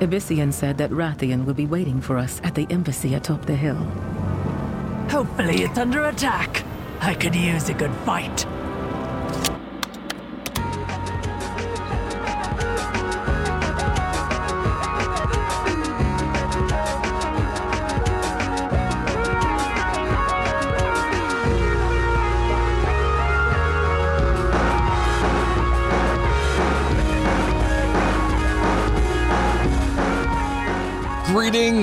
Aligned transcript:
Abyssian 0.00 0.52
said 0.52 0.78
that 0.78 0.90
Wrathion 0.90 1.44
will 1.44 1.54
be 1.54 1.66
waiting 1.66 2.00
for 2.00 2.18
us 2.18 2.40
at 2.44 2.54
the 2.54 2.66
embassy 2.70 3.14
atop 3.14 3.44
the 3.46 3.56
hill. 3.56 3.82
Hopefully 5.10 5.62
it's 5.62 5.78
under 5.78 6.04
attack. 6.04 6.64
I 7.00 7.14
could 7.14 7.34
use 7.34 7.68
a 7.68 7.74
good 7.74 7.92
fight. 8.04 8.46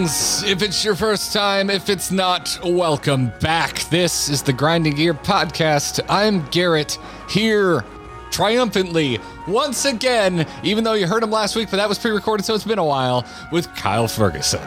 If 0.08 0.62
it's 0.62 0.86
your 0.86 0.94
first 0.94 1.34
time, 1.34 1.72
if 1.72 1.90
it's 1.90 2.12
not, 2.12 2.60
welcome 2.64 3.32
back. 3.40 3.90
This 3.90 4.30
is 4.30 4.44
the 4.44 4.54
Grinding 4.54 4.94
Gear 4.94 5.16
Podcast. 5.16 6.00
I'm 6.08 6.46
Garrett, 6.50 7.00
here 7.28 7.84
triumphantly, 8.30 9.18
once 9.48 9.86
again, 9.86 10.46
even 10.62 10.84
though 10.84 10.94
you 10.94 11.08
heard 11.08 11.24
him 11.24 11.32
last 11.32 11.56
week, 11.56 11.72
but 11.72 11.78
that 11.78 11.90
was 11.90 11.98
pre 11.98 12.12
recorded, 12.12 12.46
so 12.46 12.54
it's 12.54 12.64
been 12.64 12.78
a 12.78 12.86
while, 12.86 13.26
with 13.52 13.68
Kyle 13.74 14.08
Ferguson. 14.08 14.62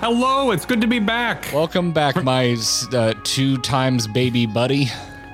Hello, 0.00 0.50
it's 0.50 0.66
good 0.66 0.80
to 0.80 0.88
be 0.88 0.98
back. 0.98 1.52
Welcome 1.52 1.92
back, 1.92 2.20
my 2.24 2.56
uh, 2.92 3.14
two 3.22 3.58
times 3.58 4.08
baby 4.08 4.44
buddy. 4.44 4.88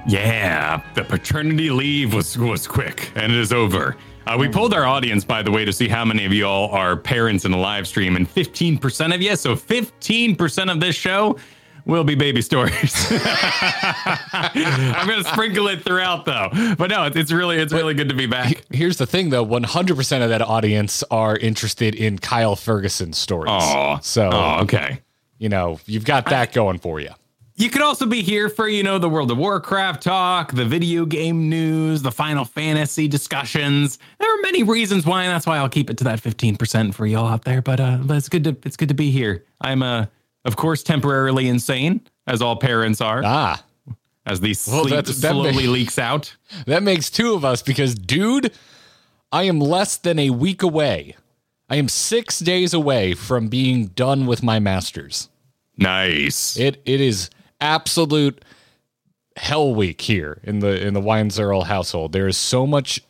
Yeah, 0.07 0.83
the 0.93 1.05
paternity 1.05 1.71
leave 1.71 2.13
was 2.13 2.37
was 2.37 2.67
quick, 2.67 3.11
and 3.15 3.33
it 3.33 3.39
is 3.39 3.55
over. 3.55 3.97
Uh, 4.31 4.37
we 4.39 4.49
polled 4.49 4.73
our 4.73 4.85
audience, 4.85 5.25
by 5.25 5.43
the 5.43 5.51
way, 5.51 5.65
to 5.65 5.73
see 5.73 5.89
how 5.89 6.05
many 6.05 6.25
of 6.25 6.33
y'all 6.33 6.71
are 6.71 6.97
parents 6.97 7.45
in 7.45 7.51
the 7.51 7.59
live 7.59 7.89
stream, 7.89 8.15
and 8.15 8.33
15% 8.33 9.13
of 9.13 9.21
you, 9.21 9.35
so 9.35 9.57
15% 9.57 10.71
of 10.71 10.79
this 10.79 10.95
show 10.95 11.37
will 11.85 12.05
be 12.05 12.15
baby 12.15 12.41
stories. 12.41 12.95
I'm 13.11 15.09
gonna 15.09 15.25
sprinkle 15.25 15.67
it 15.67 15.83
throughout, 15.83 16.27
though. 16.27 16.49
But 16.79 16.91
no, 16.91 17.07
it's, 17.07 17.17
it's 17.17 17.33
really 17.33 17.57
it's 17.57 17.73
really 17.73 17.95
good 17.95 18.09
to 18.11 18.15
be 18.15 18.27
back. 18.27 18.65
Here's 18.71 18.99
the 18.99 19.07
thing, 19.07 19.31
though 19.31 19.45
100% 19.45 20.23
of 20.23 20.29
that 20.29 20.43
audience 20.43 21.03
are 21.11 21.37
interested 21.37 21.97
in 21.97 22.21
Kyle 22.21 22.55
Ferguson 22.55 23.13
stories. 23.13 23.51
Oh, 23.53 23.99
so, 24.01 24.31
oh, 24.33 24.61
okay. 24.63 25.01
you 25.39 25.49
know, 25.49 25.81
you've 25.87 26.05
got 26.05 26.27
that 26.27 26.53
going 26.53 26.79
for 26.79 27.01
you. 27.01 27.11
You 27.61 27.69
could 27.69 27.83
also 27.83 28.07
be 28.07 28.23
here 28.23 28.49
for, 28.49 28.67
you 28.69 28.83
know, 28.83 28.99
the 28.99 29.09
World 29.11 29.31
of 29.31 29.37
Warcraft 29.37 30.03
talk, 30.03 30.55
the 30.55 30.65
video 30.65 31.05
game 31.05 31.51
news, 31.51 32.01
the 32.01 32.11
Final 32.11 32.47
Fantasy 32.47 33.07
discussions. 33.07 33.99
There 34.19 34.33
are 34.35 34.41
many 34.41 34.63
reasons 34.63 35.05
why, 35.05 35.25
and 35.25 35.31
that's 35.31 35.47
why 35.47 35.59
I'll 35.59 35.69
keep 35.69 35.91
it 35.91 35.99
to 35.99 36.05
that 36.05 36.23
15% 36.23 36.95
for 36.95 37.05
y'all 37.07 37.27
out 37.29 37.45
there. 37.45 37.61
But 37.61 37.79
uh 37.79 37.99
but 38.03 38.17
it's 38.17 38.31
good 38.31 38.45
to 38.45 38.57
it's 38.65 38.79
good 38.79 38.89
to 38.89 38.95
be 38.95 39.11
here. 39.11 39.45
I'm 39.61 39.83
uh 39.83 40.07
of 40.47 40.57
course 40.57 40.83
temporarily 40.83 41.49
insane, 41.49 42.01
as 42.27 42.41
all 42.41 42.57
parents 42.57 43.03
are, 43.03 43.21
Ah. 43.23 43.63
as 44.25 44.41
the 44.41 44.57
Well, 44.67 44.87
sleep 44.89 45.07
slowly 45.09 45.53
may- 45.53 45.67
leaks 45.67 45.99
out. 45.99 46.35
That 46.67 46.83
makes 46.83 47.11
two 47.11 47.35
of 47.35 47.45
us 47.45 47.61
because, 47.61 47.95
dude, 47.95 48.53
I 49.33 49.43
am 49.43 49.61
less 49.61 49.99
than 49.99 50.19
a 50.19 50.31
week 50.31 50.63
away. 50.63 51.15
I 51.69 51.77
am 51.77 51.89
six 51.89 52.39
days 52.39 52.73
away 52.73 53.13
from 53.13 53.49
being 53.49 53.89
done 53.89 54.25
with 54.25 54.43
my 54.43 54.59
master's. 54.61 55.29
Nice. 55.77 56.57
It 56.59 56.81
it 56.87 57.03
is 57.03 57.29
absolute 57.61 58.45
hell 59.37 59.75
week 59.75 60.01
here 60.03 60.39
in 60.45 60.61
the 60.61 60.87
in 60.87 60.95
the 60.95 61.01
Weinzerl 61.01 61.65
household. 61.65 62.13
There 62.13 62.29
is 62.29 62.37
so 62.37 62.67
much 62.67 63.01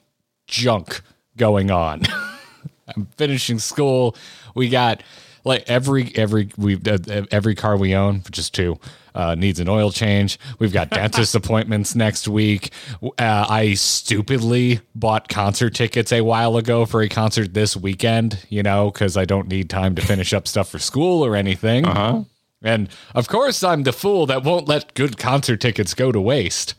junk 0.47 1.03
going 1.37 1.71
on. 1.71 2.03
I'm 2.97 3.07
finishing 3.17 3.59
school. 3.59 4.17
We 4.55 4.69
got 4.69 5.03
like 5.45 5.65
every 5.69 6.13
every 6.17 6.51
we 6.57 6.77
uh, 6.77 6.99
every 7.31 7.55
car 7.55 7.77
we 7.77 7.95
own, 7.95 8.21
which 8.21 8.39
is 8.39 8.51
two, 8.51 8.79
uh, 9.15 9.35
needs 9.35 9.61
an 9.61 9.69
oil 9.69 9.91
change. 9.91 10.39
We've 10.59 10.73
got 10.73 10.91
dentist 10.91 11.35
appointments 11.35 11.95
next 11.95 12.29
week. 12.29 12.71
Uh, 13.03 13.47
I 13.49 13.75
stupidly 13.75 14.81
bought 14.95 15.29
concert 15.29 15.75
tickets 15.75 16.13
a 16.13 16.23
while 16.23 16.57
ago 16.57 16.85
for 16.85 17.01
a 17.01 17.09
concert 17.09 17.55
this 17.55 17.77
weekend. 17.77 18.45
You 18.49 18.63
know, 18.63 18.91
because 18.91 19.17
I 19.17 19.25
don't 19.25 19.49
need 19.49 19.71
time 19.71 19.95
to 19.95 20.03
finish 20.03 20.33
up 20.33 20.47
stuff 20.47 20.69
for 20.69 20.79
school 20.79 21.25
or 21.25 21.37
anything. 21.37 21.85
huh? 21.85 22.23
And 22.63 22.89
of 23.15 23.29
course, 23.29 23.63
I'm 23.65 23.85
the 23.85 23.93
fool 23.93 24.27
that 24.27 24.43
won't 24.45 24.69
let 24.69 24.95
good 24.95 25.17
concert 25.19 25.61
tickets 25.61 25.95
go 25.95 26.13
to 26.13 26.21
waste. 26.21 26.75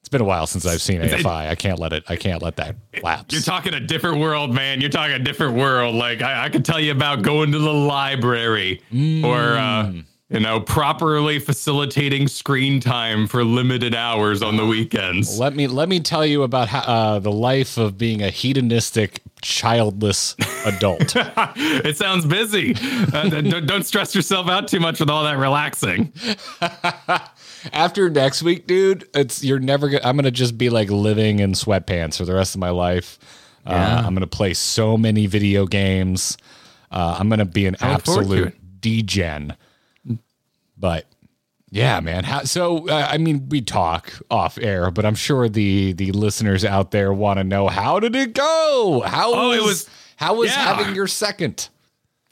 It's 0.00 0.08
been 0.08 0.22
a 0.22 0.24
while 0.24 0.46
since 0.46 0.64
I've 0.64 0.80
seen 0.80 1.02
AFI. 1.02 1.26
I 1.50 1.54
can't 1.54 1.78
let 1.78 1.92
it. 1.92 2.02
I 2.08 2.16
can't 2.16 2.40
let 2.40 2.56
that 2.56 2.76
lapse. 3.02 3.34
You're 3.34 3.42
talking 3.42 3.74
a 3.74 3.80
different 3.80 4.20
world, 4.20 4.54
man. 4.54 4.80
You're 4.80 4.88
talking 4.88 5.14
a 5.14 5.18
different 5.18 5.54
world. 5.54 5.94
Like 5.94 6.22
I, 6.22 6.44
I 6.44 6.48
could 6.48 6.64
tell 6.64 6.80
you 6.80 6.92
about 6.92 7.20
going 7.20 7.52
to 7.52 7.58
the 7.58 7.74
library 7.74 8.80
or 9.22 9.36
uh, 9.58 9.92
you 10.30 10.40
know 10.40 10.60
properly 10.60 11.38
facilitating 11.38 12.28
screen 12.28 12.80
time 12.80 13.26
for 13.26 13.44
limited 13.44 13.94
hours 13.94 14.42
on 14.42 14.56
the 14.56 14.66
weekends. 14.66 15.38
let 15.38 15.54
me 15.54 15.66
let 15.66 15.88
me 15.88 16.00
tell 16.00 16.26
you 16.26 16.42
about 16.42 16.68
how, 16.68 16.80
uh, 16.80 17.18
the 17.18 17.32
life 17.32 17.78
of 17.78 17.96
being 17.96 18.22
a 18.22 18.30
hedonistic, 18.30 19.22
childless 19.40 20.36
adult. 20.66 21.14
it 21.16 21.96
sounds 21.96 22.26
busy. 22.26 22.74
Uh, 23.12 23.28
don't, 23.28 23.66
don't 23.66 23.84
stress 23.84 24.14
yourself 24.14 24.48
out 24.48 24.68
too 24.68 24.80
much 24.80 25.00
with 25.00 25.08
all 25.08 25.24
that 25.24 25.38
relaxing. 25.38 26.12
After 27.72 28.08
next 28.10 28.42
week, 28.42 28.66
dude, 28.66 29.08
it's 29.14 29.42
you're 29.42 29.58
never. 29.58 29.88
Gonna, 29.88 30.04
I'm 30.04 30.16
gonna 30.16 30.30
just 30.30 30.58
be 30.58 30.68
like 30.68 30.90
living 30.90 31.40
in 31.40 31.52
sweatpants 31.52 32.18
for 32.18 32.24
the 32.24 32.34
rest 32.34 32.54
of 32.54 32.60
my 32.60 32.70
life. 32.70 33.18
Uh, 33.66 34.02
I'm 34.04 34.14
gonna 34.14 34.26
play 34.26 34.54
so 34.54 34.96
many 34.96 35.26
video 35.26 35.66
games. 35.66 36.36
Uh, 36.90 37.16
I'm 37.18 37.28
gonna 37.28 37.44
be 37.44 37.66
an 37.66 37.76
I 37.80 37.94
look 37.94 38.04
forward 38.04 38.26
to 38.26 38.32
absolute 38.46 38.80
degen. 38.80 39.56
But 40.78 41.06
yeah, 41.70 42.00
man. 42.00 42.24
How, 42.24 42.44
so 42.44 42.88
uh, 42.88 43.08
I 43.10 43.18
mean, 43.18 43.48
we 43.48 43.60
talk 43.60 44.12
off 44.30 44.58
air, 44.58 44.90
but 44.90 45.04
I'm 45.04 45.14
sure 45.14 45.48
the 45.48 45.92
the 45.92 46.12
listeners 46.12 46.64
out 46.64 46.90
there 46.92 47.12
want 47.12 47.38
to 47.38 47.44
know 47.44 47.68
how 47.68 48.00
did 48.00 48.14
it 48.16 48.32
go? 48.34 49.02
How 49.06 49.32
Oh, 49.34 49.50
it 49.52 49.58
was, 49.60 49.66
was- 49.66 49.90
how 50.16 50.34
was 50.34 50.50
yeah. 50.50 50.74
having 50.74 50.94
your 50.94 51.06
second? 51.06 51.68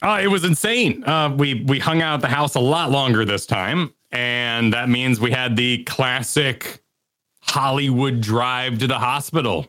Oh, 0.02 0.14
it 0.16 0.26
was 0.28 0.44
insane. 0.44 1.02
Uh, 1.04 1.34
we 1.36 1.62
we 1.66 1.78
hung 1.78 2.02
out 2.02 2.14
at 2.14 2.20
the 2.20 2.28
house 2.28 2.54
a 2.54 2.60
lot 2.60 2.90
longer 2.90 3.24
this 3.24 3.46
time, 3.46 3.92
and 4.12 4.72
that 4.72 4.88
means 4.88 5.20
we 5.20 5.30
had 5.30 5.56
the 5.56 5.84
classic 5.84 6.82
Hollywood 7.40 8.20
drive 8.20 8.78
to 8.78 8.86
the 8.86 8.98
hospital, 8.98 9.66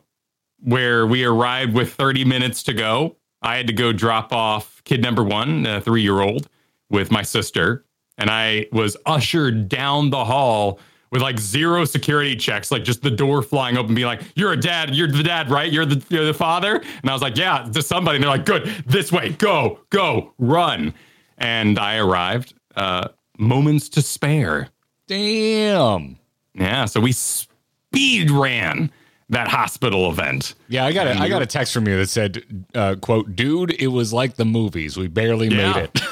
where 0.60 1.06
we 1.06 1.24
arrived 1.24 1.74
with 1.74 1.92
30 1.94 2.24
minutes 2.24 2.62
to 2.64 2.72
go. 2.74 3.16
I 3.40 3.56
had 3.56 3.66
to 3.68 3.72
go 3.72 3.92
drop 3.92 4.32
off 4.32 4.82
kid 4.84 5.00
number 5.00 5.22
one, 5.22 5.64
a 5.64 5.80
three 5.80 6.02
year 6.02 6.20
old, 6.20 6.48
with 6.90 7.10
my 7.10 7.22
sister, 7.22 7.84
and 8.18 8.28
I 8.30 8.66
was 8.72 8.96
ushered 9.06 9.68
down 9.68 10.10
the 10.10 10.24
hall 10.24 10.80
with 11.10 11.22
like 11.22 11.38
zero 11.38 11.86
security 11.86 12.36
checks, 12.36 12.70
like 12.70 12.84
just 12.84 13.00
the 13.00 13.10
door 13.10 13.40
flying 13.40 13.78
open, 13.78 13.94
being 13.94 14.06
like, 14.06 14.20
"You're 14.34 14.52
a 14.52 14.60
dad. 14.60 14.94
You're 14.94 15.08
the 15.10 15.22
dad, 15.22 15.50
right? 15.50 15.72
You're 15.72 15.86
the 15.86 16.04
you're 16.10 16.26
the 16.26 16.34
father." 16.34 16.76
And 16.76 17.08
I 17.10 17.12
was 17.14 17.22
like, 17.22 17.36
"Yeah, 17.38 17.66
to 17.72 17.80
somebody." 17.82 18.16
And 18.16 18.24
they're 18.24 18.30
like, 18.30 18.44
"Good, 18.44 18.66
this 18.86 19.10
way. 19.10 19.30
Go, 19.30 19.78
go, 19.88 20.34
run." 20.38 20.92
And 21.38 21.78
I 21.78 21.96
arrived, 21.96 22.52
uh, 22.76 23.08
moments 23.38 23.88
to 23.90 24.02
spare. 24.02 24.68
Damn. 25.06 26.18
Yeah, 26.54 26.84
so 26.86 27.00
we 27.00 27.12
speed 27.12 28.30
ran 28.30 28.90
that 29.30 29.48
hospital 29.48 30.10
event. 30.10 30.54
Yeah, 30.68 30.84
I 30.84 30.92
got 30.92 31.06
a, 31.06 31.14
I 31.18 31.28
got 31.28 31.40
a 31.42 31.46
text 31.46 31.72
from 31.72 31.86
you 31.86 31.96
that 31.98 32.08
said, 32.08 32.42
uh, 32.74 32.96
"quote 33.00 33.34
Dude, 33.36 33.70
it 33.80 33.86
was 33.88 34.12
like 34.12 34.34
the 34.36 34.44
movies. 34.44 34.96
We 34.96 35.06
barely 35.08 35.48
Yeah. 35.48 35.72
made 35.72 35.84
it." 35.84 36.00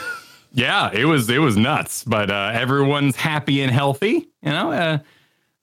Yeah, 0.56 0.90
it 0.90 1.04
was 1.04 1.28
it 1.28 1.38
was 1.38 1.58
nuts, 1.58 2.02
but 2.02 2.30
uh, 2.30 2.50
everyone's 2.54 3.14
happy 3.14 3.60
and 3.60 3.70
healthy. 3.70 4.30
You 4.40 4.50
know, 4.50 4.72
uh, 4.72 4.98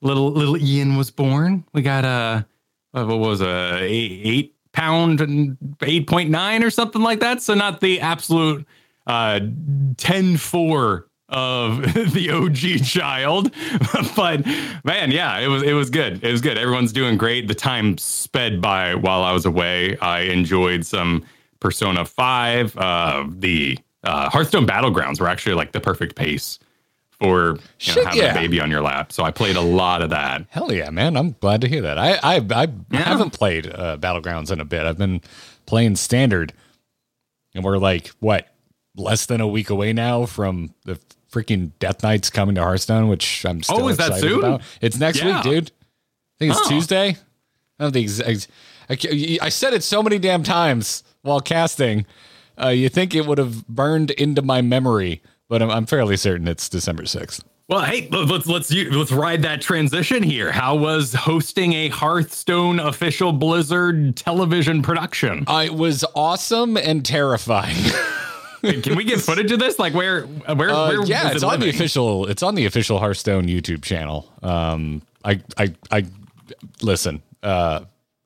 little 0.00 0.30
little 0.30 0.56
Ian 0.56 0.96
was 0.96 1.10
born. 1.10 1.64
We 1.72 1.82
got 1.82 2.04
a 2.04 2.46
uh, 2.94 3.04
what 3.04 3.18
was 3.18 3.40
a 3.40 3.80
eight, 3.82 4.20
eight 4.24 4.54
pound 4.72 5.20
and 5.20 5.58
eight 5.82 6.06
point 6.06 6.30
nine 6.30 6.62
or 6.62 6.70
something 6.70 7.02
like 7.02 7.18
that. 7.20 7.42
So 7.42 7.54
not 7.54 7.80
the 7.80 8.00
absolute 8.00 8.64
uh, 9.08 9.40
10-4 9.96 11.04
of 11.28 11.82
the 12.12 12.30
OG 12.30 12.86
child, 12.86 13.52
but 14.16 14.46
man, 14.84 15.10
yeah, 15.10 15.40
it 15.40 15.48
was 15.48 15.64
it 15.64 15.72
was 15.72 15.90
good. 15.90 16.22
It 16.22 16.30
was 16.30 16.40
good. 16.40 16.56
Everyone's 16.56 16.92
doing 16.92 17.18
great. 17.18 17.48
The 17.48 17.54
time 17.56 17.98
sped 17.98 18.60
by 18.60 18.94
while 18.94 19.22
I 19.24 19.32
was 19.32 19.44
away. 19.44 19.98
I 19.98 20.20
enjoyed 20.20 20.86
some 20.86 21.24
Persona 21.58 22.04
Five. 22.04 22.76
Uh, 22.76 23.24
the 23.28 23.76
uh, 24.04 24.30
Hearthstone 24.30 24.66
Battlegrounds 24.66 25.20
were 25.20 25.28
actually 25.28 25.54
like 25.54 25.72
the 25.72 25.80
perfect 25.80 26.14
pace 26.16 26.58
for 27.20 27.58
you 27.80 27.94
know, 27.94 28.04
having 28.04 28.20
yeah. 28.22 28.32
a 28.32 28.34
baby 28.34 28.60
on 28.60 28.70
your 28.70 28.80
lap. 28.82 29.12
So 29.12 29.22
I 29.22 29.30
played 29.30 29.56
a 29.56 29.60
lot 29.60 30.02
of 30.02 30.10
that. 30.10 30.44
Hell 30.50 30.72
yeah, 30.72 30.90
man! 30.90 31.16
I'm 31.16 31.36
glad 31.40 31.60
to 31.62 31.68
hear 31.68 31.82
that. 31.82 31.98
I 31.98 32.14
I, 32.22 32.36
I 32.50 32.68
Yeah. 32.90 33.00
haven't 33.02 33.30
played 33.30 33.66
uh, 33.72 33.96
battlegrounds 33.98 34.50
in 34.50 34.60
a 34.60 34.64
bit. 34.64 34.84
I've 34.84 34.98
been 34.98 35.20
playing 35.66 35.96
standard, 35.96 36.52
and 37.54 37.64
we're 37.64 37.78
like 37.78 38.08
what 38.20 38.48
less 38.96 39.26
than 39.26 39.40
a 39.40 39.48
week 39.48 39.70
away 39.70 39.92
now 39.92 40.26
from 40.26 40.74
the 40.84 40.98
freaking 41.32 41.72
Death 41.80 42.02
Knights 42.02 42.30
coming 42.30 42.54
to 42.54 42.62
Hearthstone, 42.62 43.08
which 43.08 43.44
I'm 43.44 43.62
still 43.62 43.84
Oh, 43.84 43.88
is 43.88 43.96
that 43.96 44.20
soon? 44.20 44.38
about. 44.38 44.62
It's 44.80 44.98
next 44.98 45.20
Yeah. 45.22 45.34
week, 45.36 45.42
dude. 45.42 45.70
I 45.70 46.34
think 46.38 46.52
it's 46.52 46.60
Oh. 46.64 46.68
Tuesday. 46.68 47.16
I 47.78 47.82
don't 47.84 47.92
think 47.92 48.08
ex- 48.24 48.50
I, 48.88 49.38
I 49.44 49.48
said 49.48 49.74
it 49.74 49.82
so 49.82 50.00
many 50.02 50.18
damn 50.20 50.44
times 50.44 51.02
while 51.22 51.40
casting. 51.40 52.06
Uh, 52.62 52.68
you 52.68 52.88
think 52.88 53.14
it 53.14 53.26
would 53.26 53.38
have 53.38 53.66
burned 53.66 54.10
into 54.12 54.42
my 54.42 54.62
memory, 54.62 55.22
but 55.48 55.62
I'm, 55.62 55.70
I'm 55.70 55.86
fairly 55.86 56.16
certain 56.16 56.48
it's 56.48 56.68
December 56.68 57.06
sixth. 57.06 57.44
Well, 57.66 57.80
hey, 57.80 58.08
let's 58.10 58.46
let's 58.46 58.70
let's 58.70 59.10
ride 59.10 59.40
that 59.42 59.62
transition 59.62 60.22
here. 60.22 60.52
How 60.52 60.74
was 60.76 61.14
hosting 61.14 61.72
a 61.72 61.88
Hearthstone 61.88 62.78
official 62.78 63.32
Blizzard 63.32 64.16
television 64.16 64.82
production? 64.82 65.44
Uh, 65.46 65.62
it 65.64 65.74
was 65.74 66.04
awesome 66.14 66.76
and 66.76 67.04
terrifying. 67.04 67.76
Can 68.82 68.96
we 68.96 69.04
get 69.04 69.20
footage 69.20 69.50
of 69.50 69.58
this? 69.60 69.78
Like 69.78 69.94
where 69.94 70.22
where, 70.22 70.70
Uh, 70.70 70.88
where 70.88 71.04
yeah, 71.06 71.28
it's 71.30 71.42
it 71.42 71.44
on 71.46 71.60
the 71.60 71.70
official. 71.70 72.26
It's 72.26 72.42
on 72.42 72.54
the 72.54 72.66
official 72.66 72.98
Hearthstone 72.98 73.46
YouTube 73.46 73.82
channel. 73.82 74.30
Um, 74.42 75.02
I, 75.24 75.40
I, 75.56 75.74
I 75.90 76.04
listen. 76.82 77.22
Uh, 77.42 77.80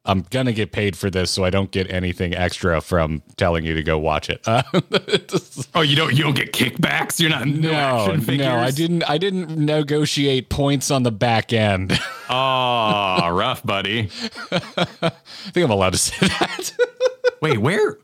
I'm 0.09 0.23
gonna 0.31 0.53
get 0.53 0.73
paid 0.73 0.97
for 0.97 1.11
this, 1.11 1.31
so 1.31 1.45
I 1.45 1.51
don't 1.51 1.71
get 1.71 1.93
anything 1.93 2.35
extra 2.35 2.81
from 2.81 3.23
telling 3.37 3.65
you 3.65 3.75
to 3.75 3.83
go 3.83 3.99
watch 3.99 4.31
it. 4.31 4.41
Uh, 4.49 4.63
Oh, 5.75 5.83
you 5.83 5.95
don't 5.95 6.13
you 6.15 6.25
don't 6.25 6.35
get 6.35 6.53
kickbacks. 6.53 7.21
You're 7.21 7.31
not 7.31 7.47
no, 7.47 8.15
no, 8.17 8.35
no, 8.35 8.57
I 8.57 8.71
didn't. 8.71 9.09
I 9.09 9.19
didn't 9.19 9.51
negotiate 9.57 10.49
points 10.49 10.91
on 10.91 11.03
the 11.05 11.13
back 11.13 11.53
end. 11.53 11.99
Oh, 12.31 13.31
rough, 13.31 13.63
buddy. 13.65 14.11
I 14.53 15.11
think 15.53 15.65
I'm 15.65 15.71
allowed 15.71 15.93
to 15.95 15.99
say 15.99 16.27
that. 16.27 16.73
Wait, 17.41 17.57
where? 17.57 17.97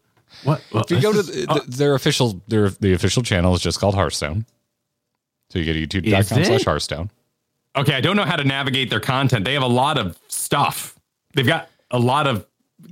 What? 0.44 0.62
if 0.72 0.90
you 0.90 0.98
go 1.02 1.12
to 1.12 1.22
the, 1.22 1.32
the- 1.46 1.64
their 1.76 1.94
official, 1.94 2.40
their 2.48 2.70
the 2.70 2.94
official 2.94 3.22
channel 3.22 3.54
is 3.54 3.60
just 3.60 3.78
called 3.80 3.94
Hearthstone. 3.94 4.46
So 5.50 5.58
you 5.58 5.66
go 5.66 5.72
to 5.74 6.00
YouTube.com/slash 6.00 6.64
Hearthstone. 6.64 7.10
Okay, 7.76 7.94
I 7.94 8.00
don't 8.00 8.16
know 8.16 8.24
how 8.24 8.36
to 8.36 8.44
navigate 8.44 8.88
their 8.88 9.00
content. 9.00 9.44
They 9.44 9.52
have 9.52 9.62
a 9.62 9.66
lot 9.66 9.98
of 9.98 10.18
stuff. 10.28 10.98
They've 11.34 11.46
got 11.46 11.68
a 11.94 11.98
lot 11.98 12.26
of 12.26 12.46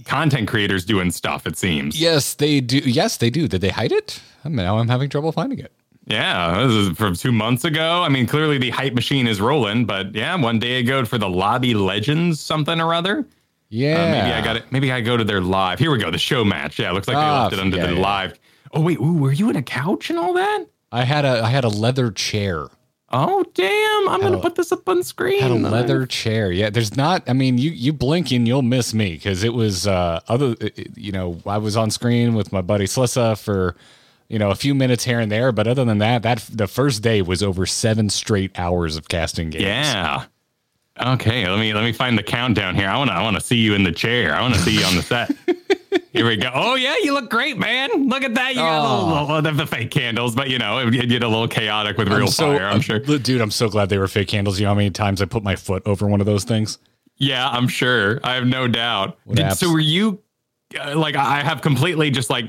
content 0.05 0.49
creators 0.49 0.85
doing 0.85 1.11
stuff. 1.11 1.47
It 1.47 1.57
seems. 1.57 2.01
Yes, 2.01 2.35
they 2.35 2.61
do. 2.61 2.79
Yes, 2.79 3.17
they 3.17 3.31
do. 3.31 3.49
Did 3.49 3.61
they 3.61 3.69
hide 3.71 3.93
it? 3.93 4.21
Now 4.45 4.79
I'm 4.79 4.89
having 4.89 5.09
trouble 5.11 5.33
finding 5.33 5.59
it. 5.59 5.73
Yeah, 6.07 6.65
this 6.67 6.73
is 6.75 6.97
from 6.99 7.15
two 7.15 7.31
months 7.31 7.65
ago. 7.65 8.03
I 8.03 8.09
mean, 8.09 8.27
clearly 8.27 8.59
the 8.59 8.71
hype 8.71 8.93
machine 8.95 9.27
is 9.29 9.41
rolling, 9.41 9.85
but 9.87 10.15
yeah, 10.15 10.35
one 10.35 10.59
day 10.59 10.81
ago 10.81 11.05
for 11.05 11.17
the 11.17 11.29
Lobby 11.29 11.75
Legends 11.75 12.41
something 12.41 12.81
or 12.81 12.93
other. 12.93 13.25
Yeah, 13.69 14.03
Uh, 14.03 14.11
maybe 14.11 14.33
I 14.33 14.41
got 14.45 14.57
it. 14.57 14.65
Maybe 14.73 14.91
I 14.93 15.01
go 15.01 15.17
to 15.17 15.25
their 15.25 15.41
live. 15.41 15.79
Here 15.79 15.91
we 15.93 15.99
go. 15.99 16.11
The 16.11 16.19
show 16.19 16.45
match. 16.45 16.79
Yeah, 16.79 16.91
it 16.91 16.95
looks 16.95 17.07
like 17.09 17.17
they 17.17 17.23
Ah, 17.23 17.43
left 17.45 17.53
it 17.55 17.61
under 17.61 17.77
yeah, 17.77 17.87
the 17.87 17.95
yeah. 17.95 18.01
live. 18.01 18.39
Oh 18.73 18.81
wait, 18.81 18.99
ooh, 18.99 19.15
were 19.19 19.33
you 19.33 19.49
in 19.51 19.57
a 19.57 19.63
couch 19.63 20.11
and 20.11 20.19
all 20.19 20.33
that? 20.35 20.67
I 20.91 21.05
had 21.05 21.25
a 21.25 21.43
I 21.43 21.51
had 21.51 21.65
a 21.65 21.69
leather 21.69 22.11
chair. 22.11 22.67
Oh 23.13 23.45
damn! 23.55 24.09
I'm 24.09 24.21
gonna 24.21 24.39
a- 24.39 24.41
put 24.41 24.55
this 24.55 24.73
up 24.73 24.89
on 24.89 25.03
screen. 25.03 25.41
Had 25.43 25.51
a 25.51 25.55
leather 25.55 26.07
chair. 26.07 26.51
Yeah, 26.51 26.71
there's 26.71 26.97
not. 26.97 27.29
I 27.29 27.33
mean, 27.35 27.59
you 27.59 27.71
you 27.71 27.93
blink 27.93 28.31
and 28.33 28.49
you'll 28.49 28.63
miss 28.63 28.95
me 28.95 29.13
because 29.13 29.45
it 29.45 29.53
was 29.53 29.87
uh 29.87 30.21
other. 30.29 30.57
You 30.97 31.13
know, 31.13 31.39
I 31.47 31.59
was 31.59 31.77
on 31.77 31.91
screen 31.91 32.35
with 32.35 32.53
my 32.53 32.63
buddy 32.63 32.87
Slysssa 32.87 33.39
for 33.39 33.77
you 34.29 34.39
know 34.39 34.51
a 34.51 34.55
few 34.55 34.75
minutes 34.75 35.05
here 35.05 35.21
and 35.21 35.31
there, 35.31 35.53
but 35.53 35.67
other 35.67 35.85
than 35.85 35.99
that, 35.99 36.23
that 36.23 36.39
the 36.51 36.67
first 36.67 37.03
day 37.03 37.21
was 37.21 37.43
over 37.43 37.67
seven 37.67 38.09
straight 38.09 38.59
hours 38.59 38.97
of 38.97 39.09
casting 39.09 39.51
games. 39.51 39.65
Yeah. 39.65 40.25
Okay, 41.05 41.49
let 41.49 41.59
me 41.59 41.75
let 41.75 41.83
me 41.83 41.93
find 41.93 42.17
the 42.17 42.23
countdown 42.23 42.75
here. 42.75 42.89
I 42.89 42.97
wanna 42.97 43.13
I 43.13 43.23
wanna 43.23 43.41
see 43.41 43.57
you 43.57 43.75
in 43.75 43.83
the 43.83 43.93
chair. 43.93 44.35
I 44.35 44.41
wanna 44.41 44.59
see 44.59 44.79
you 44.79 44.85
on 44.85 44.97
the 44.97 45.03
set. 45.03 45.31
Here 46.13 46.27
we 46.27 46.37
go. 46.37 46.51
Oh 46.55 46.75
yeah, 46.75 46.95
you 47.03 47.13
look 47.13 47.31
great, 47.31 47.59
man. 47.59 48.09
Look 48.09 48.23
at 48.23 48.35
that. 48.35 48.51
You 48.51 48.61
got 48.61 48.79
a 48.79 49.07
little, 49.07 49.27
little 49.27 49.43
the, 49.43 49.65
the 49.65 49.67
fake 49.67 49.91
candles, 49.91 50.35
but 50.35 50.49
you 50.49 50.59
know 50.59 50.79
it 50.79 50.85
would 50.85 50.93
get 50.93 51.23
a 51.23 51.29
little 51.29 51.49
chaotic 51.49 51.99
with 51.99 52.09
real 52.09 52.23
I'm 52.23 52.27
so, 52.29 52.57
fire. 52.57 52.67
I'm 52.67 52.81
sure. 52.81 52.99
dude. 52.99 53.41
I'm 53.41 53.51
so 53.51 53.69
glad 53.69 53.89
they 53.89 53.99
were 53.99 54.09
fake 54.09 54.29
candles. 54.29 54.61
You 54.61 54.65
know 54.65 54.71
how 54.71 54.77
many 54.77 54.91
times 54.91 55.21
I 55.21 55.25
put 55.25 55.43
my 55.43 55.57
foot 55.57 55.83
over 55.87 56.07
one 56.07 56.21
of 56.21 56.27
those 56.27 56.45
things? 56.45 56.79
Yeah, 57.17 57.49
I'm 57.49 57.69
sure. 57.69 58.21
I 58.23 58.35
have 58.35 58.47
no 58.47 58.69
doubt. 58.69 59.19
Did, 59.33 59.53
so 59.55 59.71
were 59.73 59.81
you 59.81 60.23
uh, 60.79 60.97
like 60.97 61.17
I 61.17 61.43
have 61.43 61.63
completely 61.63 62.11
just 62.11 62.31
like 62.31 62.47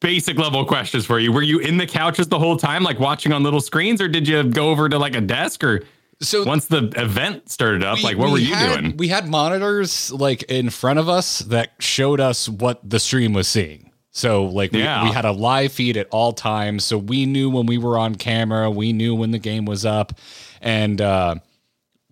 basic 0.00 0.38
level 0.38 0.64
questions 0.64 1.06
for 1.06 1.18
you. 1.18 1.32
Were 1.32 1.42
you 1.42 1.60
in 1.60 1.76
the 1.76 1.86
couches 1.86 2.28
the 2.28 2.38
whole 2.38 2.56
time, 2.56 2.82
like 2.82 2.98
watching 2.98 3.32
on 3.32 3.42
little 3.42 3.60
screens, 3.60 4.00
or 4.00 4.08
did 4.08 4.26
you 4.28 4.42
go 4.44 4.70
over 4.70 4.88
to 4.88 4.98
like 4.98 5.16
a 5.16 5.20
desk 5.20 5.64
or 5.64 5.82
So 6.20 6.44
once 6.44 6.66
the 6.66 6.90
event 6.96 7.50
started 7.50 7.82
up, 7.82 7.96
we- 7.98 8.02
like 8.04 8.16
what 8.18 8.26
we 8.26 8.32
were 8.32 8.38
you 8.38 8.54
had- 8.54 8.80
doing? 8.80 8.96
We 8.96 9.08
had 9.08 9.28
monitors 9.28 10.12
like 10.12 10.42
in 10.44 10.70
front 10.70 10.98
of 10.98 11.08
us 11.08 11.40
that 11.40 11.72
showed 11.80 12.20
us 12.20 12.48
what 12.48 12.80
the 12.88 13.00
stream 13.00 13.32
was 13.32 13.48
seeing. 13.48 13.90
So 14.10 14.44
like 14.44 14.72
we, 14.72 14.80
Yeah. 14.80 15.02
we 15.04 15.10
had 15.10 15.24
a 15.24 15.32
live 15.32 15.72
feed 15.72 15.96
at 15.96 16.06
all 16.10 16.32
times, 16.32 16.84
so 16.84 16.96
we 16.96 17.26
knew 17.26 17.50
when 17.50 17.66
we 17.66 17.78
were 17.78 17.98
on 17.98 18.14
camera, 18.14 18.70
we 18.70 18.92
knew 18.92 19.14
when 19.14 19.32
the 19.32 19.40
game 19.40 19.64
was 19.64 19.84
up, 19.84 20.12
and 20.62 21.00
uh, 21.00 21.34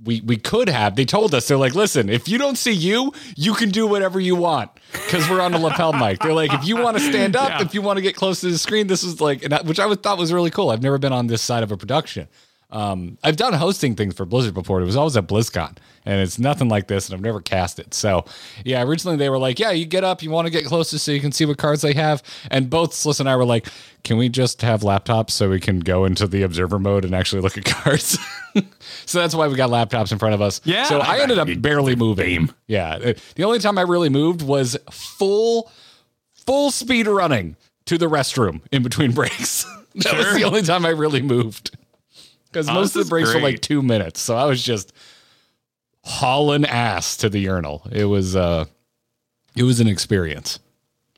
we 0.05 0.21
we 0.23 0.37
could 0.37 0.69
have. 0.69 0.97
They 0.97 1.05
told 1.05 1.33
us 1.33 1.47
they're 1.47 1.57
like, 1.57 1.77
listen, 1.77 2.09
if 2.11 2.29
you 2.29 2.39
don't 2.39 2.59
see 2.59 2.73
you, 2.73 3.13
you 3.37 3.55
can 3.55 3.71
do 3.71 3.87
whatever 3.87 4.19
you 4.19 4.35
want 4.35 4.73
because 4.93 5.31
we're 5.31 5.41
on 5.41 5.55
a 5.55 5.59
lapel 5.59 5.93
mic. 5.93 6.19
They're 6.19 6.33
like, 6.33 6.53
if 6.53 6.67
you 6.67 6.77
want 6.77 6.97
to 6.97 7.03
stand 7.05 7.37
up, 7.37 7.51
Yeah. 7.51 7.63
if 7.63 7.73
you 7.73 7.83
want 7.83 7.99
to 7.99 8.03
get 8.03 8.17
close 8.17 8.41
to 8.41 8.51
the 8.51 8.59
screen, 8.59 8.89
this 8.89 9.05
is 9.05 9.21
like, 9.21 9.45
and 9.45 9.55
I, 9.55 9.63
which 9.63 9.79
I 9.79 9.87
would, 9.87 10.03
thought 10.03 10.19
was 10.19 10.33
really 10.33 10.51
cool. 10.51 10.71
I've 10.71 10.83
never 10.83 10.99
been 10.99 11.13
on 11.13 11.29
this 11.29 11.41
side 11.41 11.63
of 11.63 11.71
a 11.71 11.77
production. 11.77 12.27
Um, 12.73 13.19
I've 13.23 13.37
done 13.37 13.53
hosting 13.53 13.95
things 13.95 14.15
for 14.15 14.25
Blizzard 14.25 14.55
before. 14.55 14.81
It 14.81 14.85
was 14.85 14.97
always 14.97 15.17
at 15.17 15.29
BlizzCon, 15.29 15.77
and 16.07 16.21
it's 16.21 16.39
nothing 16.39 16.69
like 16.69 16.89
this, 16.89 17.07
and 17.09 17.15
I've 17.15 17.21
never 17.21 17.41
cast 17.41 17.79
it. 17.79 17.93
So, 17.95 18.25
yeah, 18.65 18.83
originally 18.83 19.17
they 19.19 19.29
were 19.29 19.39
like, 19.39 19.59
"Yeah, 19.59 19.71
you 19.73 19.85
get 19.85 20.05
up, 20.05 20.23
you 20.23 20.31
want 20.31 20.47
to 20.47 20.51
get 20.51 20.65
closest 20.65 21.05
so 21.05 21.13
you 21.13 21.21
can 21.21 21.33
see 21.33 21.45
what 21.45 21.59
cards 21.59 21.83
they 21.83 21.93
have." 21.93 22.23
And 22.51 22.71
both 22.71 22.93
Sliss 22.93 23.21
and 23.21 23.29
I 23.29 23.37
were 23.37 23.45
like, 23.45 23.69
"Can 24.05 24.17
we 24.17 24.29
just 24.31 24.63
have 24.63 24.81
laptops 24.81 25.31
so 25.33 25.51
we 25.51 25.61
can 25.61 25.81
go 25.81 26.05
into 26.07 26.27
the 26.27 26.43
observer 26.43 26.79
mode 26.79 27.05
and 27.05 27.15
actually 27.15 27.43
look 27.43 27.59
at 27.59 27.65
cards?" 27.67 28.19
so 29.07 29.19
that's 29.21 29.35
why 29.35 29.49
we 29.49 29.55
got 29.55 29.71
laptops 29.71 30.11
in 30.11 30.19
front 30.19 30.35
of 30.35 30.41
us. 30.41 30.61
Yeah, 30.65 30.85
So 30.85 30.99
I 31.01 31.17
I- 31.17 31.21
ended 31.21 31.39
up 31.39 31.49
barely 31.61 31.95
moving. 31.95 32.49
Yeah. 32.67 32.95
Uh, 32.95 33.13
The 33.35 33.45
only 33.45 33.59
time 33.59 33.77
I 33.79 33.83
really 33.83 34.09
moved 34.09 34.43
was 34.43 34.77
full, 34.91 35.71
full 36.47 36.71
speed 36.71 37.07
running 37.07 37.57
to 37.87 37.99
the 37.99 38.07
restroom 38.07 38.61
in 38.73 38.83
between 38.83 39.13
breaks. 39.21 39.65
that 39.97 40.17
was 40.17 40.35
the 40.35 40.45
only 40.45 40.63
time 40.63 40.87
I 40.87 40.91
really 40.91 41.21
moved. 41.21 41.77
Because 42.53 42.69
Oh, 42.69 42.75
most 42.75 42.95
of 42.97 43.05
the 43.05 43.09
breaks 43.09 43.33
were 43.33 43.41
like 43.41 43.61
two 43.61 43.83
minutes. 43.83 44.21
So 44.21 44.37
I 44.37 44.45
was 44.45 44.63
just 44.63 44.93
hauling 46.05 46.65
ass 46.65 47.17
to 47.19 47.29
the 47.29 47.39
urinal. 47.39 47.87
It 47.91 48.05
was 48.05 48.37
uh 48.37 48.67
it 49.57 49.63
was 49.63 49.81
an 49.81 49.89
experience. 49.89 50.59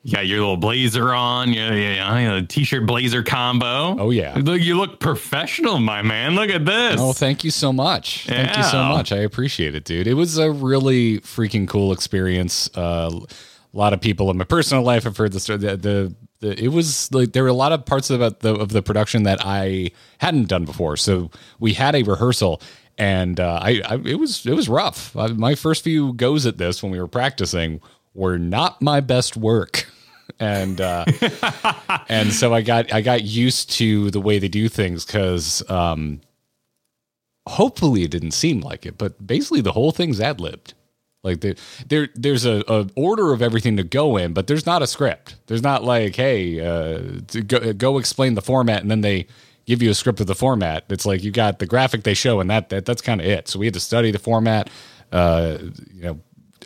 You 0.03 0.11
got 0.11 0.27
your 0.27 0.37
little 0.41 0.57
blazer 0.57 1.15
on, 1.15 1.51
yeah, 1.51 1.73
yeah, 1.73 2.19
yeah, 2.19 2.41
t-shirt 2.47 2.85
blazer 2.85 3.23
combo. 3.23 3.97
Oh, 3.99 4.11
yeah. 4.11 4.35
Look, 4.39 4.61
you 4.61 4.77
look 4.77 4.99
professional, 4.99 5.79
my 5.79 6.03
man. 6.03 6.35
Look 6.35 6.51
at 6.51 6.63
this. 6.63 6.97
Oh, 6.99 7.11
thank 7.11 7.43
you 7.43 7.49
so 7.49 7.73
much. 7.73 8.27
Thank 8.27 8.55
you 8.55 8.61
so 8.61 8.83
much. 8.83 9.11
I 9.11 9.17
appreciate 9.17 9.73
it, 9.73 9.83
dude. 9.83 10.05
It 10.05 10.13
was 10.13 10.37
a 10.37 10.51
really 10.51 11.21
freaking 11.21 11.67
cool 11.67 11.91
experience. 11.91 12.69
Uh, 12.77 13.09
a 13.73 13.75
lot 13.75 13.93
of 13.93 13.99
people 14.01 14.29
in 14.29 14.37
my 14.37 14.43
personal 14.43 14.83
life 14.83 15.05
have 15.05 15.17
heard 15.17 15.31
the 15.31 15.39
story. 15.39 15.57
The, 15.57 15.75
the, 15.75 16.15
the 16.39 16.61
it 16.61 16.69
was 16.69 17.11
like 17.13 17.33
there 17.33 17.43
were 17.43 17.49
a 17.49 17.53
lot 17.53 17.71
of 17.71 17.85
parts 17.85 18.09
of 18.09 18.19
the 18.39 18.55
of 18.55 18.69
the 18.69 18.81
production 18.81 19.23
that 19.23 19.39
I 19.43 19.91
hadn't 20.19 20.47
done 20.47 20.65
before. 20.65 20.97
So 20.97 21.31
we 21.59 21.73
had 21.73 21.95
a 21.95 22.03
rehearsal, 22.03 22.61
and 22.97 23.39
uh, 23.39 23.59
I, 23.61 23.81
I 23.87 23.95
it 24.05 24.19
was 24.19 24.45
it 24.45 24.53
was 24.53 24.69
rough. 24.69 25.15
I, 25.15 25.27
my 25.27 25.55
first 25.55 25.83
few 25.83 26.13
goes 26.13 26.45
at 26.45 26.57
this 26.57 26.83
when 26.83 26.91
we 26.91 26.99
were 26.99 27.07
practicing 27.07 27.81
were 28.13 28.37
not 28.37 28.81
my 28.81 28.99
best 29.01 29.35
work. 29.37 29.87
and 30.39 30.81
uh, 30.81 31.05
and 32.09 32.31
so 32.31 32.53
I 32.53 32.61
got 32.61 32.93
I 32.93 33.01
got 33.01 33.23
used 33.23 33.71
to 33.71 34.11
the 34.11 34.21
way 34.21 34.39
they 34.39 34.47
do 34.47 34.69
things 34.69 35.05
because 35.05 35.67
um, 35.69 36.21
hopefully 37.47 38.03
it 38.03 38.11
didn't 38.11 38.31
seem 38.31 38.61
like 38.61 38.85
it, 38.85 38.97
but 38.97 39.25
basically 39.25 39.61
the 39.61 39.71
whole 39.71 39.91
thing's 39.91 40.19
ad 40.19 40.39
libbed. 40.39 40.73
Like 41.25 41.41
there, 41.41 41.55
there, 41.87 42.09
there's 42.13 42.45
a, 42.45 42.63
a 42.67 42.87
order 42.95 43.33
of 43.33 43.41
everything 43.41 43.77
to 43.77 43.83
go 43.83 44.15
in, 44.15 44.33
but 44.33 44.45
there's 44.45 44.65
not 44.65 44.83
a 44.83 44.87
script. 44.87 45.35
There's 45.47 45.63
not 45.63 45.83
like, 45.83 46.15
hey, 46.15 46.59
uh, 46.59 47.19
go, 47.47 47.73
go 47.73 47.97
explain 47.97 48.35
the 48.35 48.43
format, 48.43 48.83
and 48.83 48.91
then 48.91 49.01
they 49.01 49.25
give 49.65 49.81
you 49.81 49.89
a 49.89 49.95
script 49.95 50.19
of 50.21 50.27
the 50.27 50.35
format. 50.35 50.85
It's 50.89 51.05
like 51.05 51.23
you 51.23 51.31
got 51.31 51.57
the 51.57 51.65
graphic 51.65 52.03
they 52.03 52.13
show, 52.13 52.39
and 52.39 52.49
that, 52.51 52.69
that 52.69 52.85
that's 52.85 53.01
kind 53.01 53.19
of 53.19 53.27
it. 53.27 53.47
So 53.47 53.57
we 53.57 53.65
had 53.65 53.73
to 53.73 53.79
study 53.79 54.11
the 54.11 54.19
format. 54.19 54.69
Uh, 55.11 55.57
you 55.93 56.03
know, 56.03 56.19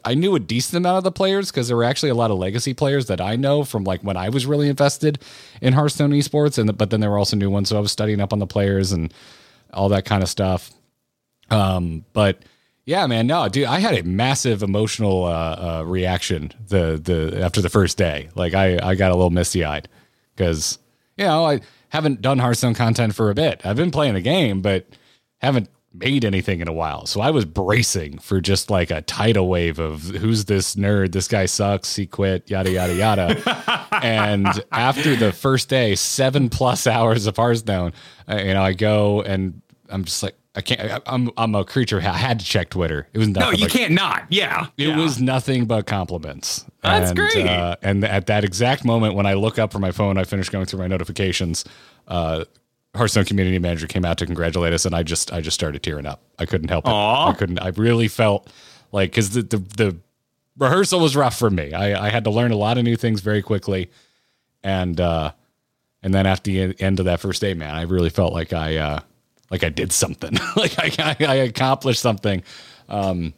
I 0.04 0.14
knew 0.14 0.36
a 0.36 0.40
decent 0.40 0.78
amount 0.78 0.98
of 0.98 1.04
the 1.04 1.12
players 1.12 1.52
because 1.52 1.68
there 1.70 1.78
were 1.78 1.84
actually 1.84 2.10
a 2.10 2.16
lot 2.16 2.30
of 2.30 2.38
legacy 2.38 2.74
players 2.74 3.08
that 3.08 3.22
I 3.22 3.38
know 3.38 3.64
from 3.64 3.86
like 3.86 4.02
when 4.04 4.18
I 4.18 4.30
was 4.30 4.46
really 4.46 4.70
invested 4.70 5.20
in 5.62 5.74
Hearthstone 5.74 6.12
esports, 6.12 6.58
and 6.58 6.78
but 6.78 6.90
then 6.90 7.00
there 7.00 7.10
were 7.10 7.18
also 7.18 7.38
new 7.38 7.50
ones. 7.50 7.70
So 7.70 7.78
I 7.78 7.80
was 7.80 7.92
studying 7.92 8.20
up 8.20 8.34
on 8.34 8.40
the 8.40 8.48
players 8.48 8.92
and 8.92 9.14
all 9.74 9.90
that 9.90 10.06
kind 10.06 10.22
of 10.22 10.30
stuff. 10.30 10.72
Um, 11.50 12.06
but 12.14 12.44
yeah, 12.90 13.06
man, 13.06 13.28
no, 13.28 13.48
dude, 13.48 13.66
I 13.66 13.78
had 13.78 13.94
a 13.94 14.02
massive 14.02 14.64
emotional 14.64 15.26
uh, 15.26 15.30
uh, 15.82 15.84
reaction 15.86 16.52
the 16.70 17.00
the 17.00 17.40
after 17.40 17.62
the 17.62 17.70
first 17.70 18.00
day. 18.00 18.30
Like 18.34 18.56
I 18.56 18.80
I 18.82 18.96
got 18.96 19.12
a 19.12 19.16
little 19.16 19.30
misty 19.30 19.64
eyed 19.64 19.88
because 20.36 20.80
you 21.16 21.26
know 21.26 21.46
I 21.46 21.62
haven't 21.90 22.24
done 22.24 22.40
Hearthstone 22.40 22.74
content 22.74 23.14
for 23.14 23.30
a 23.30 23.36
bit. 23.36 23.64
I've 23.64 23.76
been 23.76 23.92
playing 23.92 24.16
the 24.16 24.22
game, 24.22 24.62
but 24.62 24.88
haven't 25.38 25.70
made 25.94 26.26
anything 26.26 26.62
in 26.62 26.68
a 26.68 26.74
while. 26.74 27.06
So 27.06 27.22
I 27.22 27.30
was 27.30 27.46
bracing 27.46 28.18
for 28.18 28.42
just 28.42 28.72
like 28.72 28.90
a 28.90 29.04
tidal 29.04 29.48
wave 29.48 29.78
of 29.78 30.02
who's 30.02 30.46
this 30.46 30.74
nerd? 30.74 31.12
This 31.12 31.28
guy 31.28 31.46
sucks. 31.46 31.96
He 31.96 32.08
quit. 32.08 32.50
Yada 32.50 32.72
yada 32.72 32.96
yada. 32.96 33.88
and 34.02 34.48
after 34.72 35.16
the 35.16 35.32
first 35.32 35.70
day, 35.70 35.94
seven 35.94 36.50
plus 36.50 36.88
hours 36.98 37.28
of 37.28 37.36
Hearthstone, 37.36 37.94
you 38.28 38.56
know, 38.56 38.64
I 38.64 38.74
go 38.74 39.22
and 39.22 39.62
I'm 39.90 40.06
just 40.06 40.24
like, 40.24 40.39
I 40.56 40.62
can't. 40.62 40.82
I, 40.82 41.00
I'm 41.06 41.30
I'm 41.38 41.54
a 41.56 41.64
creature. 41.64 42.00
I 42.00 42.02
had 42.18 42.40
to 42.40 42.46
check 42.46 42.70
Twitter. 42.72 43.08
It 43.14 43.20
was 43.20 43.28
No, 43.28 43.52
you 43.52 43.66
but- 43.66 43.72
can't 43.72 43.94
not. 43.94 44.26
Yeah. 44.30 44.68
It 44.78 44.88
yeah. 44.88 44.98
was 44.98 45.22
nothing 45.22 45.66
but 45.66 45.86
compliments. 45.86 46.66
That's 46.82 47.12
and, 47.12 47.18
great. 47.18 47.46
Uh, 47.46 47.76
and 47.82 48.04
at 48.04 48.26
that 48.28 48.44
exact 48.44 48.84
moment, 48.84 49.14
when 49.14 49.26
I 49.26 49.34
look 49.34 49.60
up 49.60 49.72
from 49.72 49.82
my 49.82 49.92
phone, 49.92 50.18
I 50.18 50.24
finish 50.24 50.50
going 50.50 50.66
through 50.66 50.80
my 50.80 50.88
notifications. 50.88 51.66
Uh, 52.08 52.46
Hearthstone 52.96 53.26
community 53.26 53.60
manager 53.60 53.86
came 53.86 54.04
out 54.04 54.18
to 54.18 54.26
congratulate 54.26 54.74
us, 54.74 54.86
and 54.86 54.96
I 54.96 55.04
just 55.04 55.32
I 55.32 55.42
just 55.42 55.54
started 55.54 55.84
tearing 55.84 56.08
up. 56.08 56.22
I 56.40 56.46
couldn't 56.46 56.70
help 56.70 56.86
it. 56.88 56.92
Aw. 56.92 57.30
I 57.30 57.34
couldn't. 57.34 57.60
I 57.60 57.68
really 57.70 58.08
felt 58.08 58.52
like 58.92 59.12
because 59.12 59.30
the, 59.30 59.44
the 59.44 59.58
the 59.58 59.98
rehearsal 60.58 61.00
was 61.00 61.16
rough 61.16 61.38
for 61.38 61.52
me. 61.52 61.74
I, 61.74 62.08
I 62.08 62.10
had 62.10 62.24
to 62.24 62.32
learn 62.32 62.52
a 62.52 62.56
lot 62.58 62.80
of 62.80 62.84
new 62.84 62.96
things 62.96 63.22
very 63.22 63.44
quickly, 63.44 63.92
and 64.64 65.00
uh, 65.00 65.32
and 66.02 66.14
then 66.14 66.26
at 66.26 66.44
the 66.44 66.76
end 66.82 67.00
of 67.00 67.06
that 67.06 67.20
first 67.20 67.42
day, 67.42 67.54
man, 67.54 67.76
I 67.76 67.84
really 67.84 68.10
felt 68.10 68.34
like 68.34 68.54
I 68.54 68.78
uh, 68.78 69.00
like 69.52 69.64
I 69.64 69.70
did 69.70 69.92
something, 69.92 70.34
like 70.56 70.78
I, 70.80 71.16
I, 71.20 71.26
I 71.26 71.36
accomplished 71.36 72.02
something. 72.02 72.44
Um, 72.88 73.34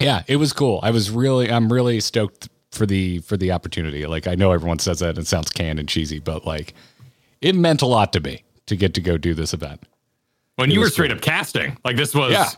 yeah, 0.00 0.22
it 0.26 0.36
was 0.36 0.52
cool. 0.52 0.80
I 0.82 0.90
was 0.90 1.10
really, 1.10 1.50
I'm 1.50 1.72
really 1.72 2.00
stoked 2.00 2.48
for 2.72 2.86
the 2.86 3.20
for 3.20 3.36
the 3.36 3.52
opportunity. 3.52 4.04
Like 4.06 4.26
I 4.26 4.34
know 4.34 4.50
everyone 4.52 4.80
says 4.80 4.98
that 4.98 5.10
and 5.10 5.18
it 5.18 5.26
sounds 5.28 5.48
canned 5.50 5.78
and 5.78 5.88
cheesy, 5.88 6.18
but 6.18 6.44
like 6.44 6.74
it 7.40 7.54
meant 7.54 7.82
a 7.82 7.86
lot 7.86 8.12
to 8.14 8.20
me 8.20 8.42
to 8.66 8.74
get 8.76 8.94
to 8.94 9.00
go 9.00 9.16
do 9.18 9.34
this 9.34 9.52
event. 9.54 9.82
when 10.56 10.70
you 10.70 10.80
were 10.80 10.88
straight 10.88 11.12
up 11.12 11.20
casting. 11.20 11.76
Like 11.84 11.96
this 11.96 12.14
was 12.14 12.32
Yeah. 12.32 12.48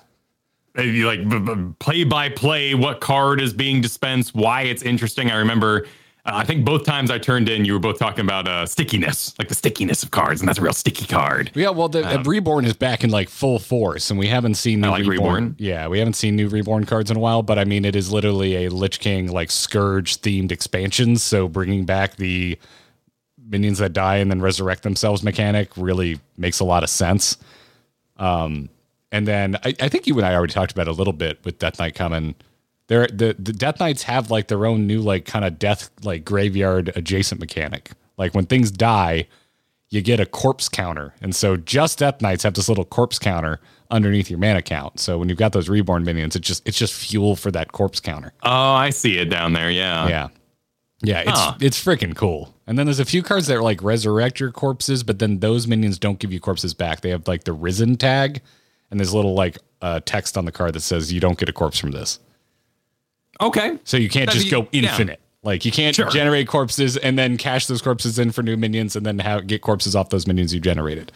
like 1.06 1.78
play 1.78 2.04
by 2.04 2.28
play 2.30 2.74
what 2.74 3.00
card 3.00 3.40
is 3.40 3.52
being 3.52 3.80
dispensed, 3.80 4.34
why 4.34 4.62
it's 4.62 4.82
interesting. 4.82 5.30
I 5.30 5.36
remember 5.36 5.86
uh, 6.26 6.32
I 6.34 6.44
think 6.44 6.64
both 6.64 6.84
times 6.84 7.10
I 7.10 7.18
turned 7.18 7.48
in, 7.48 7.64
you 7.64 7.72
were 7.72 7.78
both 7.78 7.98
talking 7.98 8.24
about 8.24 8.48
uh, 8.48 8.66
stickiness, 8.66 9.38
like 9.38 9.48
the 9.48 9.54
stickiness 9.54 10.02
of 10.02 10.10
cards, 10.10 10.40
and 10.40 10.48
that's 10.48 10.58
a 10.58 10.62
real 10.62 10.72
sticky 10.72 11.06
card. 11.06 11.52
Yeah, 11.54 11.70
well, 11.70 11.88
the, 11.88 12.02
the 12.02 12.22
Reborn 12.24 12.64
is 12.64 12.74
back 12.74 13.04
in 13.04 13.10
like 13.10 13.28
full 13.28 13.58
force, 13.58 14.10
and 14.10 14.18
we 14.18 14.26
haven't 14.26 14.54
seen 14.54 14.80
new 14.80 14.90
like 14.90 15.06
Reborn. 15.06 15.54
Yeah, 15.58 15.86
we 15.86 15.98
haven't 15.98 16.14
seen 16.14 16.34
new 16.34 16.48
Reborn 16.48 16.84
cards 16.84 17.10
in 17.10 17.16
a 17.16 17.20
while, 17.20 17.42
but 17.42 17.58
I 17.58 17.64
mean, 17.64 17.84
it 17.84 17.94
is 17.94 18.12
literally 18.12 18.66
a 18.66 18.70
Lich 18.70 18.98
King 18.98 19.30
like 19.30 19.50
Scourge 19.50 20.20
themed 20.20 20.50
expansion. 20.50 21.16
So 21.16 21.48
bringing 21.48 21.84
back 21.84 22.16
the 22.16 22.58
minions 23.48 23.78
that 23.78 23.92
die 23.92 24.16
and 24.16 24.30
then 24.30 24.40
resurrect 24.40 24.82
themselves 24.82 25.22
mechanic 25.22 25.70
really 25.76 26.18
makes 26.36 26.58
a 26.58 26.64
lot 26.64 26.82
of 26.82 26.90
sense. 26.90 27.36
Um, 28.16 28.68
and 29.12 29.26
then 29.28 29.56
I, 29.64 29.74
I 29.80 29.88
think 29.88 30.06
you 30.06 30.16
and 30.16 30.26
I 30.26 30.34
already 30.34 30.52
talked 30.52 30.72
about 30.72 30.88
it 30.88 30.90
a 30.90 30.94
little 30.94 31.12
bit 31.12 31.38
with 31.44 31.58
Death 31.58 31.78
Knight 31.78 31.94
coming. 31.94 32.34
There, 32.88 33.06
the 33.08 33.34
the 33.38 33.52
Death 33.52 33.80
Knights 33.80 34.04
have 34.04 34.30
like 34.30 34.48
their 34.48 34.64
own 34.66 34.86
new 34.86 35.00
like 35.00 35.24
kind 35.24 35.44
of 35.44 35.58
death 35.58 35.90
like 36.02 36.24
graveyard 36.24 36.92
adjacent 36.94 37.40
mechanic. 37.40 37.90
Like 38.16 38.34
when 38.34 38.46
things 38.46 38.70
die, 38.70 39.26
you 39.90 40.02
get 40.02 40.20
a 40.20 40.26
corpse 40.26 40.68
counter. 40.68 41.14
And 41.20 41.34
so 41.34 41.56
just 41.56 41.98
Death 41.98 42.20
Knights 42.22 42.44
have 42.44 42.54
this 42.54 42.68
little 42.68 42.84
corpse 42.84 43.18
counter 43.18 43.60
underneath 43.90 44.30
your 44.30 44.38
mana 44.38 44.62
count. 44.62 45.00
So 45.00 45.18
when 45.18 45.28
you've 45.28 45.38
got 45.38 45.52
those 45.52 45.68
reborn 45.68 46.04
minions, 46.04 46.36
it's 46.36 46.46
just 46.46 46.66
it's 46.68 46.78
just 46.78 46.94
fuel 46.94 47.34
for 47.36 47.50
that 47.50 47.72
corpse 47.72 47.98
counter. 48.00 48.32
Oh, 48.42 48.50
I 48.72 48.90
see 48.90 49.18
it 49.18 49.26
down 49.30 49.52
there. 49.52 49.70
Yeah. 49.70 50.08
Yeah. 50.08 50.28
Yeah, 51.02 51.20
it's 51.20 51.30
Huh. 51.38 51.54
it's 51.60 51.84
freaking 51.84 52.16
cool. 52.16 52.54
And 52.66 52.78
then 52.78 52.86
there's 52.86 53.00
a 53.00 53.04
few 53.04 53.22
cards 53.22 53.48
that 53.48 53.60
like 53.62 53.82
resurrect 53.82 54.40
your 54.40 54.50
corpses, 54.50 55.02
but 55.02 55.18
then 55.18 55.40
those 55.40 55.66
minions 55.66 55.98
don't 55.98 56.18
give 56.18 56.32
you 56.32 56.40
corpses 56.40 56.72
back. 56.72 57.02
They 57.02 57.10
have 57.10 57.28
like 57.28 57.44
the 57.44 57.52
risen 57.52 57.96
tag, 57.96 58.40
and 58.90 58.98
there's 58.98 59.12
a 59.12 59.16
little 59.16 59.34
like 59.34 59.58
uh, 59.82 60.00
text 60.06 60.38
on 60.38 60.46
the 60.46 60.52
card 60.52 60.72
that 60.72 60.80
says 60.80 61.12
you 61.12 61.20
don't 61.20 61.38
get 61.38 61.48
a 61.50 61.52
corpse 61.52 61.78
from 61.78 61.90
this. 61.90 62.18
Okay. 63.40 63.78
So 63.84 63.96
you 63.96 64.08
can't 64.08 64.26
That'd 64.26 64.40
just 64.42 64.46
be- 64.46 64.50
go 64.62 64.68
yeah. 64.72 64.90
infinite. 64.90 65.20
Like 65.42 65.64
you 65.64 65.70
can't 65.70 65.94
Sure. 65.94 66.08
generate 66.10 66.48
corpses 66.48 66.96
and 66.96 67.16
then 67.18 67.36
cash 67.36 67.66
those 67.66 67.80
corpses 67.80 68.18
in 68.18 68.32
for 68.32 68.42
new 68.42 68.56
minions 68.56 68.96
and 68.96 69.06
then 69.06 69.18
get 69.46 69.62
corpses 69.62 69.94
off 69.94 70.08
those 70.08 70.26
minions 70.26 70.52
you 70.52 70.58
generated. 70.60 71.12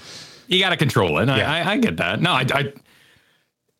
You 0.46 0.60
got 0.60 0.70
to 0.70 0.76
control 0.76 1.18
it. 1.18 1.28
Yeah. 1.28 1.50
I, 1.50 1.60
I, 1.60 1.70
I 1.72 1.76
get 1.78 1.96
that. 1.96 2.20
No, 2.20 2.32
I, 2.32 2.46
I, 2.52 2.72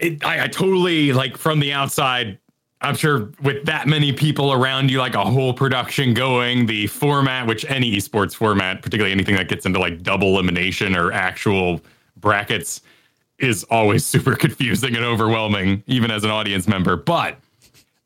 it, 0.01 0.25
I, 0.25 0.45
I 0.45 0.49
totally 0.49 1.13
like 1.13 1.37
from 1.37 1.61
the 1.61 1.73
outside. 1.73 2.39
I'm 2.81 2.97
sure 2.97 3.31
with 3.43 3.67
that 3.67 3.87
many 3.87 4.13
people 4.13 4.53
around 4.53 4.91
you, 4.91 4.99
like 4.99 5.15
a 5.15 5.25
whole 5.25 5.53
production 5.53 6.15
going, 6.15 6.65
the 6.67 6.87
format, 6.87 7.47
which 7.47 7.65
any 7.69 7.95
esports 7.95 8.35
format, 8.35 8.81
particularly 8.83 9.13
anything 9.13 9.37
that 9.37 9.49
gets 9.49 9.67
into 9.67 9.79
like 9.79 10.03
double 10.03 10.29
elimination 10.29 10.97
or 10.97 11.13
actual 11.13 11.81
brackets, 12.17 12.81
is 13.39 13.65
always 13.65 14.05
super 14.15 14.35
confusing 14.35 14.97
and 14.97 15.05
overwhelming, 15.05 15.85
even 15.87 16.11
as 16.11 16.25
an 16.25 16.31
audience 16.31 16.67
member. 16.67 16.97
But 16.97 17.37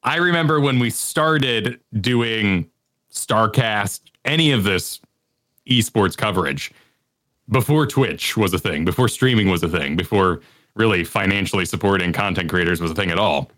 I 0.05 0.17
remember 0.17 0.61
when 0.61 0.79
we 0.79 0.91
started 0.91 1.81
doing 2.01 2.71
Starcast, 3.11 4.01
any 4.25 4.53
of 4.53 4.63
this 4.63 5.01
esports 5.69 6.17
coverage, 6.17 6.73
before 7.49 7.87
Twitch 7.87 8.37
was 8.37 8.53
a 8.53 8.59
thing, 8.59 8.85
before 8.85 9.09
streaming 9.09 9.49
was 9.49 9.63
a 9.63 9.69
thing, 9.69 9.97
before 9.97 10.41
really 10.75 11.05
financially 11.05 11.65
supporting 11.65 12.13
content 12.13 12.51
creators 12.51 12.81
was 12.81 12.91
a 12.91 12.95
thing 12.95 13.11
at 13.11 13.19
all, 13.19 13.51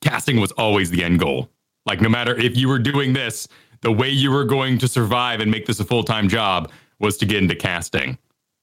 casting 0.00 0.40
was 0.40 0.52
always 0.52 0.90
the 0.90 1.02
end 1.02 1.18
goal. 1.18 1.48
Like, 1.86 2.00
no 2.00 2.08
matter 2.08 2.36
if 2.36 2.56
you 2.56 2.68
were 2.68 2.78
doing 2.78 3.12
this, 3.12 3.48
the 3.80 3.92
way 3.92 4.08
you 4.08 4.30
were 4.30 4.44
going 4.44 4.78
to 4.78 4.88
survive 4.88 5.40
and 5.40 5.50
make 5.50 5.66
this 5.66 5.80
a 5.80 5.84
full 5.84 6.04
time 6.04 6.28
job 6.28 6.70
was 7.00 7.16
to 7.18 7.26
get 7.26 7.42
into 7.42 7.54
casting. 7.54 8.16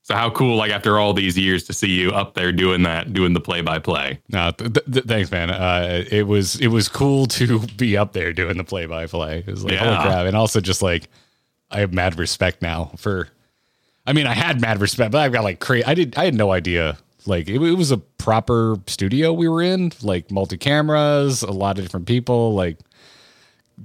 So, 0.03 0.15
how 0.15 0.31
cool, 0.31 0.55
like, 0.55 0.71
after 0.71 0.97
all 0.97 1.13
these 1.13 1.37
years 1.37 1.63
to 1.65 1.73
see 1.73 1.89
you 1.89 2.09
up 2.11 2.33
there 2.33 2.51
doing 2.51 2.81
that, 2.83 3.13
doing 3.13 3.33
the 3.33 3.39
play 3.39 3.61
by 3.61 3.77
play. 3.77 4.19
No, 4.29 4.51
th- 4.51 4.73
th- 4.91 5.05
thanks, 5.05 5.29
man. 5.29 5.51
Uh, 5.51 6.03
it 6.09 6.25
was 6.27 6.59
it 6.59 6.67
was 6.67 6.89
cool 6.89 7.27
to 7.27 7.59
be 7.77 7.97
up 7.97 8.13
there 8.13 8.33
doing 8.33 8.57
the 8.57 8.63
play 8.63 8.87
by 8.87 9.05
play. 9.05 9.39
It 9.39 9.47
was 9.47 9.63
like 9.63 9.75
holy 9.75 9.95
crap, 9.97 10.25
and 10.25 10.35
also 10.35 10.59
just 10.59 10.81
like 10.81 11.07
I 11.69 11.79
have 11.81 11.93
mad 11.93 12.17
respect 12.17 12.61
now 12.61 12.91
for. 12.97 13.29
I 14.05 14.13
mean, 14.13 14.25
I 14.25 14.33
had 14.33 14.59
mad 14.59 14.81
respect, 14.81 15.11
but 15.11 15.19
I've 15.19 15.31
got 15.31 15.43
like 15.43 15.59
crazy. 15.59 15.85
I 15.85 15.93
did. 15.93 16.17
I 16.17 16.25
had 16.25 16.33
no 16.33 16.51
idea. 16.51 16.97
Like 17.27 17.47
it, 17.47 17.61
it 17.61 17.75
was 17.75 17.91
a 17.91 17.97
proper 17.97 18.77
studio 18.87 19.31
we 19.33 19.47
were 19.47 19.61
in, 19.61 19.91
like 20.01 20.31
multi 20.31 20.57
cameras, 20.57 21.43
a 21.43 21.51
lot 21.51 21.77
of 21.77 21.85
different 21.85 22.07
people, 22.07 22.55
like 22.55 22.79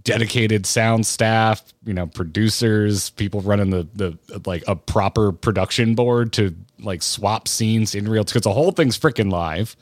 dedicated 0.02 0.66
sound 0.66 1.06
staff, 1.06 1.62
you 1.84 1.94
know, 1.94 2.06
producers, 2.06 3.10
people 3.10 3.40
running 3.40 3.70
the 3.70 3.86
the 3.94 4.40
like 4.46 4.64
a 4.66 4.76
proper 4.76 5.32
production 5.32 5.94
board 5.94 6.32
to 6.34 6.54
like 6.80 7.02
swap 7.02 7.48
scenes 7.48 7.94
in 7.94 8.08
real 8.08 8.24
because 8.24 8.42
the 8.42 8.52
whole 8.52 8.72
thing's 8.72 8.98
freaking 8.98 9.30
live. 9.30 9.76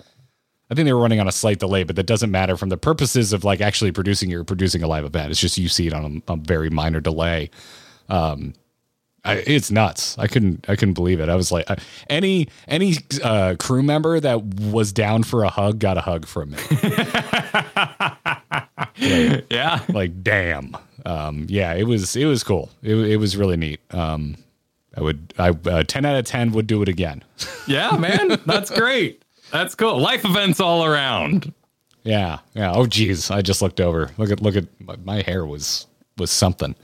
I 0.71 0.75
think 0.75 0.87
they 0.87 0.92
were 0.92 1.00
running 1.00 1.21
on 1.21 1.28
a 1.28 1.33
slight 1.33 1.59
delay, 1.59 1.85
but 1.85 1.97
that 1.97 2.06
doesn't 2.06 2.30
matter 2.30 2.56
from 2.56 2.71
the 2.71 2.76
purposes 2.76 3.33
of 3.33 3.44
like 3.44 3.61
actually 3.61 3.92
producing 3.92 4.30
you're 4.30 4.44
producing 4.44 4.83
a 4.83 4.88
live 4.88 5.04
event. 5.04 5.30
It's 5.30 5.40
just 5.40 5.59
you 5.59 5.68
see 5.68 5.87
it 5.87 5.92
on 5.92 6.23
a, 6.26 6.33
a 6.33 6.37
very 6.37 6.71
minor 6.71 7.00
delay. 7.00 7.50
Um, 8.09 8.54
I, 9.25 9.37
it's 9.47 9.71
nuts. 9.71 10.18
I 10.18 10.26
couldn't 10.26 10.66
I 10.68 10.76
couldn't 10.76 10.94
believe 10.94 11.21
it. 11.21 11.28
I 11.28 11.35
was 11.35 11.50
like 11.50 11.68
uh, 11.71 11.76
any 12.11 12.49
any 12.68 12.97
uh, 13.23 13.56
crew 13.59 13.83
member 13.83 14.21
that 14.21 14.42
was 14.44 14.92
down 14.92 15.23
for 15.23 15.44
a 15.44 15.49
hug 15.49 15.78
got 15.78 15.97
a 15.97 16.02
hug 16.02 16.26
from 16.26 16.50
me. 16.50 16.59
Yeah. 18.96 19.80
like 19.88 20.22
damn 20.22 20.76
um 21.06 21.46
yeah 21.48 21.74
it 21.74 21.84
was 21.84 22.16
it 22.16 22.24
was 22.26 22.42
cool 22.44 22.70
it, 22.82 22.94
it 22.94 23.16
was 23.16 23.36
really 23.36 23.56
neat 23.56 23.80
um 23.92 24.36
i 24.96 25.00
would 25.02 25.34
i 25.38 25.48
uh, 25.50 25.82
10 25.82 26.04
out 26.04 26.16
of 26.16 26.24
10 26.24 26.52
would 26.52 26.66
do 26.66 26.80
it 26.82 26.88
again 26.88 27.22
Yeah, 27.66 27.96
man. 27.96 28.38
That's 28.46 28.70
great. 28.70 29.22
That's 29.50 29.74
cool. 29.74 29.98
Life 29.98 30.24
events 30.24 30.60
all 30.60 30.84
around. 30.84 31.52
yeah 32.04 32.38
yeah 32.54 32.72
oh 32.74 32.86
geez 32.86 33.30
i 33.30 33.40
just 33.42 33.62
looked 33.62 33.80
over 33.80 34.10
look 34.18 34.30
at 34.30 34.40
look 34.42 34.56
at 34.56 34.66
my, 34.80 34.96
my 35.04 35.22
hair 35.22 35.44
was 35.46 35.86
was 36.18 36.30
something 36.30 36.75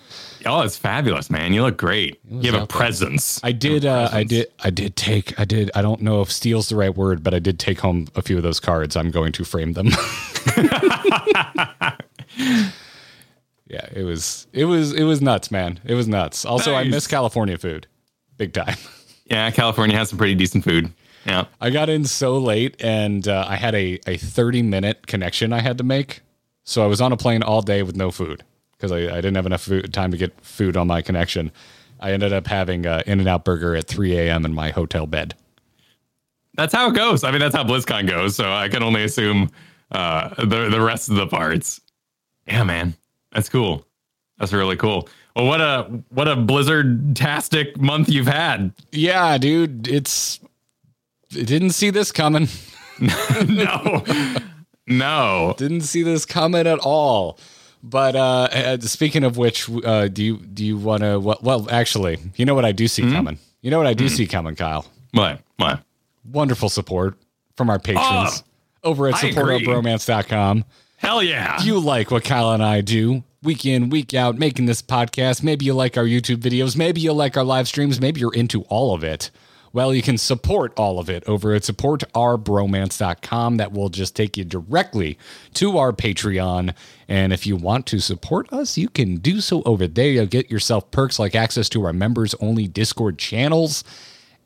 Oh, 0.46 0.62
it's 0.62 0.78
fabulous, 0.78 1.28
man. 1.28 1.52
You 1.52 1.60
look 1.62 1.76
great. 1.76 2.18
You 2.26 2.50
have 2.52 2.62
a 2.62 2.66
presence. 2.66 3.38
i 3.44 3.52
did 3.52 3.84
uh 3.84 4.08
i 4.12 4.24
did 4.24 4.46
i 4.64 4.70
did 4.70 4.96
take 4.96 5.38
i 5.38 5.44
did 5.44 5.70
i 5.74 5.82
don't 5.82 6.00
know 6.00 6.20
if 6.22 6.32
steal's 6.32 6.68
the 6.68 6.76
right 6.76 6.96
word 6.96 7.22
but 7.22 7.34
i 7.34 7.38
did 7.38 7.58
take 7.58 7.80
home 7.80 8.08
a 8.16 8.22
few 8.22 8.36
of 8.36 8.42
those 8.42 8.58
cards 8.60 8.96
i'm 8.96 9.10
going 9.10 9.32
to 9.32 9.44
frame 9.44 9.74
them 9.74 9.88
yeah 13.66 13.86
it 13.92 14.04
was 14.04 14.46
it 14.52 14.64
was 14.64 14.92
it 14.92 15.04
was 15.04 15.20
nuts 15.20 15.50
man 15.50 15.78
it 15.84 15.94
was 15.94 16.08
nuts 16.08 16.44
also 16.44 16.74
i 16.74 16.84
miss 16.84 17.06
california 17.06 17.58
food 17.58 17.86
big 18.36 18.52
time 18.52 18.76
Yeah, 19.26 19.48
California 19.52 19.96
has 19.96 20.08
some 20.08 20.18
pretty 20.18 20.34
decent 20.34 20.64
food. 20.64 20.92
Yeah. 21.24 21.44
I 21.60 21.70
got 21.70 21.88
in 21.88 22.04
so 22.04 22.36
late 22.36 22.74
and 22.82 23.28
uh, 23.28 23.44
I 23.48 23.54
had 23.54 23.76
a, 23.76 24.00
a 24.04 24.16
30 24.16 24.62
minute 24.62 25.06
connection 25.06 25.52
I 25.52 25.60
had 25.60 25.78
to 25.78 25.84
make. 25.84 26.22
So 26.64 26.82
I 26.82 26.86
was 26.86 27.00
on 27.00 27.12
a 27.12 27.16
plane 27.16 27.40
all 27.44 27.62
day 27.62 27.84
with 27.84 27.94
no 27.94 28.10
food 28.10 28.42
because 28.80 28.92
I, 28.92 29.12
I 29.12 29.16
didn't 29.16 29.34
have 29.34 29.46
enough 29.46 29.62
food, 29.62 29.92
time 29.92 30.10
to 30.10 30.16
get 30.16 30.40
food 30.40 30.76
on 30.76 30.86
my 30.86 31.02
connection. 31.02 31.52
I 32.00 32.12
ended 32.12 32.32
up 32.32 32.46
having 32.46 32.86
an 32.86 33.02
In 33.06 33.20
N 33.20 33.28
Out 33.28 33.44
Burger 33.44 33.76
at 33.76 33.86
3 33.86 34.16
a.m. 34.18 34.46
in 34.46 34.54
my 34.54 34.70
hotel 34.70 35.06
bed. 35.06 35.34
That's 36.54 36.72
how 36.72 36.88
it 36.88 36.94
goes. 36.94 37.22
I 37.22 37.30
mean, 37.30 37.40
that's 37.40 37.54
how 37.54 37.62
BlizzCon 37.62 38.08
goes. 38.08 38.34
So 38.36 38.50
I 38.50 38.68
can 38.68 38.82
only 38.82 39.04
assume 39.04 39.50
uh, 39.92 40.34
the 40.36 40.68
the 40.70 40.80
rest 40.80 41.10
of 41.10 41.16
the 41.16 41.26
parts. 41.26 41.80
Yeah, 42.46 42.64
man, 42.64 42.94
that's 43.32 43.48
cool. 43.48 43.86
That's 44.38 44.52
really 44.52 44.76
cool. 44.76 45.08
Well, 45.36 45.46
what 45.46 45.60
a 45.60 46.02
what 46.08 46.26
a 46.26 46.36
blizzard 46.36 47.14
tastic 47.14 47.78
month 47.78 48.08
you've 48.08 48.26
had. 48.26 48.72
Yeah, 48.92 49.36
dude, 49.38 49.86
it's. 49.86 50.40
I 51.36 51.42
didn't 51.42 51.70
see 51.70 51.90
this 51.90 52.10
coming. 52.10 52.48
no, 53.46 54.04
no. 54.86 55.54
Didn't 55.56 55.82
see 55.82 56.02
this 56.02 56.24
coming 56.26 56.66
at 56.66 56.80
all. 56.80 57.38
But 57.82 58.14
uh, 58.14 58.80
speaking 58.80 59.24
of 59.24 59.36
which, 59.38 59.68
uh, 59.70 60.08
do 60.08 60.22
you 60.22 60.36
do 60.36 60.64
you 60.64 60.76
want 60.76 61.02
to? 61.02 61.18
Well, 61.18 61.38
well, 61.42 61.70
actually, 61.70 62.18
you 62.36 62.44
know 62.44 62.54
what 62.54 62.64
I 62.64 62.72
do 62.72 62.86
see 62.88 63.02
coming. 63.02 63.38
You 63.62 63.70
know 63.70 63.78
what 63.78 63.86
I 63.86 63.94
do 63.94 64.08
see 64.08 64.26
coming, 64.26 64.54
Kyle. 64.54 64.86
What? 65.12 65.40
What? 65.56 65.82
wonderful 66.24 66.68
support 66.68 67.16
from 67.56 67.70
our 67.70 67.78
patrons 67.78 68.42
over 68.82 69.08
at 69.08 69.14
supportourbromance.com. 69.14 70.64
Hell 70.96 71.22
yeah. 71.22 71.58
Do 71.58 71.66
you 71.66 71.78
like 71.78 72.10
what 72.10 72.24
Kyle 72.24 72.52
and 72.52 72.62
I 72.62 72.80
do 72.82 73.24
week 73.42 73.64
in, 73.64 73.88
week 73.88 74.12
out, 74.14 74.38
making 74.38 74.66
this 74.66 74.82
podcast? 74.82 75.42
Maybe 75.42 75.64
you 75.64 75.74
like 75.74 75.96
our 75.96 76.04
YouTube 76.04 76.36
videos. 76.36 76.76
Maybe 76.76 77.00
you 77.00 77.12
like 77.12 77.36
our 77.36 77.44
live 77.44 77.68
streams. 77.68 78.00
Maybe 78.00 78.20
you're 78.20 78.34
into 78.34 78.62
all 78.64 78.94
of 78.94 79.02
it. 79.02 79.30
Well, 79.72 79.94
you 79.94 80.02
can 80.02 80.18
support 80.18 80.72
all 80.76 80.98
of 80.98 81.08
it 81.08 81.22
over 81.28 81.54
at 81.54 81.62
supportourbromance.com. 81.62 83.56
That 83.56 83.72
will 83.72 83.88
just 83.88 84.16
take 84.16 84.36
you 84.36 84.44
directly 84.44 85.16
to 85.54 85.78
our 85.78 85.92
Patreon. 85.92 86.74
And 87.08 87.32
if 87.32 87.46
you 87.46 87.56
want 87.56 87.86
to 87.86 88.00
support 88.00 88.52
us, 88.52 88.76
you 88.76 88.88
can 88.88 89.16
do 89.16 89.40
so 89.40 89.62
over 89.64 89.86
there. 89.86 90.10
You'll 90.10 90.26
get 90.26 90.50
yourself 90.50 90.90
perks 90.90 91.18
like 91.18 91.34
access 91.36 91.68
to 91.70 91.84
our 91.84 91.92
members 91.92 92.34
only 92.40 92.66
Discord 92.66 93.18
channels 93.18 93.84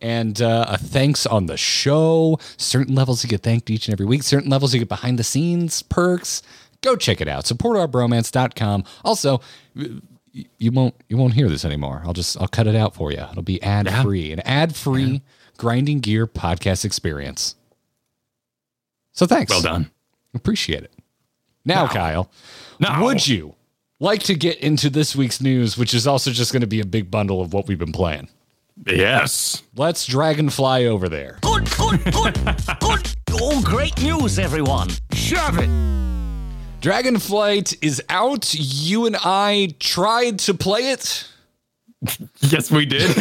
and 0.01 0.43
uh, 0.43 0.67
a 0.69 0.77
thanks 0.77 1.25
on 1.25 1.47
the 1.47 1.57
show. 1.57 2.39
Certain 2.59 2.95
levels 2.95 3.25
you 3.25 3.31
get 3.31 3.43
thanked 3.43 3.71
each 3.71 3.89
and 3.89 3.95
every 3.95 4.07
week. 4.07 4.23
Certain 4.23 4.51
levels 4.51 4.75
you 4.75 4.81
get 4.81 4.89
behind 4.89 5.19
the 5.19 5.25
scenes 5.25 5.83
perks. 5.83 6.43
Go 6.83 6.97
check 6.97 7.23
it 7.23 7.29
out. 7.29 7.45
Supportourbromance.com. 7.45 8.85
Also, 9.05 9.41
y- 10.35 10.45
you 10.59 10.71
won't 10.73 10.95
you 11.09 11.17
won't 11.17 11.35
hear 11.35 11.49
this 11.49 11.65
anymore. 11.65 12.03
I'll 12.05 12.13
just 12.13 12.41
I'll 12.41 12.49
cut 12.49 12.67
it 12.67 12.75
out 12.77 12.95
for 12.95 13.13
you. 13.13 13.19
It'll 13.31 13.43
be 13.43 13.63
ad 13.63 13.91
free, 14.03 14.33
an 14.33 14.41
ad 14.41 14.75
free 14.75 15.23
grinding 15.57 16.01
gear 16.01 16.27
podcast 16.27 16.85
experience. 16.85 17.55
So 19.13 19.27
thanks. 19.27 19.51
well 19.53 19.63
done. 19.63 19.91
Appreciate 20.35 20.83
it. 20.83 20.93
Now, 21.65 21.87
Kyle, 21.87 22.31
No. 22.81 23.03
would 23.05 23.27
you 23.27 23.55
like 24.01 24.23
to 24.25 24.35
get 24.35 24.59
into 24.59 24.91
this 24.91 25.15
week's 25.17 25.41
news, 25.41 25.79
which 25.79 25.95
is 25.95 26.07
also 26.07 26.31
just 26.31 26.53
going 26.53 26.61
to 26.63 26.67
be 26.67 26.81
a 26.81 26.85
big 26.85 27.11
bundle 27.11 27.41
of 27.41 27.53
what 27.55 27.67
we've 27.69 27.79
been 27.79 27.93
playing? 27.93 28.29
Yes. 28.87 29.63
Let's 29.77 30.05
dragonfly 30.05 30.87
over 30.87 31.09
there. 31.09 31.39
Good, 31.43 31.71
good, 31.79 32.05
good, 32.13 32.35
good. 32.81 33.15
Oh, 33.41 33.63
great 33.63 34.01
news, 34.03 34.39
everyone. 34.39 34.89
Shove 35.13 35.59
it. 35.59 35.69
Dragonflight 36.85 37.79
is 37.81 38.03
out. 38.11 38.53
You 38.55 39.07
and 39.07 39.17
I 39.25 39.75
tried 39.81 40.39
to 40.41 40.53
play 40.55 40.91
it. 40.91 41.27
Yes, 42.41 42.71
we 42.71 42.85
did. 42.85 43.11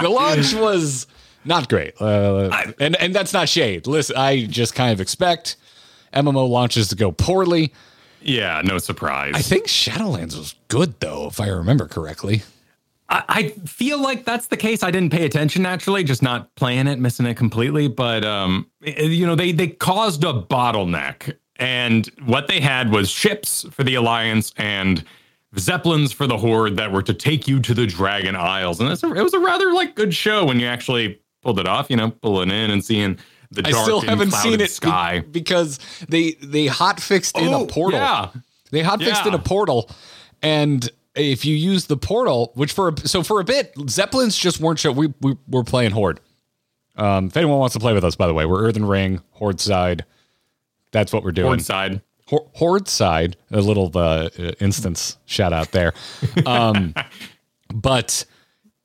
The 0.00 0.08
launch 0.08 0.54
was 0.54 1.06
not 1.44 1.68
great, 1.68 2.00
uh, 2.00 2.48
and 2.80 2.96
and 2.96 3.14
that's 3.14 3.32
not 3.34 3.48
shade. 3.50 3.86
Listen, 3.86 4.16
I 4.16 4.46
just 4.46 4.74
kind 4.74 4.92
of 4.92 5.00
expect 5.00 5.56
MMO 6.14 6.48
launches 6.48 6.88
to 6.88 6.96
go 6.96 7.12
poorly. 7.12 7.72
yeah, 8.22 8.62
no 8.64 8.78
surprise. 8.78 9.34
I 9.36 9.42
think 9.42 9.66
Shadowlands 9.66 10.38
was 10.38 10.54
good 10.68 10.98
though, 11.00 11.26
if 11.26 11.40
I 11.40 11.48
remember 11.48 11.86
correctly. 11.88 12.42
I, 13.10 13.24
I 13.28 13.42
feel 13.66 14.00
like 14.00 14.24
that's 14.24 14.46
the 14.46 14.56
case. 14.56 14.82
I 14.82 14.90
didn't 14.90 15.10
pay 15.12 15.26
attention 15.26 15.62
naturally, 15.62 16.04
just 16.04 16.22
not 16.22 16.54
playing 16.54 16.86
it, 16.86 16.98
missing 16.98 17.26
it 17.26 17.34
completely. 17.36 17.88
But 17.88 18.24
um, 18.24 18.70
you 18.80 19.26
know, 19.26 19.34
they 19.34 19.52
they 19.52 19.68
caused 19.68 20.24
a 20.24 20.32
bottleneck, 20.32 21.34
and 21.56 22.10
what 22.24 22.48
they 22.48 22.60
had 22.60 22.90
was 22.90 23.10
ships 23.10 23.64
for 23.70 23.84
the 23.84 23.94
Alliance 23.94 24.52
and 24.56 25.04
zeppelins 25.58 26.12
for 26.12 26.26
the 26.26 26.36
Horde 26.36 26.76
that 26.76 26.90
were 26.92 27.02
to 27.02 27.14
take 27.14 27.46
you 27.46 27.60
to 27.60 27.74
the 27.74 27.86
Dragon 27.86 28.34
Isles, 28.36 28.80
and 28.80 28.88
a, 28.90 29.14
it 29.14 29.22
was 29.22 29.34
a 29.34 29.38
rather 29.38 29.72
like 29.72 29.94
good 29.94 30.14
show 30.14 30.44
when 30.44 30.58
you 30.60 30.66
actually 30.66 31.20
pulled 31.42 31.58
it 31.60 31.66
off. 31.68 31.90
You 31.90 31.96
know, 31.96 32.10
pulling 32.10 32.50
in 32.50 32.70
and 32.70 32.84
seeing 32.84 33.18
the 33.50 33.62
I 33.66 33.70
dark 33.70 33.84
still 33.84 34.00
and 34.00 34.08
haven't 34.10 34.32
seen 34.32 34.54
it 34.54 34.58
be- 34.58 34.66
sky. 34.66 35.20
because 35.30 35.78
they 36.08 36.32
they 36.42 36.66
hot 36.66 36.98
fixed 37.00 37.38
in 37.38 37.48
a 37.52 37.58
Oh, 37.60 37.66
portal. 37.66 38.00
yeah. 38.00 38.30
They 38.70 38.82
hot 38.82 39.00
fixed 39.00 39.24
in 39.26 39.34
a 39.34 39.38
portal, 39.38 39.88
and 40.42 40.90
if 41.14 41.44
you 41.44 41.54
use 41.54 41.86
the 41.86 41.96
portal, 41.96 42.50
which 42.54 42.72
for 42.72 42.88
a, 42.88 42.98
so 43.08 43.22
for 43.22 43.38
a 43.40 43.44
bit, 43.44 43.72
zeppelins 43.88 44.36
just 44.36 44.58
weren't 44.58 44.80
show. 44.80 44.90
We 44.90 45.12
we 45.20 45.36
were 45.46 45.62
playing 45.62 45.92
horde. 45.92 46.18
Um, 46.96 47.26
if 47.26 47.36
anyone 47.36 47.58
wants 47.58 47.74
to 47.74 47.80
play 47.80 47.92
with 47.92 48.02
us, 48.04 48.16
by 48.16 48.26
the 48.26 48.34
way, 48.34 48.44
we're 48.46 48.60
Earthen 48.64 48.84
Ring 48.86 49.20
Horde 49.30 49.60
side. 49.60 50.04
That's 50.94 51.12
what 51.12 51.24
we're 51.24 51.32
doing. 51.32 51.48
Horde 51.48 51.62
side. 51.62 52.00
Hor- 52.28 52.48
Horde 52.54 52.88
side, 52.88 53.36
a 53.50 53.60
little 53.60 53.90
uh, 53.94 54.30
instance 54.60 55.18
shout 55.26 55.52
out 55.52 55.72
there. 55.72 55.92
Um, 56.46 56.94
but 57.74 58.24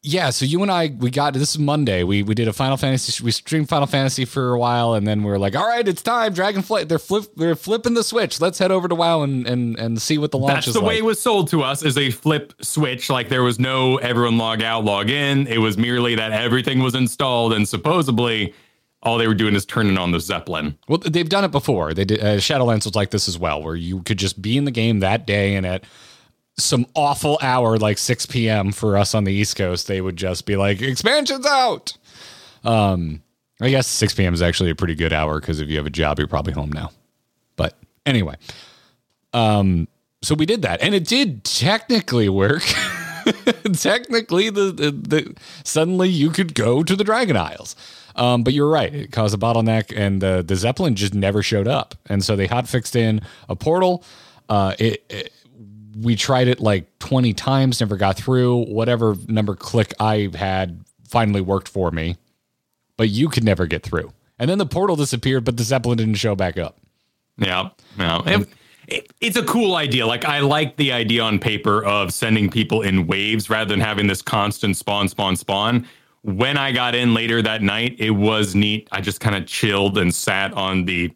yeah, 0.01 0.29
so 0.29 0.45
you 0.45 0.61
and 0.61 0.71
I, 0.71 0.87
we 0.97 1.11
got 1.11 1.33
this 1.33 1.51
is 1.51 1.59
Monday. 1.59 2.03
We 2.03 2.24
we 2.24 2.33
did 2.33 2.48
a 2.48 2.53
Final 2.53 2.77
Fantasy. 2.77 3.24
We 3.24 3.31
streamed 3.31 3.69
Final 3.69 3.85
Fantasy 3.85 4.25
for 4.25 4.53
a 4.53 4.59
while, 4.59 4.93
and 4.93 5.05
then 5.05 5.24
we 5.24 5.31
are 5.31 5.37
like, 5.37 5.55
all 5.55 5.67
right, 5.67 5.87
it's 5.87 6.01
time. 6.01 6.33
Dragonflight, 6.33 6.87
they're 6.87 6.98
flip, 7.00 7.25
they're 7.35 7.55
flipping 7.55 7.93
the 7.93 8.03
switch. 8.03 8.41
Let's 8.41 8.57
head 8.59 8.72
over 8.72 8.87
to 8.87 8.95
WoW 8.95 9.22
and 9.24 9.45
and 9.45 9.77
and 9.77 10.01
see 10.01 10.17
what 10.17 10.31
the 10.31 10.37
launch 10.37 10.53
That's 10.55 10.67
is 10.69 10.74
the 10.74 10.79
like. 10.79 10.87
way 10.87 10.98
it 10.98 11.05
was 11.05 11.22
sold 11.22 11.50
to 11.50 11.61
us 11.63 11.83
Is 11.83 11.98
a 11.98 12.11
flip 12.11 12.53
switch. 12.61 13.09
Like 13.09 13.29
there 13.29 13.43
was 13.43 13.59
no 13.59 13.98
everyone 13.98 14.37
log 14.37 14.61
out, 14.63 14.83
log 14.85 15.09
in. 15.09 15.48
It 15.48 15.59
was 15.59 15.77
merely 15.77 16.15
that 16.15 16.31
everything 16.31 16.79
was 16.79 16.95
installed, 16.95 17.53
and 17.53 17.67
supposedly 17.67 18.53
all 19.01 19.18
they 19.18 19.27
were 19.27 19.33
doing 19.33 19.55
is 19.55 19.66
turning 19.66 19.98
on 19.98 20.12
the 20.12 20.20
Zeppelin. 20.20 20.77
Well, 20.88 20.98
they've 20.98 21.29
done 21.29 21.44
it 21.44 21.51
before. 21.51 21.94
They 21.94 22.05
did. 22.05 22.20
Uh, 22.20 22.38
Shadowlands 22.38 22.85
was 22.85 22.96
like 22.96 23.12
this 23.12 23.27
as 23.27 23.38
well, 23.38 23.64
where 23.64 23.75
you 23.75 24.01
could 24.01 24.18
just 24.18 24.42
be 24.42 24.57
in 24.57 24.66
the 24.66 24.72
game 24.72 25.00
that 25.00 25.25
day, 25.25 25.55
and 25.55 25.66
at 25.66 25.85
some 26.57 26.85
awful 26.96 27.40
hour, 27.42 27.77
like 27.77 27.98
6 27.98 28.25
p.m. 28.25 28.72
for 28.72 28.98
us 28.98 29.16
on 29.16 29.24
the 29.24 29.31
East 29.31 29.55
Coast, 29.55 29.88
they 29.88 30.01
would 30.01 30.18
just 30.18 30.46
be 30.46 30.57
like, 30.57 30.81
"Expansion's 30.81 31.46
out." 31.46 31.98
Um, 32.64 33.24
I 33.62 33.70
guess 33.70 33.88
6 33.88 34.14
p.m. 34.16 34.33
is 34.33 34.42
actually 34.42 34.70
a 34.70 34.75
pretty 34.75 34.96
good 34.96 35.14
hour 35.14 35.40
because 35.40 35.62
if 35.62 35.70
you 35.70 35.77
have 35.77 35.85
a 35.85 35.92
job, 35.92 36.20
you're 36.20 36.27
probably 36.27 36.53
home 36.53 36.72
now. 36.72 36.92
But 37.55 37.77
anyway, 38.05 38.35
um, 39.33 39.88
so 40.22 40.35
we 40.35 40.46
did 40.46 40.64
that, 40.64 40.81
and 40.81 40.94
it 40.94 41.07
did 41.07 41.46
technically 41.46 42.27
work. 42.27 42.64
technically, 43.74 44.50
the, 44.50 44.72
the 44.72 44.92
the 44.92 45.38
suddenly 45.64 46.09
you 46.09 46.31
could 46.31 46.53
go 46.53 46.83
to 46.83 46.96
the 46.98 47.05
Dragon 47.05 47.38
Isles. 47.38 47.77
Um, 48.15 48.43
but 48.43 48.53
you're 48.53 48.69
right; 48.69 48.93
it 48.93 49.11
caused 49.11 49.33
a 49.33 49.37
bottleneck, 49.37 49.93
and 49.95 50.22
the 50.22 50.43
the 50.45 50.55
Zeppelin 50.55 50.95
just 50.95 51.13
never 51.13 51.41
showed 51.43 51.67
up. 51.67 51.95
And 52.07 52.24
so 52.24 52.35
they 52.35 52.48
hot 52.48 52.67
fixed 52.67 52.95
in 52.95 53.22
a 53.48 53.55
portal. 53.55 54.03
Uh, 54.48 54.75
it, 54.79 55.03
it 55.09 55.33
we 55.98 56.15
tried 56.15 56.48
it 56.48 56.59
like 56.59 56.98
20 57.00 57.33
times, 57.33 57.79
never 57.81 57.98
got 57.98 58.15
through. 58.17 58.65
Whatever 58.65 59.15
number 59.27 59.55
click 59.55 59.93
I 60.00 60.29
had 60.33 60.83
finally 61.07 61.41
worked 61.41 61.67
for 61.67 61.91
me, 61.91 62.15
but 62.98 63.09
you 63.09 63.27
could 63.29 63.43
never 63.43 63.65
get 63.67 63.83
through. 63.83 64.13
And 64.37 64.50
then 64.50 64.57
the 64.59 64.65
portal 64.65 64.95
disappeared, 64.95 65.43
but 65.43 65.57
the 65.57 65.63
Zeppelin 65.63 65.98
didn't 65.98 66.15
show 66.15 66.35
back 66.35 66.57
up. 66.57 66.77
Yeah, 67.37 67.69
yeah. 67.98 68.22
It- 68.25 68.50
it- 68.87 69.13
it's 69.22 69.37
a 69.37 69.43
cool 69.43 69.75
idea. 69.75 70.07
Like 70.07 70.25
I 70.25 70.39
like 70.39 70.77
the 70.77 70.91
idea 70.93 71.22
on 71.22 71.37
paper 71.37 71.83
of 71.83 72.11
sending 72.13 72.50
people 72.50 72.81
in 72.81 73.05
waves 73.05 73.50
rather 73.50 73.69
than 73.69 73.81
having 73.81 74.07
this 74.07 74.22
constant 74.24 74.77
spawn, 74.77 75.07
spawn, 75.09 75.35
spawn. 75.35 75.85
When 76.22 76.58
I 76.58 76.72
got 76.72 76.96
in 76.96 77.14
later 77.14 77.42
that 77.42 77.62
night, 77.62 77.96
it 77.98 78.12
was 78.12 78.55
neat. 78.55 78.88
I 78.92 79.01
just 79.01 79.20
kind 79.20 79.36
of 79.36 79.46
chilled 79.46 79.98
and 79.98 80.14
sat 80.14 80.53
on 80.53 80.86
the 80.86 81.12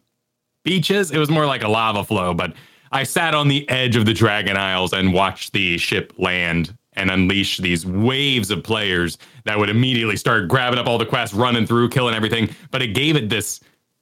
beaches. 0.62 1.10
It 1.10 1.18
was 1.18 1.30
more 1.30 1.46
like 1.46 1.62
a 1.62 1.68
lava 1.68 2.04
flow, 2.04 2.32
but 2.34 2.54
I 2.90 3.02
sat 3.02 3.34
on 3.34 3.48
the 3.48 3.68
edge 3.68 3.96
of 3.96 4.06
the 4.06 4.14
Dragon 4.14 4.56
Isles 4.56 4.92
and 4.92 5.12
watched 5.12 5.52
the 5.52 5.78
ship 5.78 6.12
land 6.16 6.76
and 6.94 7.10
unleash 7.10 7.58
these 7.58 7.84
waves 7.84 8.50
of 8.50 8.62
players 8.62 9.18
that 9.44 9.58
would 9.58 9.68
immediately 9.68 10.16
start 10.16 10.48
grabbing 10.48 10.78
up 10.78 10.86
all 10.86 10.96
the 10.96 11.06
quests, 11.06 11.34
running 11.34 11.66
through, 11.66 11.88
killing 11.88 12.14
everything. 12.14 12.48
But 12.70 12.82
it 12.82 12.88
gave 12.88 13.16
it 13.16 13.28
this 13.28 13.60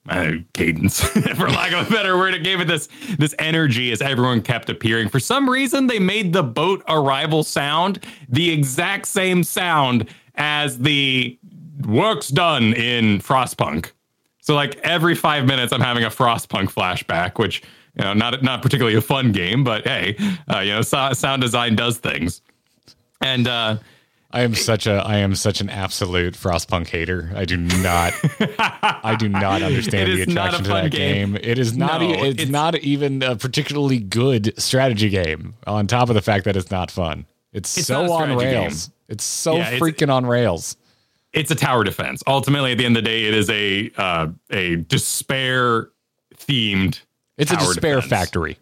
uh, 0.09 0.33
cadence, 0.53 1.01
for 1.37 1.49
lack 1.49 1.73
of 1.73 1.87
a 1.87 1.91
better 1.91 2.19
word. 2.19 2.35
It 2.35 2.43
gave 2.43 2.61
it 2.61 2.67
this 2.67 2.88
this 3.19 3.35
energy 3.38 3.93
as 3.93 4.03
everyone 4.03 4.43
kept 4.43 4.69
appearing. 4.69 5.09
For 5.09 5.21
some 5.21 5.49
reason, 5.49 5.87
they 5.87 5.99
made 5.99 6.33
the 6.33 6.43
boat 6.43 6.83
arrival 6.88 7.45
sound 7.45 8.05
the 8.29 8.51
exact 8.51 9.07
same 9.07 9.45
sound 9.45 10.09
as 10.35 10.79
the 10.79 11.38
work's 11.87 12.29
done 12.29 12.73
in 12.75 13.18
Frostpunk. 13.21 13.92
So 14.40 14.55
like 14.55 14.77
every 14.79 15.14
five 15.14 15.47
minutes, 15.47 15.73
I'm 15.73 15.81
having 15.81 16.05
a 16.05 16.11
Frostpunk 16.11 16.73
flashback, 16.73 17.38
which 17.38 17.62
you 17.97 18.05
know 18.05 18.12
not 18.12 18.42
not 18.42 18.62
particularly 18.62 18.97
a 18.97 19.01
fun 19.03 19.33
game, 19.33 19.62
but 19.64 19.85
hey, 19.87 20.16
uh, 20.53 20.61
you 20.61 20.73
know 20.73 20.83
so- 20.83 21.12
sound 21.12 21.42
design 21.42 21.77
does 21.77 21.99
things. 21.99 22.42
And 23.21 23.47
uh, 23.47 23.77
I 24.33 24.40
am 24.42 24.55
such 24.57 24.87
a 24.88 24.95
I 25.07 25.18
am 25.18 25.35
such 25.37 25.61
an 25.61 25.68
absolute 25.71 26.35
Frostpunk 26.35 26.88
hater. 26.88 27.31
I 27.37 27.45
do 27.45 27.57
not 27.57 28.14
I 28.59 29.14
do 29.16 29.29
not 29.29 29.62
understand 29.62 30.11
the 30.11 30.23
is 30.23 30.27
not 30.29 30.55
a 30.55 30.57
attraction 30.59 30.64
to 30.64 30.71
that 30.71 30.90
game. 30.90 31.33
game. 31.35 31.40
It 31.45 31.59
is 31.59 31.77
not 31.77 32.01
No, 32.01 32.09
e- 32.09 32.12
it's, 32.14 32.25
it's- 32.42 32.49
not 32.49 32.77
even 32.79 33.23
a 33.23 33.37
particularly 33.37 33.99
good 34.01 34.55
strategy 34.61 35.09
game 35.11 35.55
on 35.68 35.87
top 35.87 36.09
of 36.09 36.14
the 36.16 36.23
fact 36.23 36.47
that 36.47 36.57
it's 36.57 36.71
not 36.71 36.90
fun. 36.90 37.27
It's, 37.53 37.77
It's 37.77 37.87
so 37.87 38.11
on 38.11 38.35
rails. 38.37 38.90
It's 39.12 39.25
so 39.25 39.57
Yeah, 39.57 39.68
it's- 39.70 39.81
freaking 39.81 40.12
on 40.12 40.27
rails. 40.27 40.77
it's 41.33 41.51
a 41.51 41.55
tower 41.55 41.85
defense. 41.85 42.22
Ultimately, 42.27 42.72
at 42.72 42.79
the 42.79 42.85
end 42.85 42.96
of 42.96 43.05
the 43.05 43.09
day, 43.11 43.25
it 43.27 43.35
is 43.35 43.48
a 43.51 43.90
uh, 43.96 44.29
a 44.51 44.77
despair 44.77 45.90
themed. 46.37 47.01
It's 47.38 47.53
a 47.53 47.57
despair 47.57 47.96
defense. 47.96 48.11
factory. 48.11 48.59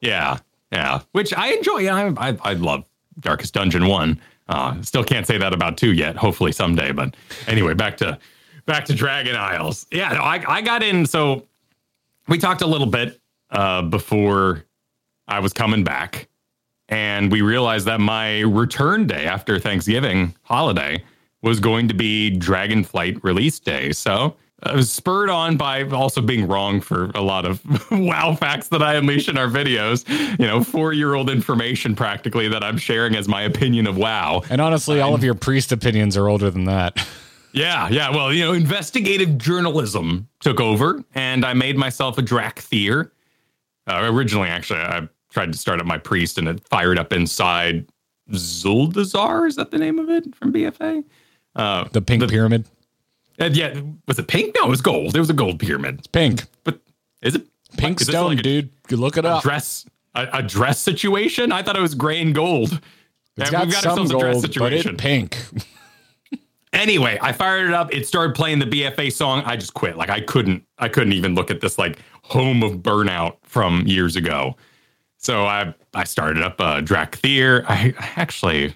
Yeah, 0.00 0.38
yeah. 0.72 1.00
Which 1.12 1.32
I 1.32 1.52
enjoy. 1.54 1.88
I, 1.88 2.08
I, 2.30 2.36
I 2.42 2.52
love 2.54 2.84
Darkest 3.20 3.54
Dungeon 3.54 3.86
one. 3.86 4.20
Uh, 4.48 4.80
still 4.82 5.04
can't 5.04 5.26
say 5.26 5.38
that 5.38 5.52
about 5.54 5.76
two 5.78 5.92
yet. 5.92 6.16
Hopefully 6.16 6.52
someday. 6.52 6.92
But 6.92 7.14
anyway, 7.46 7.74
back 7.74 7.96
to 7.98 8.18
back 8.66 8.84
to 8.86 8.94
Dragon 8.94 9.36
Isles. 9.36 9.86
Yeah, 9.90 10.08
no, 10.10 10.20
I 10.22 10.42
I 10.46 10.60
got 10.62 10.82
in. 10.82 11.06
So 11.06 11.46
we 12.28 12.38
talked 12.38 12.62
a 12.62 12.66
little 12.66 12.86
bit 12.88 13.20
uh, 13.50 13.82
before 13.82 14.64
I 15.28 15.38
was 15.40 15.52
coming 15.52 15.84
back, 15.84 16.28
and 16.92 17.32
we 17.32 17.40
realized 17.40 17.86
that 17.86 18.00
my 18.00 18.40
return 18.40 19.06
day 19.06 19.24
after 19.24 19.58
Thanksgiving 19.58 20.34
holiday 20.42 21.02
was 21.40 21.58
going 21.58 21.88
to 21.88 21.94
be 21.94 22.36
Dragonflight 22.38 23.24
release 23.24 23.58
day. 23.58 23.92
So 23.92 24.36
I 24.62 24.74
was 24.74 24.92
spurred 24.92 25.30
on 25.30 25.56
by 25.56 25.84
also 25.84 26.20
being 26.20 26.46
wrong 26.46 26.82
for 26.82 27.06
a 27.14 27.22
lot 27.22 27.46
of 27.46 27.62
wow 27.90 28.34
facts 28.34 28.68
that 28.68 28.82
I 28.82 28.96
unleash 28.96 29.30
in 29.30 29.38
our 29.38 29.48
videos. 29.48 30.06
You 30.38 30.46
know, 30.46 30.62
four 30.62 30.92
year 30.92 31.14
old 31.14 31.30
information 31.30 31.96
practically 31.96 32.46
that 32.48 32.62
I'm 32.62 32.76
sharing 32.76 33.16
as 33.16 33.26
my 33.26 33.40
opinion 33.40 33.86
of 33.86 33.96
wow. 33.96 34.42
And 34.50 34.60
honestly, 34.60 35.00
all 35.00 35.14
of 35.14 35.24
your 35.24 35.34
priest 35.34 35.72
opinions 35.72 36.14
are 36.18 36.28
older 36.28 36.50
than 36.50 36.64
that. 36.64 37.04
Yeah, 37.54 37.90
yeah. 37.90 38.08
Well, 38.08 38.32
you 38.32 38.46
know, 38.46 38.54
investigative 38.54 39.36
journalism 39.36 40.26
took 40.40 40.58
over, 40.58 41.04
and 41.14 41.44
I 41.44 41.52
made 41.52 41.76
myself 41.76 42.16
a 42.16 42.22
Dracthyr. 42.22 43.10
Uh, 43.86 44.08
originally, 44.10 44.48
actually, 44.48 44.78
I 44.78 45.06
tried 45.32 45.52
to 45.52 45.58
start 45.58 45.80
up 45.80 45.86
my 45.86 45.98
priest, 45.98 46.38
and 46.38 46.46
it 46.48 46.60
fired 46.68 46.98
up 46.98 47.12
inside 47.12 47.86
Zuldazar. 48.30 49.46
Is 49.48 49.56
that 49.56 49.70
the 49.70 49.78
name 49.78 49.98
of 49.98 50.08
it 50.10 50.34
from 50.36 50.52
BFA? 50.52 51.04
Uh, 51.56 51.84
The 51.92 52.00
pink 52.02 52.28
pyramid. 52.28 52.66
uh, 53.40 53.50
yeah, 53.52 53.80
was 54.06 54.18
it 54.18 54.28
pink? 54.28 54.54
No, 54.58 54.66
it 54.66 54.70
was 54.70 54.80
gold. 54.82 55.14
It 55.16 55.18
was 55.20 55.30
a 55.30 55.34
gold 55.34 55.58
pyramid. 55.58 55.98
It's 55.98 56.06
pink. 56.06 56.44
But 56.64 56.80
is 57.22 57.34
it 57.34 57.42
Pink 57.78 58.00
is 58.02 58.06
stone, 58.08 58.28
like 58.30 58.40
a 58.40 58.42
dude. 58.42 58.70
You 58.90 58.98
look 58.98 59.16
it 59.16 59.24
up. 59.24 59.42
Dress 59.42 59.86
a, 60.14 60.28
a 60.34 60.42
dress 60.42 60.78
situation? 60.78 61.52
I 61.52 61.62
thought 61.62 61.76
it 61.76 61.80
was 61.80 61.94
gray 61.94 62.20
and 62.20 62.34
gold. 62.34 62.78
It's 63.38 63.50
got 63.50 63.64
we've 63.64 63.72
got 63.72 63.82
some 63.82 63.90
ourselves 63.92 64.10
a 64.10 64.18
dress 64.18 64.32
gold, 64.34 64.42
but 64.42 64.52
situation. 64.52 64.94
it's 64.94 65.02
pink. 65.02 65.38
Anyway, 66.74 67.18
I 67.20 67.32
fired 67.32 67.66
it 67.68 67.74
up. 67.74 67.92
It 67.94 68.06
started 68.06 68.34
playing 68.34 68.58
the 68.58 68.64
BFA 68.66 69.12
song. 69.12 69.42
I 69.44 69.56
just 69.56 69.74
quit. 69.74 69.96
Like 69.96 70.08
I 70.08 70.20
couldn't. 70.20 70.64
I 70.78 70.88
couldn't 70.88 71.12
even 71.12 71.34
look 71.34 71.50
at 71.50 71.60
this 71.60 71.78
like 71.78 71.98
home 72.22 72.62
of 72.62 72.72
burnout 72.76 73.36
from 73.42 73.86
years 73.86 74.16
ago. 74.16 74.56
So 75.22 75.46
I 75.46 75.72
I 75.94 76.04
started 76.04 76.42
up 76.42 76.60
uh, 76.60 76.80
Dracthyr. 76.80 77.64
I 77.68 77.94
I 77.98 78.10
actually, 78.16 78.74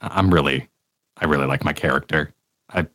I'm 0.00 0.32
really, 0.32 0.68
I 1.18 1.26
really 1.26 1.46
like 1.46 1.64
my 1.64 1.72
character. 1.72 2.34
I 2.70 2.86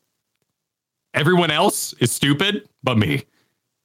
everyone 1.13 1.49
else 1.49 1.93
is 1.93 2.12
stupid, 2.12 2.67
but 2.84 2.97
me. 2.97 3.23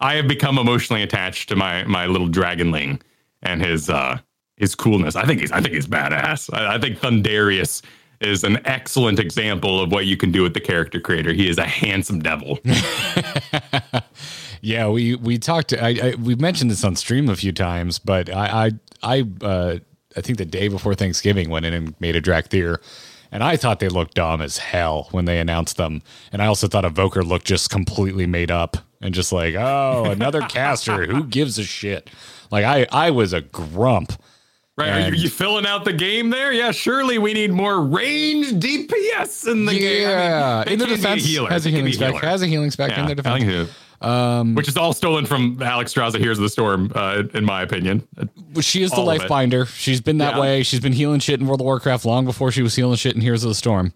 I 0.01 0.15
have 0.15 0.27
become 0.27 0.59
emotionally 0.59 1.03
attached 1.03 1.49
to 1.51 1.57
my 1.57 1.85
my 1.85 2.07
little 2.07 2.29
dragonling 2.29 3.01
and 3.43 3.63
his 3.63 3.89
uh 3.89 4.19
his 4.57 4.75
coolness. 4.75 5.15
I 5.15 5.25
think 5.27 5.41
he's 5.41 5.53
I 5.53 5.61
think 5.61 5.75
he's 5.75 5.87
badass. 5.87 6.53
I, 6.53 6.75
I 6.75 6.79
think 6.79 6.99
Thundarius 6.99 7.83
is 8.21 8.43
an 8.43 8.59
excellent 8.67 9.21
example 9.21 9.81
of 9.81 9.93
what 9.93 10.07
you 10.07 10.17
can 10.17 10.33
do 10.33 10.43
with 10.43 10.55
the 10.55 10.61
character 10.61 11.01
creator. 11.01 11.33
He 11.33 11.49
is 11.49 11.59
a 11.59 11.65
handsome 11.65 12.21
devil. 12.21 12.59
Yeah, 14.65 14.89
we 14.89 15.17
we 15.17 15.39
talked. 15.39 15.73
I, 15.73 15.89
I 16.13 16.15
we've 16.15 16.41
mentioned 16.41 16.71
this 16.71 16.85
on 16.85 16.95
stream 16.97 17.29
a 17.29 17.35
few 17.37 17.51
times, 17.53 17.99
but 17.99 18.31
I 18.31 18.71
I 19.03 19.19
I 19.19 19.27
uh, 19.45 19.79
I 20.17 20.21
think 20.21 20.39
the 20.39 20.45
day 20.45 20.69
before 20.69 20.95
Thanksgiving 20.95 21.51
went 21.51 21.67
in 21.67 21.75
and 21.75 22.01
made 22.01 22.15
a 22.15 22.23
Dracthyr, 22.23 22.79
and 23.33 23.43
I 23.43 23.57
thought 23.57 23.81
they 23.81 23.89
looked 23.89 24.15
dumb 24.15 24.41
as 24.41 24.59
hell 24.59 25.09
when 25.11 25.25
they 25.25 25.41
announced 25.41 25.79
them, 25.79 26.01
and 26.31 26.41
I 26.41 26.47
also 26.47 26.69
thought 26.69 26.85
Evoker 26.85 27.25
looked 27.27 27.45
just 27.45 27.71
completely 27.71 28.25
made 28.27 28.53
up 28.53 28.77
and 29.01 29.13
just 29.13 29.33
like 29.33 29.57
oh 29.57 30.05
another 30.05 30.41
caster 30.49 31.07
who 31.07 31.25
gives 31.25 31.59
a 31.59 31.65
shit. 31.65 32.09
Like 32.53 32.65
I 32.65 32.87
I 32.93 33.11
was 33.11 33.33
a 33.33 33.41
grump. 33.41 34.13
Right? 34.79 34.89
Are 34.91 35.01
you, 35.01 35.07
And- 35.07 35.17
you 35.19 35.29
filling 35.29 35.67
out 35.67 35.85
the 35.85 35.93
game 35.93 36.31
there? 36.31 36.51
Yeah, 36.53 36.71
surely 36.71 37.19
we 37.19 37.35
need 37.35 37.51
more 37.51 37.79
range 37.85 38.47
DPS 38.53 39.51
in 39.51 39.67
the 39.67 39.79
game. 39.79 40.03
Yeah, 40.09 40.63
I 40.65 40.71
mean, 40.71 40.73
in 40.75 40.79
the 40.79 40.85
can 40.87 40.95
a 40.95 40.97
defense 40.97 41.25
healer. 41.27 41.51
has 41.51 41.67
a 41.67 41.69
healing 41.71 41.93
spec. 41.93 42.09
healer. 42.15 42.21
Has 42.27 42.43
a 42.43 42.47
healing 42.47 42.71
spec 42.71 42.91
in 42.93 42.97
Yeah, 43.09 43.15
their 43.15 43.33
I 43.33 43.39
defense. 43.39 43.71
Um, 44.05 44.55
which 44.55 44.69
is 44.69 44.77
all 44.77 44.93
stolen 44.93 45.27
from 45.27 45.57
Alexstrasza. 45.59 46.19
Here's 46.19 46.39
the 46.39 46.49
storm, 46.49 46.91
uh, 46.95 47.23
in 47.35 47.45
my 47.45 47.63
opinion. 47.63 48.07
She 48.61 48.83
is 48.83 48.91
the 48.91 48.97
all 48.99 49.05
life 49.05 49.29
binder. 49.29 49.67
She's 49.67 50.01
been 50.01 50.19
that 50.19 50.35
Yeah. 50.35 50.41
way. 50.41 50.63
She's 50.63 50.81
been 50.81 50.93
healing 50.93 51.21
shit 51.21 51.41
in 51.41 51.47
World 51.47 51.61
of 51.61 51.65
Warcraft 51.67 52.05
long 52.05 52.25
before 52.25 52.51
she 52.53 52.63
was 52.63 52.75
healing 52.75 52.97
shit 52.97 53.15
in 53.15 53.21
Heroes 53.21 53.45
of 53.45 53.49
the 53.51 53.55
Storm. 53.55 53.93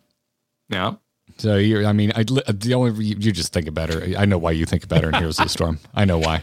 Yeah. 0.68 0.94
So 1.38 1.56
you're, 1.56 1.84
I 1.86 1.92
mean, 1.92 2.12
I 2.14 2.22
the 2.22 2.72
only 2.74 3.04
you, 3.04 3.16
you 3.18 3.32
just 3.32 3.52
think 3.52 3.66
it 3.66 3.72
better. 3.72 4.06
I 4.16 4.24
know 4.24 4.38
why 4.38 4.52
you 4.52 4.64
think 4.64 4.84
it 4.84 4.88
better 4.88 5.08
in 5.08 5.14
Heroes 5.14 5.38
of 5.38 5.46
the 5.46 5.50
Storm. 5.50 5.78
I 5.94 6.04
know 6.04 6.18
why. 6.18 6.42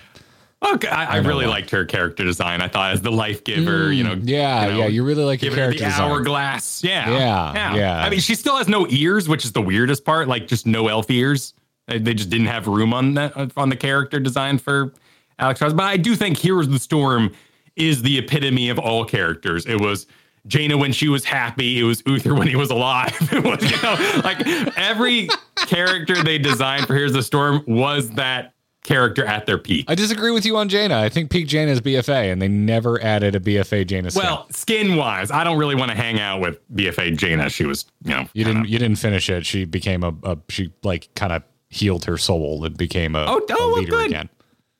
Okay, 0.76 0.88
I, 0.88 1.18
I, 1.18 1.20
know 1.20 1.28
really 1.28 1.46
why. 1.46 1.52
liked 1.56 1.72
her 1.72 1.84
character 1.84 2.24
design. 2.24 2.62
I 2.62 2.70
thought 2.70 2.94
as 2.94 3.02
the 3.02 3.12
life 3.12 3.44
giver, 3.44 3.92
you 3.92 4.02
know, 4.06 4.16
Mm, 4.16 4.22
yeah, 4.30 4.66
you 4.68 4.72
know, 4.72 4.78
yeah, 4.80 4.86
you 4.88 5.04
really 5.04 5.24
like 5.26 5.42
giving 5.42 5.58
her 5.60 5.66
character 5.66 5.84
the 5.84 5.90
design. 5.90 6.10
hourglass. 6.12 6.82
Yeah, 6.86 7.10
Yeah, 7.12 7.76
yeah. 7.76 8.02
I 8.06 8.10
mean, 8.10 8.22
she 8.22 8.34
still 8.36 8.56
has 8.56 8.70
no 8.70 8.88
ears, 8.90 9.28
which 9.28 9.44
is 9.44 9.52
the 9.52 9.62
weirdest 9.62 10.06
part. 10.06 10.30
Like, 10.30 10.48
just 10.48 10.66
no 10.66 10.88
elf 10.88 11.10
ears. 11.12 11.54
They 11.88 12.00
they 12.00 12.14
just 12.14 12.30
didn't 12.30 12.48
have 12.48 12.68
room 12.68 12.94
on 12.94 13.14
that 13.16 13.52
on 13.58 13.70
the 13.70 13.76
character 13.76 14.20
design 14.20 14.58
for 14.58 14.94
Alex 15.40 15.62
Ross. 15.62 15.74
But 15.74 15.84
I 15.84 15.98
do 15.98 16.16
think 16.16 16.38
Heroes 16.38 16.68
of 16.68 16.74
the 16.74 16.80
Storm 16.80 17.34
is 17.76 18.02
the 18.02 18.18
epitome 18.18 18.70
of 18.70 18.80
all 18.80 19.06
characters. 19.06 19.66
It 19.66 19.80
was. 19.80 20.08
Jaina 20.46 20.78
when 20.78 20.92
she 20.92 21.08
was 21.08 21.24
happy, 21.24 21.80
it 21.80 21.84
was 21.84 22.04
Uther 22.06 22.36
when 22.36 22.50
he 22.50 22.58
was 22.58 22.70
alive. 22.70 23.16
It 23.32 23.46
was, 23.46 23.64
you 23.64 23.82
know, 23.82 24.22
like 24.26 24.46
every 24.78 25.30
character 25.56 26.22
they 26.22 26.38
designed 26.38 26.86
for 26.86 26.96
Heroes 26.96 27.12
of 27.12 27.16
the 27.16 27.24
Storm 27.24 27.64
was 27.66 28.10
that 28.12 28.54
character 28.84 29.26
at 29.26 29.46
their 29.46 29.58
peak. 29.58 29.86
I 29.88 29.96
disagree 29.96 30.32
with 30.32 30.46
you 30.46 30.58
on 30.58 30.70
Jaina. 30.70 31.00
I 31.00 31.10
think 31.10 31.30
peak 31.32 31.48
Jaina 31.48 31.72
is 31.72 31.82
BFA, 31.82 32.32
and 32.32 32.42
they 32.42 32.50
never 32.50 33.02
added 33.02 33.36
a 33.36 33.40
BFA 33.40 33.88
Jaina. 33.88 34.12
skin. 34.12 34.22
Well, 34.22 34.48
skin 34.52 34.96
wise, 34.98 35.32
I 35.32 35.44
don't 35.44 35.58
really 35.58 35.76
want 35.76 35.92
to 35.92 35.98
hang 35.98 36.20
out 36.20 36.42
with 36.42 36.60
BFA 36.76 37.18
Jaina. 37.18 37.50
She 37.50 37.66
was, 37.66 37.86
you 38.04 38.12
know, 38.12 38.28
you 38.34 38.44
didn't 38.44 38.68
you 38.68 38.78
didn't 38.78 38.98
finish 38.98 39.30
it. 39.30 39.46
She 39.46 39.66
became 39.66 40.04
a, 40.04 40.14
a 40.24 40.38
she 40.50 40.74
like 40.84 41.08
kind 41.16 41.32
of 41.32 41.44
healed 41.74 42.06
her 42.06 42.18
soul 42.18 42.64
and 42.66 42.78
became 42.78 43.16
a, 43.16 43.26
Oh, 43.28 43.38
a 43.38 43.42
oh, 43.52 43.56
well, 43.58 43.74
leader 43.80 43.92
good. 43.92 44.06
again. 44.08 44.30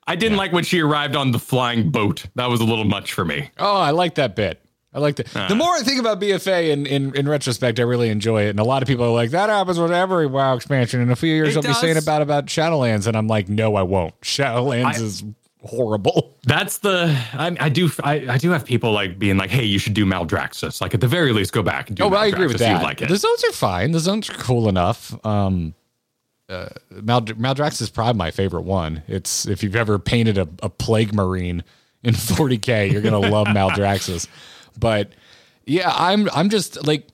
I 0.06 0.16
didn't 0.16 0.38
like 0.38 0.52
when 0.52 0.64
she 0.64 0.82
arrived 0.82 1.16
on 1.16 1.32
the 1.32 1.40
flying 1.40 1.90
boat. 1.90 2.26
That 2.36 2.50
was 2.50 2.60
a 2.60 2.66
little 2.66 2.84
much 2.86 3.14
for 3.14 3.24
me. 3.24 3.50
Oh, 3.58 3.78
I 3.78 3.92
like 3.92 4.16
that 4.16 4.36
bit. 4.36 4.60
I 4.94 5.00
like 5.00 5.16
that. 5.16 5.36
Uh. 5.36 5.48
the 5.48 5.56
more 5.56 5.74
I 5.74 5.82
think 5.82 6.00
about 6.00 6.20
BFA 6.20 6.70
in, 6.72 6.86
in, 6.86 7.16
in 7.16 7.28
retrospect, 7.28 7.80
I 7.80 7.84
really 7.84 8.10
enjoy 8.10 8.44
it. 8.44 8.50
And 8.50 8.60
a 8.60 8.64
lot 8.64 8.84
of 8.84 8.88
people 8.88 9.06
are 9.06 9.12
like, 9.14 9.32
that 9.32 9.50
happens 9.50 9.80
with 9.80 9.92
every 9.92 10.28
WoW 10.28 10.56
expansion. 10.56 11.02
In 11.02 11.10
a 11.10 11.16
few 11.16 11.34
years, 11.34 11.56
It 11.56 11.66
I'll 11.66 11.72
be 11.72 11.74
saying 11.74 11.98
about 11.98 12.22
about 12.22 12.46
Shadowlands. 12.48 13.08
And 13.08 13.16
I'm 13.18 13.28
like, 13.28 13.50
no, 13.50 13.76
I 13.76 13.82
won't. 13.84 14.20
Shadowlands 14.22 14.86
I- 14.86 15.02
is 15.02 15.24
horrible. 15.64 16.36
That's 16.46 16.80
the 16.80 17.18
I, 17.34 17.56
I 17.60 17.70
do 17.70 17.90
I, 18.04 18.26
I 18.34 18.38
do 18.38 18.52
have 18.52 18.66
people 18.66 18.92
like 18.92 19.18
being 19.18 19.38
like, 19.38 19.50
hey, 19.50 19.64
you 19.64 19.80
should 19.80 19.94
do 19.94 20.06
Maldraxxus. 20.06 20.82
Like 20.82 20.94
at 20.94 21.00
the 21.02 21.08
very 21.08 21.32
least, 21.32 21.54
go 21.54 21.64
back 21.64 21.88
and 21.88 21.96
do 21.98 22.04
Oh, 22.04 22.10
but 22.10 22.18
I 22.18 22.26
agree 22.28 22.48
with 22.48 22.58
that. 22.60 22.84
Like 22.84 23.02
it. 23.02 23.08
The 23.10 23.16
zones 23.16 23.44
are 23.46 23.54
fine. 23.54 23.92
The 23.92 24.00
zones 24.02 24.30
are 24.30 24.34
cool 24.34 24.68
enough. 24.68 25.16
Um, 25.26 25.74
uh, 26.54 26.70
Mald- 27.02 27.38
Maldrax 27.38 27.82
is 27.82 27.90
probably 27.90 28.18
my 28.18 28.32
favorite 28.32 28.64
one. 28.64 29.04
It's 29.08 29.46
if 29.46 29.64
you've 29.64 29.76
ever 29.76 29.98
painted 30.00 30.38
a, 30.38 30.48
a 30.62 30.70
plague 30.70 31.14
marine 31.14 31.64
in 32.04 32.14
40k, 32.14 32.92
you're 32.92 33.02
gonna 33.02 33.20
love 33.20 33.48
Maldraxxus. 33.48 34.28
But 34.80 35.14
yeah, 35.66 35.92
I'm 35.96 36.30
I'm 36.34 36.50
just 36.50 36.86
like, 36.86 37.10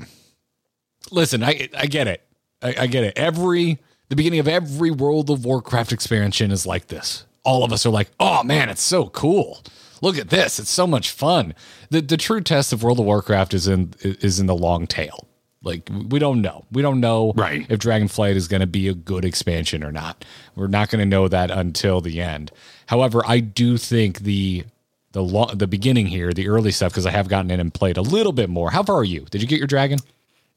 listen, 1.12 1.44
I 1.44 1.70
I 1.78 1.86
get 1.86 2.08
it, 2.08 2.22
I, 2.62 2.76
I 2.80 2.88
get 2.88 3.04
it. 3.04 3.18
Every 3.18 3.80
the 4.10 4.16
beginning 4.16 4.40
of 4.40 4.48
every 4.48 4.92
World 4.92 5.30
of 5.30 5.46
Warcraft 5.46 5.92
expansion 5.92 6.52
is 6.52 6.66
like 6.66 6.88
this. 6.88 7.26
All 7.44 7.64
of 7.64 7.72
us 7.72 7.86
are 7.86 7.92
like, 7.92 8.10
oh 8.20 8.44
man, 8.44 8.70
it's 8.70 8.82
so 8.82 9.08
cool. 9.10 9.64
Look 10.02 10.18
at 10.18 10.30
this, 10.30 10.60
it's 10.60 10.70
so 10.70 10.88
much 10.88 11.12
fun. 11.12 11.54
The 11.90 12.02
the 12.02 12.18
true 12.18 12.42
test 12.42 12.74
of 12.74 12.84
World 12.84 13.00
of 13.00 13.06
Warcraft 13.06 13.54
is 13.54 13.68
in 13.68 13.94
is 14.02 14.40
in 14.40 14.48
the 14.48 14.56
long 14.56 14.88
tail. 14.88 15.29
Like 15.62 15.90
we 16.10 16.20
don't 16.20 16.42
know. 16.42 16.66
We 16.72 16.82
don't 16.82 17.02
know 17.02 17.34
Right. 17.36 17.66
if 17.70 17.80
Dragonflight 17.80 18.36
is 18.36 18.48
going 18.48 18.62
to 18.62 18.68
be 18.68 18.88
a 18.88 18.94
good 18.94 19.26
expansion 19.26 19.84
or 19.84 19.92
not. 19.92 20.24
We're 20.56 20.68
not 20.68 20.90
going 20.90 21.00
to 21.00 21.06
know 21.06 21.28
that 21.28 21.52
until 21.52 22.00
the 22.00 22.22
end. 22.22 22.52
However, 22.88 23.22
I 23.28 23.40
do 23.42 23.78
think 23.78 24.20
the 24.20 24.64
the 25.12 25.24
lo- 25.24 25.52
the 25.54 25.68
beginning 25.68 26.06
here, 26.08 26.32
the 26.32 26.48
early 26.48 26.72
stuff, 26.72 26.92
because 26.94 27.06
I 27.06 27.12
have 27.12 27.28
gotten 27.28 27.52
in 27.52 27.60
and 27.60 27.74
played 27.74 27.98
a 27.98 28.02
little 28.02 28.32
bit 28.32 28.50
more. 28.50 28.70
How 28.72 28.84
far 28.84 28.98
are 28.98 29.04
you? 29.04 29.26
Did 29.32 29.42
you 29.42 29.48
get 29.48 29.58
your 29.58 29.68
dragon? 29.68 30.00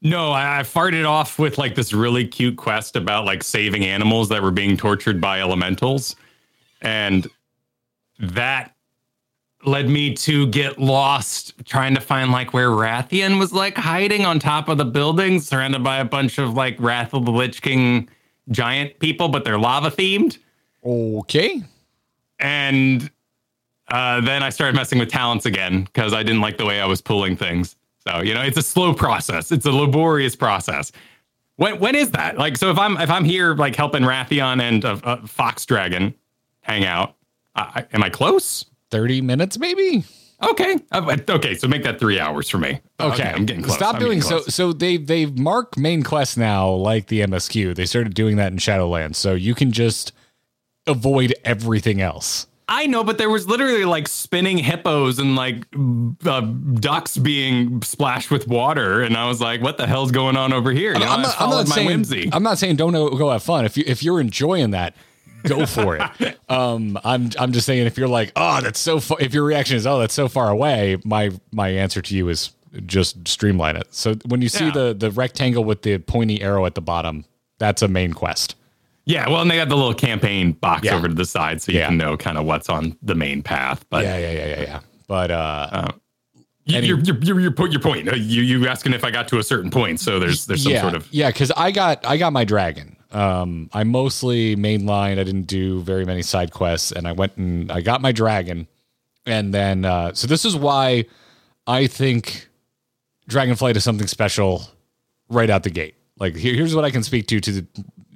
No, 0.02 0.30
I, 0.30 0.60
I 0.60 0.62
farted 0.62 1.08
off 1.08 1.38
with 1.38 1.58
like 1.58 1.74
this 1.74 1.92
really 1.92 2.26
cute 2.26 2.56
quest 2.56 2.94
about 2.96 3.24
like 3.24 3.42
saving 3.42 3.84
animals 3.84 4.28
that 4.28 4.42
were 4.42 4.50
being 4.50 4.76
tortured 4.76 5.20
by 5.20 5.40
elementals. 5.40 6.16
And 6.80 7.26
that 8.18 8.74
led 9.64 9.88
me 9.88 10.14
to 10.14 10.46
get 10.48 10.78
lost 10.78 11.54
trying 11.64 11.94
to 11.94 12.00
find 12.00 12.32
like 12.32 12.52
where 12.52 12.70
Wrathion 12.70 13.38
was 13.38 13.52
like 13.52 13.76
hiding 13.76 14.24
on 14.24 14.38
top 14.38 14.68
of 14.68 14.78
the 14.78 14.84
building, 14.84 15.40
surrounded 15.40 15.82
by 15.84 15.98
a 15.98 16.04
bunch 16.04 16.38
of 16.38 16.54
like 16.54 16.76
Wrath 16.78 17.14
of 17.14 17.24
the 17.24 17.32
Lich 17.32 17.62
King 17.62 18.08
giant 18.50 18.98
people, 18.98 19.28
but 19.28 19.44
they're 19.44 19.58
lava 19.58 19.90
themed. 19.90 20.38
Okay. 20.84 21.62
And 22.40 23.10
uh, 23.88 24.20
then 24.20 24.42
I 24.42 24.50
started 24.50 24.74
messing 24.74 24.98
with 24.98 25.10
talents 25.10 25.46
again 25.46 25.84
because 25.84 26.12
I 26.12 26.22
didn't 26.22 26.40
like 26.40 26.56
the 26.58 26.64
way 26.66 26.80
I 26.80 26.86
was 26.86 27.00
pulling 27.00 27.36
things. 27.36 27.76
So 28.06 28.20
you 28.20 28.34
know, 28.34 28.42
it's 28.42 28.56
a 28.56 28.62
slow 28.62 28.92
process. 28.94 29.52
It's 29.52 29.66
a 29.66 29.70
laborious 29.72 30.34
process. 30.34 30.90
When 31.56 31.78
when 31.78 31.94
is 31.94 32.10
that? 32.12 32.36
Like, 32.38 32.56
so 32.56 32.70
if 32.70 32.78
I'm 32.78 32.96
if 32.96 33.10
I'm 33.10 33.24
here 33.24 33.54
like 33.54 33.76
helping 33.76 34.02
Wrathion 34.02 34.60
and 34.60 34.84
uh, 34.84 34.98
uh, 35.04 35.26
Fox 35.26 35.64
Dragon 35.66 36.14
hang 36.62 36.84
out, 36.84 37.14
I, 37.54 37.60
I- 37.76 37.86
am 37.94 38.02
I 38.02 38.10
close? 38.10 38.64
30 38.92 39.20
minutes 39.22 39.58
maybe? 39.58 40.04
Okay, 40.42 40.76
Uh, 40.90 41.16
okay. 41.30 41.54
So 41.54 41.68
make 41.68 41.84
that 41.84 42.00
three 42.00 42.18
hours 42.18 42.48
for 42.48 42.58
me. 42.58 42.80
Okay. 43.00 43.32
I'm 43.32 43.46
getting 43.46 43.62
close. 43.62 43.76
Stop 43.76 43.94
I'm 43.94 44.00
doing 44.00 44.20
so 44.20 44.40
so 44.40 44.72
they 44.72 44.96
they 44.96 45.26
mark 45.26 45.76
main 45.76 46.02
quests 46.02 46.36
now 46.36 46.68
like 46.70 47.06
the 47.06 47.20
MSQ. 47.20 47.74
They 47.76 47.86
started 47.86 48.14
doing 48.14 48.36
that 48.36 48.50
in 48.52 48.58
Shadowlands. 48.58 49.14
So 49.16 49.34
you 49.34 49.54
can 49.54 49.70
just 49.70 50.12
avoid 50.86 51.34
everything 51.44 52.00
else. 52.00 52.46
I 52.68 52.86
know, 52.86 53.04
but 53.04 53.18
there 53.18 53.28
was 53.28 53.46
literally 53.46 53.84
like 53.84 54.08
spinning 54.08 54.56
hippos 54.56 55.18
and 55.18 55.36
like 55.36 55.64
uh, 56.24 56.40
ducks 56.40 57.18
being 57.18 57.82
splashed 57.82 58.30
with 58.30 58.48
water, 58.48 59.02
and 59.02 59.16
I 59.16 59.28
was 59.28 59.40
like, 59.40 59.60
"What 59.60 59.76
the 59.76 59.86
hell's 59.86 60.10
going 60.10 60.36
on 60.36 60.52
over 60.52 60.72
here?" 60.72 60.94
You 60.94 61.00
know, 61.00 61.06
I'm 61.06 61.22
not, 61.22 61.40
I'm 61.40 61.50
not 61.50 61.68
my 61.68 61.74
saying 61.74 61.86
whimsy. 61.88 62.30
I'm 62.32 62.42
not 62.42 62.58
saying 62.58 62.76
don't 62.76 62.92
go 62.92 63.30
have 63.30 63.42
fun. 63.42 63.64
If 63.64 63.76
you 63.76 63.84
if 63.86 64.02
you're 64.02 64.20
enjoying 64.20 64.70
that, 64.70 64.96
go 65.42 65.66
for 65.66 65.96
it. 65.96 66.38
um, 66.48 66.98
I'm 67.04 67.30
I'm 67.38 67.52
just 67.52 67.66
saying 67.66 67.86
if 67.86 67.96
you're 67.98 68.08
like, 68.08 68.32
oh, 68.36 68.60
that's 68.60 68.78
so 68.80 69.00
far. 69.00 69.18
If 69.20 69.34
your 69.34 69.44
reaction 69.44 69.76
is, 69.76 69.86
oh, 69.86 69.98
that's 69.98 70.14
so 70.14 70.28
far 70.28 70.48
away, 70.50 70.98
my 71.04 71.30
my 71.52 71.68
answer 71.68 72.00
to 72.02 72.14
you 72.16 72.28
is 72.28 72.52
just 72.86 73.28
streamline 73.28 73.76
it. 73.76 73.86
So 73.90 74.14
when 74.26 74.40
you 74.42 74.48
see 74.48 74.66
Yeah. 74.66 74.70
the 74.72 74.94
the 74.94 75.10
rectangle 75.10 75.64
with 75.64 75.82
the 75.82 75.98
pointy 75.98 76.40
arrow 76.42 76.64
at 76.66 76.74
the 76.74 76.80
bottom, 76.80 77.24
that's 77.58 77.82
a 77.82 77.88
main 77.88 78.12
quest. 78.14 78.54
Yeah, 79.04 79.28
well, 79.28 79.40
and 79.42 79.50
they 79.50 79.56
got 79.56 79.68
the 79.68 79.76
little 79.76 79.94
campaign 79.94 80.52
box 80.52 80.84
Yeah. 80.84 80.94
over 80.96 81.08
to 81.08 81.14
the 81.14 81.24
side, 81.24 81.60
so 81.60 81.72
you 81.72 81.78
Yeah. 81.80 81.88
can 81.88 81.96
know 81.96 82.16
kind 82.16 82.38
of 82.38 82.44
what's 82.46 82.68
on 82.68 82.96
the 83.02 83.14
main 83.16 83.42
path. 83.42 83.84
But 83.90 84.04
yeah, 84.04 84.16
yeah, 84.16 84.30
yeah, 84.32 84.46
yeah, 84.46 84.60
yeah. 84.62 84.80
But 85.08 85.30
uh, 85.32 85.88
you, 86.64 86.78
any- 86.78 86.86
your, 86.86 87.00
your, 87.00 87.18
your, 87.18 87.40
your, 87.40 87.50
po- 87.50 87.64
your 87.66 87.80
point, 87.80 88.08
uh, 88.08 88.14
you 88.14 88.42
you 88.42 88.68
asking 88.68 88.92
if 88.94 89.02
I 89.04 89.10
got 89.10 89.26
to 89.28 89.38
a 89.38 89.42
certain 89.42 89.70
point, 89.70 89.98
so 89.98 90.18
there's 90.20 90.46
there's 90.46 90.62
some 90.62 90.76
sort 90.76 90.94
of 90.94 91.08
yeah, 91.12 91.30
because 91.30 91.50
I 91.56 91.72
got 91.72 92.06
I 92.06 92.16
got 92.16 92.32
my 92.32 92.44
dragon. 92.44 92.96
Um, 93.12 93.68
I 93.72 93.84
mostly 93.84 94.56
mainline. 94.56 95.18
I 95.18 95.24
didn't 95.24 95.46
do 95.46 95.82
very 95.82 96.04
many 96.04 96.22
side 96.22 96.50
quests, 96.50 96.92
and 96.92 97.06
I 97.06 97.12
went 97.12 97.36
and 97.36 97.70
I 97.70 97.80
got 97.80 98.00
my 98.00 98.12
dragon, 98.12 98.66
and 99.26 99.52
then 99.52 99.84
uh, 99.84 100.14
so 100.14 100.26
this 100.26 100.44
is 100.44 100.56
why 100.56 101.04
I 101.66 101.86
think 101.86 102.48
Dragonflight 103.28 103.76
is 103.76 103.84
something 103.84 104.06
special 104.06 104.64
right 105.28 105.50
out 105.50 105.62
the 105.62 105.70
gate. 105.70 105.94
Like 106.18 106.36
here, 106.36 106.54
here's 106.54 106.74
what 106.74 106.84
I 106.84 106.90
can 106.90 107.02
speak 107.02 107.26
to 107.28 107.40
to 107.40 107.52
the 107.52 107.66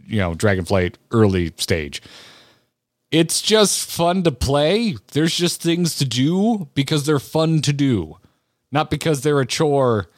you 0.07 0.19
know 0.19 0.33
Dragonflight 0.33 0.95
early 1.11 1.53
stage. 1.57 2.03
It's 3.11 3.41
just 3.41 3.89
fun 3.91 4.25
to 4.25 4.33
play. 4.33 4.97
There's 5.13 5.37
just 5.37 5.63
things 5.63 5.97
to 5.99 6.05
do 6.05 6.69
because 6.75 7.07
they're 7.07 7.19
fun 7.19 7.61
to 7.63 7.73
do, 7.73 8.17
not 8.73 8.91
because 8.91 9.21
they're 9.21 9.41
a 9.41 9.47
chore 9.47 10.09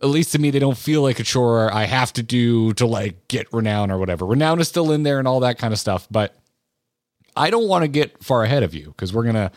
at 0.00 0.08
least 0.08 0.32
to 0.32 0.38
me, 0.38 0.50
they 0.50 0.58
don't 0.58 0.78
feel 0.78 1.02
like 1.02 1.18
a 1.18 1.24
chore 1.24 1.72
I 1.72 1.84
have 1.84 2.12
to 2.14 2.22
do 2.22 2.72
to 2.74 2.86
like 2.86 3.28
get 3.28 3.52
renown 3.52 3.90
or 3.90 3.98
whatever. 3.98 4.26
Renown 4.26 4.60
is 4.60 4.68
still 4.68 4.92
in 4.92 5.02
there 5.02 5.18
and 5.18 5.26
all 5.26 5.40
that 5.40 5.58
kind 5.58 5.72
of 5.72 5.80
stuff, 5.80 6.06
but 6.10 6.36
I 7.36 7.50
don't 7.50 7.68
want 7.68 7.82
to 7.82 7.88
get 7.88 8.22
far 8.22 8.44
ahead 8.44 8.62
of 8.62 8.74
you 8.74 8.86
because 8.86 9.12
we're 9.12 9.24
gonna 9.24 9.50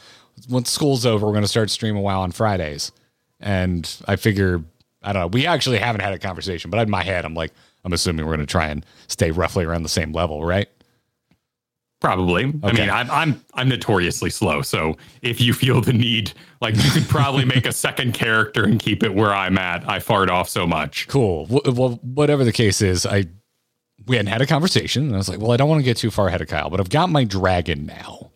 once 0.49 0.69
school's 0.69 1.05
over, 1.05 1.27
we're 1.27 1.33
gonna 1.33 1.47
start 1.47 1.69
streaming 1.69 2.01
WoW 2.01 2.21
on 2.21 2.31
Fridays, 2.31 2.91
and 3.39 3.89
I 4.07 4.15
figure 4.15 4.63
I 5.03 5.13
don't 5.13 5.21
know. 5.21 5.27
We 5.27 5.45
actually 5.47 5.77
haven't 5.79 6.01
had 6.01 6.13
a 6.13 6.19
conversation, 6.19 6.71
but 6.71 6.79
in 6.79 6.89
my 6.89 7.03
head, 7.03 7.25
I'm 7.25 7.33
like, 7.33 7.51
I'm 7.83 7.93
assuming 7.93 8.25
we're 8.25 8.33
gonna 8.33 8.45
try 8.45 8.67
and 8.67 8.85
stay 9.07 9.31
roughly 9.31 9.65
around 9.65 9.83
the 9.83 9.89
same 9.89 10.11
level, 10.11 10.43
right? 10.43 10.69
Probably. 12.01 12.45
I 12.63 12.71
mean, 12.73 12.89
I'm 12.89 13.09
I'm 13.11 13.45
I'm 13.53 13.69
notoriously 13.69 14.31
slow. 14.31 14.63
So 14.63 14.97
if 15.21 15.39
you 15.39 15.53
feel 15.53 15.81
the 15.81 15.93
need, 15.93 16.33
like 16.59 16.75
you 16.75 16.89
could 16.89 17.07
probably 17.07 17.45
make 17.45 17.67
a 17.67 17.71
second 17.71 18.13
character 18.15 18.63
and 18.63 18.79
keep 18.79 19.03
it 19.03 19.13
where 19.13 19.33
I'm 19.33 19.55
at. 19.59 19.87
I 19.87 19.99
fart 19.99 20.29
off 20.31 20.49
so 20.49 20.65
much. 20.65 21.07
Cool. 21.07 21.45
Well, 21.47 21.99
whatever 22.01 22.43
the 22.43 22.51
case 22.51 22.81
is, 22.81 23.05
I 23.05 23.25
we 24.07 24.15
hadn't 24.15 24.31
had 24.31 24.41
a 24.41 24.47
conversation, 24.47 25.03
and 25.05 25.13
I 25.13 25.17
was 25.19 25.29
like, 25.29 25.39
well, 25.39 25.51
I 25.51 25.57
don't 25.57 25.69
want 25.69 25.79
to 25.79 25.85
get 25.85 25.95
too 25.95 26.09
far 26.09 26.27
ahead 26.27 26.41
of 26.41 26.47
Kyle, 26.47 26.71
but 26.71 26.79
I've 26.79 26.89
got 26.89 27.11
my 27.11 27.23
dragon 27.23 27.85
now, 27.85 28.31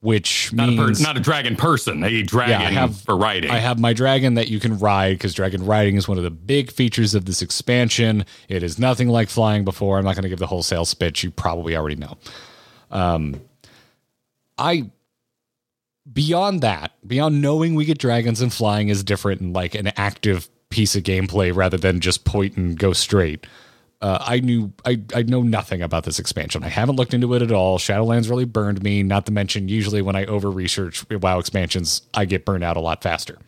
which 0.00 0.52
Not 0.52 0.70
a 0.70 0.76
per, 0.76 0.90
not 1.00 1.16
a 1.16 1.20
dragon 1.20 1.54
person, 1.54 2.02
a 2.02 2.22
dragon 2.22 2.56
I 2.56 2.70
have- 2.72 3.00
for 3.02 3.16
riding. 3.16 3.52
I 3.52 3.58
have 3.58 3.78
my 3.78 3.92
dragon 3.92 4.34
that 4.34 4.48
you 4.48 4.58
can 4.58 4.76
ride 4.80 5.12
because 5.12 5.32
dragon 5.32 5.64
riding 5.64 5.94
is 5.94 6.08
one 6.08 6.18
of 6.18 6.24
the 6.24 6.30
big 6.32 6.72
features 6.72 7.14
of 7.14 7.24
this 7.26 7.40
expansion. 7.40 8.24
It 8.48 8.64
is 8.64 8.80
nothing 8.80 9.06
like 9.08 9.28
flying 9.28 9.64
before. 9.64 9.96
I'm 9.98 10.04
not 10.04 10.16
going 10.16 10.24
to 10.24 10.28
give 10.28 10.40
the 10.40 10.48
wholesale 10.48 10.84
speech. 10.86 11.22
You 11.22 11.30
probably 11.30 11.76
already 11.76 11.94
know. 11.96 12.18
Um, 12.90 13.40
I 14.58 14.90
beyond 16.12 16.60
that, 16.62 16.92
beyond 17.06 17.40
knowing 17.40 17.74
we 17.74 17.84
get 17.84 17.98
dragons 17.98 18.40
and 18.40 18.52
flying 18.52 18.88
is 18.88 19.04
different 19.04 19.40
and 19.40 19.54
like 19.54 19.74
an 19.74 19.88
active 19.96 20.48
piece 20.70 20.96
of 20.96 21.02
gameplay 21.02 21.54
rather 21.54 21.76
than 21.76 22.00
just 22.00 22.24
point 22.24 22.56
and 22.56 22.78
go 22.78 22.92
straight. 22.92 23.46
Uh, 24.00 24.18
I 24.20 24.40
knew 24.40 24.72
I 24.86 25.00
I 25.14 25.22
know 25.22 25.42
nothing 25.42 25.82
about 25.82 26.04
this 26.04 26.18
expansion. 26.18 26.64
I 26.64 26.68
haven't 26.68 26.96
looked 26.96 27.12
into 27.12 27.34
it 27.34 27.42
at 27.42 27.52
all. 27.52 27.78
Shadowlands 27.78 28.30
really 28.30 28.46
burned 28.46 28.82
me. 28.82 29.02
Not 29.02 29.26
to 29.26 29.32
mention, 29.32 29.68
usually 29.68 30.00
when 30.00 30.16
I 30.16 30.24
over 30.24 30.50
research 30.50 31.04
WoW 31.10 31.38
expansions, 31.38 32.02
I 32.14 32.24
get 32.24 32.46
burned 32.46 32.64
out 32.64 32.78
a 32.78 32.80
lot 32.80 33.02
faster. 33.02 33.38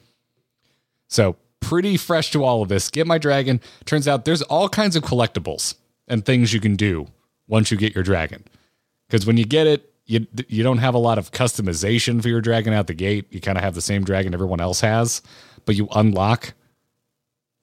So 1.08 1.36
pretty 1.60 1.96
fresh 1.96 2.30
to 2.32 2.44
all 2.44 2.62
of 2.62 2.68
this. 2.68 2.90
Get 2.90 3.06
my 3.06 3.16
dragon. 3.16 3.60
Turns 3.86 4.06
out 4.06 4.26
there's 4.26 4.42
all 4.42 4.68
kinds 4.68 4.94
of 4.94 5.02
collectibles 5.02 5.76
and 6.06 6.24
things 6.24 6.52
you 6.52 6.60
can 6.60 6.76
do 6.76 7.06
once 7.46 7.70
you 7.70 7.78
get 7.78 7.94
your 7.94 8.04
dragon. 8.04 8.44
Because 9.12 9.26
when 9.26 9.36
you 9.36 9.44
get 9.44 9.66
it, 9.66 9.92
you 10.06 10.26
you 10.48 10.62
don't 10.62 10.78
have 10.78 10.94
a 10.94 10.98
lot 10.98 11.18
of 11.18 11.32
customization 11.32 12.22
for 12.22 12.28
your 12.28 12.40
dragon 12.40 12.72
out 12.72 12.86
the 12.86 12.94
gate. 12.94 13.26
You 13.30 13.42
kind 13.42 13.58
of 13.58 13.62
have 13.62 13.74
the 13.74 13.82
same 13.82 14.04
dragon 14.04 14.32
everyone 14.32 14.62
else 14.62 14.80
has, 14.80 15.20
but 15.66 15.76
you 15.76 15.86
unlock 15.94 16.54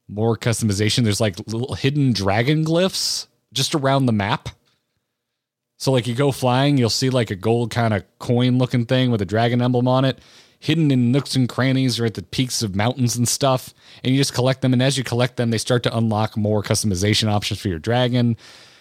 more 0.07 0.37
customization. 0.37 1.03
There's 1.03 1.19
like 1.19 1.39
little 1.47 1.73
hidden 1.73 2.13
dragon 2.13 2.63
glyphs 2.63 3.25
just 3.51 3.73
around 3.73 4.05
the 4.05 4.11
map. 4.11 4.49
So 5.77 5.91
like 5.91 6.05
you 6.05 6.13
go 6.13 6.31
flying, 6.31 6.77
you'll 6.77 6.91
see 6.91 7.09
like 7.09 7.31
a 7.31 7.35
gold 7.35 7.71
kind 7.71 7.95
of 7.95 8.03
coin 8.19 8.59
looking 8.59 8.85
thing 8.85 9.09
with 9.09 9.23
a 9.23 9.25
dragon 9.25 9.59
emblem 9.59 9.87
on 9.87 10.05
it, 10.05 10.19
hidden 10.59 10.91
in 10.91 11.11
nooks 11.11 11.35
and 11.35 11.49
crannies 11.49 11.99
or 11.99 12.05
at 12.05 12.13
the 12.13 12.21
peaks 12.21 12.61
of 12.61 12.75
mountains 12.75 13.15
and 13.15 13.27
stuff. 13.27 13.73
And 14.03 14.13
you 14.13 14.19
just 14.19 14.35
collect 14.35 14.61
them. 14.61 14.73
And 14.73 14.83
as 14.83 14.99
you 14.99 15.03
collect 15.03 15.37
them, 15.37 15.49
they 15.49 15.57
start 15.57 15.81
to 15.81 15.97
unlock 15.97 16.37
more 16.37 16.61
customization 16.61 17.27
options 17.27 17.59
for 17.59 17.69
your 17.69 17.79
dragon. 17.79 18.37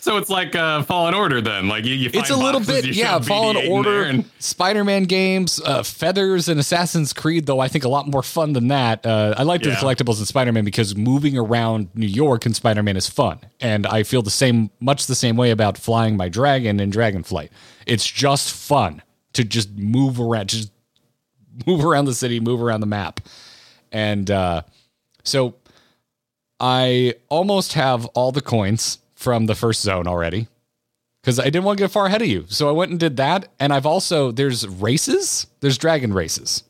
So 0.09 0.17
it's 0.17 0.31
like 0.31 0.57
uh, 0.57 0.83
Fallen 0.85 1.13
Order 1.13 1.43
then. 1.43 1.69
Like 1.69 1.85
you, 1.85 1.95
you 1.95 2.09
find 2.09 2.23
It's 2.23 2.31
a 2.31 2.37
little 2.37 2.61
bit, 2.61 2.87
yeah. 2.87 3.19
Fallen 3.21 3.57
BD-8 3.57 3.71
Order, 3.71 4.03
and- 4.05 4.25
Spider-Man 4.39 5.05
games, 5.05 5.61
uh, 5.65 5.83
Feathers, 5.83 6.49
and 6.49 6.59
Assassin's 6.59 7.13
Creed. 7.13 7.45
Though 7.45 7.61
I 7.61 7.69
think 7.69 7.85
a 7.85 7.89
lot 7.89 8.09
more 8.09 8.23
fun 8.23 8.55
than 8.55 8.69
that. 8.69 9.05
Uh, 9.05 9.35
I 9.37 9.43
like 9.43 9.63
the 9.63 9.71
collectibles 9.71 10.19
in 10.19 10.25
Spider-Man 10.25 10.65
because 10.65 10.97
moving 10.97 11.37
around 11.37 11.91
New 11.95 12.07
York 12.07 12.47
in 12.47 12.55
Spider-Man 12.55 12.97
is 12.97 13.07
fun, 13.09 13.41
and 13.61 13.87
I 13.87 14.03
feel 14.03 14.23
the 14.23 14.31
same, 14.31 14.71
much 14.81 15.07
the 15.07 15.15
same 15.15 15.37
way 15.37 15.51
about 15.51 15.77
flying 15.77 16.17
my 16.17 16.31
dragon 16.31 16.81
in 16.81 16.91
Dragonflight. 16.91 17.51
It's 17.87 18.07
just 18.07 18.53
fun 18.55 19.03
to 19.35 19.45
just 19.45 19.71
move 19.77 20.19
around, 20.19 20.49
just 20.49 20.73
move 21.67 21.85
around 21.85 22.07
the 22.07 22.15
city, 22.15 22.41
move 22.41 22.63
around 22.63 22.81
the 22.81 22.87
map, 22.87 23.21
and 23.93 24.31
uh, 24.31 24.63
so 25.23 25.57
I 26.59 27.15
almost 27.29 27.75
have 27.75 28.07
all 28.07 28.33
the 28.33 28.41
coins 28.41 28.99
from 29.19 29.47
the 29.47 29.55
first 29.57 29.83
zone 29.83 30.07
already 30.07 30.47
because 31.21 31.41
I 31.41 31.45
didn't 31.45 31.65
want 31.65 31.77
to 31.79 31.85
get 31.85 31.91
far 31.91 32.07
ahead 32.07 32.23
of 32.23 32.29
you. 32.29 32.45
So 32.49 32.69
I 32.69 32.73
went 32.73 32.93
and 32.93 33.01
did 33.01 33.17
that. 33.17 33.49
And 33.59 33.73
I've 33.73 33.85
also, 33.85 34.31
there's 34.31 34.67
races, 34.69 35.49
there's 35.59 35.77
dragon 35.77 36.15
races. 36.15 36.63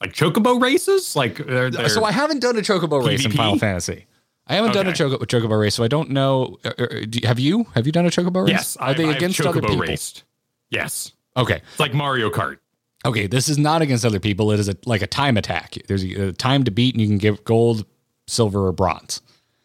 like 0.00 0.14
chocobo 0.14 0.58
races. 0.60 1.14
Like 1.14 1.36
they're, 1.46 1.70
they're, 1.70 1.90
So 1.90 2.02
I 2.04 2.12
haven't 2.12 2.40
done 2.40 2.56
a 2.56 2.62
chocobo 2.62 3.06
race 3.06 3.24
in 3.26 3.32
Final 3.32 3.58
Fantasy. 3.58 4.06
I 4.46 4.54
haven't 4.54 4.72
done 4.72 4.86
a 4.86 4.90
Okay. 4.90 5.04
chocobo, 5.04 5.18
chocobo 5.26 5.60
race, 5.60 5.74
so 5.74 5.84
I 5.84 5.88
don't 5.88 6.08
know. 6.10 6.58
uh, 6.64 6.72
uh, 6.78 6.86
do- 7.08 7.26
have 7.28 7.38
you? 7.38 7.66
Have 7.74 7.84
you 7.84 7.92
done 7.92 8.06
a 8.06 8.10
chocobo 8.10 8.44
race? 8.46 8.50
yes, 8.52 8.76
Are 8.78 8.88
I've- 8.88 9.02
they 9.02 9.08
I've 9.10 9.16
against 9.16 9.40
other 9.42 9.60
people? 9.60 9.76
raced. 9.76 10.24
Yes, 10.70 11.12
Okay. 11.36 11.60
it's 11.70 11.78
like 11.80 11.92
Mario 11.92 12.30
Kart. 12.30 12.56
Okay. 13.04 13.26
This 13.26 13.48
is 13.48 13.58
not 13.58 13.82
against 13.82 14.04
other 14.06 14.18
people. 14.20 14.50
It 14.52 14.58
is 14.60 14.68
a, 14.70 14.76
like 14.86 15.02
a 15.02 15.06
time 15.06 15.36
attack. 15.36 15.76
There's 15.86 16.02
a, 16.02 16.28
a 16.28 16.32
time 16.32 16.64
to 16.64 16.70
beat, 16.70 16.94
and 16.94 17.00
you 17.02 17.06
can 17.08 17.18
give 17.18 17.44
gold, 17.44 17.84
silver, 18.26 18.66
or 18.66 18.72
bronze. 18.72 19.20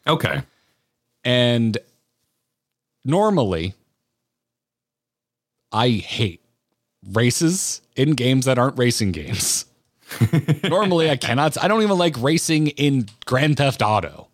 Okay, 0.06 0.42
And 1.24 1.78
normally, 3.06 3.74
I 5.72 5.90
hate 5.90 6.42
races 7.14 7.82
in 7.96 8.12
games 8.12 8.46
that 8.46 8.58
aren't 8.58 8.78
racing 8.78 9.12
games. 9.12 9.66
normally, 10.64 11.10
I 11.10 11.16
cannot. 11.18 11.62
I 11.64 11.68
don't 11.68 11.82
even 11.84 11.98
like 11.98 12.16
racing 12.22 12.68
in 12.68 13.08
Grand 13.26 13.58
Theft 13.58 13.82
Auto. 13.82 14.28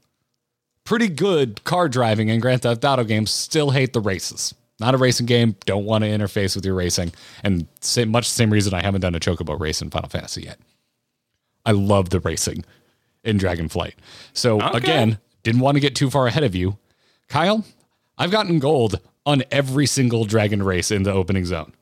Pretty 0.83 1.07
good 1.07 1.63
car 1.63 1.87
driving 1.87 2.29
in 2.29 2.39
Grand 2.39 2.63
Theft 2.63 2.83
Auto 2.83 3.03
games. 3.03 3.31
Still 3.31 3.71
hate 3.71 3.93
the 3.93 4.01
races. 4.01 4.53
Not 4.79 4.95
a 4.95 4.97
racing 4.97 5.27
game. 5.27 5.55
Don't 5.65 5.85
want 5.85 6.03
to 6.03 6.09
interface 6.09 6.55
with 6.55 6.65
your 6.65 6.73
racing. 6.75 7.13
And 7.43 7.67
same, 7.81 8.09
much 8.09 8.27
the 8.27 8.33
same 8.33 8.51
reason 8.51 8.73
I 8.73 8.81
haven't 8.81 9.01
done 9.01 9.13
a 9.15 9.19
chocobo 9.19 9.59
race 9.59 9.81
in 9.81 9.91
Final 9.91 10.09
Fantasy 10.09 10.43
yet. 10.43 10.59
I 11.65 11.71
love 11.71 12.09
the 12.09 12.19
racing 12.19 12.65
in 13.23 13.37
Dragonflight. 13.37 13.93
So 14.33 14.59
Okay. 14.59 14.77
again, 14.79 15.19
didn't 15.43 15.61
want 15.61 15.75
to 15.75 15.79
get 15.79 15.95
too 15.95 16.09
far 16.09 16.25
ahead 16.27 16.43
of 16.43 16.55
you. 16.55 16.77
Kyle, 17.29 17.63
I've 18.21 18.31
gotten 18.31 18.59
gold 18.59 18.99
on 19.25 19.43
every 19.49 19.87
single 19.87 20.25
dragon 20.25 20.61
race 20.61 20.91
in 20.91 21.01
the 21.03 21.11
opening 21.11 21.45
zone. 21.45 21.73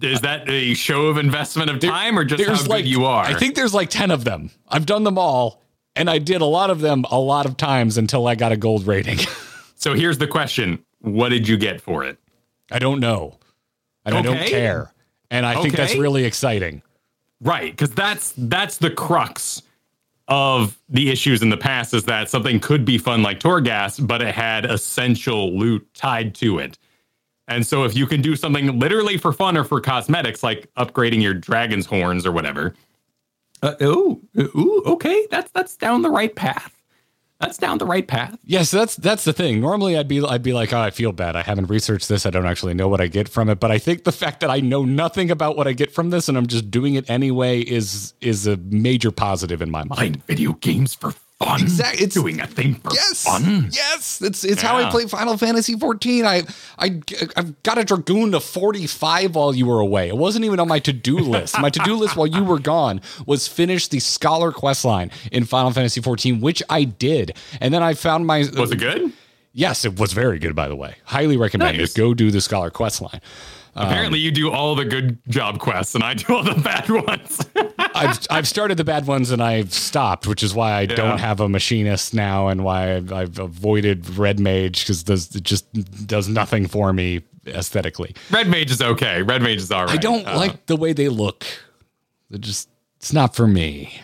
is 0.00 0.20
that 0.20 0.48
a 0.48 0.74
show 0.74 1.06
of 1.06 1.18
investment 1.18 1.70
of 1.70 1.80
time 1.80 2.16
or 2.16 2.24
just 2.24 2.44
how 2.44 2.56
good 2.56 2.68
like 2.68 2.84
you 2.84 3.04
are? 3.04 3.24
I 3.24 3.34
think 3.34 3.56
there's 3.56 3.74
like 3.74 3.90
10 3.90 4.12
of 4.12 4.22
them. 4.22 4.50
I've 4.68 4.86
done 4.86 5.02
them 5.02 5.18
all 5.18 5.60
and 5.96 6.08
I 6.08 6.18
did 6.18 6.40
a 6.40 6.46
lot 6.46 6.70
of 6.70 6.80
them 6.80 7.04
a 7.10 7.18
lot 7.18 7.46
of 7.46 7.56
times 7.56 7.98
until 7.98 8.28
I 8.28 8.36
got 8.36 8.52
a 8.52 8.56
gold 8.56 8.86
rating. 8.86 9.18
so. 9.74 9.94
Here's 9.94 10.18
the 10.18 10.28
question: 10.28 10.84
What 11.00 11.30
did 11.30 11.48
you 11.48 11.56
get 11.56 11.80
for 11.80 12.04
it? 12.04 12.18
I 12.70 12.78
don't 12.78 13.00
know. 13.00 13.38
And 14.04 14.14
I 14.14 14.22
don't 14.22 14.46
care. 14.46 14.92
And 15.30 15.44
I 15.44 15.60
think 15.62 15.74
that's 15.74 15.96
really 15.96 16.24
exciting. 16.24 16.82
Right, 17.40 17.72
because 17.72 17.90
that's 17.90 18.32
that's 18.36 18.78
the 18.78 18.90
crux 18.90 19.62
of 20.28 20.78
the 20.88 21.10
issues 21.10 21.42
in 21.42 21.50
the 21.50 21.56
past 21.56 21.94
is 21.94 22.04
that 22.04 22.28
something 22.28 22.58
could 22.58 22.84
be 22.84 22.98
fun 22.98 23.22
like 23.22 23.40
Torghast, 23.40 24.06
but 24.06 24.22
it 24.22 24.34
had 24.34 24.64
essential 24.64 25.56
loot 25.56 25.86
tied 25.94 26.34
to 26.36 26.58
it. 26.58 26.78
And 27.48 27.64
so 27.64 27.84
if 27.84 27.96
you 27.96 28.06
can 28.06 28.22
do 28.22 28.34
something 28.34 28.78
literally 28.78 29.18
for 29.18 29.32
fun 29.32 29.56
or 29.56 29.62
for 29.62 29.80
cosmetics, 29.80 30.42
like 30.42 30.68
upgrading 30.76 31.22
your 31.22 31.34
dragon's 31.34 31.86
horns 31.86 32.26
or 32.26 32.32
whatever, 32.32 32.74
uh, 33.62 33.74
ooh, 33.82 34.20
okay, 34.86 35.26
that's 35.30 35.50
that's 35.52 35.76
down 35.76 36.02
the 36.02 36.10
right 36.10 36.34
path. 36.34 36.75
That's 37.38 37.58
down 37.58 37.78
the 37.78 37.86
right 37.86 38.06
path. 38.06 38.38
Yes, 38.44 38.44
yeah, 38.44 38.62
so 38.62 38.78
that's 38.78 38.96
that's 38.96 39.24
the 39.24 39.32
thing. 39.32 39.60
Normally, 39.60 39.96
I'd 39.96 40.08
be 40.08 40.24
I'd 40.24 40.42
be 40.42 40.52
like, 40.52 40.72
oh, 40.72 40.80
I 40.80 40.90
feel 40.90 41.12
bad. 41.12 41.36
I 41.36 41.42
haven't 41.42 41.66
researched 41.66 42.08
this. 42.08 42.24
I 42.24 42.30
don't 42.30 42.46
actually 42.46 42.74
know 42.74 42.88
what 42.88 43.00
I 43.00 43.08
get 43.08 43.28
from 43.28 43.50
it. 43.50 43.60
But 43.60 43.70
I 43.70 43.78
think 43.78 44.04
the 44.04 44.12
fact 44.12 44.40
that 44.40 44.50
I 44.50 44.60
know 44.60 44.84
nothing 44.84 45.30
about 45.30 45.56
what 45.56 45.66
I 45.66 45.72
get 45.72 45.92
from 45.92 46.10
this 46.10 46.28
and 46.28 46.38
I'm 46.38 46.46
just 46.46 46.70
doing 46.70 46.94
it 46.94 47.08
anyway 47.10 47.60
is 47.60 48.14
is 48.20 48.46
a 48.46 48.56
major 48.56 49.10
positive 49.10 49.60
in 49.60 49.70
my 49.70 49.84
mind. 49.84 49.90
Playing 49.90 50.22
video 50.26 50.52
games 50.54 50.94
for 50.94 51.12
fun. 51.38 51.60
Exactly. 51.60 52.04
It's 52.04 52.14
doing 52.14 52.40
a 52.40 52.46
thing 52.46 52.74
for 52.76 52.92
yes, 52.92 53.24
fun. 53.24 53.68
Yes, 53.70 54.20
it's 54.22 54.44
it's 54.44 54.62
yeah. 54.62 54.68
how 54.68 54.76
I 54.76 54.90
play 54.90 55.06
Final 55.06 55.36
Fantasy 55.36 55.74
14. 55.78 56.24
I 56.24 56.42
I 56.78 57.00
I've 57.36 57.62
got 57.62 57.78
a 57.78 57.84
dragoon 57.84 58.32
to 58.32 58.40
45 58.40 59.34
while 59.34 59.54
you 59.54 59.66
were 59.66 59.80
away. 59.80 60.08
It 60.08 60.16
wasn't 60.16 60.44
even 60.44 60.60
on 60.60 60.68
my 60.68 60.78
to-do 60.78 61.18
list. 61.18 61.58
my 61.60 61.70
to-do 61.70 61.94
list 61.94 62.16
while 62.16 62.26
you 62.26 62.44
were 62.44 62.58
gone 62.58 63.00
was 63.26 63.48
finish 63.48 63.88
the 63.88 64.00
scholar 64.00 64.52
quest 64.52 64.84
line 64.84 65.10
in 65.30 65.44
Final 65.44 65.70
Fantasy 65.72 66.00
14, 66.00 66.40
which 66.40 66.62
I 66.68 66.84
did. 66.84 67.36
And 67.60 67.72
then 67.72 67.82
I 67.82 67.94
found 67.94 68.26
my 68.26 68.38
Was 68.56 68.72
it 68.72 68.78
good? 68.78 69.12
Yes, 69.52 69.84
it 69.84 69.98
was 69.98 70.12
very 70.12 70.38
good 70.38 70.54
by 70.54 70.68
the 70.68 70.76
way. 70.76 70.96
Highly 71.04 71.36
recommend 71.36 71.78
nice. 71.78 71.92
it. 71.92 71.98
Go 71.98 72.14
do 72.14 72.30
the 72.30 72.40
scholar 72.40 72.70
quest 72.70 73.00
line. 73.00 73.20
Apparently, 73.76 74.18
um, 74.18 74.24
you 74.24 74.30
do 74.30 74.50
all 74.50 74.74
the 74.74 74.86
good 74.86 75.18
job 75.28 75.58
quests, 75.58 75.94
and 75.94 76.02
I 76.02 76.14
do 76.14 76.34
all 76.34 76.42
the 76.42 76.54
bad 76.64 76.88
ones. 76.88 77.40
I've 77.78 78.18
I've 78.30 78.48
started 78.48 78.78
the 78.78 78.84
bad 78.84 79.06
ones, 79.06 79.30
and 79.30 79.42
I've 79.42 79.72
stopped, 79.72 80.26
which 80.26 80.42
is 80.42 80.54
why 80.54 80.72
I 80.72 80.80
yeah. 80.82 80.94
don't 80.94 81.18
have 81.18 81.40
a 81.40 81.48
machinist 81.48 82.14
now, 82.14 82.48
and 82.48 82.64
why 82.64 82.96
I've, 82.96 83.12
I've 83.12 83.38
avoided 83.38 84.16
red 84.16 84.40
mage 84.40 84.80
because 84.80 85.34
it 85.36 85.42
just 85.42 85.70
does 86.06 86.28
nothing 86.28 86.66
for 86.66 86.92
me 86.94 87.22
aesthetically. 87.46 88.14
Red 88.30 88.48
mage 88.48 88.70
is 88.70 88.80
okay. 88.80 89.22
Red 89.22 89.42
mage 89.42 89.58
is 89.58 89.70
all 89.70 89.84
right. 89.84 89.92
I 89.94 89.98
don't 89.98 90.26
uh, 90.26 90.36
like 90.36 90.66
the 90.66 90.76
way 90.76 90.94
they 90.94 91.10
look. 91.10 91.44
They're 92.30 92.38
just 92.38 92.70
it's 92.96 93.12
not 93.12 93.36
for 93.36 93.46
me. 93.46 94.00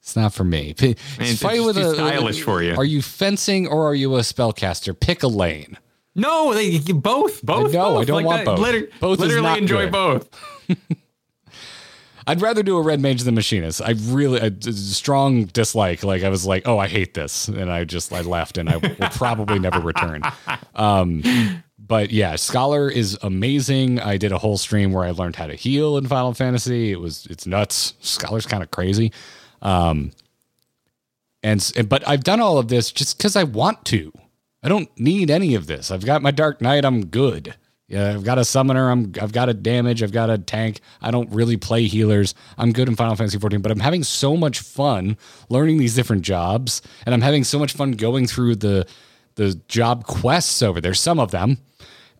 It's 0.00 0.16
not 0.16 0.34
for 0.34 0.42
me. 0.42 0.74
It's, 0.76 1.00
it's 1.20 1.42
fight 1.42 1.62
with 1.62 1.76
a 1.76 1.94
stylish 1.94 2.42
for 2.42 2.60
you. 2.60 2.74
Are 2.74 2.84
you 2.84 3.02
fencing 3.02 3.68
or 3.68 3.86
are 3.86 3.94
you 3.94 4.16
a 4.16 4.20
spellcaster? 4.20 4.98
Pick 4.98 5.22
a 5.22 5.28
lane. 5.28 5.78
No, 6.14 6.52
they 6.52 6.78
both, 6.78 7.42
both. 7.42 7.72
No, 7.72 7.98
I 7.98 8.04
don't 8.04 8.16
like 8.16 8.26
want 8.26 8.44
that. 8.44 8.56
both. 8.56 8.58
Liter- 8.58 8.88
both 9.00 9.18
literally 9.18 9.58
enjoy 9.58 9.84
good. 9.84 9.92
both. 9.92 10.28
I'd 12.26 12.40
rather 12.40 12.62
do 12.62 12.76
a 12.76 12.82
red 12.82 13.00
mage 13.00 13.22
than 13.22 13.34
machinist. 13.34 13.82
I 13.82 13.94
really 14.04 14.38
a 14.38 14.72
strong 14.72 15.46
dislike. 15.46 16.04
Like 16.04 16.22
I 16.22 16.28
was 16.28 16.46
like, 16.46 16.68
oh, 16.68 16.78
I 16.78 16.86
hate 16.86 17.14
this, 17.14 17.48
and 17.48 17.70
I 17.70 17.84
just 17.84 18.12
I 18.12 18.20
left, 18.20 18.58
and 18.58 18.68
I 18.68 18.76
will 18.76 18.90
probably 19.10 19.58
never 19.58 19.80
return. 19.80 20.22
Um, 20.74 21.22
but 21.78 22.12
yeah, 22.12 22.36
scholar 22.36 22.88
is 22.88 23.18
amazing. 23.22 23.98
I 23.98 24.18
did 24.18 24.30
a 24.30 24.38
whole 24.38 24.56
stream 24.56 24.92
where 24.92 25.04
I 25.04 25.10
learned 25.10 25.36
how 25.36 25.46
to 25.46 25.54
heal 25.54 25.96
in 25.98 26.06
Final 26.06 26.32
Fantasy. 26.32 26.92
It 26.92 27.00
was 27.00 27.26
it's 27.28 27.46
nuts. 27.46 27.94
Scholar's 28.00 28.46
kind 28.46 28.62
of 28.62 28.70
crazy. 28.70 29.12
Um, 29.60 30.12
and 31.42 31.72
but 31.88 32.06
I've 32.06 32.22
done 32.22 32.40
all 32.40 32.58
of 32.58 32.68
this 32.68 32.92
just 32.92 33.18
because 33.18 33.34
I 33.34 33.42
want 33.42 33.84
to. 33.86 34.12
I 34.62 34.68
don't 34.68 34.88
need 34.98 35.30
any 35.30 35.54
of 35.54 35.66
this. 35.66 35.90
I've 35.90 36.04
got 36.04 36.22
my 36.22 36.30
Dark 36.30 36.60
Knight. 36.60 36.84
I'm 36.84 37.06
good. 37.06 37.54
Yeah, 37.88 38.10
I've 38.14 38.24
got 38.24 38.38
a 38.38 38.44
summoner. 38.44 38.90
I'm 38.90 39.12
I've 39.20 39.32
got 39.32 39.50
a 39.50 39.54
damage. 39.54 40.02
I've 40.02 40.12
got 40.12 40.30
a 40.30 40.38
tank. 40.38 40.80
I 41.02 41.10
don't 41.10 41.30
really 41.30 41.58
play 41.58 41.84
healers. 41.84 42.34
I'm 42.56 42.72
good 42.72 42.88
in 42.88 42.96
Final 42.96 43.16
Fantasy 43.16 43.38
14, 43.38 43.60
but 43.60 43.70
I'm 43.70 43.80
having 43.80 44.02
so 44.02 44.34
much 44.34 44.60
fun 44.60 45.18
learning 45.50 45.76
these 45.76 45.94
different 45.94 46.22
jobs, 46.22 46.80
and 47.04 47.14
I'm 47.14 47.20
having 47.20 47.44
so 47.44 47.58
much 47.58 47.74
fun 47.74 47.92
going 47.92 48.26
through 48.26 48.56
the 48.56 48.86
the 49.34 49.60
job 49.68 50.06
quests 50.06 50.62
over 50.62 50.80
there. 50.80 50.94
Some 50.94 51.18
of 51.20 51.32
them 51.32 51.58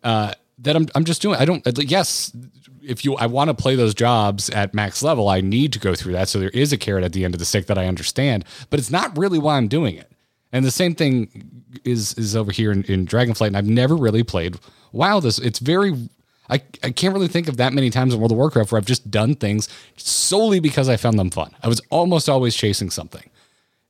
uh, 0.02 0.35
that 0.59 0.76
I'm 0.76 0.88
I'm 0.94 1.05
just 1.05 1.22
doing. 1.22 1.38
I 1.38 1.46
don't. 1.46 1.66
Yes, 1.78 2.37
if 2.83 3.02
you 3.02 3.14
I 3.16 3.24
want 3.24 3.48
to 3.48 3.55
play 3.55 3.74
those 3.74 3.94
jobs 3.94 4.50
at 4.50 4.74
max 4.74 5.02
level, 5.02 5.31
I 5.31 5.40
need 5.40 5.72
to 5.72 5.78
go 5.78 5.94
through 5.94 6.12
that. 6.12 6.28
So 6.28 6.38
there 6.38 6.50
is 6.50 6.74
a 6.74 6.76
carrot 6.76 7.02
at 7.02 7.14
the 7.14 7.24
end 7.24 7.35
of 7.35 7.38
the 7.38 7.46
stick 7.46 7.66
that 7.68 7.78
I 7.78 7.87
understand, 7.87 8.44
but 8.68 8.78
it's 8.78 8.90
not 8.90 9.16
really 9.16 9.38
why 9.38 9.57
I'm 9.57 9.68
doing 9.68 9.94
it. 9.96 10.12
And 10.52 10.64
the 10.64 10.70
same 10.70 10.94
thing 10.94 11.62
is 11.84 12.14
is 12.14 12.36
over 12.36 12.52
here 12.52 12.70
in, 12.72 12.84
in 12.84 13.06
Dragonflight, 13.06 13.48
and 13.48 13.56
I've 13.56 13.66
never 13.66 13.96
really 13.96 14.22
played 14.22 14.58
WoW. 14.92 15.20
This 15.20 15.38
it's 15.38 15.58
very 15.58 16.08
I, 16.50 16.62
I 16.82 16.90
can't 16.90 17.14
really 17.14 17.28
think 17.28 17.48
of 17.48 17.56
that 17.56 17.72
many 17.72 17.88
times 17.88 18.12
in 18.12 18.20
World 18.20 18.32
of 18.32 18.36
Warcraft 18.36 18.72
where 18.72 18.78
I've 18.78 18.84
just 18.84 19.10
done 19.10 19.34
things 19.34 19.68
solely 19.96 20.60
because 20.60 20.88
I 20.88 20.96
found 20.96 21.18
them 21.18 21.30
fun. 21.30 21.54
I 21.62 21.68
was 21.68 21.80
almost 21.88 22.28
always 22.28 22.54
chasing 22.54 22.90
something. 22.90 23.28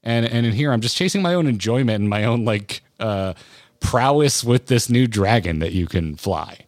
And 0.05 0.27
and 0.27 0.47
in 0.47 0.53
here 0.53 0.73
I'm 0.73 0.81
just 0.81 0.97
chasing 0.97 1.23
my 1.23 1.35
own 1.35 1.47
enjoyment 1.47 2.01
and 2.01 2.09
my 2.09 2.25
own 2.25 2.45
like 2.45 2.83
uh 3.01 3.35
prowess 3.81 4.45
with 4.45 4.67
this 4.67 4.89
new 4.89 5.07
dragon 5.09 5.59
that 5.59 5.73
you 5.73 5.87
can 5.87 6.17
fly. 6.17 6.59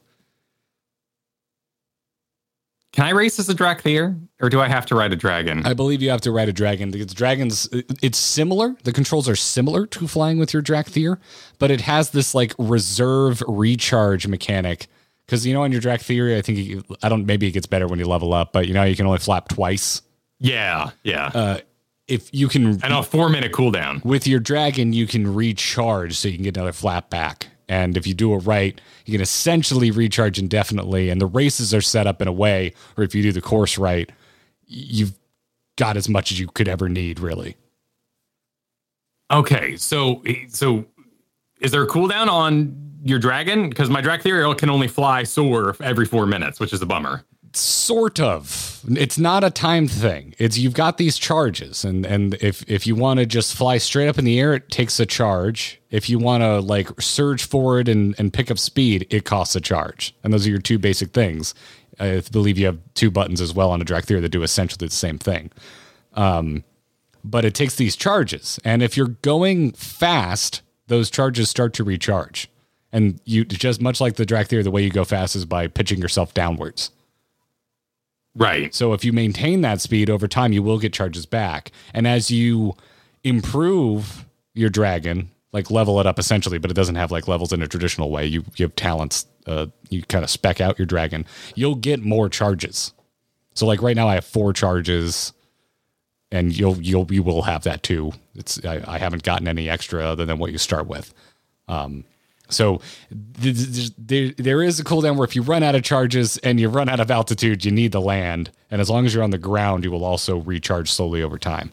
Can 2.94 3.04
I 3.04 3.10
race 3.10 3.40
as 3.40 3.48
a 3.48 3.54
Dracthyr, 3.54 4.16
or 4.40 4.48
do 4.48 4.60
I 4.60 4.68
have 4.68 4.86
to 4.86 4.94
ride 4.94 5.12
a 5.12 5.16
dragon? 5.16 5.66
I 5.66 5.74
believe 5.74 6.00
you 6.00 6.10
have 6.10 6.20
to 6.20 6.30
ride 6.30 6.48
a 6.48 6.52
dragon. 6.52 6.92
Because 6.92 7.12
dragons, 7.12 7.68
it's 7.72 8.16
similar. 8.16 8.76
The 8.84 8.92
controls 8.92 9.28
are 9.28 9.34
similar 9.34 9.84
to 9.86 10.06
flying 10.06 10.38
with 10.38 10.52
your 10.52 10.62
Dracthyr, 10.62 11.18
but 11.58 11.72
it 11.72 11.80
has 11.80 12.10
this 12.10 12.36
like 12.36 12.54
reserve 12.56 13.42
recharge 13.48 14.28
mechanic. 14.28 14.86
Because 15.26 15.44
you 15.44 15.52
know, 15.52 15.62
on 15.62 15.72
your 15.72 15.80
Dracthyr, 15.80 16.38
I 16.38 16.40
think 16.40 16.58
you, 16.58 16.84
I 17.02 17.08
don't. 17.08 17.26
Maybe 17.26 17.48
it 17.48 17.50
gets 17.50 17.66
better 17.66 17.88
when 17.88 17.98
you 17.98 18.04
level 18.04 18.32
up, 18.32 18.52
but 18.52 18.68
you 18.68 18.74
know, 18.74 18.84
you 18.84 18.94
can 18.94 19.06
only 19.06 19.18
flap 19.18 19.48
twice. 19.48 20.00
Yeah, 20.38 20.90
yeah. 21.02 21.32
Uh, 21.34 21.58
if 22.06 22.32
you 22.32 22.46
can, 22.46 22.80
and 22.84 22.92
a 22.92 23.02
four 23.02 23.28
minute 23.28 23.50
cooldown 23.50 24.04
with 24.04 24.28
your 24.28 24.38
dragon, 24.38 24.92
you 24.92 25.08
can 25.08 25.34
recharge, 25.34 26.16
so 26.16 26.28
you 26.28 26.34
can 26.34 26.44
get 26.44 26.56
another 26.56 26.72
flap 26.72 27.10
back. 27.10 27.48
And 27.68 27.96
if 27.96 28.06
you 28.06 28.14
do 28.14 28.34
it 28.34 28.38
right, 28.38 28.78
you 29.06 29.12
can 29.12 29.20
essentially 29.20 29.90
recharge 29.90 30.38
indefinitely. 30.38 31.10
And 31.10 31.20
the 31.20 31.26
races 31.26 31.74
are 31.74 31.80
set 31.80 32.06
up 32.06 32.20
in 32.20 32.28
a 32.28 32.32
way, 32.32 32.74
or 32.96 33.04
if 33.04 33.14
you 33.14 33.22
do 33.22 33.32
the 33.32 33.40
course 33.40 33.78
right, 33.78 34.10
you've 34.66 35.14
got 35.76 35.96
as 35.96 36.08
much 36.08 36.30
as 36.30 36.38
you 36.38 36.46
could 36.48 36.68
ever 36.68 36.88
need, 36.88 37.20
really. 37.20 37.56
Okay, 39.30 39.76
so 39.76 40.22
eh, 40.26 40.44
so 40.48 40.84
is 41.60 41.72
there 41.72 41.82
a 41.82 41.88
cooldown 41.88 42.28
on 42.28 42.76
your 43.02 43.18
dragon? 43.18 43.68
Because 43.68 43.88
my 43.88 44.02
Dracthyr 44.02 44.56
can 44.56 44.70
only 44.70 44.88
fly 44.88 45.22
soar 45.22 45.74
every 45.80 46.06
four 46.06 46.26
minutes, 46.26 46.60
which 46.60 46.72
is 46.72 46.82
a 46.82 46.86
bummer 46.86 47.24
sort 47.60 48.20
of. 48.20 48.80
It's 48.88 49.18
not 49.18 49.44
a 49.44 49.50
timed 49.50 49.90
thing. 49.90 50.34
It's 50.38 50.58
you've 50.58 50.74
got 50.74 50.98
these 50.98 51.18
charges 51.18 51.84
and 51.84 52.04
and 52.04 52.34
if 52.34 52.68
if 52.68 52.86
you 52.86 52.94
want 52.94 53.20
to 53.20 53.26
just 53.26 53.54
fly 53.56 53.78
straight 53.78 54.08
up 54.08 54.18
in 54.18 54.24
the 54.24 54.38
air 54.38 54.54
it 54.54 54.70
takes 54.70 55.00
a 55.00 55.06
charge. 55.06 55.80
If 55.90 56.08
you 56.08 56.18
want 56.18 56.42
to 56.42 56.60
like 56.60 57.00
surge 57.00 57.44
forward 57.44 57.88
and 57.88 58.14
and 58.18 58.32
pick 58.32 58.50
up 58.50 58.58
speed 58.58 59.06
it 59.10 59.24
costs 59.24 59.56
a 59.56 59.60
charge. 59.60 60.14
And 60.22 60.32
those 60.32 60.46
are 60.46 60.50
your 60.50 60.58
two 60.58 60.78
basic 60.78 61.12
things. 61.12 61.54
I 61.98 62.22
believe 62.32 62.58
you 62.58 62.66
have 62.66 62.78
two 62.94 63.10
buttons 63.10 63.40
as 63.40 63.54
well 63.54 63.70
on 63.70 63.80
a 63.80 63.84
Dracthyr 63.84 64.20
that 64.20 64.30
do 64.30 64.42
essentially 64.42 64.86
the 64.86 64.94
same 64.94 65.18
thing. 65.18 65.50
Um 66.14 66.64
but 67.24 67.44
it 67.44 67.54
takes 67.54 67.76
these 67.76 67.96
charges. 67.96 68.60
And 68.64 68.82
if 68.82 68.96
you're 68.96 69.08
going 69.08 69.72
fast 69.72 70.60
those 70.88 71.10
charges 71.10 71.48
start 71.48 71.72
to 71.74 71.84
recharge. 71.84 72.50
And 72.92 73.20
you 73.24 73.44
just 73.44 73.80
much 73.80 74.00
like 74.00 74.16
the 74.16 74.26
Dracthyr 74.26 74.62
the 74.62 74.70
way 74.70 74.82
you 74.82 74.90
go 74.90 75.04
fast 75.04 75.34
is 75.34 75.44
by 75.44 75.66
pitching 75.66 76.00
yourself 76.00 76.34
downwards 76.34 76.90
Right. 78.36 78.74
So 78.74 78.92
if 78.92 79.04
you 79.04 79.12
maintain 79.12 79.60
that 79.60 79.80
speed 79.80 80.10
over 80.10 80.26
time, 80.26 80.52
you 80.52 80.62
will 80.62 80.78
get 80.78 80.92
charges 80.92 81.24
back. 81.26 81.70
And 81.92 82.06
as 82.06 82.30
you 82.30 82.74
improve 83.22 84.24
your 84.54 84.70
dragon, 84.70 85.30
like 85.52 85.70
level 85.70 86.00
it 86.00 86.06
up 86.06 86.18
essentially, 86.18 86.58
but 86.58 86.70
it 86.70 86.74
doesn't 86.74 86.96
have 86.96 87.12
like 87.12 87.28
levels 87.28 87.52
in 87.52 87.62
a 87.62 87.68
traditional 87.68 88.10
way. 88.10 88.26
You 88.26 88.44
you 88.56 88.64
have 88.64 88.74
talents. 88.74 89.26
Uh, 89.46 89.66
you 89.88 90.02
kind 90.02 90.24
of 90.24 90.30
spec 90.30 90.60
out 90.60 90.78
your 90.78 90.86
dragon. 90.86 91.24
You'll 91.54 91.76
get 91.76 92.02
more 92.02 92.28
charges. 92.28 92.92
So 93.54 93.66
like 93.66 93.80
right 93.80 93.94
now, 93.94 94.08
I 94.08 94.14
have 94.14 94.24
four 94.24 94.52
charges, 94.52 95.32
and 96.32 96.56
you'll 96.56 96.76
you'll 96.78 97.06
you 97.12 97.22
will 97.22 97.42
have 97.42 97.62
that 97.64 97.84
too. 97.84 98.12
It's 98.34 98.62
I, 98.64 98.82
I 98.86 98.98
haven't 98.98 99.22
gotten 99.22 99.46
any 99.46 99.68
extra 99.68 100.04
other 100.04 100.26
than 100.26 100.38
what 100.38 100.50
you 100.50 100.58
start 100.58 100.86
with. 100.86 101.14
Um, 101.68 102.04
so 102.48 102.80
there, 103.20 104.32
there 104.36 104.62
is 104.62 104.78
a 104.78 104.84
cooldown 104.84 105.16
where 105.16 105.24
if 105.24 105.34
you 105.34 105.42
run 105.42 105.62
out 105.62 105.74
of 105.74 105.82
charges 105.82 106.36
and 106.38 106.60
you 106.60 106.68
run 106.68 106.88
out 106.88 107.00
of 107.00 107.10
altitude, 107.10 107.64
you 107.64 107.70
need 107.70 107.92
to 107.92 108.00
land. 108.00 108.50
And 108.70 108.80
as 108.80 108.90
long 108.90 109.06
as 109.06 109.14
you're 109.14 109.24
on 109.24 109.30
the 109.30 109.38
ground, 109.38 109.84
you 109.84 109.90
will 109.90 110.04
also 110.04 110.38
recharge 110.38 110.90
slowly 110.90 111.22
over 111.22 111.38
time. 111.38 111.72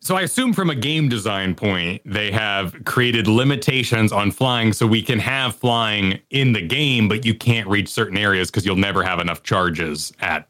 So 0.00 0.16
I 0.16 0.20
assume 0.20 0.52
from 0.52 0.68
a 0.68 0.74
game 0.74 1.08
design 1.08 1.54
point, 1.54 2.02
they 2.04 2.30
have 2.30 2.76
created 2.84 3.26
limitations 3.26 4.12
on 4.12 4.32
flying 4.32 4.74
so 4.74 4.86
we 4.86 5.00
can 5.00 5.18
have 5.18 5.56
flying 5.56 6.20
in 6.28 6.52
the 6.52 6.60
game, 6.60 7.08
but 7.08 7.24
you 7.24 7.34
can't 7.34 7.66
reach 7.66 7.88
certain 7.88 8.18
areas 8.18 8.50
because 8.50 8.66
you'll 8.66 8.76
never 8.76 9.02
have 9.02 9.18
enough 9.18 9.42
charges 9.42 10.12
at 10.20 10.46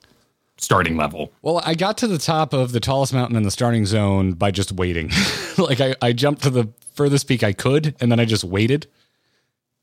starting 0.56 0.96
level. 0.96 1.32
Well, 1.42 1.62
I 1.64 1.74
got 1.74 1.96
to 1.98 2.08
the 2.08 2.18
top 2.18 2.52
of 2.52 2.72
the 2.72 2.80
tallest 2.80 3.14
mountain 3.14 3.36
in 3.36 3.44
the 3.44 3.50
starting 3.52 3.86
zone 3.86 4.32
by 4.32 4.50
just 4.50 4.72
waiting. 4.72 5.12
like 5.58 5.80
I, 5.80 5.94
I 6.02 6.12
jumped 6.12 6.42
to 6.42 6.50
the 6.50 6.68
furthest 6.94 7.28
peak 7.28 7.42
I 7.42 7.52
could, 7.52 7.94
and 8.00 8.10
then 8.10 8.18
I 8.18 8.24
just 8.24 8.44
waited. 8.44 8.86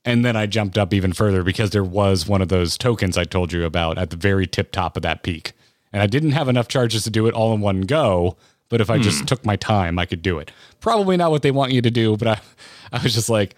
And 0.03 0.25
then 0.25 0.35
I 0.35 0.47
jumped 0.47 0.77
up 0.77 0.93
even 0.93 1.13
further 1.13 1.43
because 1.43 1.69
there 1.69 1.83
was 1.83 2.27
one 2.27 2.41
of 2.41 2.49
those 2.49 2.77
tokens 2.77 3.17
I 3.17 3.23
told 3.23 3.53
you 3.53 3.65
about 3.65 3.99
at 3.99 4.09
the 4.09 4.15
very 4.15 4.47
tip 4.47 4.71
top 4.71 4.97
of 4.97 5.03
that 5.03 5.21
peak. 5.21 5.53
And 5.93 6.01
I 6.01 6.07
didn't 6.07 6.31
have 6.31 6.49
enough 6.49 6.67
charges 6.67 7.03
to 7.03 7.09
do 7.09 7.27
it 7.27 7.35
all 7.35 7.53
in 7.53 7.61
one 7.61 7.81
go. 7.81 8.37
But 8.69 8.81
if 8.81 8.89
I 8.89 8.97
just 8.99 9.19
hmm. 9.19 9.25
took 9.25 9.45
my 9.45 9.57
time, 9.57 9.99
I 9.99 10.05
could 10.05 10.21
do 10.21 10.39
it. 10.39 10.49
Probably 10.79 11.17
not 11.17 11.29
what 11.29 11.41
they 11.41 11.51
want 11.51 11.73
you 11.73 11.81
to 11.81 11.91
do, 11.91 12.15
but 12.15 12.27
I, 12.27 12.41
I 12.93 13.03
was 13.03 13.13
just 13.13 13.29
like, 13.29 13.55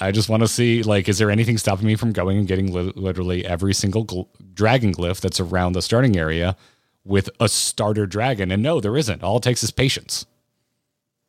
I, 0.00 0.10
just 0.10 0.28
want 0.28 0.42
to 0.42 0.48
see, 0.48 0.82
like, 0.82 1.08
is 1.08 1.18
there 1.18 1.30
anything 1.30 1.56
stopping 1.56 1.86
me 1.86 1.94
from 1.94 2.10
going 2.10 2.36
and 2.36 2.48
getting 2.48 2.72
li- 2.72 2.92
literally 2.96 3.46
every 3.46 3.72
single 3.72 4.04
gl- 4.04 4.26
dragon 4.52 4.92
glyph 4.92 5.20
that's 5.20 5.38
around 5.38 5.74
the 5.74 5.82
starting 5.82 6.16
area 6.16 6.56
with 7.04 7.30
a 7.38 7.48
starter 7.48 8.04
dragon? 8.04 8.50
And 8.50 8.60
no, 8.60 8.80
there 8.80 8.96
isn't. 8.96 9.22
All 9.22 9.36
it 9.36 9.44
takes 9.44 9.62
is 9.62 9.70
patience. 9.70 10.26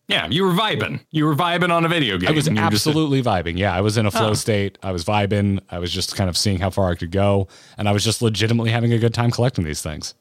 Yeah, 0.09 0.27
you 0.27 0.43
were 0.43 0.51
vibing. 0.53 0.99
You 1.11 1.25
were 1.25 1.35
vibing 1.35 1.71
on 1.71 1.85
a 1.85 1.87
video 1.87 2.17
game. 2.17 2.29
I 2.29 2.31
was 2.31 2.47
and 2.47 2.57
you 2.57 2.63
just- 2.71 2.87
absolutely 2.87 3.21
vibing. 3.21 3.57
Yeah, 3.57 3.73
I 3.75 3.81
was 3.81 3.95
in 3.95 4.05
a 4.07 4.11
flow 4.11 4.31
Oh. 4.31 4.33
state. 4.33 4.77
I 4.83 4.91
was 4.91 5.05
vibing. 5.05 5.59
I 5.69 5.77
was 5.79 5.91
just 5.91 6.15
kind 6.15 6.29
of 6.29 6.35
seeing 6.35 6.59
how 6.59 6.71
far 6.71 6.89
I 6.89 6.95
could 6.95 7.11
go, 7.11 7.47
and 7.77 7.87
I 7.87 7.91
was 7.91 8.03
just 8.03 8.21
legitimately 8.21 8.71
having 8.71 8.91
a 8.91 8.97
good 8.97 9.13
time 9.13 9.29
collecting 9.31 9.63
these 9.63 9.81
things. 9.81 10.15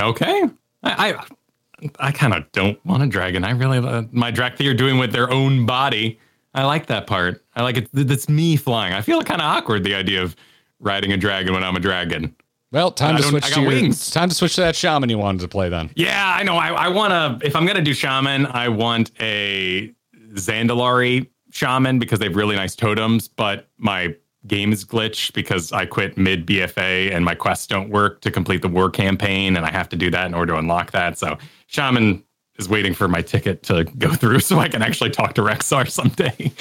okay. 0.00 0.44
I 0.82 1.14
I, 1.14 1.88
I 2.08 2.12
kind 2.12 2.32
of 2.34 2.50
don't 2.52 2.84
want 2.84 3.02
a 3.02 3.06
dragon. 3.06 3.44
I 3.44 3.50
really 3.50 3.78
uh, 3.78 4.02
my 4.10 4.32
Dracthyr 4.32 4.76
doing 4.76 4.98
with 4.98 5.12
their 5.12 5.30
own 5.30 5.66
body. 5.66 6.18
I 6.54 6.64
like 6.64 6.86
that 6.86 7.06
part. 7.06 7.44
I 7.56 7.62
like 7.62 7.76
it. 7.76 7.88
That's 7.92 8.28
me 8.28 8.56
flying. 8.56 8.92
I 8.94 9.00
feel 9.00 9.22
kind 9.22 9.40
of 9.40 9.46
awkward 9.46 9.84
the 9.84 9.94
idea 9.94 10.22
of 10.22 10.34
riding 10.80 11.12
a 11.12 11.16
dragon 11.16 11.54
when 11.54 11.64
I'm 11.64 11.76
a 11.76 11.80
dragon. 11.80 12.34
Well, 12.72 12.90
time 12.90 13.18
to 13.18 13.22
switch 13.22 13.52
to 13.52 13.60
your, 13.60 13.68
wings. 13.68 14.10
time 14.10 14.30
to 14.30 14.34
switch 14.34 14.54
to 14.54 14.62
that 14.62 14.74
shaman 14.74 15.10
you 15.10 15.18
wanted 15.18 15.42
to 15.42 15.48
play. 15.48 15.68
Then 15.68 15.90
Yeah, 15.94 16.34
I 16.36 16.42
know. 16.42 16.56
I, 16.56 16.68
I 16.68 16.88
want 16.88 17.12
to, 17.12 17.46
if 17.46 17.54
I'm 17.54 17.66
going 17.66 17.76
to 17.76 17.82
do 17.82 17.92
shaman, 17.92 18.46
I 18.46 18.68
want 18.68 19.12
a 19.20 19.92
Zandalari 20.32 21.28
shaman 21.50 21.98
because 21.98 22.18
they 22.18 22.26
have 22.26 22.36
really 22.36 22.56
nice 22.56 22.74
totems, 22.74 23.28
but 23.28 23.68
my 23.76 24.16
game 24.46 24.72
is 24.72 24.86
glitched 24.86 25.34
because 25.34 25.70
I 25.70 25.84
quit 25.84 26.16
mid 26.16 26.46
BFA 26.46 27.12
and 27.14 27.26
my 27.26 27.34
quests 27.34 27.66
don't 27.66 27.90
work 27.90 28.22
to 28.22 28.30
complete 28.30 28.62
the 28.62 28.68
war 28.68 28.90
campaign. 28.90 29.54
And 29.54 29.66
I 29.66 29.70
have 29.70 29.90
to 29.90 29.96
do 29.96 30.10
that 30.10 30.26
in 30.26 30.34
order 30.34 30.54
to 30.54 30.58
unlock 30.58 30.92
that. 30.92 31.18
So 31.18 31.36
shaman 31.66 32.24
is 32.58 32.70
waiting 32.70 32.94
for 32.94 33.06
my 33.06 33.20
ticket 33.20 33.62
to 33.64 33.84
go 33.84 34.10
through 34.14 34.40
so 34.40 34.58
I 34.58 34.68
can 34.68 34.80
actually 34.80 35.10
talk 35.10 35.34
to 35.34 35.42
Rexxar 35.42 35.90
someday. 35.90 36.52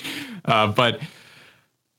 Uh, 0.44 0.68
but 0.68 1.00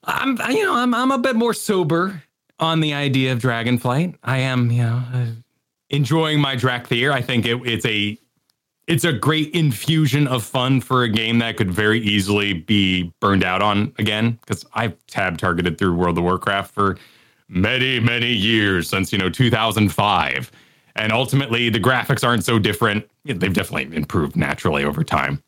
I'm, 0.04 0.38
you 0.50 0.64
know, 0.64 0.74
I'm, 0.74 0.92
I'm 0.92 1.12
a 1.12 1.18
bit 1.18 1.34
more 1.34 1.54
sober 1.54 2.22
on 2.62 2.80
the 2.80 2.94
idea 2.94 3.32
of 3.32 3.40
Dragonflight. 3.40 4.16
I 4.22 4.38
am, 4.38 4.70
you 4.70 4.82
know, 4.82 5.02
uh, 5.12 5.26
enjoying 5.90 6.40
my 6.40 6.56
Dracthyr. 6.56 7.12
I 7.12 7.20
think 7.20 7.44
it, 7.44 7.60
it's 7.64 7.84
a 7.84 8.16
it's 8.86 9.04
a 9.04 9.12
great 9.12 9.50
infusion 9.54 10.26
of 10.26 10.42
fun 10.42 10.80
for 10.80 11.02
a 11.02 11.08
game 11.08 11.38
that 11.38 11.56
could 11.56 11.70
very 11.70 12.00
easily 12.00 12.52
be 12.52 13.12
burned 13.20 13.44
out 13.44 13.62
on 13.62 13.92
again. 13.98 14.38
Because 14.40 14.64
I've 14.74 14.96
tab 15.06 15.38
targeted 15.38 15.78
through 15.78 15.94
World 15.94 16.18
of 16.18 16.24
Warcraft 16.24 16.72
for 16.72 16.98
many, 17.48 18.00
many 18.00 18.32
years 18.32 18.88
since 18.88 19.12
you 19.12 19.18
know 19.18 19.28
2005, 19.28 20.50
and 20.96 21.12
ultimately 21.12 21.68
the 21.68 21.80
graphics 21.80 22.24
aren't 22.24 22.44
so 22.44 22.58
different. 22.58 23.08
They've 23.24 23.52
definitely 23.52 23.94
improved 23.96 24.36
naturally 24.36 24.84
over 24.84 25.04
time. 25.04 25.42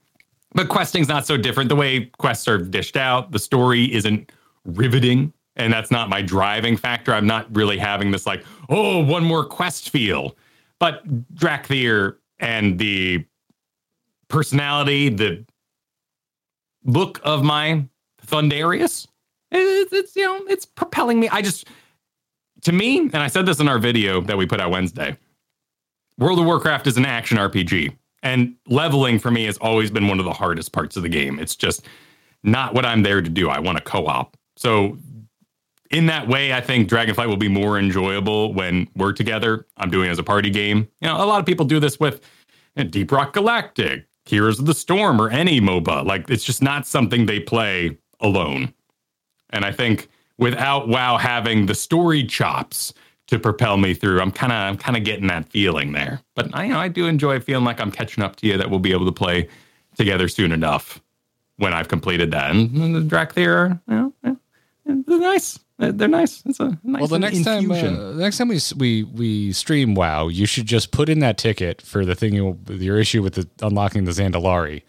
But 0.53 0.69
questing's 0.69 1.09
not 1.09 1.27
so 1.27 1.37
different. 1.37 1.69
The 1.69 1.77
way 1.77 2.07
quests 2.19 2.47
are 2.47 2.59
dished 2.59 2.97
out, 2.97 3.33
the 3.33 3.41
story 3.41 3.93
isn't 3.93 4.31
riveting. 4.65 5.33
And 5.57 5.73
that's 5.73 5.91
not 5.91 6.09
my 6.09 6.21
driving 6.21 6.77
factor. 6.77 7.15
I'm 7.15 7.27
not 7.27 7.55
really 7.55 7.79
having 7.79 8.11
this 8.11 8.27
like, 8.27 8.45
oh, 8.69 9.05
one 9.05 9.25
more 9.25 9.45
quest 9.45 9.91
feel. 9.91 10.37
But 10.81 11.07
Dracthyr 11.35 12.17
and 12.41 12.79
the 12.79 13.25
personality, 14.29 15.09
the 15.11 15.45
look 16.85 17.21
of 17.23 17.45
my 17.45 17.87
Thundarius, 18.27 19.07
it's, 19.53 19.93
it's 19.93 20.17
you 20.17 20.25
know, 20.25 20.45
it's 20.49 20.67
propelling 20.67 21.21
me. 21.21 21.29
I 21.29 21.41
just 21.41 21.69
to 22.63 22.73
me, 22.73 22.99
and 22.99 23.17
I 23.17 23.29
said 23.29 23.47
this 23.47 23.61
in 23.61 23.69
our 23.69 23.79
video 23.79 24.21
that 24.23 24.37
we 24.37 24.47
put 24.47 24.61
out 24.61 24.71
Wednesday, 24.71 25.17
World 26.19 26.39
of 26.39 26.47
Warcraft 26.47 26.87
is 26.87 26.97
an 26.97 27.07
action 27.07 27.39
RPG. 27.39 27.97
And 28.23 28.55
leveling 28.67 29.19
for 29.19 29.31
me 29.31 29.45
has 29.45 29.59
always 29.59 29.91
been 29.91 30.09
one 30.09 30.19
of 30.19 30.25
the 30.25 30.33
hardest 30.33 30.73
parts 30.73 30.97
of 30.97 31.03
the 31.03 31.11
game. 31.11 31.39
It's 31.39 31.55
just 31.55 31.87
not 32.43 32.75
what 32.75 32.87
I'm 32.87 33.03
there 33.03 33.21
to 33.21 33.29
do. 33.29 33.51
I 33.51 33.59
want 33.59 33.77
to 33.77 33.85
co 33.85 34.07
op. 34.07 34.37
So, 34.57 34.97
in 35.95 36.07
that 36.07 36.27
way, 36.27 36.53
I 36.53 36.61
think 36.61 36.89
Dragonflight 36.89 37.29
will 37.29 37.37
be 37.37 37.49
more 37.49 37.79
enjoyable 37.79 38.53
when 38.53 38.89
we're 38.97 39.13
together. 39.13 39.65
I'm 39.77 39.91
doing 39.91 40.09
it 40.09 40.11
as 40.11 40.19
a 40.19 40.25
party 40.25 40.51
game. 40.51 40.89
You 41.01 41.07
know, 41.07 41.23
a 41.23 41.25
lot 41.25 41.39
of 41.39 41.47
people 41.47 41.65
do 41.65 41.79
this 41.79 42.01
with 42.01 42.21
you 42.77 42.83
know, 42.83 42.91
Deep 42.91 43.13
Rock 43.13 43.33
Galactic, 43.33 44.05
Heroes 44.25 44.59
of 44.59 44.67
the 44.67 44.75
Storm, 44.75 45.21
or 45.21 45.31
any 45.31 45.61
MOBA. 45.61 46.05
Like, 46.05 46.29
it's 46.29 46.43
just 46.43 46.63
not 46.63 46.85
something 46.85 47.27
they 47.27 47.39
play 47.39 47.97
alone. 48.19 48.75
And 49.51 49.65
I 49.65 49.71
think 49.71 50.09
without 50.37 50.89
WoW 50.89 51.17
having 51.17 51.67
the 51.67 51.77
story 51.77 52.25
chops 52.25 52.93
to 53.29 53.39
propel 53.39 53.77
me 53.77 53.95
through, 53.95 54.21
I'm 54.21 54.33
kind 54.33 54.53
of 54.53 54.59
I'm 54.59 54.77
kind 54.77 54.97
of 54.97 55.05
getting 55.05 55.29
that 55.29 55.49
feeling 55.49 55.93
there. 55.93 56.21
But 56.35 56.51
I 56.55 56.65
you 56.65 56.73
know 56.73 56.81
I 56.81 56.89
do 56.89 57.07
enjoy 57.07 57.39
feeling 57.39 57.65
like 57.65 57.81
I'm 57.81 57.93
catching 57.93 58.25
up 58.25 58.35
to 58.37 58.49
you 58.49 58.59
that 58.59 58.69
we'll 58.69 58.81
be 58.81 58.93
able 58.93 59.07
to 59.07 59.13
play 59.13 59.49
together 59.97 60.27
soon 60.27 60.51
enough 60.51 61.01
when 61.57 61.73
I've 61.73 61.87
completed 61.87 62.33
that. 62.33 62.51
And 62.51 62.97
the 62.97 63.01
Dracthyr, 63.01 63.81
you 63.89 63.95
know, 63.95 65.19
nice. 65.19 65.61
They're 65.79 65.93
they're 65.93 66.09
nice. 66.09 66.43
It's 66.47 66.61
a 66.61 66.79
nice 66.85 67.01
well, 67.01 67.09
the 67.09 67.19
next 67.19 67.43
time, 67.45 67.65
infusion. 67.71 67.97
uh, 67.97 68.13
the 68.13 68.23
next 68.23 68.39
time 68.39 68.49
we 68.49 68.61
we 68.77 69.03
we 69.05 69.53
stream 69.53 69.95
WoW, 69.95 70.29
you 70.29 70.47
should 70.47 70.67
just 70.67 70.91
put 70.93 71.09
in 71.09 71.19
that 71.21 71.37
ticket 71.37 71.83
for 71.83 72.05
the 72.05 72.15
thing 72.15 72.35
you, 72.35 72.59
your 72.69 72.99
issue 72.99 73.23
with 73.23 73.35
the 73.35 73.49
unlocking 73.61 74.05
the 74.05 74.13
Zandalari 74.13 74.83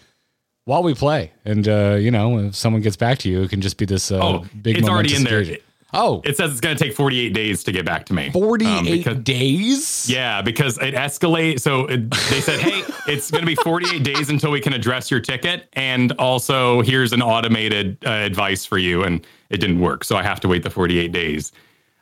while 0.65 0.83
we 0.83 0.93
play, 0.93 1.31
and 1.43 1.67
uh, 1.67 1.95
you 1.99 2.11
know 2.11 2.37
if 2.39 2.55
someone 2.55 2.81
gets 2.83 2.95
back 2.97 3.17
to 3.19 3.29
you, 3.29 3.41
it 3.41 3.49
can 3.49 3.61
just 3.61 3.77
be 3.77 3.85
this 3.85 4.11
uh, 4.11 4.19
Oh, 4.21 4.45
big. 4.61 4.77
it's 4.77 4.87
already 4.87 5.15
in 5.15 5.23
there. 5.23 5.39
occasion. 5.39 5.61
Oh, 5.97 6.21
It 6.25 6.35
says 6.35 6.51
it's 6.51 6.59
going 6.59 6.75
to 6.75 6.83
take 6.83 6.93
48 6.93 7.33
days 7.33 7.63
to 7.63 7.71
get 7.71 7.85
back 7.85 8.05
to 8.07 8.13
me. 8.13 8.29
48 8.31 8.67
Um, 8.67 8.83
because- 8.83 9.17
days. 9.23 10.09
Yeah, 10.09 10.41
because 10.41 10.77
it 10.79 10.93
escalates. 10.93 11.61
So 11.61 11.85
it, 11.85 12.09
they 12.29 12.41
said, 12.41 12.59
hey, 12.59 12.83
it's 13.07 13.31
going 13.31 13.43
to 13.43 13.47
be 13.47 13.55
48 13.55 14.03
days 14.03 14.29
until 14.29 14.51
we 14.51 14.59
can 14.59 14.73
address 14.73 15.09
your 15.09 15.21
ticket. 15.21 15.69
And 15.71 16.11
also, 16.13 16.81
here's 16.81 17.13
an 17.13 17.21
automated 17.21 17.97
uh, 18.05 18.09
advice 18.09 18.65
for 18.65 18.77
you. 18.77 19.03
And 19.03 19.25
it 19.55 19.61
didn't 19.61 19.79
work. 19.79 20.03
So 20.03 20.17
I 20.17 20.23
have 20.23 20.39
to 20.41 20.47
wait 20.47 20.63
the 20.63 20.69
48 20.69 21.11
days. 21.11 21.51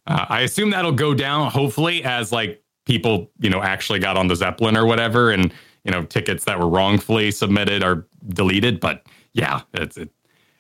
Uh, 0.07 0.25
I 0.27 0.41
assume 0.41 0.71
that'll 0.71 0.91
go 0.91 1.13
down, 1.13 1.49
hopefully, 1.49 2.03
as 2.03 2.31
like 2.31 2.61
people, 2.85 3.31
you 3.39 3.49
know, 3.49 3.61
actually 3.61 3.99
got 3.99 4.17
on 4.17 4.27
the 4.27 4.35
Zeppelin 4.35 4.75
or 4.75 4.85
whatever. 4.85 5.31
And, 5.31 5.53
you 5.83 5.91
know, 5.91 6.03
tickets 6.03 6.43
that 6.45 6.59
were 6.59 6.67
wrongfully 6.67 7.31
submitted 7.31 7.83
are 7.83 8.05
deleted. 8.29 8.79
But 8.79 9.05
yeah, 9.33 9.61
it's, 9.73 9.97
it, 9.97 10.09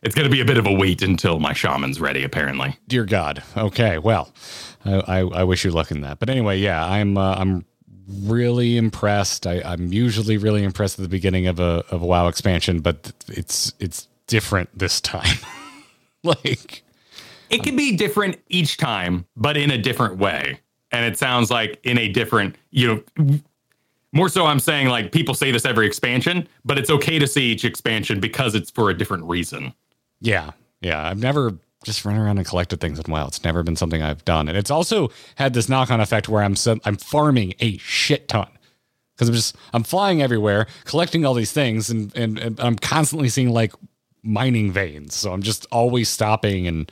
it's 0.03 0.15
going 0.15 0.29
to 0.29 0.31
be 0.31 0.39
a 0.39 0.45
bit 0.45 0.57
of 0.57 0.67
a 0.67 0.71
wait 0.71 1.01
until 1.01 1.39
my 1.39 1.53
shaman's 1.53 1.99
ready, 1.99 2.23
apparently. 2.23 2.77
Dear 2.87 3.05
God. 3.05 3.41
Okay. 3.57 3.97
Well, 3.97 4.31
I, 4.85 4.93
I, 4.99 5.19
I 5.19 5.43
wish 5.43 5.65
you 5.65 5.71
luck 5.71 5.91
in 5.91 6.01
that. 6.01 6.19
But 6.19 6.29
anyway, 6.29 6.59
yeah, 6.59 6.85
I'm 6.85 7.17
uh, 7.17 7.35
I'm 7.35 7.65
really 8.21 8.77
impressed. 8.77 9.47
I, 9.47 9.61
I'm 9.61 9.91
usually 9.91 10.37
really 10.37 10.63
impressed 10.63 10.99
at 10.99 11.03
the 11.03 11.09
beginning 11.09 11.47
of 11.47 11.59
a 11.59 11.83
of 11.89 12.01
a 12.01 12.05
WoW 12.05 12.27
expansion, 12.27 12.81
but 12.81 13.11
it's 13.29 13.73
it's 13.79 14.07
different 14.27 14.77
this 14.77 15.01
time. 15.01 15.37
like 16.43 16.83
it 17.49 17.63
can 17.63 17.75
be 17.75 17.95
different 17.95 18.39
each 18.49 18.77
time, 18.77 19.25
but 19.35 19.57
in 19.57 19.71
a 19.71 19.77
different 19.77 20.17
way. 20.17 20.59
And 20.91 21.05
it 21.05 21.17
sounds 21.17 21.49
like 21.49 21.79
in 21.83 21.97
a 21.97 22.07
different, 22.07 22.55
you 22.71 23.03
know, 23.17 23.39
more 24.11 24.29
so 24.29 24.45
I'm 24.45 24.59
saying 24.59 24.87
like 24.87 25.11
people 25.11 25.33
say 25.33 25.51
this 25.51 25.65
every 25.65 25.87
expansion, 25.87 26.47
but 26.63 26.77
it's 26.77 26.89
okay 26.89 27.19
to 27.19 27.27
see 27.27 27.51
each 27.51 27.65
expansion 27.65 28.19
because 28.19 28.55
it's 28.55 28.69
for 28.69 28.89
a 28.89 28.97
different 28.97 29.23
reason. 29.25 29.73
Yeah, 30.21 30.51
yeah. 30.81 31.07
I've 31.07 31.19
never 31.19 31.57
just 31.83 32.05
run 32.05 32.15
around 32.15 32.37
and 32.37 32.47
collected 32.47 32.79
things 32.79 32.99
in 32.99 33.11
WoW. 33.11 33.27
It's 33.27 33.43
never 33.43 33.63
been 33.63 33.75
something 33.75 34.01
I've 34.01 34.23
done, 34.23 34.47
and 34.47 34.57
it's 34.57 34.71
also 34.71 35.09
had 35.35 35.53
this 35.53 35.67
knock-on 35.67 35.99
effect 35.99 36.29
where 36.29 36.43
I'm 36.43 36.55
I'm 36.85 36.95
farming 36.95 37.55
a 37.59 37.77
shit 37.77 38.27
ton 38.27 38.47
because 39.15 39.29
I'm 39.29 39.35
just 39.35 39.55
I'm 39.73 39.83
flying 39.83 40.21
everywhere, 40.21 40.67
collecting 40.85 41.25
all 41.25 41.33
these 41.33 41.51
things, 41.51 41.89
and, 41.89 42.15
and 42.15 42.39
and 42.39 42.59
I'm 42.59 42.77
constantly 42.77 43.29
seeing 43.29 43.49
like 43.49 43.73
mining 44.23 44.71
veins. 44.71 45.13
So 45.13 45.33
I'm 45.33 45.41
just 45.41 45.65
always 45.71 46.09
stopping, 46.09 46.67
and 46.67 46.91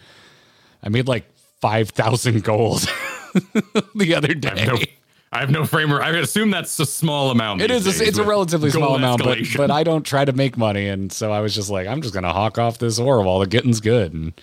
I 0.84 0.90
made 0.90 1.08
like 1.08 1.26
five 1.62 1.90
thousand 1.90 2.44
gold 2.44 2.82
the 3.96 4.14
other 4.16 4.30
I 4.30 4.60
have 4.60 4.68
no, 4.68 4.76
day. 4.78 4.92
I 5.32 5.40
have 5.40 5.50
no 5.50 5.66
framer. 5.66 6.02
I 6.02 6.10
assume 6.10 6.52
that's 6.52 6.78
a 6.80 6.86
small 6.86 7.32
amount. 7.32 7.62
It 7.62 7.72
is. 7.72 7.86
Days 7.86 8.02
it's 8.02 8.18
a 8.18 8.24
relatively 8.24 8.70
small 8.70 8.96
amount, 8.96 9.24
but 9.24 9.40
but 9.56 9.72
I 9.72 9.84
don't 9.84 10.04
try 10.04 10.26
to 10.26 10.34
make 10.34 10.58
money, 10.58 10.88
and 10.88 11.12
so 11.12 11.32
I 11.32 11.40
was 11.40 11.56
just 11.56 11.70
like, 11.70 11.88
I'm 11.88 12.02
just 12.02 12.14
gonna 12.14 12.34
hawk 12.34 12.58
off 12.58 12.78
this 12.80 13.00
ore 13.00 13.22
while 13.24 13.40
the 13.40 13.48
getting's 13.48 13.80
good, 13.80 14.14
and 14.14 14.34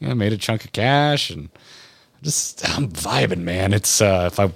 you 0.00 0.08
know, 0.08 0.14
made 0.14 0.32
a 0.32 0.36
chunk 0.36 0.64
of 0.66 0.72
cash, 0.72 1.30
and 1.30 1.48
just 2.22 2.68
I'm 2.76 2.90
vibing, 2.90 3.42
man. 3.42 3.72
It's 3.72 4.02
uh, 4.02 4.28
if 4.30 4.38
I, 4.38 4.52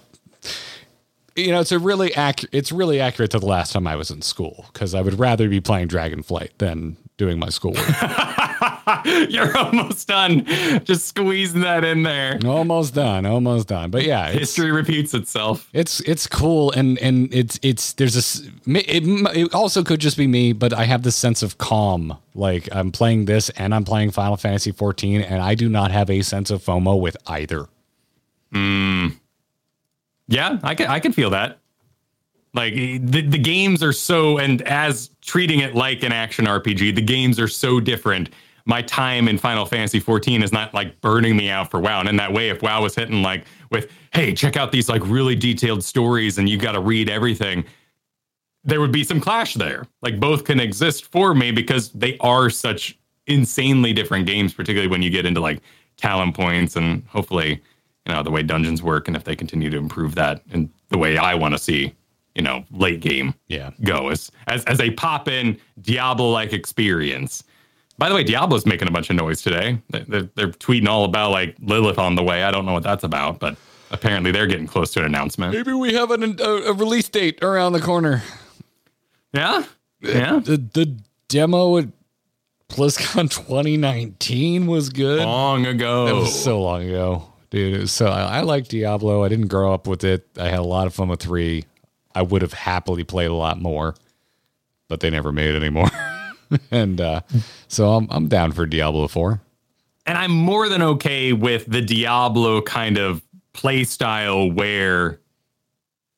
you 1.36 1.52
know, 1.52 1.60
it's 1.60 1.72
a 1.72 1.78
really 1.78 2.14
accurate. 2.14 2.54
It's 2.54 2.70
really 2.70 3.00
accurate 3.00 3.30
to 3.30 3.38
the 3.38 3.46
last 3.46 3.72
time 3.72 3.86
I 3.86 3.96
was 3.96 4.10
in 4.10 4.20
school 4.20 4.66
because 4.72 4.94
I 4.94 5.00
would 5.00 5.18
rather 5.18 5.48
be 5.48 5.60
playing 5.60 5.88
Dragonflight 5.88 6.50
than 6.58 6.98
doing 7.18 7.38
my 7.38 7.50
schoolwork. 7.50 7.84
You're 9.28 9.56
almost 9.58 10.08
done. 10.08 10.46
Just 10.84 11.08
squeezing 11.08 11.60
that 11.60 11.84
in 11.84 12.04
there. 12.04 12.38
almost 12.46 12.94
done, 12.94 13.26
almost 13.26 13.68
done. 13.68 13.90
But 13.90 14.04
yeah, 14.04 14.30
History 14.30 14.72
repeats 14.72 15.12
itself. 15.12 15.68
It's 15.74 16.00
it's 16.00 16.26
cool 16.26 16.70
and 16.72 16.98
and 16.98 17.32
it's 17.34 17.60
it's 17.62 17.92
there's 17.94 18.16
a 18.16 18.48
it, 18.66 19.02
it 19.36 19.54
also 19.54 19.82
could 19.84 20.00
just 20.00 20.16
be 20.16 20.26
me, 20.26 20.54
but 20.54 20.72
I 20.72 20.84
have 20.84 21.02
this 21.02 21.16
sense 21.16 21.42
of 21.42 21.58
calm. 21.58 22.16
Like 22.34 22.68
I'm 22.72 22.90
playing 22.90 23.26
this 23.26 23.50
and 23.50 23.74
I'm 23.74 23.84
playing 23.84 24.12
Final 24.12 24.36
Fantasy 24.36 24.72
14, 24.72 25.20
and 25.20 25.42
I 25.42 25.54
do 25.54 25.68
not 25.68 25.90
have 25.90 26.08
a 26.08 26.22
sense 26.22 26.50
of 26.50 26.64
FOMO 26.64 26.98
with 27.00 27.16
either. 27.26 27.66
Hmm. 28.52 29.08
Yeah, 30.28 30.58
I 30.62 30.74
can 30.74 30.86
I 30.88 31.00
can 31.00 31.12
feel 31.12 31.30
that. 31.30 31.58
Like 32.58 32.74
the, 32.74 33.20
the 33.22 33.38
games 33.38 33.84
are 33.84 33.92
so 33.92 34.38
and 34.38 34.62
as 34.62 35.10
treating 35.22 35.60
it 35.60 35.76
like 35.76 36.02
an 36.02 36.10
action 36.10 36.44
RPG, 36.44 36.92
the 36.96 37.00
games 37.00 37.38
are 37.38 37.46
so 37.46 37.78
different. 37.78 38.30
My 38.64 38.82
time 38.82 39.28
in 39.28 39.38
Final 39.38 39.64
Fantasy 39.64 40.00
14 40.00 40.42
is 40.42 40.52
not 40.52 40.74
like 40.74 41.00
burning 41.00 41.36
me 41.36 41.50
out 41.50 41.70
for 41.70 41.78
WoW. 41.78 42.00
And 42.00 42.08
in 42.08 42.16
that 42.16 42.32
way, 42.32 42.48
if 42.48 42.60
WoW 42.60 42.82
was 42.82 42.96
hitting 42.96 43.22
like 43.22 43.44
with, 43.70 43.92
hey, 44.12 44.34
check 44.34 44.56
out 44.56 44.72
these 44.72 44.88
like 44.88 45.02
really 45.06 45.36
detailed 45.36 45.84
stories 45.84 46.36
and 46.36 46.48
you 46.48 46.58
got 46.58 46.72
to 46.72 46.80
read 46.80 47.08
everything. 47.08 47.64
there 48.64 48.80
would 48.80 48.90
be 48.90 49.04
some 49.04 49.20
clash 49.20 49.54
there. 49.54 49.86
Like 50.02 50.18
both 50.18 50.42
can 50.42 50.58
exist 50.58 51.04
for 51.12 51.34
me 51.34 51.52
because 51.52 51.90
they 51.92 52.18
are 52.18 52.50
such 52.50 52.98
insanely 53.28 53.92
different 53.92 54.26
games, 54.26 54.52
particularly 54.52 54.88
when 54.88 55.00
you 55.02 55.10
get 55.10 55.26
into 55.26 55.40
like 55.40 55.60
talent 55.96 56.34
points 56.34 56.74
and 56.74 57.04
hopefully, 57.06 57.62
you 58.04 58.12
know, 58.12 58.24
the 58.24 58.32
way 58.32 58.42
dungeons 58.42 58.82
work 58.82 59.06
and 59.06 59.16
if 59.16 59.22
they 59.22 59.36
continue 59.36 59.70
to 59.70 59.78
improve 59.78 60.16
that 60.16 60.42
and 60.50 60.68
the 60.88 60.98
way 60.98 61.16
I 61.18 61.36
want 61.36 61.54
to 61.54 61.58
see, 61.58 61.94
you 62.38 62.42
know, 62.44 62.64
late 62.70 63.00
game 63.00 63.34
Yeah. 63.48 63.72
go 63.82 64.08
as 64.08 64.30
as, 64.46 64.64
as 64.64 64.80
a 64.80 64.90
pop 64.92 65.26
in 65.28 65.58
Diablo 65.82 66.30
like 66.30 66.52
experience. 66.52 67.42
By 67.98 68.08
the 68.08 68.14
way, 68.14 68.22
Diablo's 68.22 68.64
making 68.64 68.86
a 68.86 68.92
bunch 68.92 69.10
of 69.10 69.16
noise 69.16 69.42
today. 69.42 69.78
They- 69.90 70.04
They're, 70.06 70.28
they're 70.36 70.48
tweeting 70.52 70.86
all 70.88 71.04
about 71.04 71.32
like 71.32 71.56
Lilith 71.60 71.98
on 71.98 72.14
the 72.14 72.22
way. 72.22 72.44
I 72.44 72.52
don't 72.52 72.64
know 72.64 72.72
what 72.72 72.84
that's 72.84 73.02
about, 73.02 73.40
but 73.40 73.56
apparently 73.90 74.30
they're 74.30 74.46
getting 74.46 74.68
close 74.68 74.92
to 74.92 75.00
an 75.00 75.06
announcement. 75.06 75.52
Maybe 75.52 75.72
we 75.72 75.92
have 75.94 76.12
an, 76.12 76.36
a, 76.40 76.44
a 76.44 76.72
release 76.72 77.08
date 77.08 77.42
around 77.42 77.72
the 77.72 77.80
corner. 77.80 78.22
Yeah, 79.32 79.64
yeah. 80.00 80.38
The 80.38 80.56
the 80.72 80.96
demo 81.28 81.76
at 81.78 81.86
BlizzCon 82.70 83.30
2019 83.34 84.66
was 84.68 84.90
good. 84.90 85.24
Long 85.24 85.66
ago. 85.66 86.06
That 86.06 86.14
was 86.14 86.40
so 86.40 86.62
long 86.62 86.82
ago, 86.84 87.24
dude. 87.50 87.90
So 87.90 88.06
I, 88.06 88.38
I 88.38 88.40
like 88.42 88.68
Diablo. 88.68 89.24
I 89.24 89.28
didn't 89.28 89.48
grow 89.48 89.74
up 89.74 89.86
with 89.88 90.04
it. 90.04 90.26
I 90.38 90.48
had 90.48 90.60
a 90.60 90.62
lot 90.62 90.86
of 90.86 90.94
fun 90.94 91.08
with 91.08 91.20
three. 91.20 91.64
I 92.18 92.22
would 92.22 92.42
have 92.42 92.52
happily 92.52 93.04
played 93.04 93.30
a 93.30 93.34
lot 93.34 93.60
more, 93.60 93.94
but 94.88 94.98
they 94.98 95.08
never 95.08 95.30
made 95.30 95.54
it 95.54 95.56
anymore. 95.56 95.88
and 96.72 97.00
uh, 97.00 97.20
so 97.68 97.92
I'm 97.92 98.08
I'm 98.10 98.26
down 98.26 98.50
for 98.52 98.66
Diablo 98.66 99.06
four. 99.06 99.40
and 100.04 100.18
I'm 100.18 100.32
more 100.32 100.68
than 100.68 100.82
okay 100.82 101.32
with 101.32 101.66
the 101.66 101.80
Diablo 101.80 102.60
kind 102.62 102.98
of 102.98 103.22
play 103.52 103.84
style 103.84 104.50
where 104.50 105.20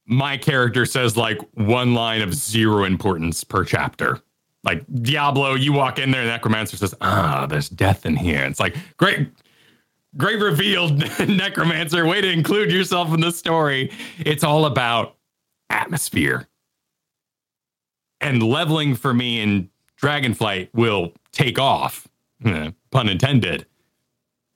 my 0.06 0.38
character 0.38 0.86
says 0.86 1.16
like 1.16 1.38
one 1.54 1.92
line 1.94 2.22
of 2.22 2.32
zero 2.34 2.84
importance 2.84 3.44
per 3.44 3.62
chapter. 3.64 4.20
Like 4.64 4.84
Diablo, 5.02 5.54
you 5.54 5.72
walk 5.72 5.98
in 5.98 6.10
there, 6.10 6.22
and 6.22 6.30
Necromancer 6.30 6.76
says, 6.78 6.94
"Ah, 7.02 7.46
there's 7.46 7.68
death 7.68 8.06
in 8.06 8.16
here." 8.16 8.44
It's 8.44 8.60
like 8.60 8.74
great, 8.96 9.28
great 10.16 10.40
reveal, 10.40 10.88
Necromancer. 11.28 12.06
Way 12.06 12.20
to 12.22 12.30
include 12.30 12.72
yourself 12.72 13.12
in 13.12 13.20
the 13.20 13.32
story. 13.32 13.90
It's 14.18 14.44
all 14.44 14.64
about 14.64 15.16
atmosphere 15.70 16.48
and 18.20 18.42
leveling 18.42 18.94
for 18.94 19.14
me 19.14 19.40
in 19.40 19.70
Dragonflight 20.00 20.68
will 20.74 21.12
take 21.32 21.58
off, 21.58 22.06
eh, 22.44 22.70
pun 22.90 23.08
intended, 23.08 23.66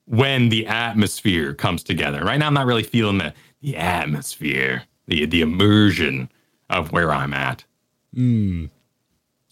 when 0.06 0.48
the 0.50 0.66
atmosphere 0.66 1.54
comes 1.54 1.82
together. 1.82 2.22
Right 2.24 2.38
now, 2.38 2.46
I'm 2.46 2.54
not 2.54 2.66
really 2.66 2.82
feeling 2.82 3.18
the 3.18 3.32
the 3.62 3.76
atmosphere, 3.76 4.82
the 5.06 5.24
the 5.26 5.40
immersion 5.40 6.30
of 6.70 6.92
where 6.92 7.10
I'm 7.12 7.32
at. 7.32 7.64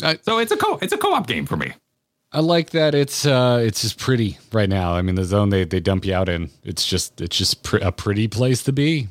I- 0.02 0.18
So 0.22 0.38
it's 0.38 0.52
a 0.52 0.56
co 0.56 0.78
it's 0.82 0.92
a 0.92 0.98
co-op 0.98 1.26
game 1.26 1.46
for 1.46 1.56
me. 1.56 1.72
I 2.34 2.40
like 2.40 2.70
that 2.70 2.94
it's 2.94 3.26
uh 3.26 3.62
it's 3.62 3.82
just 3.82 3.98
pretty 3.98 4.38
right 4.52 4.68
now. 4.68 4.94
I 4.94 5.02
mean, 5.02 5.14
the 5.14 5.24
zone 5.24 5.50
they 5.50 5.64
they 5.64 5.80
dump 5.80 6.04
you 6.04 6.14
out 6.14 6.28
in, 6.28 6.50
it's 6.64 6.86
just 6.86 7.20
it's 7.20 7.36
just 7.36 7.62
pr- 7.62 7.76
a 7.78 7.92
pretty 7.92 8.28
place 8.28 8.62
to 8.64 8.72
be. 8.72 9.08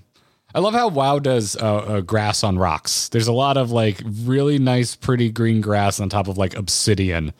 I 0.53 0.59
love 0.59 0.73
how 0.73 0.89
WoW 0.89 1.19
does 1.19 1.55
uh, 1.55 1.59
uh, 1.59 2.01
grass 2.01 2.43
on 2.43 2.57
rocks. 2.57 3.09
There's 3.09 3.27
a 3.27 3.33
lot 3.33 3.57
of 3.57 3.71
like 3.71 4.01
really 4.23 4.59
nice, 4.59 4.95
pretty 4.95 5.29
green 5.31 5.61
grass 5.61 5.99
on 5.99 6.09
top 6.09 6.27
of 6.27 6.37
like 6.37 6.55
obsidian, 6.55 7.33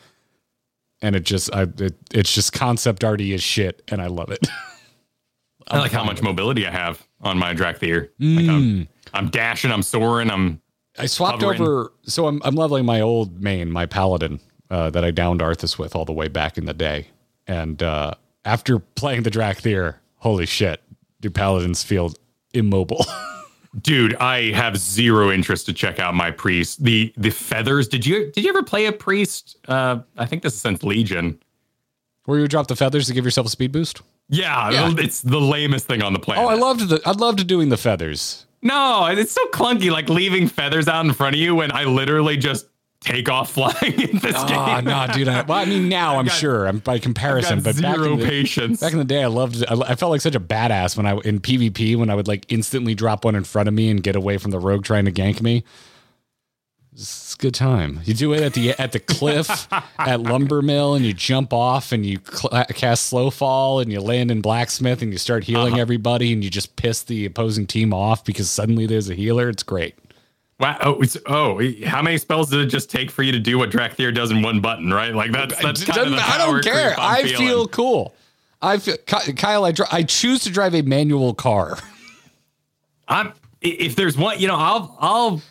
and 1.00 1.14
it 1.14 1.24
just 1.24 1.54
I 1.54 1.62
it, 1.62 1.94
it's 2.12 2.34
just 2.34 2.52
concept 2.52 3.04
arty 3.04 3.34
as 3.34 3.42
shit, 3.42 3.82
and 3.88 4.00
I 4.00 4.06
love 4.06 4.30
it. 4.30 4.46
I 5.68 5.78
like 5.78 5.92
how 5.92 6.04
much 6.04 6.22
mobility 6.22 6.66
I 6.66 6.70
have 6.70 7.06
on 7.20 7.38
my 7.38 7.54
Dracthyr. 7.54 8.08
Like 8.18 8.48
I'm, 8.48 8.88
I'm 9.14 9.28
dashing, 9.28 9.70
I'm 9.70 9.82
soaring, 9.82 10.30
I'm 10.30 10.60
I 10.98 11.06
swapped 11.06 11.42
Hovering. 11.42 11.62
over, 11.62 11.92
so 12.02 12.26
I'm 12.26 12.40
I'm 12.44 12.54
leveling 12.54 12.84
my 12.84 13.00
old 13.00 13.42
main, 13.42 13.70
my 13.70 13.86
paladin, 13.86 14.40
uh, 14.70 14.90
that 14.90 15.04
I 15.04 15.10
downed 15.10 15.40
Arthas 15.40 15.78
with 15.78 15.94
all 15.94 16.04
the 16.04 16.12
way 16.12 16.28
back 16.28 16.58
in 16.58 16.64
the 16.64 16.74
day, 16.74 17.08
and 17.46 17.82
uh, 17.82 18.14
after 18.44 18.78
playing 18.78 19.22
the 19.22 19.30
Dracthyr, 19.30 19.96
holy 20.16 20.46
shit, 20.46 20.82
do 21.20 21.30
paladins 21.30 21.82
feel 21.82 22.12
immobile? 22.54 23.04
dude. 23.80 24.14
I 24.16 24.52
have 24.52 24.76
zero 24.76 25.30
interest 25.30 25.66
to 25.66 25.72
check 25.72 25.98
out 25.98 26.14
my 26.14 26.30
priest. 26.30 26.84
The 26.84 27.12
the 27.16 27.30
feathers. 27.30 27.88
Did 27.88 28.04
you 28.06 28.30
did 28.32 28.44
you 28.44 28.50
ever 28.50 28.62
play 28.62 28.86
a 28.86 28.92
priest? 28.92 29.56
Uh, 29.68 30.00
I 30.16 30.26
think 30.26 30.42
this 30.42 30.54
is 30.54 30.60
since 30.60 30.82
Legion. 30.82 31.38
Where 32.24 32.38
you 32.38 32.46
drop 32.46 32.68
the 32.68 32.76
feathers 32.76 33.06
to 33.08 33.14
give 33.14 33.24
yourself 33.24 33.46
a 33.48 33.50
speed 33.50 33.72
boost? 33.72 34.00
Yeah, 34.28 34.70
Yeah. 34.70 34.94
it's 34.96 35.20
the 35.22 35.40
lamest 35.40 35.86
thing 35.86 36.02
on 36.02 36.12
the 36.12 36.20
planet. 36.20 36.44
Oh, 36.44 36.48
I 36.48 36.54
loved 36.54 36.88
the 36.88 37.00
I 37.04 37.12
loved 37.12 37.46
doing 37.46 37.68
the 37.68 37.76
feathers. 37.76 38.46
No, 38.64 39.06
it's 39.06 39.32
so 39.32 39.44
clunky, 39.48 39.90
like 39.90 40.08
leaving 40.08 40.46
feathers 40.46 40.86
out 40.86 41.04
in 41.04 41.12
front 41.12 41.34
of 41.34 41.40
you 41.40 41.56
when 41.56 41.72
I 41.72 41.82
literally 41.84 42.36
just 42.36 42.66
take 43.04 43.28
off 43.28 43.52
flying 43.52 44.00
in 44.00 44.18
this 44.18 44.34
Oh 44.36 44.46
game. 44.46 44.84
no, 44.84 45.06
dude! 45.12 45.28
I, 45.28 45.42
well, 45.42 45.58
I 45.58 45.64
mean, 45.64 45.88
now 45.88 46.18
I'm 46.18 46.26
got- 46.26 46.34
sure 46.34 46.66
I'm 46.66 46.78
by 46.78 46.98
comparison, 46.98 47.60
but 47.62 47.80
back 47.80 47.96
zero 47.96 48.12
in 48.12 48.18
the, 48.20 48.26
patience. 48.26 48.80
Back 48.80 48.92
in 48.92 48.98
the 48.98 49.04
day, 49.04 49.22
I 49.22 49.26
loved. 49.26 49.64
I, 49.68 49.74
I 49.80 49.94
felt 49.94 50.10
like 50.10 50.20
such 50.20 50.34
a 50.34 50.40
badass 50.40 50.96
when 50.96 51.06
I 51.06 51.16
in 51.18 51.40
PvP 51.40 51.96
when 51.96 52.10
I 52.10 52.14
would 52.14 52.28
like 52.28 52.50
instantly 52.50 52.94
drop 52.94 53.24
one 53.24 53.34
in 53.34 53.44
front 53.44 53.68
of 53.68 53.74
me 53.74 53.90
and 53.90 54.02
get 54.02 54.16
away 54.16 54.38
from 54.38 54.50
the 54.50 54.58
rogue 54.58 54.84
trying 54.84 55.04
to 55.04 55.12
gank 55.12 55.42
me. 55.42 55.64
It's 56.94 57.34
a 57.34 57.38
good 57.38 57.54
time. 57.54 58.00
You 58.04 58.12
do 58.12 58.34
it 58.34 58.42
at 58.42 58.52
the 58.52 58.70
at 58.72 58.92
the 58.92 59.00
cliff 59.00 59.66
at 59.98 60.20
Lumber 60.20 60.60
Mill, 60.60 60.94
and 60.94 61.04
you 61.04 61.14
jump 61.14 61.52
off 61.52 61.90
and 61.90 62.04
you 62.04 62.18
cl- 62.22 62.50
uh, 62.52 62.64
cast 62.66 63.06
Slow 63.06 63.30
Fall, 63.30 63.80
and 63.80 63.90
you 63.90 64.00
land 64.00 64.30
in 64.30 64.42
Blacksmith, 64.42 65.00
and 65.00 65.10
you 65.10 65.16
start 65.18 65.44
healing 65.44 65.72
uh-huh. 65.72 65.80
everybody, 65.82 66.34
and 66.34 66.44
you 66.44 66.50
just 66.50 66.76
piss 66.76 67.02
the 67.02 67.24
opposing 67.24 67.66
team 67.66 67.94
off 67.94 68.24
because 68.24 68.50
suddenly 68.50 68.86
there's 68.86 69.08
a 69.08 69.14
healer. 69.14 69.48
It's 69.48 69.62
great. 69.62 69.94
Wow. 70.62 70.78
Oh, 70.80 71.00
it's, 71.02 71.16
oh, 71.26 71.60
how 71.84 72.02
many 72.02 72.16
spells 72.18 72.48
did 72.48 72.60
it 72.60 72.66
just 72.66 72.88
take 72.88 73.10
for 73.10 73.24
you 73.24 73.32
to 73.32 73.40
do 73.40 73.58
what 73.58 73.68
Dracthyr 73.70 74.14
does 74.14 74.30
in 74.30 74.42
one 74.42 74.60
button, 74.60 74.94
right? 74.94 75.12
Like 75.12 75.32
that's 75.32 75.60
that's 75.60 75.82
kind 75.82 76.06
of 76.06 76.10
the 76.12 76.22
I 76.22 76.38
don't 76.38 76.62
care. 76.62 76.94
creep 76.94 76.98
I'm 77.00 77.14
I 77.16 77.22
feeling. 77.24 77.36
feel 77.36 77.66
cool. 77.66 78.14
I 78.62 78.78
feel 78.78 78.96
Kyle. 78.98 79.64
I 79.64 79.72
dri- 79.72 79.86
I 79.90 80.04
choose 80.04 80.44
to 80.44 80.50
drive 80.50 80.76
a 80.76 80.82
manual 80.82 81.34
car. 81.34 81.78
I'm 83.08 83.32
if 83.60 83.96
there's 83.96 84.16
one, 84.16 84.38
you 84.38 84.46
know, 84.46 84.54
I'll 84.54 84.96
I'll 85.00 85.42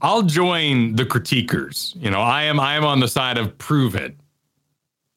I'll 0.00 0.22
join 0.22 0.96
the 0.96 1.04
critiquers. 1.04 1.94
You 1.96 2.10
know, 2.10 2.20
I 2.20 2.44
am 2.44 2.58
I 2.58 2.76
am 2.76 2.86
on 2.86 3.00
the 3.00 3.08
side 3.08 3.36
of 3.36 3.58
prove 3.58 3.94
it. 3.94 4.16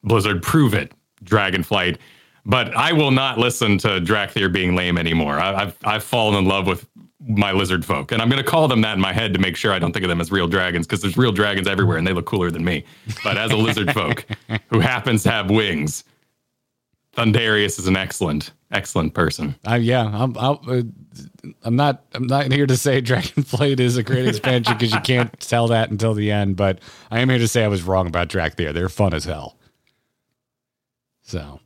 Blizzard, 0.03 0.43
prove 0.43 0.73
it, 0.73 0.91
Dragonflight. 1.23 1.97
But 2.45 2.75
I 2.75 2.91
will 2.91 3.11
not 3.11 3.37
listen 3.37 3.77
to 3.77 4.01
Dracthyr 4.01 4.51
being 4.51 4.75
lame 4.75 4.97
anymore. 4.97 5.39
I, 5.39 5.61
I've 5.61 5.77
I've 5.85 6.03
fallen 6.03 6.35
in 6.37 6.43
love 6.43 6.67
with 6.67 6.85
my 7.27 7.51
lizard 7.51 7.85
folk, 7.85 8.11
and 8.11 8.21
I'm 8.21 8.29
going 8.29 8.43
to 8.43 8.49
call 8.49 8.67
them 8.67 8.81
that 8.81 8.93
in 8.93 8.99
my 9.01 9.13
head 9.13 9.33
to 9.33 9.39
make 9.39 9.55
sure 9.55 9.71
I 9.71 9.79
don't 9.79 9.93
think 9.93 10.03
of 10.03 10.09
them 10.09 10.21
as 10.21 10.31
real 10.31 10.47
dragons 10.47 10.87
because 10.87 11.01
there's 11.01 11.17
real 11.17 11.31
dragons 11.31 11.67
everywhere 11.67 11.97
and 11.97 12.05
they 12.05 12.13
look 12.13 12.25
cooler 12.25 12.49
than 12.49 12.63
me. 12.63 12.83
But 13.23 13.37
as 13.37 13.51
a 13.51 13.57
lizard 13.57 13.91
folk 13.93 14.25
who 14.69 14.79
happens 14.79 15.23
to 15.23 15.31
have 15.31 15.49
wings, 15.49 16.03
Thundarius 17.15 17.77
is 17.77 17.87
an 17.87 17.97
excellent, 17.97 18.51
excellent 18.71 19.13
person. 19.13 19.55
Uh, 19.67 19.75
yeah, 19.75 20.05
I'm. 20.05 20.35
Uh, 20.37 20.83
I'm 21.63 21.75
not. 21.75 22.05
I'm 22.13 22.25
not 22.27 22.51
here 22.51 22.65
to 22.65 22.77
say 22.77 23.01
Dragonflight 23.01 23.79
is 23.79 23.97
a 23.97 24.03
great 24.03 24.27
expansion 24.27 24.73
because 24.73 24.93
you 24.93 25.01
can't 25.01 25.37
tell 25.39 25.67
that 25.67 25.91
until 25.91 26.13
the 26.13 26.31
end. 26.31 26.55
But 26.55 26.79
I 27.09 27.19
am 27.19 27.29
here 27.29 27.39
to 27.39 27.47
say 27.47 27.63
I 27.63 27.67
was 27.67 27.83
wrong 27.83 28.07
about 28.07 28.29
Dracthyr. 28.29 28.73
They're 28.73 28.89
fun 28.89 29.13
as 29.13 29.25
hell. 29.25 29.57
So, 31.21 31.59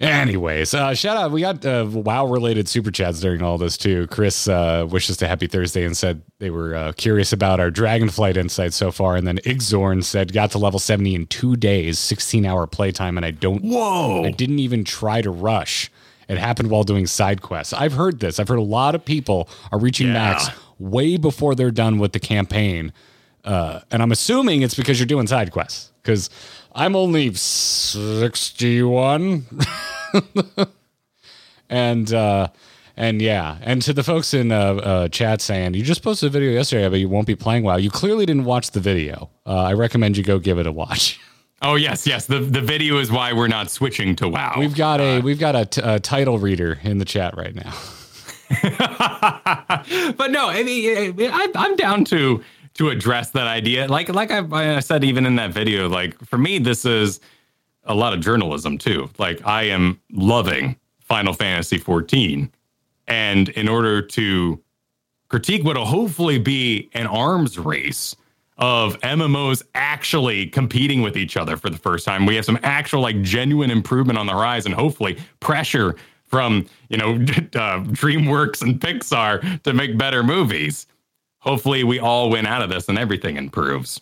anyways, 0.00 0.72
uh, 0.74 0.94
shout 0.94 1.16
out. 1.16 1.30
We 1.30 1.42
got 1.42 1.64
uh, 1.64 1.86
WoW 1.90 2.26
related 2.26 2.68
super 2.68 2.90
chats 2.90 3.20
during 3.20 3.42
all 3.42 3.58
this 3.58 3.76
too. 3.76 4.06
Chris 4.06 4.48
uh, 4.48 4.86
wishes 4.88 5.16
to 5.18 5.28
happy 5.28 5.46
Thursday 5.46 5.84
and 5.84 5.96
said 5.96 6.22
they 6.38 6.50
were 6.50 6.74
uh, 6.74 6.92
curious 6.92 7.32
about 7.32 7.60
our 7.60 7.70
Dragonflight 7.70 8.36
insights 8.36 8.76
so 8.76 8.90
far. 8.90 9.16
And 9.16 9.26
then 9.26 9.38
Igzorn 9.38 10.02
said 10.04 10.32
got 10.32 10.50
to 10.52 10.58
level 10.58 10.78
70 10.78 11.14
in 11.14 11.26
two 11.26 11.56
days, 11.56 11.98
16 11.98 12.46
hour 12.46 12.66
playtime, 12.66 13.16
and 13.16 13.26
I 13.26 13.30
don't 13.30 13.62
Whoa! 13.62 14.24
I 14.24 14.30
didn't 14.30 14.58
even 14.58 14.84
try 14.84 15.20
to 15.22 15.30
rush. 15.30 15.90
It 16.28 16.38
happened 16.38 16.70
while 16.70 16.84
doing 16.84 17.06
side 17.06 17.42
quests. 17.42 17.72
I've 17.72 17.92
heard 17.94 18.20
this. 18.20 18.38
I've 18.38 18.46
heard 18.48 18.60
a 18.60 18.62
lot 18.62 18.94
of 18.94 19.04
people 19.04 19.48
are 19.72 19.78
reaching 19.78 20.06
Yeah. 20.08 20.12
max 20.14 20.48
way 20.78 21.16
before 21.16 21.54
they're 21.56 21.72
done 21.72 21.98
with 21.98 22.12
the 22.12 22.20
campaign. 22.20 22.92
Uh, 23.44 23.80
and 23.90 24.00
I'm 24.02 24.12
assuming 24.12 24.62
it's 24.62 24.74
because 24.74 25.00
you're 25.00 25.06
doing 25.06 25.26
side 25.26 25.50
quests 25.50 25.90
because 26.02 26.30
I'm 26.72 26.96
only 26.96 27.34
61. 27.34 29.44
and, 31.68 32.12
uh, 32.12 32.48
and 32.96 33.22
yeah, 33.22 33.58
and 33.62 33.80
to 33.82 33.92
the 33.92 34.02
folks 34.02 34.34
in 34.34 34.50
uh, 34.52 34.74
uh, 34.74 35.08
chat 35.08 35.40
saying 35.40 35.74
you 35.74 35.82
just 35.82 36.02
posted 36.02 36.26
a 36.26 36.30
video 36.30 36.50
yesterday, 36.50 36.88
but 36.88 37.00
you 37.00 37.08
won't 37.08 37.26
be 37.26 37.34
playing 37.34 37.64
WoW. 37.64 37.76
You 37.76 37.90
clearly 37.90 38.26
didn't 38.26 38.44
watch 38.44 38.72
the 38.72 38.80
video. 38.80 39.30
Uh, 39.46 39.56
I 39.56 39.72
recommend 39.72 40.18
you 40.18 40.22
go 40.22 40.38
give 40.38 40.58
it 40.58 40.66
a 40.66 40.72
watch. 40.72 41.18
Oh 41.62 41.74
yes, 41.74 42.06
yes. 42.06 42.24
The 42.24 42.38
the 42.38 42.62
video 42.62 42.96
is 42.96 43.12
why 43.12 43.34
we're 43.34 43.46
not 43.46 43.70
switching 43.70 44.16
to 44.16 44.30
WoW. 44.30 44.54
We've 44.56 44.74
got 44.74 44.98
a 44.98 45.20
we've 45.20 45.38
got 45.38 45.54
a, 45.54 45.66
t- 45.66 45.82
a 45.84 46.00
title 46.00 46.38
reader 46.38 46.78
in 46.82 46.96
the 46.96 47.04
chat 47.04 47.36
right 47.36 47.54
now. 47.54 47.74
but 50.16 50.30
no, 50.30 50.48
I 50.48 50.62
mean, 50.64 51.30
I, 51.30 51.48
I'm 51.54 51.76
down 51.76 52.06
to 52.06 52.42
to 52.80 52.88
address 52.88 53.28
that 53.32 53.46
idea. 53.46 53.86
Like 53.86 54.08
like 54.08 54.30
I, 54.30 54.76
I 54.76 54.80
said, 54.80 55.04
even 55.04 55.26
in 55.26 55.36
that 55.36 55.52
video, 55.52 55.86
like 55.86 56.18
for 56.24 56.38
me, 56.38 56.58
this 56.58 56.86
is 56.86 57.20
a 57.84 57.94
lot 57.94 58.14
of 58.14 58.20
journalism 58.20 58.78
too. 58.78 59.10
Like 59.18 59.46
I 59.46 59.64
am 59.64 60.00
loving 60.10 60.76
Final 61.00 61.34
Fantasy 61.34 61.76
14, 61.76 62.50
and 63.06 63.50
in 63.50 63.68
order 63.68 64.00
to 64.00 64.62
critique 65.28 65.62
would 65.62 65.76
hopefully 65.76 66.38
be 66.38 66.88
an 66.94 67.06
arms 67.06 67.58
race 67.58 68.16
of 68.56 68.98
MMOs 69.00 69.62
actually 69.74 70.46
competing 70.46 71.02
with 71.02 71.18
each 71.18 71.36
other 71.36 71.58
for 71.58 71.68
the 71.68 71.78
first 71.78 72.06
time. 72.06 72.24
We 72.24 72.34
have 72.36 72.46
some 72.46 72.58
actual 72.62 73.02
like 73.02 73.20
genuine 73.20 73.70
improvement 73.70 74.18
on 74.18 74.24
the 74.24 74.32
horizon. 74.32 74.72
Hopefully, 74.72 75.18
pressure 75.40 75.96
from 76.24 76.64
you 76.88 76.96
know 76.96 77.12
uh, 77.16 77.84
DreamWorks 77.92 78.62
and 78.62 78.80
Pixar 78.80 79.62
to 79.64 79.74
make 79.74 79.98
better 79.98 80.22
movies. 80.22 80.86
Hopefully, 81.40 81.84
we 81.84 81.98
all 81.98 82.30
win 82.30 82.46
out 82.46 82.62
of 82.62 82.70
this 82.70 82.88
and 82.88 82.98
everything 82.98 83.36
improves. 83.36 84.00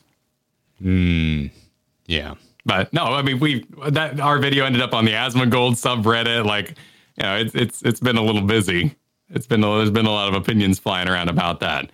Yeah. 2.06 2.34
But 2.64 2.92
no, 2.92 3.04
I 3.04 3.22
mean 3.22 3.40
we 3.40 3.64
that 3.88 4.20
our 4.20 4.38
video 4.38 4.64
ended 4.66 4.82
up 4.82 4.92
on 4.92 5.04
the 5.04 5.12
Asmongold 5.12 5.72
subreddit. 5.72 6.44
Like, 6.44 6.74
you 7.16 7.22
know, 7.22 7.36
it's 7.36 7.54
it's 7.54 7.82
it's 7.82 8.00
been 8.00 8.16
a 8.16 8.22
little 8.22 8.42
busy. 8.42 8.94
It's 9.30 9.46
been 9.46 9.62
a, 9.64 9.76
there's 9.76 9.90
been 9.90 10.06
a 10.06 10.10
lot 10.10 10.28
of 10.28 10.34
opinions 10.34 10.78
flying 10.78 11.08
around 11.08 11.28
about 11.28 11.60
that. 11.60 11.90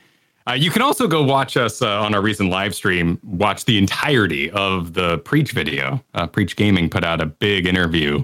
Uh, 0.46 0.52
you 0.52 0.70
can 0.70 0.82
also 0.82 1.06
go 1.08 1.22
watch 1.22 1.56
us 1.56 1.80
uh, 1.80 2.02
on 2.02 2.14
our 2.14 2.20
recent 2.20 2.50
live 2.50 2.74
stream. 2.74 3.18
Watch 3.22 3.64
the 3.64 3.78
entirety 3.78 4.50
of 4.50 4.92
the 4.92 5.18
Preach 5.18 5.52
video. 5.52 6.02
Uh, 6.12 6.26
Preach 6.26 6.54
Gaming 6.56 6.90
put 6.90 7.02
out 7.02 7.20
a 7.20 7.26
big 7.26 7.66
interview 7.66 8.22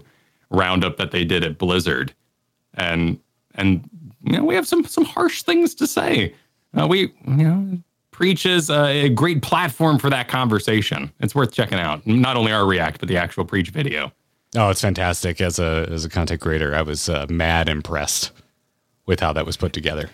roundup 0.51 0.97
that 0.99 1.13
they 1.13 1.25
did 1.25 1.45
at 1.45 1.57
Blizzard, 1.57 2.13
and 2.75 3.19
and 3.55 3.89
you 4.25 4.37
know 4.37 4.45
we 4.45 4.55
have 4.55 4.67
some 4.67 4.85
some 4.85 5.05
harsh 5.05 5.43
things 5.43 5.75
to 5.77 5.87
say. 5.87 6.35
Uh, 6.79 6.87
we 6.87 7.01
you 7.01 7.13
know 7.27 7.79
Preach 8.11 8.45
is 8.45 8.71
a 8.71 9.09
great 9.09 9.41
platform 9.43 9.99
for 9.99 10.11
that 10.11 10.29
conversation. 10.29 11.11
It's 11.21 11.35
worth 11.35 11.53
checking 11.53 11.79
out. 11.79 12.07
Not 12.07 12.37
only 12.37 12.53
our 12.53 12.67
react, 12.67 13.01
but 13.01 13.09
the 13.09 13.17
actual 13.17 13.45
Preach 13.45 13.71
video. 13.71 14.13
Oh, 14.57 14.69
it's 14.69 14.81
fantastic. 14.81 15.41
As 15.41 15.59
a 15.59 15.89
as 15.91 16.05
a 16.05 16.11
content 16.11 16.41
creator, 16.41 16.75
I 16.75 16.83
was 16.83 17.09
uh, 17.09 17.27
mad 17.31 17.69
impressed 17.69 18.33
with 19.07 19.21
how 19.21 19.33
that 19.33 19.47
was 19.47 19.57
put 19.57 19.73
together. 19.73 20.11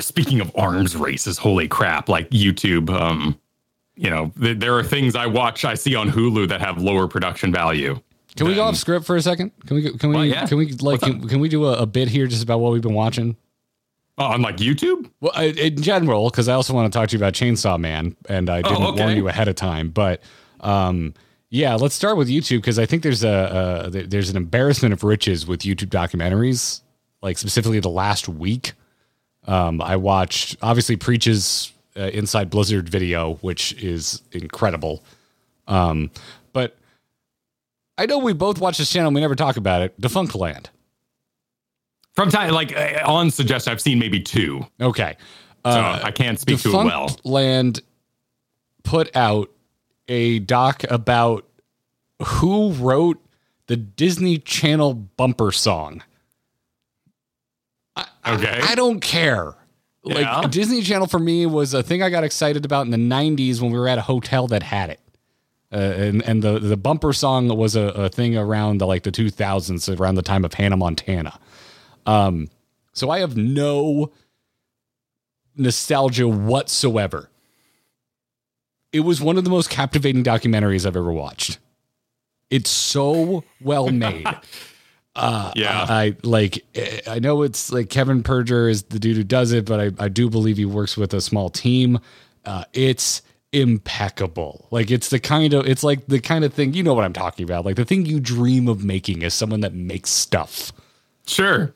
Speaking 0.00 0.40
of 0.40 0.50
arms 0.56 0.96
races, 0.96 1.36
holy 1.36 1.68
crap! 1.68 2.08
Like 2.08 2.30
YouTube, 2.30 2.88
um, 2.88 3.38
you 3.96 4.08
know, 4.08 4.32
th- 4.40 4.58
there 4.58 4.74
are 4.78 4.82
things 4.82 5.14
I 5.14 5.26
watch, 5.26 5.64
I 5.64 5.74
see 5.74 5.94
on 5.94 6.10
Hulu 6.10 6.48
that 6.48 6.60
have 6.60 6.80
lower 6.80 7.06
production 7.06 7.52
value. 7.52 8.00
Can 8.36 8.46
we 8.48 8.54
go 8.54 8.62
off 8.62 8.76
script 8.76 9.04
for 9.04 9.16
a 9.16 9.22
second? 9.22 9.52
Can 9.66 9.76
we 9.76 9.96
can 9.98 10.08
we 10.08 10.16
Well, 10.16 10.24
yeah. 10.24 10.46
can 10.46 10.56
we 10.58 10.72
like 10.72 11.00
can, 11.00 11.28
can 11.28 11.40
we 11.40 11.48
do 11.48 11.66
a, 11.66 11.78
a 11.78 11.86
bit 11.86 12.08
here 12.08 12.26
just 12.26 12.42
about 12.42 12.60
what 12.60 12.72
we've 12.72 12.82
been 12.82 12.94
watching? 12.94 13.36
Oh, 14.16 14.26
on 14.26 14.42
like 14.42 14.58
YouTube? 14.58 15.10
Well, 15.20 15.32
I, 15.34 15.44
in 15.46 15.82
general, 15.82 16.30
because 16.30 16.48
I 16.48 16.54
also 16.54 16.72
want 16.72 16.92
to 16.92 16.96
talk 16.96 17.08
to 17.08 17.16
you 17.16 17.18
about 17.18 17.32
Chainsaw 17.34 17.78
Man, 17.80 18.16
and 18.28 18.48
I 18.48 18.62
didn't 18.62 18.82
Oh, 18.82 18.88
okay. 18.92 19.02
warn 19.04 19.16
you 19.16 19.26
ahead 19.28 19.48
of 19.48 19.56
time. 19.56 19.90
But 19.90 20.22
um, 20.60 21.14
yeah, 21.50 21.74
let's 21.74 21.94
start 21.96 22.16
with 22.16 22.28
YouTube 22.28 22.58
because 22.58 22.78
I 22.78 22.86
think 22.86 23.02
there's 23.02 23.24
a, 23.24 23.84
a 23.86 23.90
there's 23.90 24.30
an 24.30 24.36
embarrassment 24.36 24.92
of 24.92 25.02
riches 25.02 25.46
with 25.46 25.60
YouTube 25.62 25.88
documentaries. 25.88 26.80
Like 27.22 27.38
specifically, 27.38 27.80
the 27.80 27.88
last 27.90 28.28
week, 28.28 28.72
um, 29.46 29.80
I 29.82 29.96
watched 29.96 30.56
obviously 30.62 30.94
Preach's 30.96 31.72
uh, 31.96 32.02
Inside 32.12 32.50
Blizzard 32.50 32.88
video, 32.88 33.34
which 33.36 33.72
is 33.82 34.22
incredible. 34.30 35.02
Um, 35.66 36.10
but 36.52 36.76
I 37.98 38.06
know 38.06 38.18
we 38.18 38.32
both 38.32 38.60
watch 38.60 38.78
this 38.78 38.90
channel. 38.92 39.08
and 39.08 39.14
We 39.14 39.20
never 39.20 39.34
talk 39.34 39.56
about 39.56 39.82
it. 39.82 40.00
Defunctland. 40.00 40.66
From 42.14 42.30
time, 42.30 42.52
like 42.52 42.76
uh, 42.76 43.00
on 43.06 43.30
suggestion, 43.30 43.72
I've 43.72 43.80
seen 43.80 43.98
maybe 43.98 44.20
two, 44.20 44.66
Okay. 44.80 45.16
so 45.64 45.70
Uh, 45.70 46.00
I 46.02 46.10
can't 46.10 46.38
speak 46.38 46.60
to 46.60 46.68
it 46.70 46.72
well. 46.84 47.16
Land 47.24 47.80
put 48.84 49.14
out 49.16 49.50
a 50.08 50.38
doc 50.40 50.84
about 50.90 51.46
who 52.22 52.70
wrote 52.72 53.18
the 53.66 53.76
Disney 53.76 54.38
Channel 54.38 54.94
bumper 54.94 55.50
song. 55.50 56.02
Okay, 58.26 58.60
I 58.62 58.74
don't 58.74 59.00
care. 59.00 59.54
Like 60.02 60.18
Yeah. 60.18 60.42
Disney 60.48 60.82
Channel 60.82 61.06
for 61.06 61.18
me 61.18 61.46
was 61.46 61.72
a 61.74 61.82
thing 61.82 62.02
I 62.02 62.10
got 62.10 62.24
excited 62.24 62.64
about 62.64 62.82
in 62.86 62.90
the 62.90 62.96
'90s 62.98 63.60
when 63.60 63.70
we 63.70 63.78
were 63.78 63.88
at 63.88 63.98
a 63.98 64.02
hotel 64.02 64.46
that 64.48 64.62
had 64.62 64.90
it, 64.90 65.00
uh, 65.72 65.76
and 65.76 66.22
and 66.22 66.42
the 66.42 66.58
the 66.58 66.76
bumper 66.76 67.12
song 67.12 67.48
was 67.56 67.74
a, 67.76 67.82
a 67.82 68.08
thing 68.08 68.36
around 68.36 68.78
the 68.78 68.86
like 68.86 69.02
the 69.04 69.12
2000s, 69.12 69.98
around 69.98 70.16
the 70.16 70.22
time 70.22 70.44
of 70.44 70.54
Hannah 70.54 70.76
Montana. 70.76 71.38
Um, 72.06 72.48
so 72.92 73.10
I 73.10 73.20
have 73.20 73.36
no 73.36 74.12
nostalgia 75.56 76.28
whatsoever. 76.28 77.30
It 78.92 79.00
was 79.00 79.20
one 79.20 79.36
of 79.36 79.44
the 79.44 79.50
most 79.50 79.70
captivating 79.70 80.22
documentaries 80.22 80.86
I've 80.86 80.96
ever 80.96 81.12
watched. 81.12 81.58
It's 82.50 82.70
so 82.70 83.42
well 83.60 83.88
made. 83.90 84.26
Uh, 85.16 85.52
yeah, 85.54 85.86
I 85.88 86.16
like. 86.22 86.64
eh, 86.74 87.00
I 87.06 87.18
know 87.18 87.42
it's 87.42 87.72
like 87.72 87.88
Kevin 87.88 88.22
Perjurer 88.22 88.68
is 88.68 88.84
the 88.84 88.98
dude 88.98 89.16
who 89.16 89.24
does 89.24 89.52
it, 89.52 89.64
but 89.64 89.80
I, 89.80 90.04
I 90.04 90.08
do 90.08 90.28
believe 90.28 90.56
he 90.56 90.64
works 90.64 90.96
with 90.96 91.14
a 91.14 91.20
small 91.20 91.50
team. 91.50 91.98
Uh, 92.44 92.64
it's 92.72 93.22
impeccable. 93.52 94.66
Like 94.70 94.90
it's 94.90 95.08
the 95.10 95.20
kind 95.20 95.54
of 95.54 95.66
it's 95.66 95.82
like 95.84 96.06
the 96.06 96.20
kind 96.20 96.44
of 96.44 96.52
thing 96.52 96.74
you 96.74 96.82
know 96.82 96.94
what 96.94 97.04
I'm 97.04 97.12
talking 97.12 97.44
about. 97.44 97.64
Like 97.64 97.76
the 97.76 97.84
thing 97.84 98.06
you 98.06 98.20
dream 98.20 98.68
of 98.68 98.84
making 98.84 99.22
is 99.22 99.34
someone 99.34 99.60
that 99.60 99.74
makes 99.74 100.10
stuff. 100.10 100.72
sure. 101.26 101.74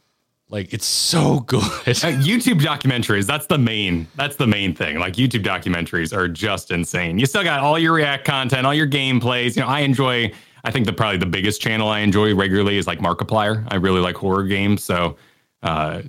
Like 0.51 0.73
it's 0.73 0.87
so 0.87 1.41
good. 1.41 1.63
Uh, 1.63 2.17
YouTube 2.23 2.61
documentaries, 2.61 3.27
that's 3.27 3.47
the 3.47 3.59
main 3.59 4.07
that's 4.15 4.37
the 4.37 4.47
main 4.47 4.75
thing. 4.75 4.99
Like 4.99 5.15
YouTube 5.15 5.43
documentaries 5.43 6.17
are 6.17 6.27
just 6.27 6.71
insane. 6.71 7.19
You 7.19 7.27
still 7.27 7.45
got 7.45 7.61
all 7.61 7.79
your 7.79 7.93
react 7.93 8.25
content, 8.25 8.67
all 8.67 8.73
your 8.73 8.89
gameplays. 8.89 9.57
You 9.57 9.63
know, 9.63 9.69
I 9.69 9.81
enjoy 9.81 10.33
I 10.65 10.71
think 10.71 10.87
the 10.87 10.93
probably 10.93 11.19
the 11.19 11.27
biggest 11.27 11.61
channel 11.61 11.89
I 11.89 12.01
enjoy 12.01 12.35
regularly 12.35 12.79
is 12.79 12.87
like 12.87 12.99
Markiplier. 12.99 13.67
I 13.71 13.77
really 13.77 14.01
like 14.01 14.17
horror 14.17 14.45
games, 14.45 14.83
so 14.83 15.17
uh 15.63 16.03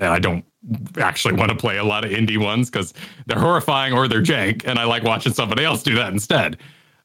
I 0.00 0.18
don't 0.18 0.44
actually 0.98 1.34
want 1.34 1.50
to 1.50 1.56
play 1.56 1.78
a 1.78 1.84
lot 1.84 2.04
of 2.04 2.10
indie 2.10 2.38
ones 2.38 2.70
because 2.70 2.92
they're 3.26 3.40
horrifying 3.40 3.94
or 3.94 4.08
they're 4.08 4.22
jank, 4.22 4.66
and 4.66 4.78
I 4.78 4.84
like 4.84 5.04
watching 5.04 5.32
somebody 5.32 5.64
else 5.64 5.82
do 5.82 5.94
that 5.94 6.12
instead. 6.12 6.58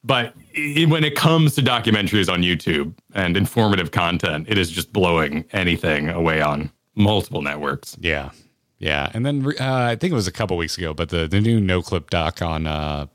But 0.03 0.33
i 0.57 0.85
when 0.89 1.05
it 1.05 1.15
comes 1.15 1.55
to 1.55 1.61
documentaries 1.61 2.31
on 2.31 2.41
YouTube 2.41 2.93
and 3.13 3.37
informative 3.37 3.91
content, 3.91 4.47
it 4.49 4.57
is 4.57 4.69
just 4.69 4.91
blowing 4.91 5.45
anything 5.53 6.09
away 6.09 6.41
on 6.41 6.69
multiple 6.95 7.41
networks. 7.41 7.95
Yeah, 7.99 8.31
yeah. 8.79 9.09
And 9.13 9.25
then 9.25 9.45
uh, 9.45 9.53
I 9.89 9.95
think 9.95 10.11
it 10.11 10.15
was 10.15 10.27
a 10.27 10.31
couple 10.31 10.57
weeks 10.57 10.77
ago, 10.77 10.93
but 10.93 11.09
the 11.09 11.27
the 11.27 11.39
new 11.41 11.59
Noclip 11.59 12.09
doc 12.09 12.41
on 12.41 12.67
uh, 12.67 13.07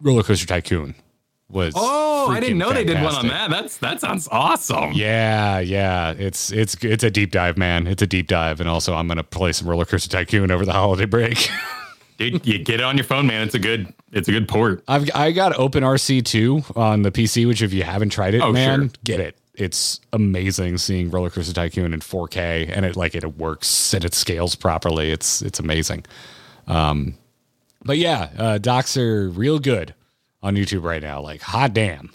Roller 0.00 0.22
Coaster 0.22 0.46
Tycoon 0.46 0.94
was. 1.48 1.74
Oh, 1.76 2.30
I 2.30 2.40
didn't 2.40 2.56
know 2.58 2.72
they 2.72 2.84
did 2.84 3.02
one 3.02 3.14
on 3.14 3.28
that. 3.28 3.50
That's 3.50 3.76
that 3.78 4.00
sounds 4.00 4.28
awesome. 4.30 4.92
Yeah, 4.92 5.58
yeah. 5.60 6.12
It's 6.16 6.50
it's 6.52 6.74
it's 6.82 7.04
a 7.04 7.10
deep 7.10 7.32
dive, 7.32 7.56
man. 7.58 7.86
It's 7.86 8.02
a 8.02 8.06
deep 8.06 8.28
dive, 8.28 8.60
and 8.60 8.68
also 8.68 8.94
I'm 8.94 9.06
gonna 9.08 9.22
play 9.22 9.52
some 9.52 9.68
Roller 9.68 9.84
Coaster 9.84 10.08
Tycoon 10.08 10.50
over 10.50 10.64
the 10.64 10.72
holiday 10.72 11.04
break. 11.06 11.48
Dude, 12.16 12.46
you 12.46 12.58
get 12.60 12.76
it 12.78 12.84
on 12.84 12.96
your 12.96 13.04
phone, 13.04 13.26
man. 13.26 13.42
It's 13.42 13.54
a 13.56 13.58
good 13.58 13.92
it's 14.12 14.28
a 14.28 14.30
good 14.32 14.48
port. 14.48 14.84
I've 14.88 15.10
I 15.14 15.32
got 15.32 15.52
OpenRCT 15.54 16.24
two 16.24 16.62
on 16.76 17.02
the 17.02 17.10
PC, 17.10 17.46
which 17.46 17.60
if 17.60 17.72
you 17.72 17.82
haven't 17.82 18.10
tried 18.10 18.34
it, 18.34 18.40
Oh, 18.40 18.52
man, 18.52 18.82
sure. 18.82 18.90
get 19.02 19.20
it. 19.20 19.36
It's 19.54 20.00
amazing 20.12 20.78
seeing 20.78 21.10
Roller 21.10 21.30
Coaster 21.30 21.52
Tycoon 21.52 21.92
in 21.94 22.00
4K, 22.00 22.68
and 22.74 22.84
it 22.84 22.96
like 22.96 23.14
it 23.14 23.36
works 23.36 23.94
and 23.94 24.04
it 24.04 24.12
scales 24.14 24.54
properly. 24.56 25.10
It's 25.10 25.42
it's 25.42 25.60
amazing. 25.60 26.04
Um, 26.66 27.14
but 27.84 27.98
yeah, 27.98 28.30
uh, 28.36 28.58
docs 28.58 28.96
are 28.96 29.28
real 29.28 29.58
good 29.60 29.94
on 30.42 30.56
YouTube 30.56 30.82
right 30.82 31.02
now. 31.02 31.20
Like 31.20 31.40
hot 31.42 31.72
damn, 31.72 32.10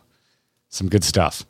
some 0.67 0.89
good 0.89 1.03
stuff. 1.03 1.45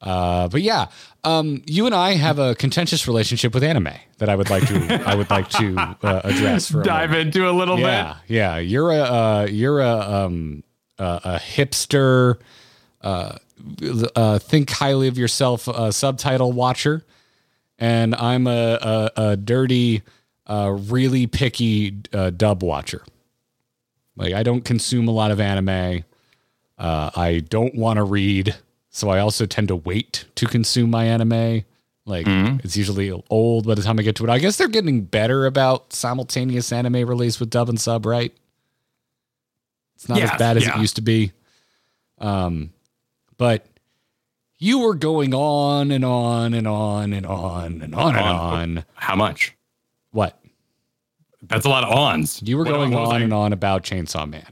Uh, 0.00 0.48
but 0.48 0.62
yeah, 0.62 0.86
um, 1.24 1.62
you 1.66 1.84
and 1.86 1.94
I 1.94 2.12
have 2.12 2.38
a 2.38 2.54
contentious 2.54 3.06
relationship 3.08 3.52
with 3.52 3.64
anime 3.64 3.88
that 4.18 4.28
I 4.28 4.36
would 4.36 4.48
like 4.48 4.66
to 4.68 5.02
I 5.06 5.14
would 5.14 5.28
like 5.28 5.48
to 5.50 5.76
uh, 6.02 6.20
address 6.24 6.70
for 6.70 6.82
Dive 6.82 7.10
moment. 7.10 7.34
into 7.34 7.50
a 7.50 7.52
little 7.52 7.76
bit. 7.76 7.82
Yeah, 7.82 8.16
yeah. 8.28 8.58
You're 8.58 8.92
a 8.92 9.00
uh, 9.00 9.46
you're 9.50 9.80
a 9.80 9.98
um 9.98 10.62
a, 10.98 11.20
a 11.24 11.38
hipster. 11.38 12.38
Uh, 13.00 13.38
uh, 14.14 14.38
think 14.38 14.70
highly 14.70 15.08
of 15.08 15.18
yourself. 15.18 15.68
Uh, 15.68 15.90
subtitle 15.90 16.52
watcher, 16.52 17.04
and 17.78 18.14
I'm 18.14 18.46
a 18.46 18.78
a, 18.80 19.10
a 19.16 19.36
dirty, 19.36 20.02
uh, 20.46 20.76
really 20.88 21.26
picky 21.26 21.96
uh, 22.12 22.30
dub 22.30 22.62
watcher. 22.62 23.02
Like 24.16 24.34
I 24.34 24.42
don't 24.42 24.64
consume 24.64 25.08
a 25.08 25.12
lot 25.12 25.30
of 25.30 25.40
anime. 25.40 26.04
Uh, 26.76 27.10
I 27.16 27.42
don't 27.48 27.74
want 27.74 27.96
to 27.96 28.04
read, 28.04 28.54
so 28.90 29.08
I 29.08 29.18
also 29.20 29.46
tend 29.46 29.68
to 29.68 29.76
wait 29.76 30.26
to 30.36 30.46
consume 30.46 30.90
my 30.90 31.06
anime. 31.06 31.64
Like 32.04 32.26
it's 32.64 32.76
usually 32.76 33.10
old 33.28 33.66
by 33.66 33.74
the 33.74 33.82
time 33.82 33.98
I 33.98 34.02
get 34.02 34.16
to 34.16 34.24
it. 34.24 34.30
I 34.30 34.38
guess 34.38 34.56
they're 34.56 34.66
getting 34.68 35.02
better 35.02 35.44
about 35.44 35.92
simultaneous 35.92 36.72
anime 36.72 37.06
release 37.06 37.38
with 37.38 37.50
dub 37.50 37.68
and 37.68 37.78
sub, 37.78 38.06
right? 38.06 38.32
It's 39.96 40.08
not 40.08 40.18
Yeah, 40.18 40.32
as 40.32 40.38
bad 40.38 40.56
as 40.56 40.66
it 40.76 40.80
used 40.80 40.96
to 40.96 41.02
be. 41.02 41.32
Um, 42.18 42.70
but 43.38 43.64
you 44.58 44.80
were 44.80 44.94
going 44.94 45.32
on 45.34 45.90
and 45.90 46.04
on 46.04 46.52
and 46.52 46.66
on 46.66 47.12
and 47.12 47.24
on 47.26 47.80
and 47.82 47.94
on 47.94 48.16
and 48.16 48.26
On. 48.26 48.84
How 48.94 49.16
much? 49.16 49.56
What? 50.10 50.38
That's 51.42 51.64
a 51.64 51.68
lot 51.68 51.84
of 51.84 51.90
ons. 51.96 52.42
You 52.44 52.56
were 52.58 52.64
What- 52.64 52.70
going 52.72 52.94
on 52.94 53.16
I- 53.16 53.20
and 53.20 53.32
on 53.32 53.52
about 53.52 53.84
Chainsaw 53.84 54.28
Man. 54.28 54.46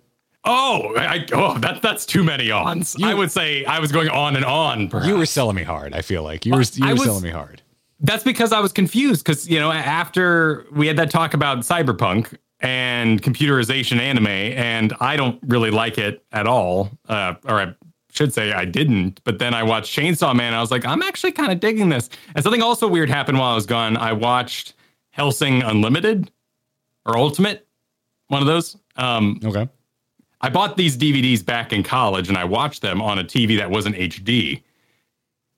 Oh, 0.49 0.95
I, 0.97 1.27
oh, 1.33 1.59
that, 1.59 1.83
that's 1.83 2.07
too 2.07 2.23
many 2.23 2.53
ons. 2.53 2.95
You- 2.97 3.09
I 3.09 3.15
would 3.15 3.33
say 3.33 3.65
I 3.65 3.81
was 3.81 3.91
going 3.91 4.09
on 4.09 4.37
and 4.37 4.45
on. 4.45 4.89
Perhaps. 4.89 5.09
You 5.09 5.17
were 5.17 5.27
selling 5.27 5.57
me 5.57 5.65
hard. 5.65 5.93
I 5.93 6.03
feel 6.03 6.23
like 6.23 6.47
you 6.47 6.53
were 6.55 6.63
you 6.75 6.87
were 6.87 6.93
was- 6.93 7.03
selling 7.05 7.25
me 7.25 7.31
hard. 7.31 7.63
That's 7.99 8.23
because 8.23 8.53
I 8.53 8.61
was 8.61 8.73
confused 8.73 9.25
because 9.25 9.49
you 9.49 9.59
know 9.59 9.73
after 9.73 10.67
we 10.71 10.87
had 10.87 10.99
that 10.99 11.11
talk 11.11 11.33
about 11.35 11.61
cyberpunk 11.61 12.37
and 12.61 13.21
computerization 13.23 13.99
anime, 13.99 14.27
and 14.29 14.93
I 15.01 15.17
don't 15.17 15.41
really 15.43 15.71
like 15.71 15.97
it 15.99 16.23
at 16.31 16.47
all, 16.47 16.91
uh, 17.09 17.35
or 17.47 17.61
I 17.61 17.75
should 18.17 18.33
say 18.33 18.53
I 18.53 18.65
didn't. 18.65 19.21
But 19.25 19.39
then 19.39 19.55
I 19.55 19.63
watched 19.63 19.97
Chainsaw 19.97 20.35
Man. 20.35 20.55
I 20.55 20.61
was 20.61 20.71
like, 20.71 20.85
I'm 20.87 21.03
actually 21.03 21.33
kind 21.33 21.53
of 21.53 21.61
digging 21.61 21.89
this. 21.89 22.09
And 22.35 22.43
something 22.43 22.63
also 22.63 22.89
weird 22.89 23.11
happened 23.11 23.39
while 23.39 23.53
I 23.53 23.55
was 23.55 23.67
gone. 23.67 23.97
I 23.97 24.13
watched 24.13 24.75
Hellsing 25.11 25.63
Unlimited 25.63 26.31
or 27.05 27.17
Ultimate, 27.17 27.67
one 28.29 28.41
of 28.43 28.47
those. 28.49 28.77
Um, 28.97 29.41
Okay. 29.45 29.69
I 30.43 30.51
bought 30.51 30.77
these 30.77 30.97
DVDs 30.99 31.45
back 31.45 31.73
in 31.73 31.83
college 31.83 32.29
and 32.29 32.37
I 32.37 32.45
watched 32.45 32.83
them 32.83 33.01
on 33.01 33.19
a 33.19 33.25
TV 33.25 33.57
that 33.59 33.71
wasn't 33.71 33.97
HD. 33.97 34.63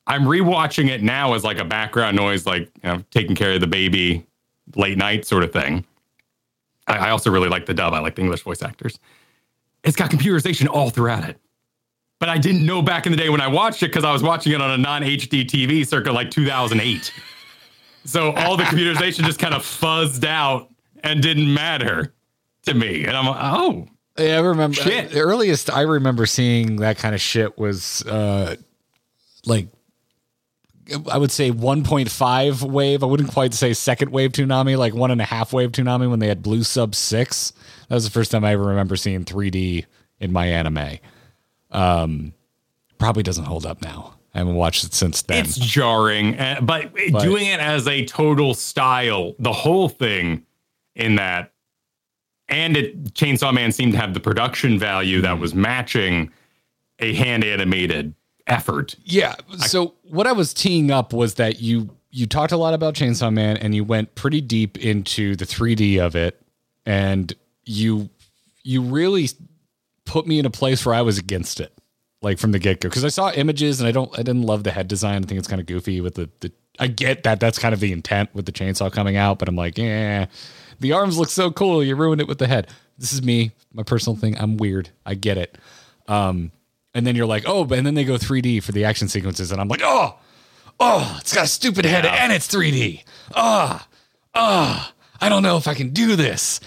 I'm 0.07 0.23
rewatching 0.23 0.89
it 0.89 1.03
now 1.03 1.35
as 1.35 1.45
like 1.45 1.59
a 1.59 1.65
background 1.65 2.17
noise, 2.17 2.47
like 2.47 2.71
you 2.83 2.91
know, 2.91 3.05
taking 3.11 3.35
care 3.35 3.53
of 3.53 3.61
the 3.61 3.67
baby 3.67 4.25
late 4.77 4.97
night 4.97 5.27
sort 5.27 5.43
of 5.43 5.53
thing. 5.53 5.85
I, 6.87 7.09
I 7.09 7.11
also 7.11 7.31
really 7.31 7.49
like 7.49 7.67
the 7.67 7.75
dub. 7.75 7.93
I 7.93 7.99
like 7.99 8.15
the 8.15 8.23
English 8.23 8.43
voice 8.43 8.63
actors. 8.63 8.99
It's 9.85 9.97
got 9.97 10.11
computerization 10.11 10.69
all 10.69 10.91
throughout 10.91 11.29
it. 11.29 11.39
But 12.21 12.29
I 12.29 12.39
didn't 12.39 12.67
know 12.67 12.83
back 12.83 13.07
in 13.07 13.13
the 13.13 13.19
day 13.19 13.29
when 13.29 13.41
I 13.41 13.47
watched 13.49 13.83
it 13.83 13.87
because 13.87 14.05
I 14.05 14.13
was 14.13 14.23
watching 14.23 14.53
it 14.53 14.61
on 14.61 14.71
a 14.73 14.79
non 14.79 15.03
HD 15.03 15.45
TV 15.47 15.87
circa 15.87 16.11
like 16.11 16.31
2008. 16.31 17.13
so 18.05 18.33
all 18.33 18.57
the 18.57 18.65
computerization 18.65 19.25
just 19.25 19.39
kind 19.39 19.55
of 19.55 19.63
fuzzed 19.63 20.25
out 20.25 20.69
and 21.05 21.23
didn't 21.23 21.53
matter 21.53 22.13
to 22.67 22.75
me. 22.75 23.05
And 23.05 23.17
I'm 23.17 23.27
like, 23.27 23.39
oh, 23.41 23.87
Yeah, 24.19 24.39
I 24.39 24.41
remember 24.41 24.75
Shit. 24.75 25.11
the 25.13 25.21
earliest 25.21 25.71
I 25.71 25.83
remember 25.83 26.27
seeing 26.27 26.77
that 26.77 26.99
kind 26.99 27.15
of 27.15 27.21
shit 27.21 27.57
was 27.57 28.05
uh 28.07 28.57
like 29.47 29.69
I 31.13 31.19
would 31.19 31.31
say 31.31 31.53
1.5 31.53 32.63
wave. 32.63 33.03
I 33.03 33.07
wouldn't 33.07 33.31
quite 33.31 33.53
say 33.53 33.75
second 33.75 34.11
wave 34.11 34.33
tsunami, 34.33 34.77
like 34.77 34.95
one 34.95 35.11
and 35.11 35.21
a 35.21 35.25
half 35.25 35.53
wave 35.53 35.73
tsunami 35.73 36.09
when 36.09 36.19
they 36.19 36.29
had 36.29 36.43
Blue 36.43 36.63
Sub 36.63 36.95
6. 36.95 37.53
That 37.89 37.95
was 37.95 38.05
the 38.05 38.11
first 38.11 38.31
time 38.31 38.43
I 38.43 38.53
ever 38.55 38.65
remember 38.65 38.97
seeing 38.97 39.25
3D 39.27 39.85
in 40.19 40.33
my 40.33 40.47
anime. 40.47 40.99
Um, 41.71 42.33
probably 42.99 43.23
doesn't 43.23 43.45
hold 43.45 43.67
up 43.67 43.83
now. 43.83 44.15
I 44.35 44.39
haven't 44.39 44.55
watched 44.57 44.85
it 44.85 44.95
since 44.95 45.23
then. 45.23 45.45
It's 45.45 45.57
jarring, 45.57 46.39
uh, 46.39 46.61
but, 46.63 46.93
But- 47.11 47.23
doing 47.23 47.47
it 47.47 47.61
as 47.61 47.87
a 47.89 48.05
total 48.05 48.55
style, 48.55 49.35
the 49.39 49.53
whole 49.53 49.89
thing 49.89 50.45
in 50.95 51.17
that, 51.17 51.53
and 52.49 52.77
it 52.77 53.15
Chainsaw 53.15 53.53
Man 53.53 53.73
seemed 53.73 53.93
to 53.93 53.99
have 53.99 54.15
the 54.15 54.21
production 54.21 54.79
value 54.79 55.21
that 55.23 55.39
was 55.39 55.55
matching 55.55 56.31
a 56.99 57.15
hand 57.15 57.45
animated 57.45 58.15
effort. 58.47 58.97
Yeah. 59.05 59.35
So 59.59 59.95
what 60.03 60.27
I 60.27 60.33
was 60.33 60.55
teeing 60.55 60.91
up 60.91 61.13
was 61.13 61.35
that 61.35 61.61
you 61.61 61.91
you 62.11 62.27
talked 62.27 62.53
a 62.53 62.57
lot 62.57 62.73
about 62.75 62.95
Chainsaw 62.95 63.33
Man 63.33 63.59
and 63.59 63.75
you 63.75 63.85
went 63.85 64.15
pretty 64.15 64.41
deep 64.41 64.79
into 64.79 65.37
the 65.37 65.45
3D 65.45 65.99
of 65.99 66.17
it 66.17 66.41
and 66.87 67.33
you 67.65 68.09
you 68.63 68.81
really 68.83 69.29
put 70.09 70.27
me 70.27 70.39
in 70.39 70.47
a 70.47 70.51
place 70.51 70.85
where 70.85 70.95
I 70.95 71.03
was 71.03 71.19
against 71.19 71.61
it 71.61 71.73
like 72.21 72.39
from 72.39 72.53
the 72.53 72.59
get-go 72.59 72.89
because 72.89 73.05
I 73.05 73.09
saw 73.09 73.31
images 73.31 73.81
and 73.81 73.89
I 73.89 73.93
don't 73.93 74.13
I 74.15 74.23
didn't 74.23 74.43
love 74.43 74.65
the 74.65 74.73
head 74.73 74.89
design. 74.89 75.23
I 75.23 75.27
think 75.27 75.39
it's 75.39 75.49
kind 75.49 75.61
of 75.61 75.67
goofy 75.67 76.01
with 76.01 76.15
the 76.17 76.29
the 76.41 76.53
I 76.81 76.89
get 76.89 77.23
that 77.25 77.41
that's 77.41 77.59
kind 77.59 77.75
of 77.75 77.81
the 77.81 77.93
intent 77.93 78.31
with 78.35 78.47
the 78.47 78.53
chainsaw 78.53 78.91
coming 78.93 79.17
out, 79.17 79.39
but 79.39 79.49
I'm 79.49 79.57
like, 79.57 79.79
yeah, 79.79 80.27
the 80.81 80.93
arms 80.93 81.19
look 81.19 81.29
so 81.29 81.51
cool. 81.51 81.83
You 81.83 81.97
ruined 81.97 82.21
it 82.21 82.29
with 82.29 82.39
the 82.39 82.47
head. 82.47 82.69
This 82.99 83.13
is 83.13 83.23
me, 83.23 83.53
my 83.73 83.83
personal 83.83 84.17
thing. 84.17 84.37
I'm 84.39 84.57
weird. 84.57 84.91
I 85.07 85.15
get 85.15 85.39
it. 85.39 85.59
Um, 86.07 86.53
and 86.95 87.07
then 87.07 87.15
you're 87.15 87.27
like, 87.27 87.45
oh, 87.47 87.63
and 87.63 87.87
then 87.87 87.95
they 87.95 88.05
go 88.05 88.15
3D 88.15 88.63
for 88.63 88.73
the 88.73 88.85
action 88.85 89.09
sequences, 89.09 89.53
and 89.53 89.61
I'm 89.61 89.69
like, 89.69 89.83
oh, 89.85 90.19
oh, 90.81 91.17
it's 91.21 91.35
got 91.35 91.45
a 91.45 91.49
stupid 91.49 91.85
head 91.85 92.07
and 92.07 92.33
it's 92.33 92.49
3D. 92.49 93.05
Ah, 93.35 93.87
ah, 94.35 94.93
I 95.21 95.29
don't 95.29 95.43
know 95.43 95.57
if 95.57 95.69
I 95.69 95.75
can 95.75 95.91
do 95.91 96.17
this. 96.17 96.61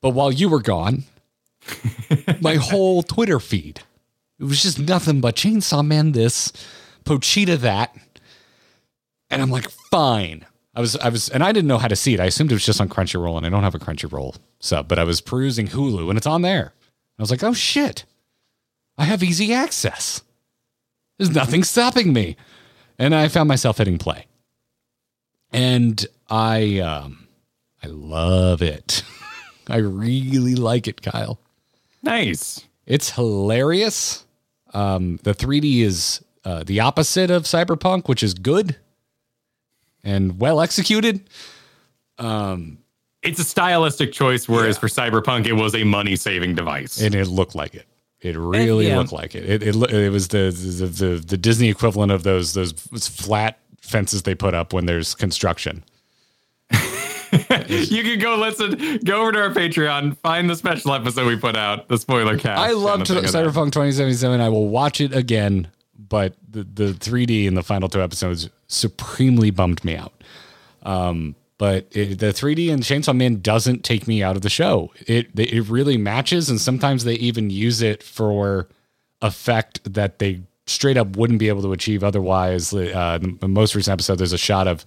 But 0.00 0.10
while 0.10 0.30
you 0.30 0.48
were 0.48 0.60
gone, 0.60 1.04
my 2.40 2.54
whole 2.54 3.02
Twitter 3.02 3.40
feed, 3.40 3.80
it 4.38 4.44
was 4.44 4.62
just 4.62 4.78
nothing 4.78 5.20
but 5.20 5.36
Chainsaw 5.36 5.84
Man 5.84 6.12
this, 6.12 6.52
Pochita 7.04 7.58
that. 7.58 7.96
And 9.30 9.42
I'm 9.42 9.50
like, 9.50 9.68
fine. 9.90 10.46
I 10.74 10.80
was, 10.80 10.96
I 10.96 11.08
was, 11.08 11.28
and 11.28 11.42
I 11.42 11.50
didn't 11.52 11.66
know 11.66 11.78
how 11.78 11.88
to 11.88 11.96
see 11.96 12.14
it. 12.14 12.20
I 12.20 12.26
assumed 12.26 12.52
it 12.52 12.54
was 12.54 12.64
just 12.64 12.80
on 12.80 12.88
Crunchyroll, 12.88 13.36
and 13.36 13.44
I 13.44 13.48
don't 13.48 13.64
have 13.64 13.74
a 13.74 13.80
Crunchyroll 13.80 14.36
sub, 14.60 14.86
but 14.86 14.98
I 14.98 15.04
was 15.04 15.20
perusing 15.20 15.68
Hulu, 15.68 16.08
and 16.08 16.16
it's 16.16 16.26
on 16.26 16.42
there. 16.42 16.72
I 17.18 17.22
was 17.22 17.32
like, 17.32 17.42
oh 17.42 17.52
shit, 17.52 18.04
I 18.96 19.04
have 19.04 19.22
easy 19.22 19.52
access. 19.52 20.22
There's 21.16 21.34
nothing 21.34 21.64
stopping 21.64 22.12
me, 22.12 22.36
and 22.96 23.12
I 23.12 23.26
found 23.26 23.48
myself 23.48 23.78
hitting 23.78 23.98
play, 23.98 24.26
and 25.52 26.06
I, 26.30 26.78
um, 26.78 27.26
I 27.82 27.88
love 27.88 28.62
it. 28.62 29.02
I 29.68 29.78
really 29.78 30.54
like 30.54 30.86
it, 30.86 31.02
Kyle. 31.02 31.40
Nice. 32.02 32.66
It's 32.86 33.10
hilarious. 33.10 34.24
Um, 34.72 35.18
the 35.22 35.34
3D 35.34 35.80
is 35.80 36.24
uh, 36.44 36.62
the 36.64 36.80
opposite 36.80 37.30
of 37.30 37.44
Cyberpunk, 37.44 38.08
which 38.08 38.22
is 38.22 38.34
good 38.34 38.76
and 40.04 40.40
well 40.40 40.60
executed. 40.60 41.28
It's 43.22 43.38
a 43.38 43.44
stylistic 43.44 44.12
choice, 44.12 44.48
whereas 44.48 44.78
for 44.78 44.88
Cyberpunk, 44.88 45.46
it 45.46 45.54
was 45.54 45.74
a 45.74 45.84
money 45.84 46.16
saving 46.16 46.54
device. 46.54 47.00
and 47.00 47.14
it 47.14 47.26
looked 47.26 47.54
like 47.54 47.74
it. 47.74 47.86
It 48.20 48.36
really 48.36 48.88
yeah. 48.88 48.98
looked 48.98 49.12
like 49.12 49.34
it. 49.34 49.44
It, 49.48 49.62
it. 49.62 49.92
it 49.92 50.10
was 50.10 50.28
the, 50.28 50.50
the 50.50 50.86
the 50.86 51.24
the 51.24 51.36
Disney 51.36 51.68
equivalent 51.68 52.10
of 52.10 52.24
those 52.24 52.54
those 52.54 52.72
flat 52.72 53.58
fences 53.80 54.22
they 54.22 54.34
put 54.34 54.54
up 54.54 54.72
when 54.72 54.86
there's 54.86 55.14
construction. 55.14 55.84
you 57.68 58.02
can 58.02 58.18
go 58.18 58.36
listen, 58.36 58.98
go 59.04 59.22
over 59.22 59.32
to 59.32 59.40
our 59.40 59.50
Patreon, 59.50 60.16
find 60.18 60.48
the 60.48 60.56
special 60.56 60.94
episode 60.94 61.26
we 61.26 61.36
put 61.36 61.56
out, 61.56 61.88
the 61.88 61.98
spoiler 61.98 62.38
cast. 62.38 62.60
I 62.60 62.72
of. 62.72 63.30
Cyberpunk 63.30 63.72
2077. 63.72 64.40
I 64.40 64.48
will 64.48 64.68
watch 64.68 65.00
it 65.00 65.14
again, 65.14 65.68
but 65.98 66.34
the, 66.48 66.64
the 66.64 66.92
3D 66.92 67.46
in 67.46 67.54
the 67.54 67.62
final 67.62 67.88
two 67.88 68.02
episodes 68.02 68.48
supremely 68.66 69.50
bummed 69.50 69.84
me 69.84 69.96
out. 69.96 70.12
Um, 70.82 71.34
but 71.58 71.88
it, 71.90 72.20
the 72.20 72.26
3D 72.26 72.68
in 72.68 72.80
Chainsaw 72.80 73.14
Man 73.14 73.40
doesn't 73.40 73.84
take 73.84 74.06
me 74.06 74.22
out 74.22 74.36
of 74.36 74.42
the 74.42 74.50
show. 74.50 74.92
It 75.06 75.28
it 75.36 75.68
really 75.68 75.96
matches, 75.96 76.48
and 76.48 76.60
sometimes 76.60 77.04
they 77.04 77.14
even 77.14 77.50
use 77.50 77.82
it 77.82 78.02
for 78.02 78.68
effect 79.20 79.92
that 79.92 80.20
they 80.20 80.42
straight 80.66 80.96
up 80.96 81.16
wouldn't 81.16 81.40
be 81.40 81.48
able 81.48 81.62
to 81.62 81.72
achieve 81.72 82.04
otherwise. 82.04 82.72
Uh, 82.72 83.18
the 83.40 83.48
most 83.48 83.74
recent 83.74 83.92
episode, 83.92 84.16
there's 84.18 84.32
a 84.32 84.38
shot 84.38 84.68
of. 84.68 84.84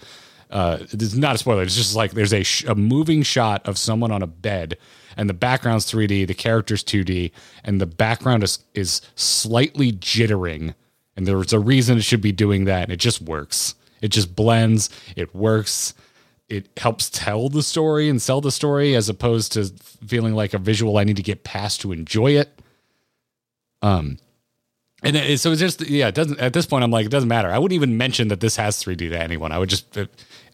Uh, 0.52 0.80
it's 0.82 1.16
not 1.16 1.36
a 1.36 1.38
spoiler. 1.38 1.64
It's 1.64 1.76
just 1.76 1.96
like 1.96 2.12
there's 2.12 2.34
a, 2.34 2.44
sh- 2.44 2.66
a 2.66 2.76
moving 2.76 3.24
shot 3.24 3.66
of 3.66 3.78
someone 3.78 4.12
on 4.12 4.22
a 4.22 4.28
bed, 4.28 4.78
and 5.16 5.30
the 5.30 5.34
background's 5.34 5.90
3D, 5.92 6.28
the 6.28 6.34
character's 6.34 6.84
2D, 6.84 7.32
and 7.64 7.80
the 7.80 7.86
background 7.86 8.44
is 8.44 8.60
is 8.74 9.02
slightly 9.16 9.92
jittering. 9.92 10.76
And 11.16 11.28
there's 11.28 11.54
a 11.54 11.60
reason 11.60 11.98
it 11.98 12.04
should 12.04 12.22
be 12.22 12.32
doing 12.32 12.66
that, 12.66 12.84
and 12.84 12.92
it 12.92 13.00
just 13.00 13.22
works. 13.22 13.76
It 14.02 14.10
just 14.10 14.36
blends. 14.36 14.90
It 15.16 15.34
works. 15.36 15.94
It 16.50 16.70
helps 16.78 17.10
tell 17.10 17.48
the 17.48 17.64
story 17.64 18.10
and 18.10 18.22
sell 18.22 18.42
the 18.42 18.52
story 18.52 18.96
as 18.96 19.08
opposed 19.08 19.54
to 19.54 19.66
feeling 20.06 20.34
like 20.34 20.54
a 20.54 20.58
visual 20.58 20.98
I 20.98 21.06
need 21.06 21.16
to 21.18 21.24
get 21.24 21.44
past 21.44 21.82
to 21.82 21.92
enjoy 21.92 22.32
it. 22.32 22.62
Um, 23.82 24.18
and 25.04 25.16
it, 25.16 25.40
so 25.40 25.52
it's 25.52 25.62
just 25.62 25.82
yeah. 25.82 26.10
It 26.10 26.16
doesn't 26.16 26.40
at 26.40 26.54
this 26.54 26.66
point. 26.66 26.84
I'm 26.84 26.92
like 26.92 27.06
it 27.06 27.12
doesn't 27.12 27.30
matter. 27.30 27.50
I 27.50 27.58
wouldn't 27.58 27.76
even 27.76 27.98
mention 27.98 28.28
that 28.28 28.40
this 28.40 28.56
has 28.58 28.84
3D 28.84 29.10
to 29.10 29.20
anyone. 29.20 29.52
I 29.52 29.58
would 29.58 29.70
just. 29.70 29.98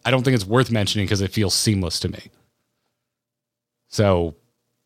I 0.07 0.09
don't 0.09 0.23
think 0.23 0.35
it's 0.35 0.45
worth 0.45 0.71
mentioning 0.71 1.05
because 1.05 1.19
it 1.19 1.33
feels 1.33 1.53
seamless 1.53 1.99
to 1.99 2.07
me. 2.07 2.31
So, 3.89 4.35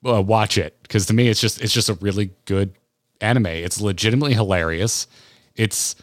uh, 0.03 0.19
watch 0.19 0.57
it 0.57 0.75
because 0.81 1.05
to 1.05 1.13
me 1.13 1.27
it's 1.27 1.39
just 1.39 1.61
it's 1.61 1.71
just 1.71 1.89
a 1.89 1.93
really 1.93 2.31
good 2.45 2.73
anime. 3.21 3.45
It's 3.45 3.79
legitimately 3.79 4.33
hilarious. 4.33 5.05
It's 5.55 5.95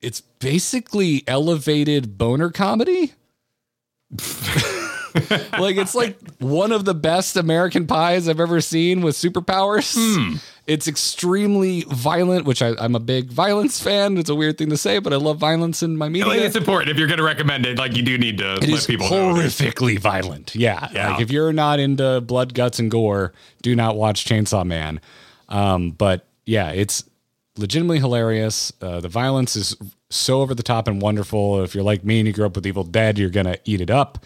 it's 0.00 0.22
basically 0.22 1.22
elevated 1.26 2.16
boner 2.16 2.48
comedy. 2.48 3.12
like 5.58 5.76
it's 5.76 5.94
like 5.94 6.18
one 6.38 6.72
of 6.72 6.84
the 6.84 6.94
best 6.94 7.36
American 7.36 7.86
pies 7.86 8.28
I've 8.28 8.40
ever 8.40 8.60
seen 8.60 9.02
with 9.02 9.16
superpowers. 9.16 9.96
It's 10.66 10.86
extremely 10.86 11.82
violent, 11.88 12.44
which 12.44 12.62
I, 12.62 12.74
I'm 12.78 12.94
a 12.94 13.00
big 13.00 13.30
violence 13.30 13.80
fan. 13.80 14.16
It's 14.18 14.30
a 14.30 14.34
weird 14.34 14.56
thing 14.56 14.70
to 14.70 14.76
say, 14.76 15.00
but 15.00 15.12
I 15.12 15.16
love 15.16 15.38
violence 15.38 15.82
in 15.82 15.96
my 15.96 16.08
media. 16.08 16.28
Like, 16.28 16.40
it's 16.40 16.54
important 16.54 16.90
if 16.90 16.96
you're 16.98 17.08
going 17.08 17.18
to 17.18 17.24
recommend 17.24 17.66
it. 17.66 17.76
Like 17.76 17.96
you 17.96 18.02
do 18.02 18.16
need 18.16 18.38
to 18.38 18.54
It 18.54 18.68
let 18.68 18.86
people 18.86 19.10
know. 19.10 19.36
It 19.36 19.46
is 19.46 19.58
horrifically 19.60 19.98
violent. 19.98 20.54
Yeah. 20.54 20.88
Yeah. 20.92 21.12
Like 21.12 21.22
if 21.22 21.32
you're 21.32 21.52
not 21.52 21.80
into 21.80 22.20
blood, 22.20 22.54
guts, 22.54 22.78
and 22.78 22.90
gore, 22.90 23.32
do 23.62 23.74
not 23.74 23.96
watch 23.96 24.24
Chainsaw 24.24 24.64
Man. 24.64 25.00
Um, 25.48 25.90
but 25.90 26.26
yeah, 26.46 26.70
it's 26.70 27.02
legitimately 27.56 27.98
hilarious. 27.98 28.72
Uh, 28.80 29.00
the 29.00 29.08
violence 29.08 29.56
is 29.56 29.76
so 30.08 30.40
over 30.40 30.54
the 30.54 30.62
top 30.62 30.86
and 30.88 31.02
wonderful. 31.02 31.62
If 31.62 31.74
you're 31.74 31.84
like 31.84 32.04
me 32.04 32.20
and 32.20 32.26
you 32.26 32.32
grew 32.32 32.46
up 32.46 32.54
with 32.54 32.66
Evil 32.66 32.84
Dead, 32.84 33.18
you're 33.18 33.30
gonna 33.30 33.56
eat 33.64 33.80
it 33.80 33.90
up. 33.90 34.24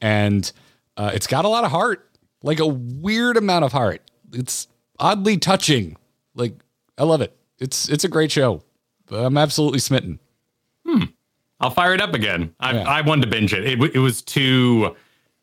And 0.00 0.50
uh, 0.96 1.10
it's 1.14 1.26
got 1.26 1.44
a 1.44 1.48
lot 1.48 1.64
of 1.64 1.70
heart, 1.70 2.10
like 2.42 2.60
a 2.60 2.66
weird 2.66 3.36
amount 3.36 3.64
of 3.64 3.72
heart. 3.72 4.02
It's 4.32 4.68
oddly 4.98 5.36
touching. 5.36 5.96
Like 6.34 6.54
I 6.98 7.04
love 7.04 7.20
it. 7.20 7.36
It's 7.58 7.88
it's 7.88 8.04
a 8.04 8.08
great 8.08 8.30
show. 8.30 8.62
I'm 9.10 9.38
absolutely 9.38 9.78
smitten. 9.78 10.18
Hmm. 10.84 11.04
I'll 11.60 11.70
fire 11.70 11.94
it 11.94 12.00
up 12.00 12.14
again. 12.14 12.54
I, 12.60 12.74
Yeah. 12.74 12.82
I 12.88 13.00
wanted 13.00 13.22
to 13.22 13.28
binge 13.28 13.54
it. 13.54 13.64
It, 13.64 13.94
it 13.94 13.98
was 13.98 14.20
too 14.20 14.94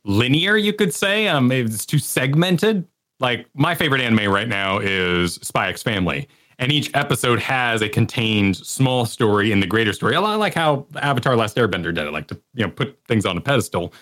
linear, 0.04 0.58
you 0.58 0.74
could 0.74 0.93
say. 0.93 1.28
Um, 1.28 1.51
it 1.51 1.64
was 1.64 1.86
too 1.86 1.97
segmented. 1.99 2.86
Like 3.20 3.47
my 3.56 3.74
favorite 3.74 4.01
anime 4.01 4.32
right 4.32 4.47
now 4.47 4.80
is 4.80 5.36
Spy 5.36 5.70
X 5.70 5.82
Family, 5.82 6.28
and 6.60 6.72
each 6.72 6.91
episode 6.93 7.39
has 7.39 7.82
a 7.82 7.88
contained 7.89 8.58
small 8.58 9.06
story 9.06 9.51
in 9.51 9.60
the 9.60 9.68
greater 9.68 9.93
story. 9.93 10.16
A 10.16 10.22
lot 10.22 10.38
like 10.39 10.54
how 10.54 10.86
Avatar: 10.97 11.36
Last 11.36 11.56
Airbender 11.56 11.93
did 11.93 11.99
it, 11.99 12.12
like 12.12 12.28
to 12.28 12.39
you 12.54 12.66
know 12.66 12.72
put 12.72 12.97
things 13.08 13.26
on 13.26 13.38
a 13.38 13.41
pedestal. 13.41 13.93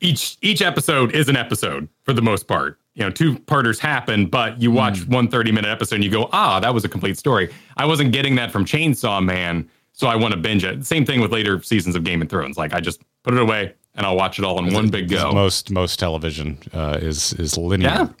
Each 0.00 0.36
each 0.42 0.62
episode 0.62 1.14
is 1.14 1.28
an 1.28 1.36
episode 1.36 1.88
for 2.04 2.12
the 2.12 2.22
most 2.22 2.46
part. 2.46 2.78
You 2.94 3.04
know, 3.04 3.10
two 3.10 3.38
parters 3.40 3.78
happen, 3.78 4.26
but 4.26 4.60
you 4.60 4.70
watch 4.70 5.06
one 5.06 5.28
30 5.28 5.52
minute 5.52 5.68
episode 5.68 5.96
and 5.96 6.04
you 6.04 6.10
go, 6.10 6.28
ah, 6.32 6.60
that 6.60 6.72
was 6.72 6.84
a 6.84 6.88
complete 6.88 7.18
story. 7.18 7.52
I 7.76 7.84
wasn't 7.84 8.12
getting 8.12 8.34
that 8.36 8.50
from 8.50 8.64
Chainsaw 8.64 9.22
Man, 9.22 9.68
so 9.92 10.06
I 10.06 10.16
want 10.16 10.32
to 10.32 10.40
binge 10.40 10.64
it. 10.64 10.84
Same 10.86 11.04
thing 11.04 11.20
with 11.20 11.30
later 11.30 11.62
seasons 11.62 11.94
of 11.94 12.04
Game 12.04 12.22
of 12.22 12.28
Thrones. 12.28 12.56
Like 12.56 12.72
I 12.72 12.80
just 12.80 13.02
put 13.22 13.34
it 13.34 13.40
away 13.40 13.74
and 13.94 14.06
I'll 14.06 14.16
watch 14.16 14.38
it 14.38 14.44
all 14.44 14.58
in 14.58 14.72
one 14.72 14.88
big 14.88 15.08
go. 15.08 15.32
Most 15.32 15.70
most 15.70 15.98
television 15.98 16.58
uh, 16.72 16.98
is 17.00 17.32
is 17.34 17.56
linear. 17.58 18.14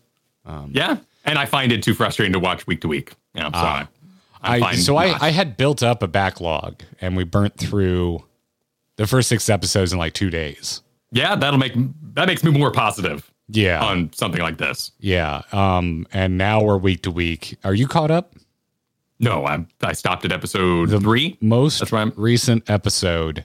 Yeah. 0.46 0.66
yeah. 0.70 0.96
And 1.24 1.38
I 1.38 1.46
find 1.46 1.72
it 1.72 1.82
too 1.82 1.94
frustrating 1.94 2.32
to 2.32 2.38
watch 2.38 2.66
week 2.66 2.80
to 2.82 2.88
week. 2.88 3.14
Yeah. 3.34 3.50
So 3.50 3.58
I, 3.58 3.88
I, 4.42 4.60
I, 4.60 4.74
so 4.76 4.96
I. 4.96 5.26
I 5.26 5.30
had 5.30 5.56
built 5.56 5.82
up 5.82 6.02
a 6.02 6.08
backlog 6.08 6.82
and 7.00 7.16
we 7.16 7.24
burnt 7.24 7.56
through 7.56 8.24
the 8.96 9.06
first 9.06 9.28
six 9.28 9.48
episodes 9.48 9.92
in 9.92 9.98
like 9.98 10.14
two 10.14 10.30
days. 10.30 10.82
Yeah, 11.16 11.34
that'll 11.34 11.58
make 11.58 11.72
that 12.14 12.26
makes 12.26 12.44
me 12.44 12.50
more 12.50 12.70
positive 12.70 13.30
Yeah. 13.48 13.82
on 13.82 14.12
something 14.12 14.40
like 14.42 14.58
this. 14.58 14.92
yeah. 15.00 15.42
Um, 15.52 16.06
and 16.12 16.36
now 16.38 16.62
we're 16.62 16.76
week 16.78 17.02
to 17.02 17.10
week. 17.10 17.56
Are 17.64 17.74
you 17.74 17.86
caught 17.88 18.10
up? 18.10 18.34
No, 19.18 19.46
I 19.46 19.64
I 19.82 19.92
stopped 19.94 20.24
at 20.26 20.32
episode 20.32 20.90
three. 21.02 21.38
Most 21.40 21.78
That's 21.78 21.90
right. 21.92 22.12
Recent 22.18 22.68
episode. 22.68 23.44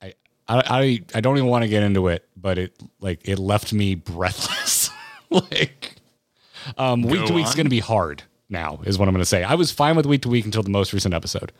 I, 0.00 0.14
I 0.48 0.62
I 0.80 1.00
I 1.16 1.20
don't 1.20 1.36
even 1.36 1.48
want 1.48 1.62
to 1.64 1.68
get 1.68 1.82
into 1.82 2.06
it, 2.08 2.26
but 2.36 2.58
it 2.58 2.76
like 3.00 3.20
it 3.28 3.38
left 3.40 3.72
me 3.72 3.94
breathless. 3.96 4.90
like 5.30 5.96
um 6.78 7.02
week 7.02 7.20
Go 7.22 7.26
to 7.26 7.32
week's 7.34 7.50
on. 7.50 7.56
going 7.56 7.66
to 7.66 7.70
be 7.70 7.80
hard 7.80 8.22
now 8.48 8.80
is 8.84 8.98
what 8.98 9.08
I'm 9.08 9.14
going 9.14 9.22
to 9.22 9.26
say. 9.26 9.42
I 9.42 9.54
was 9.54 9.72
fine 9.72 9.96
with 9.96 10.06
week 10.06 10.22
to 10.22 10.28
week 10.28 10.44
until 10.44 10.62
the 10.62 10.70
most 10.70 10.92
recent 10.92 11.12
episode. 11.14 11.50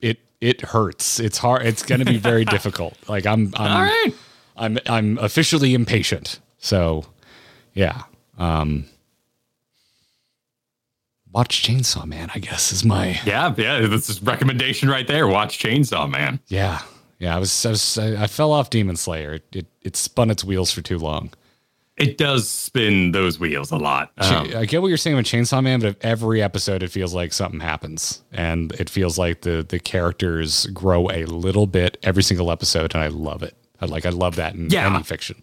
It 0.00 0.18
it 0.40 0.60
hurts. 0.60 1.20
It's 1.20 1.38
hard. 1.38 1.66
It's 1.66 1.82
going 1.82 2.00
to 2.00 2.04
be 2.04 2.18
very 2.18 2.44
difficult. 2.56 2.96
Like 3.08 3.26
I'm 3.26 3.52
I'm 3.56 3.70
All 3.72 3.82
right. 3.82 4.12
I'm 4.56 4.78
I'm 4.86 5.18
officially 5.18 5.74
impatient. 5.74 6.40
So, 6.58 7.06
yeah. 7.72 8.02
Um 8.38 8.86
Watch 11.32 11.62
Chainsaw 11.62 12.06
Man, 12.06 12.30
I 12.34 12.38
guess 12.38 12.70
is 12.70 12.84
my 12.84 13.18
Yeah, 13.24 13.52
yeah. 13.56 13.80
This 13.86 14.08
is 14.08 14.22
recommendation 14.22 14.88
right 14.88 15.06
there. 15.06 15.26
Watch 15.26 15.58
Chainsaw 15.58 16.08
Man. 16.10 16.40
yeah. 16.48 16.82
Yeah, 17.20 17.36
I 17.36 17.38
was 17.38 17.64
I, 17.64 17.70
was, 17.70 17.96
I 17.98 18.24
I 18.24 18.26
fell 18.26 18.52
off 18.52 18.70
Demon 18.70 18.96
Slayer. 18.96 19.34
It, 19.34 19.44
it 19.52 19.66
it 19.82 19.96
spun 19.96 20.30
its 20.30 20.44
wheels 20.44 20.72
for 20.72 20.82
too 20.82 20.98
long. 20.98 21.30
It 21.96 22.18
does 22.18 22.48
spin 22.48 23.12
those 23.12 23.38
wheels 23.38 23.70
a 23.70 23.76
lot. 23.76 24.10
Um, 24.18 24.50
I 24.56 24.64
get 24.64 24.82
what 24.82 24.88
you're 24.88 24.96
saying 24.96 25.16
with 25.16 25.26
Chainsaw 25.26 25.62
Man, 25.62 25.78
but 25.80 25.96
every 26.00 26.42
episode 26.42 26.82
it 26.82 26.90
feels 26.90 27.14
like 27.14 27.32
something 27.32 27.60
happens, 27.60 28.22
and 28.32 28.72
it 28.72 28.90
feels 28.90 29.16
like 29.16 29.42
the 29.42 29.64
the 29.68 29.78
characters 29.78 30.66
grow 30.66 31.08
a 31.10 31.24
little 31.26 31.66
bit 31.68 31.96
every 32.02 32.24
single 32.24 32.50
episode, 32.50 32.94
and 32.94 33.04
I 33.04 33.06
love 33.08 33.42
it. 33.44 33.56
I 33.80 33.86
like 33.86 34.06
I 34.06 34.10
love 34.10 34.34
that 34.36 34.54
in 34.54 34.70
Yeah. 34.70 34.92
any 34.92 35.04
fiction. 35.04 35.42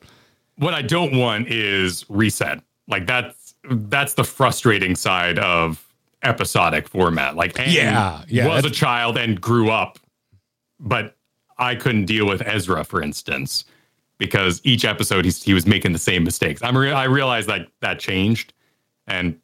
what 0.57 0.73
I 0.73 0.81
don't 0.81 1.17
want 1.17 1.47
is 1.47 2.05
reset. 2.09 2.61
Like 2.87 3.07
that's 3.07 3.55
that's 3.69 4.15
the 4.15 4.23
frustrating 4.25 4.95
side 4.95 5.39
of 5.39 5.87
episodic 6.23 6.87
format. 6.89 7.35
Like 7.37 7.53
Aang 7.53 7.73
Yeah, 7.73 8.23
yeah, 8.27 8.47
was 8.47 8.65
a 8.65 8.69
child 8.69 9.17
and 9.17 9.39
grew 9.39 9.69
up, 9.71 9.99
but 10.79 11.15
I 11.57 11.75
couldn't 11.75 12.05
deal 12.05 12.27
with 12.27 12.41
Ezra, 12.45 12.83
for 12.83 13.01
instance, 13.01 13.63
because 14.22 14.61
each 14.63 14.86
episode 14.86 15.26
he's, 15.26 15.41
he 15.43 15.53
was 15.53 15.65
making 15.65 15.91
the 15.93 15.99
same 15.99 16.24
mistakes. 16.24 16.61
I'm 16.63 16.78
re- 16.78 16.91
I 16.93 17.05
realized 17.05 17.49
that 17.49 17.67
that 17.82 17.99
changed, 17.99 18.53
and 19.07 19.38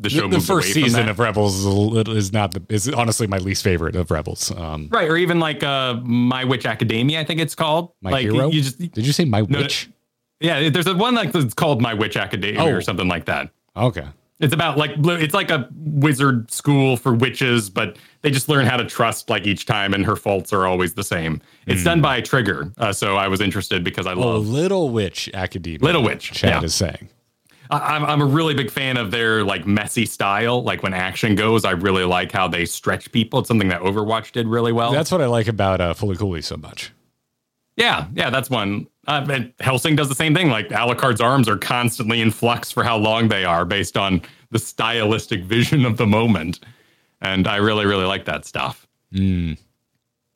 the 0.00 0.10
show 0.10 0.22
The, 0.22 0.28
the 0.28 0.34
moved 0.38 0.46
first 0.48 0.72
season 0.74 1.08
of 1.08 1.20
Rebels 1.20 1.54
is, 1.54 1.64
little, 1.64 2.16
is 2.16 2.32
not 2.32 2.50
the 2.52 2.62
is 2.68 2.88
honestly 2.88 3.28
my 3.28 3.38
least 3.38 3.62
favorite 3.62 3.94
of 3.94 4.10
Rebels. 4.10 4.50
Um, 4.50 4.88
right, 4.90 5.08
or 5.08 5.16
even 5.16 5.38
like 5.38 5.62
uh, 5.62 5.94
My 6.02 6.42
Witch 6.44 6.66
Academia, 6.66 7.20
I 7.20 7.24
think 7.24 7.40
it's 7.40 7.54
called. 7.54 7.92
my 8.02 8.10
like 8.10 8.22
hero. 8.22 8.50
you 8.50 8.60
just 8.60 8.78
Did 8.78 9.06
you 9.06 9.12
say 9.12 9.24
my 9.24 9.42
no, 9.42 9.60
witch? 9.60 9.88
yeah, 10.40 10.68
there's 10.68 10.88
a 10.88 10.94
one 10.96 11.14
like 11.14 11.30
that's 11.32 11.54
called 11.54 11.80
My 11.80 11.94
Witch 11.94 12.16
Academia 12.16 12.60
Oh. 12.62 12.70
or 12.72 12.80
something 12.80 13.06
like 13.08 13.26
that. 13.26 13.50
Okay. 13.76 14.06
It's 14.44 14.52
about 14.52 14.76
like 14.76 14.92
it's 14.98 15.32
like 15.32 15.50
a 15.50 15.68
wizard 15.72 16.50
school 16.50 16.98
for 16.98 17.14
witches, 17.14 17.70
but 17.70 17.96
they 18.20 18.30
just 18.30 18.46
learn 18.46 18.66
how 18.66 18.76
to 18.76 18.84
trust 18.84 19.30
like 19.30 19.46
each 19.46 19.64
time, 19.64 19.94
and 19.94 20.04
her 20.04 20.16
faults 20.16 20.52
are 20.52 20.66
always 20.66 20.92
the 20.92 21.02
same. 21.02 21.40
It's 21.66 21.82
done 21.82 22.02
by 22.02 22.20
Trigger, 22.20 22.70
uh, 22.76 22.92
so 22.92 23.16
I 23.16 23.26
was 23.28 23.40
interested 23.40 23.82
because 23.82 24.06
I. 24.06 24.12
Oh, 24.12 24.20
love. 24.20 24.46
Little 24.46 24.90
Witch 24.90 25.30
Academia. 25.32 25.78
Little 25.80 26.02
Witch, 26.02 26.32
Chad 26.32 26.50
yeah. 26.50 26.62
is 26.62 26.74
saying. 26.74 27.08
I, 27.70 27.96
I'm 27.96 28.04
I'm 28.04 28.20
a 28.20 28.26
really 28.26 28.52
big 28.52 28.70
fan 28.70 28.98
of 28.98 29.10
their 29.10 29.44
like 29.44 29.66
messy 29.66 30.04
style. 30.04 30.62
Like 30.62 30.82
when 30.82 30.92
action 30.92 31.34
goes, 31.36 31.64
I 31.64 31.70
really 31.70 32.04
like 32.04 32.30
how 32.30 32.46
they 32.46 32.66
stretch 32.66 33.10
people. 33.12 33.38
It's 33.38 33.48
something 33.48 33.68
that 33.68 33.80
Overwatch 33.80 34.32
did 34.32 34.46
really 34.46 34.72
well. 34.72 34.92
That's 34.92 35.10
what 35.10 35.22
I 35.22 35.26
like 35.26 35.48
about 35.48 35.80
uh, 35.80 35.94
Fooly 35.94 36.18
Cooly 36.18 36.42
so 36.42 36.58
much. 36.58 36.92
Yeah, 37.76 38.06
yeah, 38.14 38.30
that's 38.30 38.50
one. 38.50 38.86
Uh, 39.06 39.26
and 39.30 39.52
Hellsing 39.58 39.96
does 39.96 40.08
the 40.08 40.14
same 40.14 40.34
thing. 40.34 40.48
Like 40.48 40.68
Alucard's 40.68 41.20
arms 41.20 41.48
are 41.48 41.56
constantly 41.58 42.20
in 42.20 42.30
flux 42.30 42.70
for 42.70 42.84
how 42.84 42.96
long 42.96 43.28
they 43.28 43.44
are, 43.44 43.64
based 43.64 43.96
on 43.96 44.22
the 44.50 44.58
stylistic 44.58 45.42
vision 45.44 45.84
of 45.84 45.96
the 45.96 46.06
moment. 46.06 46.60
And 47.20 47.48
I 47.48 47.56
really, 47.56 47.86
really 47.86 48.04
like 48.04 48.24
that 48.26 48.44
stuff. 48.44 48.86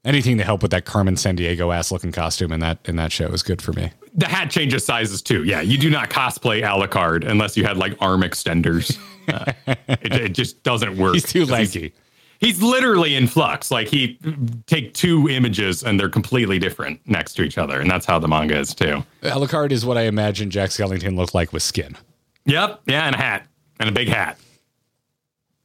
Anything 0.04 0.38
to 0.38 0.44
help 0.44 0.62
with 0.62 0.70
that 0.70 0.84
Carmen 0.84 1.16
Sandiego 1.16 1.74
ass 1.74 1.90
looking 1.92 2.12
costume 2.12 2.52
in 2.52 2.60
that 2.60 2.78
in 2.84 2.96
that 2.96 3.12
show 3.12 3.26
is 3.26 3.42
good 3.42 3.60
for 3.60 3.72
me. 3.72 3.90
The 4.14 4.26
hat 4.26 4.50
changes 4.50 4.84
sizes 4.84 5.20
too. 5.22 5.44
Yeah, 5.44 5.60
you 5.60 5.76
do 5.76 5.90
not 5.90 6.08
cosplay 6.08 6.62
Alucard 6.62 7.28
unless 7.28 7.56
you 7.56 7.64
had 7.64 7.76
like 7.76 7.94
arm 8.00 8.22
extenders. 8.22 8.98
Uh, 9.28 9.52
it, 9.66 10.14
it 10.14 10.28
just 10.30 10.62
doesn't 10.62 10.96
work. 10.96 11.12
He's 11.12 11.22
too 11.22 11.44
lanky. 11.44 11.92
He's 12.40 12.62
literally 12.62 13.14
in 13.16 13.26
flux. 13.26 13.70
Like 13.70 13.88
he 13.88 14.18
take 14.66 14.94
two 14.94 15.28
images 15.28 15.82
and 15.82 15.98
they're 15.98 16.08
completely 16.08 16.58
different 16.58 17.00
next 17.06 17.34
to 17.34 17.42
each 17.42 17.58
other, 17.58 17.80
and 17.80 17.90
that's 17.90 18.06
how 18.06 18.18
the 18.18 18.28
manga 18.28 18.56
is 18.58 18.74
too. 18.74 19.04
Alucard 19.22 19.72
is 19.72 19.84
what 19.84 19.98
I 19.98 20.02
imagine 20.02 20.48
Jack 20.50 20.70
Skellington 20.70 21.16
looked 21.16 21.34
like 21.34 21.52
with 21.52 21.62
skin. 21.62 21.96
Yep. 22.44 22.82
Yeah, 22.86 23.06
and 23.06 23.14
a 23.14 23.18
hat 23.18 23.46
and 23.80 23.88
a 23.88 23.92
big 23.92 24.08
hat 24.08 24.38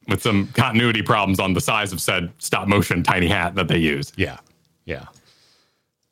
with 0.08 0.20
some 0.22 0.48
continuity 0.48 1.00
problems 1.02 1.38
on 1.40 1.54
the 1.54 1.60
size 1.60 1.92
of 1.92 2.00
said 2.00 2.32
stop 2.38 2.66
motion 2.68 3.02
tiny 3.02 3.28
hat 3.28 3.54
that 3.54 3.68
they 3.68 3.78
use. 3.78 4.12
Yeah, 4.16 4.38
yeah. 4.84 5.06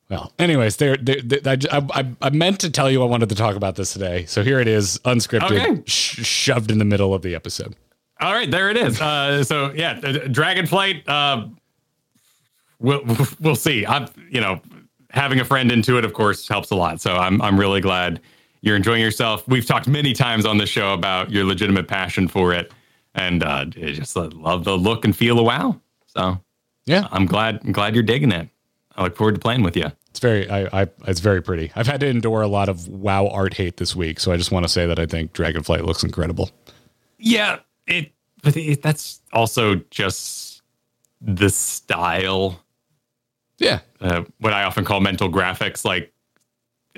Well, 0.09 0.31
anyways, 0.39 0.77
there. 0.77 0.97
I, 0.99 1.57
I, 1.71 2.05
I 2.21 2.29
meant 2.29 2.59
to 2.61 2.69
tell 2.69 2.89
you 2.91 3.01
I 3.03 3.05
wanted 3.05 3.29
to 3.29 3.35
talk 3.35 3.55
about 3.55 3.75
this 3.75 3.93
today, 3.93 4.25
so 4.25 4.43
here 4.43 4.59
it 4.59 4.67
is, 4.67 4.97
unscripted, 5.05 5.51
Okay. 5.67 5.83
sh- 5.85 6.23
shoved 6.25 6.71
in 6.71 6.77
the 6.77 6.85
middle 6.85 7.13
of 7.13 7.21
the 7.21 7.35
episode. 7.35 7.75
All 8.23 8.33
right, 8.33 8.49
there 8.49 8.69
it 8.69 8.77
is. 8.77 9.01
Uh, 9.01 9.43
so 9.43 9.73
yeah, 9.73 9.99
Dragonflight. 9.99 11.07
Uh, 11.07 11.47
we'll 12.79 13.03
we'll 13.41 13.55
see. 13.55 13.85
I'm 13.85 14.07
you 14.29 14.39
know 14.39 14.61
having 15.09 15.39
a 15.41 15.45
friend 15.45 15.71
into 15.71 15.97
it, 15.97 16.05
of 16.05 16.13
course, 16.13 16.47
helps 16.47 16.71
a 16.71 16.75
lot. 16.75 17.01
So 17.01 17.15
I'm 17.15 17.41
I'm 17.41 17.59
really 17.59 17.81
glad 17.81 18.21
you're 18.61 18.77
enjoying 18.77 19.01
yourself. 19.01 19.45
We've 19.47 19.65
talked 19.65 19.87
many 19.87 20.13
times 20.13 20.45
on 20.45 20.57
the 20.57 20.65
show 20.65 20.93
about 20.93 21.31
your 21.31 21.43
legitimate 21.43 21.89
passion 21.89 22.29
for 22.29 22.53
it, 22.53 22.71
and 23.13 23.43
uh, 23.43 23.65
just 23.65 24.15
love 24.15 24.63
the 24.63 24.77
look 24.77 25.03
and 25.03 25.13
feel 25.13 25.37
of 25.37 25.45
WoW. 25.45 25.81
So 26.07 26.39
Yeah, 26.85 27.09
I'm 27.11 27.25
glad 27.25 27.59
I'm 27.65 27.73
glad 27.73 27.93
you're 27.93 28.03
digging 28.03 28.31
it. 28.31 28.47
I 28.95 29.03
look 29.03 29.17
forward 29.17 29.35
to 29.35 29.41
playing 29.41 29.63
with 29.63 29.75
you. 29.75 29.91
it's 30.09 30.19
very, 30.19 30.49
I, 30.49 30.83
I, 30.83 30.87
it's 31.07 31.19
very 31.19 31.41
pretty. 31.41 31.71
I've 31.75 31.87
had 31.87 31.99
to 32.01 32.07
endure 32.07 32.41
a 32.41 32.47
lot 32.47 32.69
of 32.69 32.87
WoW 32.87 33.27
art 33.27 33.55
hate 33.55 33.77
this 33.77 33.95
week, 33.95 34.19
so 34.19 34.31
I 34.31 34.37
just 34.37 34.51
want 34.51 34.65
to 34.65 34.69
say 34.69 34.85
that 34.85 34.99
I 34.99 35.07
think 35.07 35.33
Dragonflight 35.33 35.83
looks 35.83 36.03
incredible. 36.03 36.51
Yeah, 37.17 37.59
it. 37.87 38.12
But 38.43 38.55
it, 38.57 38.81
that's 38.81 39.21
also 39.31 39.75
just 39.89 40.61
the 41.21 41.49
style. 41.49 42.59
Yeah, 43.59 43.79
Uh, 44.01 44.23
what 44.39 44.51
I 44.53 44.63
often 44.63 44.83
call 44.83 44.99
mental 44.99 45.29
graphics. 45.31 45.85
Like, 45.85 46.11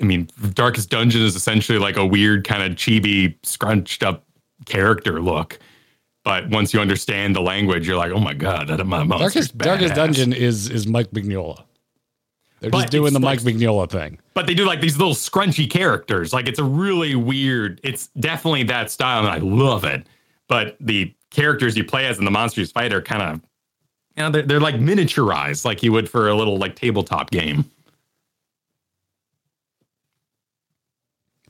I 0.00 0.04
mean, 0.04 0.28
Darkest 0.54 0.90
Dungeon 0.90 1.22
is 1.22 1.36
essentially 1.36 1.78
like 1.78 1.96
a 1.96 2.04
weird 2.04 2.44
kind 2.44 2.62
of 2.62 2.76
chibi, 2.76 3.36
scrunched 3.44 4.02
up 4.02 4.24
character 4.64 5.20
look. 5.20 5.58
But 6.24 6.48
once 6.50 6.74
you 6.74 6.80
understand 6.80 7.36
the 7.36 7.40
language, 7.40 7.86
you're 7.86 7.96
like, 7.96 8.10
oh 8.10 8.18
my 8.18 8.34
god, 8.34 8.66
that 8.68 8.84
my 8.84 9.06
Darkest 9.06 9.56
Darkest. 9.56 9.94
Dungeon 9.94 10.32
is 10.32 10.68
is 10.68 10.86
Mike 10.88 11.10
Mignola. 11.12 11.62
They're 12.60 12.70
But 12.70 12.80
just 12.82 12.90
doing 12.92 13.12
the 13.12 13.20
like- 13.20 13.44
Mike 13.44 13.54
Mignola 13.54 13.88
thing. 13.88 14.18
But 14.34 14.46
they 14.48 14.54
do 14.54 14.64
like 14.66 14.80
these 14.80 14.96
little 14.98 15.14
scrunchy 15.14 15.70
characters. 15.70 16.32
Like 16.32 16.48
it's 16.48 16.58
a 16.58 16.64
really 16.64 17.14
weird. 17.14 17.80
It's 17.84 18.08
definitely 18.18 18.64
that 18.64 18.90
style, 18.90 19.20
and 19.20 19.28
I 19.28 19.38
love 19.38 19.84
it. 19.84 20.06
But 20.48 20.76
the 20.80 21.14
characters 21.36 21.76
you 21.76 21.84
play 21.84 22.06
as 22.06 22.18
in 22.18 22.24
the 22.24 22.30
monsters 22.30 22.72
fight 22.72 22.92
are 22.92 23.02
kind 23.02 23.22
of, 23.22 23.34
you 24.16 24.22
know, 24.24 24.30
they're, 24.30 24.42
they're 24.42 24.60
like 24.60 24.76
miniaturized, 24.76 25.64
like 25.64 25.82
you 25.82 25.92
would 25.92 26.08
for 26.08 26.28
a 26.28 26.34
little 26.34 26.56
like 26.56 26.74
tabletop 26.74 27.30
game. 27.30 27.64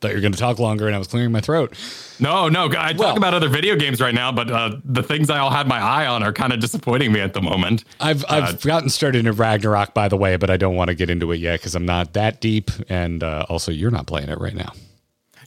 Thought 0.00 0.08
you 0.08 0.16
were 0.16 0.20
going 0.20 0.32
to 0.32 0.38
talk 0.38 0.58
longer, 0.58 0.86
and 0.86 0.94
I 0.94 0.98
was 0.98 1.06
clearing 1.08 1.32
my 1.32 1.40
throat. 1.40 1.72
No, 2.20 2.50
no, 2.50 2.66
I 2.66 2.92
talk 2.92 2.98
Well- 2.98 3.16
about 3.16 3.32
other 3.32 3.48
video 3.48 3.76
games 3.76 3.98
right 3.98 4.12
now, 4.14 4.30
but 4.30 4.50
uh, 4.50 4.76
the 4.84 5.02
things 5.02 5.30
I 5.30 5.38
all 5.38 5.50
had 5.50 5.66
my 5.66 5.78
eye 5.78 6.06
on 6.06 6.22
are 6.22 6.34
kind 6.34 6.52
of 6.52 6.60
disappointing 6.60 7.12
me 7.12 7.20
at 7.20 7.32
the 7.32 7.40
moment. 7.40 7.84
I've 7.98 8.22
I've 8.28 8.60
gotten 8.60 8.90
started 8.90 9.24
in 9.26 9.32
Ragnarok, 9.34 9.94
by 9.94 10.08
the 10.08 10.18
way, 10.18 10.36
but 10.36 10.50
I 10.50 10.58
don't 10.58 10.74
want 10.74 10.88
to 10.88 10.94
get 10.94 11.08
into 11.08 11.32
it 11.32 11.36
yet 11.36 11.60
because 11.60 11.74
I'm 11.74 11.86
not 11.86 12.12
that 12.12 12.42
deep, 12.42 12.70
and 12.90 13.22
uh, 13.22 13.46
also 13.48 13.72
you're 13.72 13.90
not 13.90 14.06
playing 14.06 14.28
it 14.28 14.38
right 14.38 14.54
now. 14.54 14.72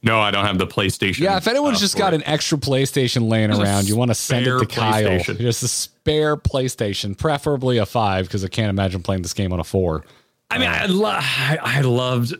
No, 0.01 0.19
I 0.19 0.31
don't 0.31 0.45
have 0.45 0.57
the 0.57 0.67
PlayStation. 0.67 1.19
Yeah, 1.19 1.37
if 1.37 1.47
anyone's 1.47 1.77
uh, 1.77 1.81
just 1.81 1.97
got 1.97 2.13
it. 2.13 2.17
an 2.17 2.23
extra 2.27 2.57
PlayStation 2.57 3.29
laying 3.29 3.49
Just 3.49 3.61
around, 3.61 3.89
you 3.89 3.95
want 3.95 4.11
to 4.11 4.15
send 4.15 4.47
it 4.47 4.59
to 4.59 4.65
Kyle. 4.65 5.03
PlayStation. 5.03 5.37
Just 5.39 5.63
a 5.63 5.67
spare 5.67 6.37
PlayStation, 6.37 7.17
preferably 7.17 7.77
a 7.77 7.85
five, 7.85 8.25
because 8.25 8.45
I 8.45 8.47
can't 8.47 8.69
imagine 8.69 9.01
playing 9.03 9.21
this 9.23 9.33
game 9.33 9.51
on 9.53 9.59
a 9.59 9.63
four. 9.63 10.05
I 10.51 10.57
mean, 10.57 10.69
I, 10.69 10.85
lo- 10.85 11.09
I 11.11 11.57
I 11.61 11.81
loved 11.81 12.33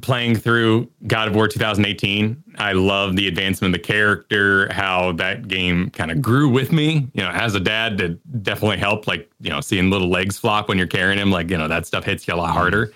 playing 0.00 0.36
through 0.36 0.88
God 1.06 1.28
of 1.28 1.34
War 1.34 1.46
2018. 1.46 2.42
I 2.56 2.72
love 2.72 3.14
the 3.14 3.28
advancement 3.28 3.74
of 3.74 3.80
the 3.80 3.86
character, 3.86 4.72
how 4.72 5.12
that 5.12 5.48
game 5.48 5.90
kind 5.90 6.10
of 6.10 6.22
grew 6.22 6.48
with 6.48 6.72
me. 6.72 7.08
You 7.12 7.22
know, 7.22 7.30
as 7.30 7.54
a 7.54 7.60
dad, 7.60 8.00
it 8.00 8.42
definitely 8.42 8.78
helped. 8.78 9.06
Like, 9.06 9.30
you 9.40 9.50
know, 9.50 9.60
seeing 9.60 9.90
little 9.90 10.08
legs 10.08 10.38
flop 10.38 10.68
when 10.68 10.78
you're 10.78 10.86
carrying 10.86 11.18
him, 11.18 11.30
like, 11.30 11.50
you 11.50 11.58
know, 11.58 11.68
that 11.68 11.86
stuff 11.86 12.04
hits 12.04 12.26
you 12.26 12.34
a 12.34 12.36
lot 12.36 12.52
harder. 12.52 12.92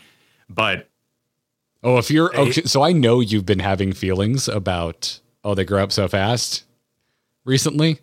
But 0.49 0.89
Oh, 1.87 1.99
if 1.99 2.11
you're 2.11 2.37
okay, 2.37 2.63
so 2.65 2.83
I 2.83 2.91
know 2.91 3.21
you've 3.21 3.47
been 3.47 3.61
having 3.61 3.93
feelings 3.93 4.49
about 4.49 5.21
oh 5.45 5.55
they 5.55 5.65
grow 5.65 5.83
up 5.85 5.93
so 5.93 6.09
fast 6.09 6.65
recently. 7.45 8.01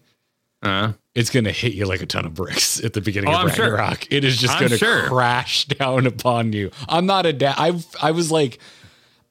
uh, 0.62 0.94
It's 1.14 1.30
gonna 1.30 1.52
hit 1.52 1.74
you 1.74 1.86
like 1.86 2.02
a 2.02 2.06
ton 2.06 2.26
of 2.26 2.34
bricks 2.34 2.82
at 2.84 2.94
the 2.94 3.02
beginning 3.02 3.30
Oh, 3.30 3.34
of 3.34 3.50
I'm 3.50 3.50
sure. 3.56 3.72
Ragnarok. 3.72 4.08
It 4.12 4.24
is 4.24 4.38
just 4.38 4.54
I'm 4.56 4.62
gonna 4.62 4.78
sure. 4.78 5.08
crash 5.08 5.66
down 5.80 6.08
upon 6.08 6.54
you. 6.54 6.72
I'm 6.88 7.06
not 7.06 7.26
a 7.26 7.34
dad. 7.34 7.56
I 7.58 7.78
I 8.02 8.12
was 8.12 8.32
like. 8.32 8.60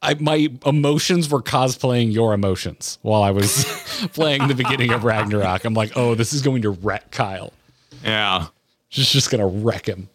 I, 0.04 0.14
my 0.14 0.48
emotions 0.66 1.30
were 1.30 1.40
cosplaying 1.40 2.12
your 2.12 2.34
emotions 2.34 2.98
while 3.02 3.22
I 3.22 3.30
was 3.30 3.62
playing 4.14 4.48
the 4.48 4.54
beginning 4.56 4.90
of 4.92 5.04
Ragnarok. 5.04 5.64
I'm 5.64 5.74
like, 5.74 5.92
oh, 5.94 6.16
this 6.16 6.32
is 6.32 6.42
going 6.42 6.62
to 6.62 6.70
wreck 6.70 7.12
Kyle. 7.12 7.52
yeah. 8.02 8.48
she's 8.88 9.08
just 9.08 9.30
gonna 9.30 9.46
wreck 9.46 9.86
him. 9.86 10.08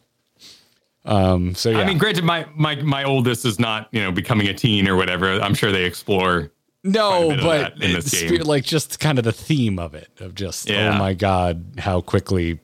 Um. 1.07 1.55
So 1.55 1.69
yeah. 1.71 1.79
I 1.79 1.85
mean, 1.85 1.97
granted, 1.97 2.23
my, 2.23 2.45
my, 2.55 2.75
my 2.75 3.03
oldest 3.03 3.45
is 3.45 3.59
not, 3.59 3.87
you 3.91 4.01
know, 4.01 4.11
becoming 4.11 4.47
a 4.47 4.53
teen 4.53 4.87
or 4.87 4.95
whatever. 4.95 5.31
I'm 5.39 5.53
sure 5.53 5.71
they 5.71 5.85
explore. 5.85 6.51
No, 6.83 7.35
but 7.41 7.73
in 7.81 7.93
this 7.93 8.13
it's 8.13 8.31
game. 8.31 8.41
like 8.43 8.63
just 8.63 8.99
kind 8.99 9.17
of 9.17 9.25
the 9.25 9.33
theme 9.33 9.79
of 9.79 9.93
it 9.93 10.09
of 10.19 10.35
just 10.35 10.69
Yeah. 10.69 10.93
oh 10.93 10.97
my 10.97 11.13
god, 11.13 11.65
how 11.77 12.01
quickly 12.01 12.59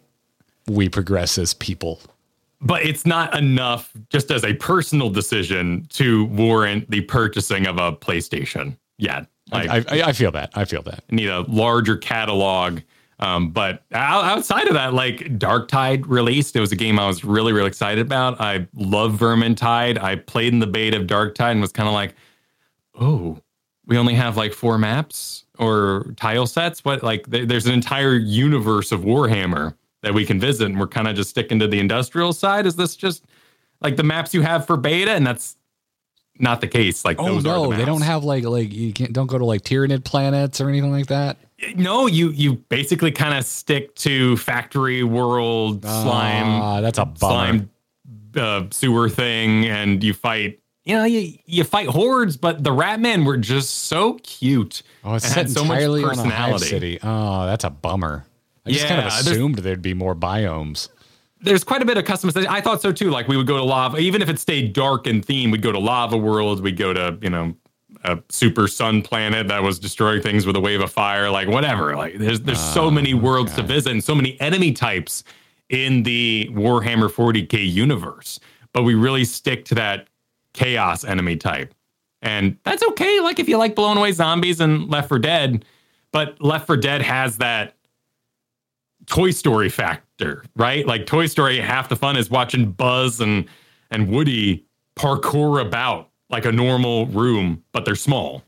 we 0.68 0.88
progress 0.88 1.38
as 1.38 1.54
people. 1.54 2.00
But 2.62 2.84
it's 2.86 3.06
not 3.06 3.38
enough 3.38 3.92
just 4.10 4.32
as 4.32 4.46
a 4.46 4.54
personal 4.54 5.10
decision 5.10 5.88
to 5.90 6.26
warrant 6.26 6.90
the 6.90 7.02
purchasing 7.02 7.68
of 7.68 7.78
a 7.78 7.92
PlayStation 7.92 8.78
yet. 8.98 9.28
Like, 9.52 9.70
I, 9.70 9.98
I, 9.98 10.02
I 10.04 10.14
feel 10.14 10.32
that. 10.32 10.52
I 10.56 10.64
feel 10.64 10.82
that. 10.84 11.04
need 11.12 11.28
a 11.28 11.42
larger 11.42 11.98
catalog. 11.98 12.80
Um, 13.24 13.52
but 13.52 13.84
outside 13.94 14.68
of 14.68 14.74
that, 14.74 14.94
like 14.94 15.20
Darktide 15.40 16.04
released, 16.08 16.56
it 16.56 16.60
was 16.60 16.72
a 16.74 16.76
game 16.76 17.00
I 17.00 17.08
was 17.08 17.24
really, 17.24 17.54
really 17.54 17.68
excited 17.68 18.06
about. 18.06 18.42
I 18.42 18.68
love 18.74 19.14
Vermintide. 19.14 19.98
I 20.02 20.18
played 20.18 20.52
in 20.52 20.60
the 20.60 20.68
beta 20.68 20.98
of 20.98 21.08
Darktide 21.08 21.52
and 21.52 21.62
was 21.62 21.72
kind 21.72 21.88
of 21.88 21.94
like, 21.94 22.16
oh, 23.00 23.40
we 23.86 23.98
only 23.98 24.14
have 24.14 24.36
like 24.36 24.54
four 24.54 24.78
maps 24.78 25.46
or 25.58 26.14
tile 26.18 26.46
sets. 26.48 26.84
What 26.84 27.02
like 27.04 27.28
there- 27.28 27.46
there's 27.46 27.66
an 27.66 27.74
entire 27.74 28.16
universe 28.16 28.92
of 28.92 29.02
Warhammer 29.02 29.76
that 30.02 30.14
we 30.14 30.26
can 30.26 30.40
visit, 30.40 30.66
and 30.66 30.78
we're 30.80 30.88
kind 30.88 31.08
of 31.08 31.16
just 31.16 31.30
sticking 31.30 31.60
to 31.60 31.68
the 31.68 31.80
industrial 31.80 32.34
side. 32.34 32.66
Is 32.66 32.76
this 32.76 32.96
just 32.96 33.24
like 33.80 33.96
the 33.96 34.04
maps 34.04 34.34
you 34.34 34.42
have 34.42 34.68
for 34.68 34.76
beta? 34.76 35.12
And 35.12 35.26
that's 35.26 35.56
not 36.40 36.60
the 36.62 36.68
case. 36.68 37.06
Like 37.06 37.20
Oh 37.20 37.26
those 37.36 37.46
are 37.46 37.56
no, 37.56 37.72
the 37.72 37.78
they 37.78 37.86
don't 37.86 38.02
have 38.02 38.24
like 38.26 38.44
like 38.44 38.74
you 38.74 38.92
can't 38.92 39.14
don't 39.14 39.28
go 39.28 39.38
to 39.38 39.46
like 39.46 39.62
Tyranid 39.62 40.04
planets 40.04 40.60
or 40.60 40.68
anything 40.68 40.92
like 40.92 41.08
that. 41.08 41.38
No, 41.76 42.08
you 42.08 42.30
you 42.32 42.54
basically 42.70 43.12
kind 43.12 43.34
of 43.38 43.46
stick 43.46 43.96
to 43.96 44.36
factory 44.38 45.04
world 45.04 45.84
slime, 45.84 46.62
Ah, 46.62 46.82
that's 46.82 46.98
a 47.00 47.06
bummer. 47.06 47.20
slime 47.20 47.70
uh, 48.36 48.64
sewer 48.72 49.10
thing, 49.10 49.66
and 49.66 50.04
you 50.04 50.14
fight. 50.14 50.60
You 50.86 50.96
know, 50.96 51.04
you 51.06 51.38
you 51.46 51.64
fight 51.64 51.88
hordes, 51.88 52.36
but 52.36 52.64
the 52.64 52.72
Ratmen 52.72 53.26
were 53.26 53.38
just 53.38 53.70
so 53.86 54.16
cute. 54.24 54.82
Oh, 55.04 55.14
it's 55.16 55.32
had 55.32 55.50
so 55.50 55.64
much 55.64 55.76
entirely 55.78 56.04
on 56.04 56.10
a 56.12 56.16
hive 56.16 56.24
personality. 56.26 56.66
city. 56.66 57.00
Oh, 57.02 57.46
that's 57.46 57.64
a 57.64 57.70
bummer. 57.70 58.26
I 58.66 58.72
just 58.72 58.88
kind 58.88 59.00
of 59.02 59.08
assumed 59.08 59.56
there'd 59.60 59.82
be 59.82 59.94
more 59.94 60.16
biomes. 60.16 60.90
There's 61.40 61.64
quite 61.66 61.82
a 61.82 61.86
bit 61.86 61.98
of 61.98 62.06
customization. 62.06 62.48
I 62.48 62.62
thought 62.62 62.82
so 62.82 62.92
too. 62.92 63.10
Like 63.12 63.28
we 63.28 63.38
would 63.38 63.48
go 63.48 63.58
to 63.58 63.64
lava, 63.64 63.98
even 63.98 64.22
if 64.22 64.30
it 64.30 64.40
stayed 64.40 64.74
dark 64.74 65.08
in 65.08 65.22
theme, 65.22 65.52
we'd 65.52 65.62
go 65.62 65.72
to 65.72 65.80
lava 65.80 66.18
world. 66.18 66.62
We'd 66.62 66.78
go 66.78 66.94
to 66.94 67.18
you 67.22 67.30
know 67.30 67.56
a 68.04 68.22
super 68.30 68.68
sun 68.68 69.02
planet 69.02 69.48
that 69.48 69.64
was 69.64 69.80
destroying 69.80 70.22
things 70.22 70.46
with 70.46 70.56
a 70.56 70.60
wave 70.60 70.82
of 70.82 70.92
fire. 70.92 71.30
Like 71.30 71.48
whatever. 71.48 71.96
Like 71.96 72.18
there's 72.18 72.42
there's 72.42 72.60
so 72.60 72.88
ah, 72.88 72.92
many 72.92 73.14
worlds 73.14 73.56
to 73.56 73.64
visit 73.64 73.92
and 73.92 74.04
so 74.04 74.16
many 74.16 74.40
enemy 74.42 74.72
types 74.72 75.24
in 75.70 76.04
the 76.04 76.50
Warhammer 76.52 77.10
40k 77.10 77.72
universe. 77.72 78.40
But 78.74 78.84
we 78.84 78.96
really 78.96 79.26
stick 79.26 79.66
to 79.66 79.76
that 79.76 80.08
chaos 80.54 81.04
enemy 81.04 81.36
type. 81.36 81.74
And 82.22 82.58
that's 82.64 82.84
okay. 82.84 83.20
Like 83.20 83.40
if 83.40 83.50
you 83.50 83.58
like 83.58 83.76
blowing 83.76 83.98
away 83.98 84.12
zombies 84.14 84.60
and 84.60 84.90
Left 84.90 85.10
4 85.10 85.20
Dead, 85.20 85.66
but 86.12 86.42
Left 86.42 86.68
4 86.68 86.78
Dead 86.78 87.02
has 87.02 87.38
that 87.38 87.76
Toy 89.06 89.32
Story 89.32 89.70
factor, 89.70 90.46
right? 90.56 90.88
Like 90.88 91.06
Toy 91.06 91.26
Story, 91.28 91.60
half 91.60 91.90
the 91.90 91.96
fun 91.96 92.16
is 92.16 92.30
watching 92.30 92.72
Buzz 92.72 93.20
and 93.20 93.46
and 93.92 94.10
Woody 94.10 94.66
parkour 94.98 95.62
about 95.62 96.10
like 96.34 96.46
a 96.46 96.52
normal 96.52 97.06
room, 97.08 97.64
but 97.72 97.86
they're 97.86 97.96
small. 97.96 98.44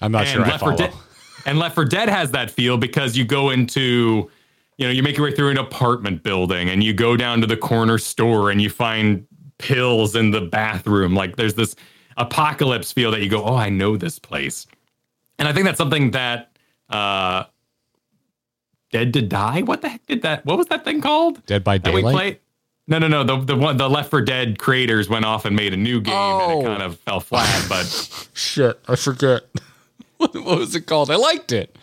I'm 0.00 0.12
not 0.12 0.26
sure 0.26 0.42
I 0.42 0.48
Left 0.48 0.60
4 0.60 0.76
follow. 0.76 0.90
Dead, 0.90 0.94
and 1.44 1.58
Left 1.58 1.74
4 1.74 1.84
Dead 1.84 2.08
has 2.08 2.30
that 2.30 2.50
feel 2.50 2.78
because 2.78 3.16
you 3.16 3.24
go 3.24 3.50
into, 3.50 4.30
you 4.78 4.86
know, 4.86 4.90
you 4.90 5.02
make 5.02 5.16
your 5.16 5.26
way 5.26 5.34
through 5.34 5.50
an 5.50 5.58
apartment 5.58 6.22
building 6.22 6.70
and 6.70 6.82
you 6.82 6.94
go 6.94 7.16
down 7.16 7.40
to 7.42 7.46
the 7.46 7.56
corner 7.56 7.98
store 7.98 8.50
and 8.50 8.62
you 8.62 8.70
find 8.70 9.26
pills 9.58 10.16
in 10.16 10.30
the 10.30 10.40
bathroom. 10.40 11.14
Like 11.14 11.36
there's 11.36 11.54
this 11.54 11.76
apocalypse 12.16 12.92
feel 12.92 13.10
that 13.10 13.20
you 13.20 13.28
go, 13.28 13.44
oh, 13.44 13.56
I 13.56 13.68
know 13.68 13.96
this 13.96 14.18
place. 14.18 14.66
And 15.38 15.46
I 15.46 15.52
think 15.52 15.66
that's 15.66 15.78
something 15.78 16.12
that 16.12 16.56
uh 16.88 17.44
Dead 18.90 19.12
to 19.14 19.22
Die. 19.22 19.62
What 19.62 19.82
the 19.82 19.88
heck 19.88 20.06
did 20.06 20.22
that? 20.22 20.46
What 20.46 20.56
was 20.56 20.68
that 20.68 20.84
thing 20.84 21.00
called? 21.00 21.44
Dead 21.46 21.64
by 21.64 21.78
Daylight? 21.78 22.40
Played? 22.88 23.00
No, 23.00 23.08
no, 23.08 23.22
no. 23.22 23.36
The 23.38 23.44
the 23.54 23.56
one 23.56 23.76
the 23.76 23.88
Left 23.88 24.10
4 24.10 24.20
Dead 24.22 24.58
creators 24.58 25.08
went 25.08 25.24
off 25.24 25.44
and 25.44 25.54
made 25.56 25.72
a 25.72 25.76
new 25.76 26.00
game 26.00 26.14
and 26.14 26.42
Oh. 26.42 26.60
it 26.60 26.64
kind 26.64 26.82
of 26.82 26.98
fell 27.00 27.20
flat. 27.20 27.66
But 27.68 28.28
Shit, 28.34 28.78
I 28.88 28.96
forget. 28.96 29.42
what 30.18 30.34
was 30.34 30.74
it 30.74 30.82
called? 30.86 31.10
I 31.10 31.16
liked 31.16 31.52
it. 31.52 31.76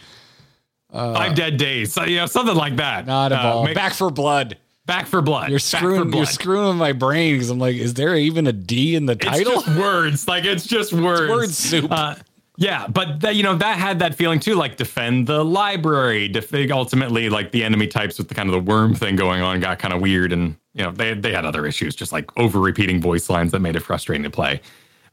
Five 0.92 1.36
Dead 1.36 1.56
Days, 1.58 1.94
so, 1.94 2.04
you 2.04 2.18
know, 2.18 2.26
something 2.26 2.56
like 2.56 2.76
that. 2.76 3.08
Not 3.08 3.32
Uh, 3.32 3.36
involved. 3.36 3.66
make- 3.68 3.76
Back 3.76 3.94
4 3.94 4.10
Blood. 4.12 4.58
Back 4.86 5.08
4 5.08 5.22
Blood. 5.22 5.50
You're 5.50 5.60
Back 5.60 5.64
for 5.64 5.78
screwing. 5.78 6.10
blood. 6.12 6.18
You're 6.18 6.26
screwing 6.26 6.68
with 6.68 6.76
my 6.78 6.92
brain 6.92 7.36
because 7.36 7.50
I'm 7.50 7.60
like, 7.60 7.76
is 7.78 7.94
there 7.94 8.16
even 8.18 8.46
a 8.46 8.52
D 8.52 8.96
in 8.96 9.06
the 9.06 9.14
It's 9.14 9.26
title? 9.26 9.62
just 9.62 9.68
words. 9.80 10.28
Like 10.28 10.44
it's 10.44 10.66
just 10.68 10.92
words. 10.92 11.30
word 11.32 11.50
soup. 11.52 11.90
Uh, 11.90 12.16
yeah, 12.58 12.88
but 12.88 13.22
that, 13.22 13.36
you 13.36 13.44
know 13.44 13.56
that 13.56 13.78
had 13.80 14.00
that 14.00 14.16
feeling 14.16 14.40
too. 14.42 14.56
Like 14.56 14.76
defend 14.76 15.28
the 15.28 15.46
library. 15.46 16.28
Def- 16.28 16.54
ultimately, 16.72 17.30
like 17.30 17.52
the 17.52 17.64
enemy 17.64 17.88
types 17.88 18.18
with 18.18 18.28
the 18.28 18.36
kind 18.36 18.50
of 18.50 18.54
the 18.54 18.60
worm 18.72 18.94
thing 18.94 19.16
going 19.16 19.42
on 19.42 19.62
got 19.62 19.80
kind 19.80 19.94
of 19.94 20.02
weird, 20.02 20.34
and 20.34 20.58
you 20.74 20.84
know 20.84 20.92
they 20.92 21.14
they 21.14 21.34
had 21.34 21.46
other 21.46 21.66
issues, 21.66 21.96
just 21.96 22.12
like 22.12 22.30
over 22.38 22.60
repeating 22.60 23.02
voice 23.02 23.30
lines 23.30 23.52
that 23.52 23.60
made 23.60 23.76
it 23.76 23.82
frustrating 23.82 24.24
to 24.24 24.30
play. 24.30 24.62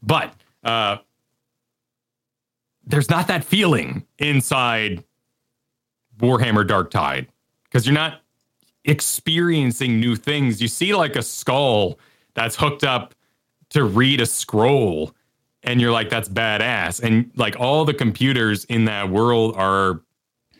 But 0.01 0.33
uh, 0.63 0.97
there's 2.85 3.09
not 3.09 3.27
that 3.27 3.43
feeling 3.43 4.05
inside 4.17 5.03
Warhammer 6.17 6.67
Darktide 6.67 7.27
because 7.65 7.85
you're 7.85 7.93
not 7.93 8.21
experiencing 8.85 9.99
new 9.99 10.15
things. 10.15 10.61
You 10.61 10.67
see 10.67 10.93
like 10.95 11.15
a 11.15 11.21
skull 11.21 11.99
that's 12.33 12.55
hooked 12.55 12.83
up 12.83 13.13
to 13.69 13.83
read 13.83 14.21
a 14.21 14.25
scroll 14.25 15.13
and 15.63 15.81
you're 15.81 15.91
like 15.91 16.09
that's 16.09 16.29
badass 16.29 17.03
and 17.03 17.29
like 17.35 17.59
all 17.59 17.85
the 17.85 17.93
computers 17.93 18.65
in 18.65 18.85
that 18.85 19.09
world 19.09 19.55
are 19.57 20.01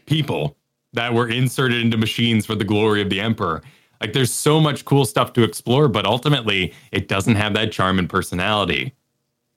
people 0.06 0.58
that 0.93 1.14
were 1.14 1.30
inserted 1.30 1.82
into 1.82 1.97
machines 1.97 2.45
for 2.45 2.56
the 2.56 2.64
glory 2.64 3.02
of 3.02 3.10
the 3.10 3.20
emperor 3.20 3.62
like 4.02 4.14
there's 4.14 4.32
so 4.32 4.60
much 4.60 4.86
cool 4.86 5.06
stuff 5.06 5.34
to 5.34 5.43
explore 5.43 5.88
but 5.88 6.06
ultimately 6.06 6.74
it 6.91 7.08
doesn't 7.08 7.36
have 7.36 7.54
that 7.54 7.72
charm 7.72 8.00
and 8.00 8.10
personality 8.10 8.93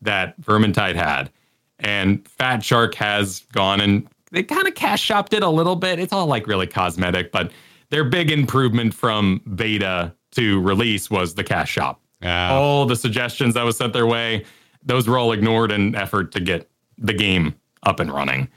that 0.01 0.41
vermintide 0.41 0.95
had 0.97 1.31
and 1.79 2.25
Fatshark 2.25 2.95
has 2.95 3.41
gone 3.53 3.81
and 3.81 4.09
they 4.31 4.43
kind 4.43 4.67
of 4.67 4.75
cash 4.75 5.01
shopped 5.03 5.33
it 5.35 5.43
a 5.43 5.49
little 5.49 5.77
bit 5.77 5.99
it's 5.99 6.13
all 6.13 6.27
like 6.27 6.47
really 6.47 6.67
cosmetic 6.67 7.31
but 7.33 7.51
their 7.91 8.05
big 8.05 8.31
improvement 8.31 8.95
from 8.95 9.41
beta 9.55 10.15
to 10.33 10.61
release 10.63 11.11
was 11.11 11.35
the 11.35 11.45
cash 11.45 11.71
shop 11.71 12.01
Yeah. 12.23 12.53
all 12.53 12.87
the 12.87 12.97
suggestions 12.97 13.55
that 13.55 13.65
was 13.65 13.77
sent 13.77 13.93
their 13.93 14.07
way, 14.07 14.45
those 14.85 15.07
were 15.07 15.19
all 15.19 15.33
ignored 15.33 15.71
in 15.71 15.95
effort 15.95 16.33
to 16.33 16.41
get 16.41 16.69
the 16.99 17.13
game 17.13 17.55
up 17.83 18.01
and 18.01 18.11
running 18.13 18.49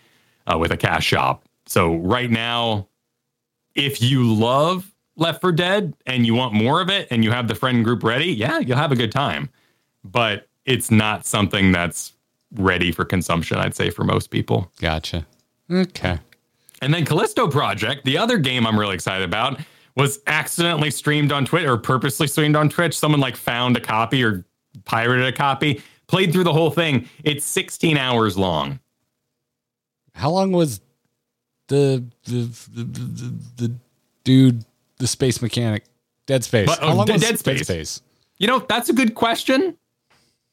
uh, 0.48 0.58
with 0.58 0.72
a 0.72 0.78
cash 0.78 1.06
shop. 1.06 1.44
So 1.66 1.96
right 1.96 2.32
now, 2.32 2.88
if 3.76 4.02
you 4.02 4.34
love 4.34 4.90
Left 5.18 5.41
4 5.41 5.51
Dead 5.53 5.93
and 6.05 6.26
you 6.26 6.36
want 6.36 6.53
more 6.53 6.82
of 6.82 6.89
it 6.89 7.07
and 7.11 7.24
you 7.24 7.32
have 7.32 7.47
the 7.47 7.55
friend 7.55 7.84
group 7.84 8.03
ready, 8.03 8.28
yeah, 8.34 8.59
you'll 8.59 8.78
have 8.78 8.91
a 8.91 8.95
good 8.95 9.11
time. 9.11 9.49
But 10.03 10.47
it's 10.66 10.91
not 10.91 11.26
something 11.26 11.72
that's 11.72 12.13
ready 12.55 12.91
for 12.91 13.05
consumption, 13.05 13.57
I'd 13.57 13.76
say, 13.76 13.89
for 13.89 14.03
most 14.03 14.30
people. 14.30 14.72
Gotcha. 14.80 15.26
Hmm. 15.68 15.82
Okay. 15.82 16.20
And 16.82 16.93
then 16.93 17.05
Callisto 17.05 17.47
Project, 17.47 18.05
the 18.05 18.18
other 18.18 18.38
game 18.38 18.68
I'm 18.68 18.78
really 18.78 18.95
excited 18.95 19.24
about, 19.24 19.59
was 19.95 20.20
accidentally 20.28 20.91
streamed 20.91 21.32
on 21.32 21.45
Twitch 21.45 21.66
or 21.66 21.78
purposely 21.78 22.28
streamed 22.28 22.55
on 22.55 22.70
Twitch. 22.70 22.97
Someone 22.97 23.22
like 23.22 23.36
found 23.36 23.78
a 23.78 23.80
copy 23.80 24.24
or 24.24 24.45
pirated 24.84 25.26
a 25.26 25.32
copy, 25.32 25.82
played 26.07 26.34
through 26.34 26.43
the 26.43 26.53
whole 26.53 26.72
thing. 26.72 27.07
It's 27.24 27.45
16 27.45 27.97
hours 27.97 28.38
long. 28.38 28.80
How 30.13 30.30
long 30.30 30.51
was 30.51 30.82
the 31.68 32.03
the 32.26 32.51
the, 32.74 32.84
the, 32.84 33.34
the 33.57 33.76
dude, 34.24 34.66
the 34.98 35.08
space 35.08 35.41
mechanic, 35.41 35.86
Dead 36.26 36.43
Space? 36.43 36.68
But, 36.68 36.80
oh, 36.82 36.88
How 36.88 36.93
long 36.93 37.06
Dead- 37.06 37.22
Dead 37.22 37.39
Space. 37.39 38.02
You 38.38 38.48
know, 38.48 38.60
that's 38.68 38.89
a 38.89 38.93
good 38.93 39.16
question. 39.16 39.78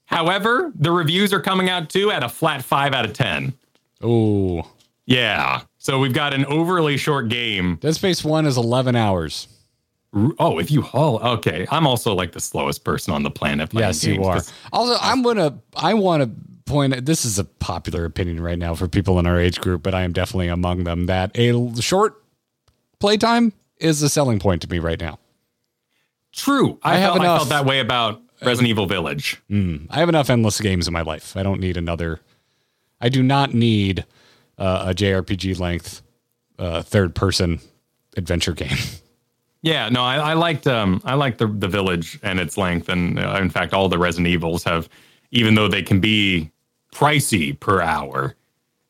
However, 0.07 0.72
the 0.74 0.93
reviews 0.93 1.32
are 1.32 1.40
coming 1.40 1.68
out 1.70 1.88
too 1.88 2.11
at 2.11 2.22
a 2.22 2.28
flat 2.28 2.62
five 2.64 2.93
out 2.93 3.05
of 3.05 3.12
10. 3.12 3.55
Oh, 4.03 4.62
Yeah. 5.07 5.62
So 5.78 5.99
we've 5.99 6.12
got 6.12 6.32
an 6.34 6.45
overly 6.47 6.97
short 6.97 7.28
game. 7.28 7.76
Dead 7.80 7.95
Space 7.95 8.22
One 8.24 8.47
is 8.47 8.57
eleven 8.57 8.95
hours. 8.95 9.49
Oh, 10.38 10.59
if 10.59 10.70
you 10.70 10.82
haul, 10.82 11.18
okay. 11.20 11.66
I'm 11.70 11.86
also 11.86 12.14
like 12.14 12.32
the 12.32 12.40
slowest 12.40 12.84
person 12.84 13.14
on 13.14 13.22
the 13.22 13.30
planet. 13.30 13.70
Yes, 13.72 14.05
you 14.05 14.22
are. 14.22 14.43
Also, 14.72 14.97
I'm 15.01 15.22
gonna. 15.22 15.59
I 15.74 15.95
want 15.95 16.22
to 16.22 16.30
point. 16.70 17.05
This 17.07 17.24
is 17.24 17.38
a 17.38 17.45
popular 17.45 18.05
opinion 18.05 18.40
right 18.40 18.59
now 18.59 18.74
for 18.74 18.86
people 18.86 19.18
in 19.18 19.26
our 19.26 19.40
age 19.40 19.61
group, 19.61 19.82
but 19.82 19.95
I 19.95 20.03
am 20.03 20.12
definitely 20.12 20.49
among 20.49 20.84
them. 20.84 21.07
That 21.07 21.30
a 21.36 21.80
short 21.80 22.22
playtime 23.01 23.53
is 23.83 24.03
a 24.03 24.09
selling 24.09 24.39
point 24.39 24.62
to 24.62 24.68
me 24.70 24.78
right 24.78 25.01
now. 25.01 25.18
True. 26.33 26.78
I, 26.83 26.95
I 26.95 26.97
have 26.99 27.12
felt, 27.14 27.20
I 27.20 27.37
felt 27.39 27.49
that 27.51 27.66
way 27.66 27.80
about 27.80 28.22
Resident 28.43 28.68
Evil 28.68 28.87
Village. 28.87 29.43
I 29.51 29.99
have 29.99 30.09
enough 30.09 30.30
endless 30.30 30.61
games 30.61 30.87
in 30.87 30.93
my 30.93 31.03
life. 31.03 31.37
I 31.37 31.43
don't 31.43 31.61
need 31.61 31.76
another. 31.76 32.20
I 33.01 33.09
do 33.09 33.22
not 33.22 33.53
need 33.53 34.07
uh, 34.59 34.87
a 34.89 34.95
JRPG 34.95 35.59
length 35.59 36.03
uh, 36.59 36.83
third 36.83 37.14
person 37.14 37.61
adventure 38.16 38.53
game. 38.53 38.76
Yeah, 39.64 39.89
no, 39.91 40.03
I, 40.03 40.16
I 40.16 40.35
liked 40.35 40.66
um, 40.66 41.01
I 41.05 41.14
liked 41.14 41.39
the 41.39 41.47
the 41.47 41.68
village 41.68 42.18
and 42.24 42.41
its 42.41 42.59
length, 42.59 42.89
and 42.89 43.16
uh, 43.16 43.39
in 43.41 43.49
fact, 43.49 43.72
all 43.72 43.89
the 43.89 43.97
Resident 43.97 44.26
Evils 44.26 44.64
have, 44.64 44.89
even 45.30 45.55
though 45.55 45.68
they 45.68 45.85
can 45.85 46.01
be 46.01 46.51
pricey 46.93 47.59
per 47.59 47.80
hour, 47.80 48.35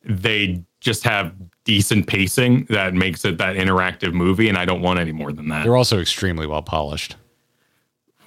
they 0.03 0.63
just 0.81 1.05
have 1.05 1.35
decent 1.65 2.07
pacing 2.07 2.65
that 2.65 2.95
makes 2.95 3.25
it 3.25 3.39
that 3.39 3.57
interactive 3.57 4.13
movie, 4.13 4.49
and 4.49 4.59
I 4.59 4.65
don't 4.65 4.83
want 4.83 4.99
any 4.99 5.13
more 5.13 5.33
than 5.33 5.49
that. 5.49 5.65
They're 5.65 5.77
also 5.77 6.01
extremely 6.01 6.47
well 6.47 6.63
polished. 6.63 7.17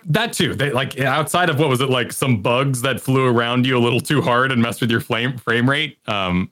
That 0.06 0.34
too. 0.34 0.54
They 0.54 0.72
like 0.72 1.00
outside 1.00 1.50
of 1.50 1.60
what 1.60 1.70
was 1.70 1.82
it 1.82 1.90
like 1.90 2.14
some 2.14 2.42
bugs 2.42 2.82
that 2.82 3.02
flew 3.02 3.26
around 3.26 3.66
you 3.66 3.78
a 3.78 3.80
little 3.80 4.00
too 4.00 4.22
hard 4.22 4.52
and 4.52 4.62
messed 4.62 4.82
with 4.82 4.92
your 4.92 5.02
flame 5.02 5.38
frame 5.38 5.70
rate. 5.70 5.98
Um, 6.08 6.52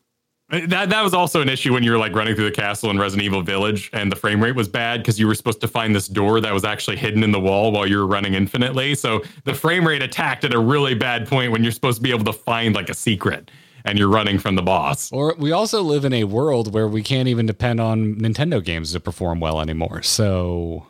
that 0.50 0.90
that 0.90 1.02
was 1.02 1.14
also 1.14 1.42
an 1.42 1.50
issue 1.50 1.74
when 1.74 1.84
you 1.84 1.92
were 1.92 1.98
like 1.98 2.14
running 2.14 2.36
through 2.36 2.46
the 2.46 2.52
castle 2.52 2.90
in 2.90 3.00
Resident 3.00 3.26
Evil 3.26 3.42
Village 3.42 3.90
and 3.94 4.12
the 4.12 4.16
frame 4.16 4.42
rate 4.42 4.56
was 4.56 4.68
bad 4.68 5.02
because 5.02 5.20
you 5.20 5.28
were 5.28 5.36
supposed 5.36 5.62
to 5.62 5.68
find 5.68 5.96
this 5.96 6.08
door 6.08 6.42
that 6.42 6.54
was 6.54 6.64
actually 6.64 6.98
hidden 6.98 7.24
in 7.24 7.32
the 7.32 7.40
wall 7.40 7.72
while 7.72 7.88
you 7.88 7.98
were 7.98 8.08
running 8.08 8.34
infinitely. 8.34 8.94
So 8.96 9.24
the 9.46 9.54
frame 9.54 9.88
rate 9.88 10.02
attacked 10.02 10.44
at 10.44 10.54
a 10.54 10.60
really 10.60 10.94
bad 10.94 11.28
point 11.28 11.52
when 11.52 11.64
you're 11.64 11.72
supposed 11.72 11.98
to 11.98 12.04
be 12.04 12.12
able 12.12 12.26
to 12.26 12.34
find 12.34 12.76
like 12.76 12.90
a 12.90 12.94
secret 12.94 13.50
and 13.86 14.00
you're 14.00 14.10
running 14.10 14.40
from 14.40 14.56
the 14.56 14.62
boss. 14.62 15.12
Or 15.12 15.36
we 15.38 15.52
also 15.52 15.82
live 15.82 16.06
in 16.06 16.14
a 16.14 16.24
world 16.24 16.74
where 16.74 16.88
we 16.88 17.04
can't 17.04 17.28
even 17.28 17.46
depend 17.46 17.80
on 17.80 18.16
Nintendo 18.16 18.64
games 18.64 18.94
to 18.94 19.00
perform 19.00 19.40
well 19.40 19.60
anymore. 19.62 20.02
So 20.02 20.88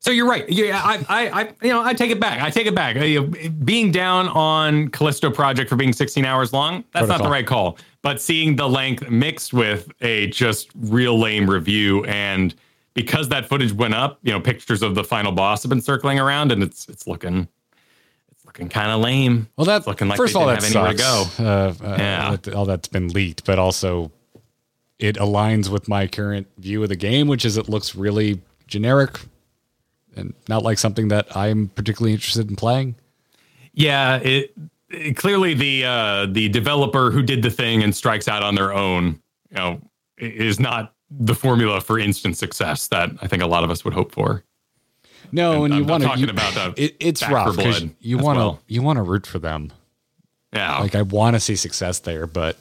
So 0.00 0.10
you're 0.10 0.28
right. 0.28 0.48
Yeah, 0.48 0.80
I, 0.82 1.04
I, 1.08 1.40
I, 1.40 1.52
you 1.62 1.70
know, 1.72 1.82
I 1.82 1.92
take 1.92 2.10
it 2.10 2.20
back. 2.20 2.40
I 2.40 2.50
take 2.50 2.66
it 2.66 2.74
back. 2.74 2.96
Uh, 2.96 3.00
you 3.00 3.20
know, 3.20 3.50
being 3.64 3.90
down 3.90 4.28
on 4.28 4.88
Callisto 4.88 5.30
Project 5.30 5.68
for 5.68 5.76
being 5.76 5.92
16 5.92 6.24
hours 6.24 6.52
long, 6.52 6.84
that's 6.92 7.08
not 7.08 7.22
the 7.22 7.28
right 7.28 7.46
call. 7.46 7.78
But 8.02 8.20
seeing 8.20 8.56
the 8.56 8.68
length 8.68 9.10
mixed 9.10 9.52
with 9.52 9.90
a 10.00 10.28
just 10.28 10.70
real 10.76 11.18
lame 11.18 11.50
review, 11.50 12.04
and 12.04 12.54
because 12.94 13.28
that 13.28 13.46
footage 13.48 13.72
went 13.72 13.92
up, 13.94 14.18
you 14.22 14.32
know, 14.32 14.40
pictures 14.40 14.82
of 14.82 14.94
the 14.94 15.02
final 15.04 15.32
boss 15.32 15.62
have 15.64 15.68
been 15.68 15.80
circling 15.80 16.18
around, 16.20 16.52
and 16.52 16.62
it's 16.62 16.88
it's 16.88 17.06
looking, 17.08 17.40
it's 17.40 17.57
looking 18.58 18.68
kind 18.68 18.90
of 18.90 19.00
lame. 19.00 19.48
well, 19.56 19.64
that 19.66 19.78
It's 19.78 19.86
looking 19.86 20.08
like 20.08 20.16
first 20.16 20.34
of 20.34 20.40
all 20.42 20.48
that 20.48 20.62
sucks. 20.62 20.96
to 21.36 21.42
go. 21.42 21.44
Uh, 21.44 21.74
uh, 21.84 21.96
Yeah. 21.98 22.36
all 22.54 22.64
that's 22.64 22.88
been 22.88 23.08
leaked, 23.08 23.44
but 23.44 23.58
also 23.58 24.10
it 24.98 25.16
aligns 25.16 25.68
with 25.68 25.88
my 25.88 26.06
current 26.08 26.48
view 26.58 26.82
of 26.82 26.88
the 26.88 26.96
game, 26.96 27.28
which 27.28 27.44
is 27.44 27.56
it 27.56 27.68
looks 27.68 27.94
really 27.94 28.40
generic 28.66 29.20
and 30.16 30.34
not 30.48 30.62
like 30.64 30.78
something 30.78 31.08
that 31.08 31.34
I'm 31.36 31.68
particularly 31.68 32.12
interested 32.14 32.50
in 32.50 32.56
playing. 32.56 32.96
Yeah, 33.72 34.16
it, 34.16 34.52
it- 34.90 35.16
clearly 35.16 35.54
the 35.54 35.84
uh, 35.84 36.26
the 36.26 36.48
developer 36.48 37.10
who 37.12 37.22
did 37.22 37.42
the 37.42 37.50
thing 37.50 37.82
and 37.84 37.94
strikes 37.94 38.26
out 38.26 38.42
on 38.42 38.54
their 38.56 38.72
own, 38.72 39.20
you 39.50 39.56
know, 39.56 39.80
is 40.16 40.58
not 40.58 40.94
the 41.10 41.34
formula 41.34 41.80
for 41.80 41.98
instant 41.98 42.36
success 42.36 42.88
that 42.88 43.10
I 43.22 43.28
think 43.28 43.42
a 43.42 43.46
lot 43.46 43.62
of 43.64 43.70
us 43.70 43.84
would 43.84 43.94
hope 43.94 44.12
for. 44.12 44.42
No, 45.32 45.64
And 45.64 45.74
and, 45.74 45.82
you 45.82 45.84
want 45.90 46.02
to. 46.02 46.08
talking 46.08 46.30
about, 46.30 46.56
uh, 46.56 46.72
it, 46.76 46.96
it's 47.00 47.28
rough 47.28 47.56
because 47.56 47.80
Blood 47.80 47.94
you 48.00 48.18
want 48.18 48.36
to 48.36 48.40
well. 48.40 48.60
you 48.66 48.82
want 48.82 48.96
to 48.98 49.02
root 49.02 49.26
for 49.26 49.38
them. 49.38 49.72
Yeah, 50.52 50.78
Like 50.78 50.94
I 50.94 51.02
want 51.02 51.34
to 51.36 51.40
see 51.40 51.56
success 51.56 51.98
there, 51.98 52.26
but 52.26 52.56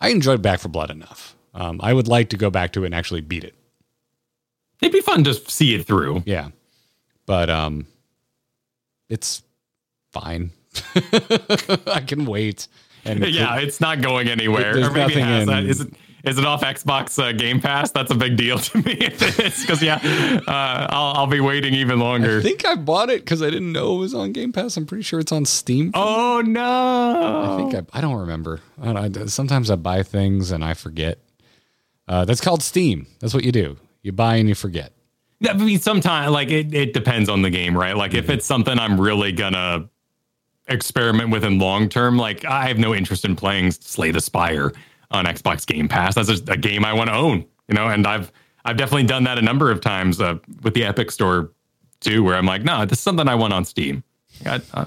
I 0.00 0.08
enjoyed 0.10 0.42
Back 0.42 0.60
4 0.60 0.70
Blood 0.70 0.90
enough. 0.90 1.34
Um, 1.54 1.80
I 1.82 1.92
would 1.94 2.06
like 2.08 2.28
to 2.30 2.36
go 2.36 2.50
back 2.50 2.72
to 2.74 2.82
it 2.82 2.86
and 2.86 2.94
actually 2.94 3.22
beat 3.22 3.44
it. 3.44 3.54
it'd 4.82 4.92
be 4.92 5.00
fun 5.00 5.24
to 5.24 5.32
see 5.34 5.74
it 5.74 5.86
through. 5.86 6.22
Yeah, 6.26 6.48
but 7.26 7.48
um, 7.48 7.86
it's 9.08 9.42
fine. 10.12 10.50
I 11.86 12.02
can 12.06 12.26
wait. 12.26 12.68
And 13.06 13.24
Yeah, 13.28 13.56
it's 13.60 13.80
not 13.80 14.00
going 14.02 14.28
anywhere. 14.28 14.74
There's 14.74 14.88
or 14.88 14.90
maybe 14.90 15.14
it 15.14 15.18
nothing 15.20 15.24
has. 15.24 15.42
in- 15.48 15.54
Uh, 15.54 15.60
is 15.62 15.80
it 15.80 15.94
is 16.26 16.38
it 16.38 16.44
off 16.44 16.62
Xbox 16.62 17.22
uh, 17.22 17.32
Game 17.32 17.60
Pass? 17.60 17.90
That's 17.90 18.10
a 18.10 18.14
big 18.14 18.36
deal 18.36 18.58
to 18.68 18.78
me. 18.78 18.92
If 18.92 19.22
it 19.22 19.46
is, 19.46 19.60
because 19.60 19.82
yeah, 19.82 19.96
uh, 20.46 20.86
I'll 20.90 21.12
I'll 21.16 21.26
be 21.26 21.40
waiting 21.40 21.74
even 21.74 21.98
longer. 21.98 22.38
I 22.38 22.42
think 22.42 22.64
I 22.66 22.74
bought 22.74 23.10
it 23.10 23.20
because 23.24 23.42
I 23.42 23.50
didn't 23.50 23.72
know 23.72 23.96
it 23.96 23.98
was 23.98 24.14
on 24.14 24.32
Game 24.32 24.52
Pass. 24.52 24.76
I'm 24.76 24.86
pretty 24.86 25.02
sure 25.04 25.20
it's 25.20 25.32
on 25.32 25.44
Steam. 25.44 25.90
oh 25.94 26.42
no! 26.44 26.62
I 26.62 27.56
think 27.56 27.74
I, 27.92 27.98
I 27.98 28.00
don't 28.00 28.16
remember. 28.20 28.60
I 28.80 28.92
don't, 28.92 29.16
I, 29.18 29.26
sometimes 29.26 29.70
I 29.70 29.76
buy 29.76 30.02
things 30.02 30.50
and 30.50 30.64
I 30.64 30.74
forget. 30.74 31.18
Uh, 32.06 32.24
that's 32.24 32.40
called 32.40 32.62
Steam. 32.62 33.06
That's 33.20 33.32
what 33.34 33.44
you 33.44 33.52
do. 33.52 33.76
You 34.02 34.12
buy 34.12 34.36
and 34.36 34.48
you 34.48 34.54
forget. 34.54 34.92
I 35.48 35.52
mean, 35.54 35.78
sometimes 35.78 36.30
like 36.32 36.48
it, 36.50 36.72
it 36.74 36.92
depends 36.94 37.28
on 37.28 37.42
the 37.42 37.50
game, 37.50 37.76
right? 37.76 37.96
Like 37.96 38.10
Mm-hmm. 38.12 38.18
if 38.18 38.30
it's 38.30 38.46
something 38.46 38.78
I'm 38.78 39.00
really 39.00 39.32
gonna 39.32 39.88
experiment 40.68 41.30
with 41.30 41.44
in 41.44 41.58
long 41.58 41.88
term, 41.88 42.16
like 42.16 42.44
I 42.44 42.66
have 42.68 42.78
no 42.78 42.94
interest 42.94 43.24
in 43.24 43.36
playing 43.36 43.70
Slay 43.72 44.10
the 44.10 44.20
Spire 44.20 44.72
on 45.10 45.24
Xbox 45.26 45.66
Game 45.66 45.88
Pass. 45.88 46.14
That's 46.14 46.28
a 46.48 46.56
game 46.56 46.84
I 46.84 46.92
want 46.92 47.10
to 47.10 47.16
own, 47.16 47.44
you 47.68 47.74
know. 47.74 47.88
And 47.88 48.06
I've 48.06 48.32
I've 48.64 48.76
definitely 48.76 49.04
done 49.06 49.24
that 49.24 49.38
a 49.38 49.42
number 49.42 49.70
of 49.70 49.80
times 49.80 50.20
uh, 50.20 50.38
with 50.62 50.74
the 50.74 50.84
Epic 50.84 51.10
Store 51.10 51.50
too, 52.00 52.22
where 52.24 52.34
I'm 52.36 52.46
like, 52.46 52.62
no, 52.62 52.84
this 52.84 52.98
is 52.98 53.02
something 53.02 53.28
I 53.28 53.34
want 53.34 53.52
on 53.52 53.64
Steam. 53.64 54.02
I, 54.46 54.60
I, 54.74 54.84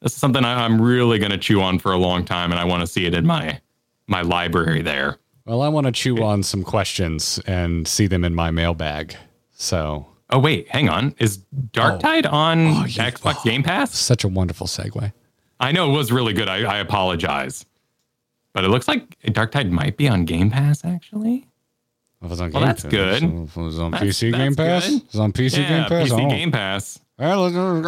this 0.00 0.12
is 0.12 0.18
something 0.18 0.44
I, 0.44 0.64
I'm 0.64 0.80
really 0.80 1.18
gonna 1.18 1.38
chew 1.38 1.60
on 1.62 1.78
for 1.78 1.92
a 1.92 1.98
long 1.98 2.24
time, 2.24 2.50
and 2.50 2.60
I 2.60 2.64
want 2.64 2.80
to 2.80 2.86
see 2.86 3.06
it 3.06 3.14
in 3.14 3.26
my 3.26 3.60
my 4.06 4.22
library 4.22 4.82
there. 4.82 5.18
Well, 5.44 5.60
I 5.62 5.68
want 5.68 5.86
to 5.86 5.92
chew 5.92 6.22
on 6.22 6.42
some 6.44 6.62
questions 6.62 7.40
and 7.46 7.86
see 7.88 8.06
them 8.06 8.24
in 8.24 8.34
my 8.34 8.50
mailbag. 8.52 9.16
So, 9.52 10.06
Oh 10.30 10.38
wait, 10.38 10.68
hang 10.68 10.88
on. 10.88 11.14
Is 11.18 11.38
Darktide 11.72 12.30
on 12.32 12.66
Oh, 12.68 12.84
you- 12.84 13.00
Xbox 13.02 13.36
oh. 13.38 13.44
Game 13.44 13.62
Pass? 13.62 13.92
such 13.96 14.24
a 14.24 14.28
wonderful 14.28 14.66
segue. 14.66 15.12
I 15.60 15.72
know 15.72 15.92
it 15.92 15.96
was 15.96 16.10
really 16.12 16.32
good. 16.32 16.48
I, 16.48 16.62
I 16.62 16.78
apologize. 16.78 17.64
But 18.54 18.64
it 18.64 18.68
looks 18.68 18.86
like 18.88 19.18
Darktide 19.20 19.70
might 19.70 19.96
be 19.96 20.08
on 20.08 20.24
Game 20.24 20.50
Pass, 20.50 20.84
actually. 20.84 21.46
It 22.22 22.28
was 22.28 22.40
on 22.40 22.50
Well, 22.52 22.60
Game 22.62 22.68
that's 22.68 22.82
Pass. 22.82 22.90
good. 22.90 23.22
It 23.24 23.56
was 23.56 23.78
on 23.78 23.90
That's- 23.92 24.10
PC 24.20 24.32
Game 24.32 24.54
Pass. 24.54 24.88
good. 24.88 24.96
It 25.02 25.06
was 25.12 25.20
on 25.20 25.32
PC 25.32 25.58
yeah, 25.58 25.68
Game 25.68 25.88
Pass. 25.88 26.08
PC 26.10 26.24
Oh. 26.26 26.30
Game 26.30 26.52
Pass. 26.52 27.00
Well, 27.18 27.44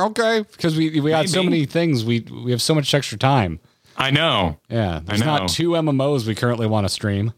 okay, 0.07 0.45
because 0.53 0.77
we 0.77 1.01
we 1.01 1.11
got 1.11 1.29
so 1.29 1.43
many 1.43 1.67
things. 1.67 2.05
We 2.05 2.21
we 2.21 2.51
have 2.53 2.63
so 2.63 2.75
much 2.75 2.93
extra 2.95 3.19
time. 3.19 3.59
I 3.97 4.11
know. 4.11 4.59
Yeah, 4.69 5.01
there's 5.05 5.21
know. 5.21 5.27
not 5.27 5.49
two 5.49 5.71
MMOs 5.71 6.27
we 6.27 6.35
currently 6.35 6.67
want 6.67 6.85
to 6.85 6.89
stream. 6.89 7.33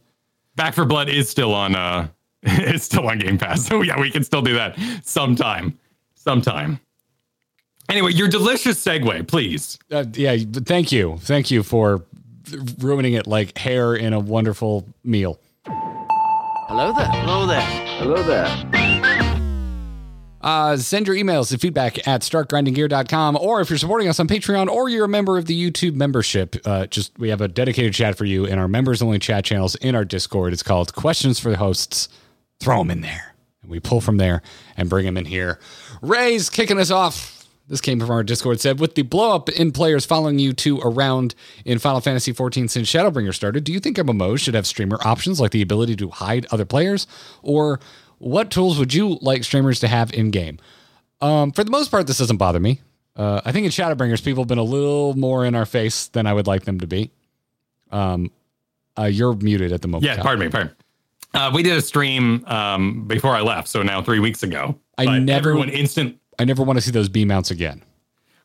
Back 0.56 0.74
4 0.74 0.84
Blood 0.86 1.08
is 1.08 1.28
still 1.28 1.52
on 1.54 1.74
uh 1.74 2.08
it's 2.42 2.84
still 2.84 3.06
on 3.08 3.18
Game 3.18 3.38
Pass. 3.38 3.64
So 3.68 3.82
yeah, 3.82 3.98
we 4.00 4.10
can 4.10 4.24
still 4.24 4.42
do 4.42 4.54
that 4.54 4.78
sometime. 5.04 5.78
Sometime. 6.14 6.80
Anyway, 7.88 8.12
your 8.12 8.28
delicious 8.28 8.82
segue, 8.84 9.26
please. 9.28 9.78
Uh, 9.92 10.04
yeah, 10.14 10.36
thank 10.64 10.90
you, 10.92 11.18
thank 11.20 11.50
you 11.50 11.62
for 11.62 12.04
ruining 12.78 13.14
it 13.14 13.26
like 13.26 13.56
hair 13.58 13.94
in 13.94 14.12
a 14.12 14.20
wonderful 14.20 14.86
meal. 15.04 15.38
Hello 15.66 16.92
there. 16.92 17.06
Hello 17.06 17.46
there. 17.46 17.60
Hello 17.98 18.22
there. 18.22 19.46
Uh, 20.40 20.76
send 20.76 21.08
your 21.08 21.16
emails 21.16 21.48
to 21.48 21.58
feedback 21.58 22.06
at 22.06 22.20
startgrindinggear.com 22.20 23.36
or 23.36 23.60
if 23.60 23.68
you're 23.68 23.78
supporting 23.78 24.06
us 24.06 24.20
on 24.20 24.28
Patreon 24.28 24.68
or 24.68 24.88
you're 24.88 25.04
a 25.04 25.08
member 25.08 25.38
of 25.38 25.46
the 25.46 25.70
YouTube 25.70 25.94
membership, 25.94 26.54
uh, 26.64 26.86
just 26.86 27.18
we 27.18 27.30
have 27.30 27.40
a 27.40 27.48
dedicated 27.48 27.92
chat 27.94 28.16
for 28.16 28.24
you 28.24 28.44
in 28.44 28.58
our 28.58 28.68
members 28.68 29.02
only 29.02 29.18
chat 29.18 29.44
channels 29.44 29.74
in 29.76 29.96
our 29.96 30.04
Discord. 30.04 30.52
It's 30.52 30.62
called 30.62 30.94
Questions 30.94 31.40
for 31.40 31.50
the 31.50 31.56
Hosts. 31.56 32.08
Throw 32.60 32.78
them 32.78 32.92
in 32.92 33.00
there. 33.00 33.34
And 33.62 33.70
we 33.72 33.80
pull 33.80 34.00
from 34.00 34.18
there 34.18 34.40
and 34.76 34.88
bring 34.88 35.04
them 35.04 35.16
in 35.16 35.24
here. 35.24 35.58
Ray's 36.00 36.48
kicking 36.48 36.78
us 36.78 36.92
off 36.92 37.35
This 37.68 37.80
came 37.80 37.98
from 37.98 38.10
our 38.10 38.22
Discord. 38.22 38.60
Said 38.60 38.78
with 38.78 38.94
the 38.94 39.02
blow 39.02 39.34
up 39.34 39.48
in 39.48 39.72
players 39.72 40.04
following 40.06 40.38
you 40.38 40.52
two 40.52 40.78
around 40.80 41.34
in 41.64 41.78
Final 41.80 42.00
Fantasy 42.00 42.32
14 42.32 42.68
since 42.68 42.88
Shadowbringer 42.90 43.34
started, 43.34 43.64
do 43.64 43.72
you 43.72 43.80
think 43.80 43.96
MMOs 43.96 44.38
should 44.38 44.54
have 44.54 44.66
streamer 44.66 44.98
options 45.04 45.40
like 45.40 45.50
the 45.50 45.62
ability 45.62 45.96
to 45.96 46.10
hide 46.10 46.46
other 46.52 46.64
players, 46.64 47.06
or 47.42 47.80
what 48.18 48.50
tools 48.50 48.78
would 48.78 48.94
you 48.94 49.18
like 49.20 49.42
streamers 49.42 49.80
to 49.80 49.88
have 49.88 50.12
in 50.12 50.30
game? 50.30 50.58
Um, 51.20 51.50
for 51.50 51.64
the 51.64 51.70
most 51.70 51.90
part, 51.90 52.06
this 52.06 52.18
doesn't 52.18 52.36
bother 52.36 52.60
me. 52.60 52.80
Uh, 53.16 53.40
I 53.44 53.50
think 53.50 53.64
in 53.64 53.70
Shadowbringers, 53.72 54.22
people 54.22 54.42
have 54.44 54.48
been 54.48 54.58
a 54.58 54.62
little 54.62 55.14
more 55.14 55.44
in 55.44 55.54
our 55.54 55.66
face 55.66 56.06
than 56.08 56.26
I 56.26 56.34
would 56.34 56.46
like 56.46 56.64
them 56.66 56.78
to 56.80 56.86
be. 56.86 57.10
Um, 57.90 58.30
uh, 58.98 59.04
you're 59.04 59.34
muted 59.34 59.72
at 59.72 59.82
the 59.82 59.88
moment. 59.88 60.04
Yeah, 60.04 60.22
pardon 60.22 60.44
me, 60.46 60.50
pardon. 60.50 60.72
Uh, 61.34 61.50
we 61.52 61.62
did 61.62 61.76
a 61.76 61.82
stream 61.82 62.44
um, 62.46 63.06
before 63.06 63.34
I 63.34 63.40
left, 63.40 63.68
so 63.68 63.82
now 63.82 64.02
three 64.02 64.20
weeks 64.20 64.42
ago. 64.42 64.78
I 64.96 65.18
never- 65.18 65.50
everyone 65.50 65.68
instant. 65.68 66.18
I 66.38 66.44
never 66.44 66.62
want 66.62 66.76
to 66.78 66.80
see 66.80 66.90
those 66.90 67.08
B 67.08 67.24
mounts 67.24 67.50
again. 67.50 67.82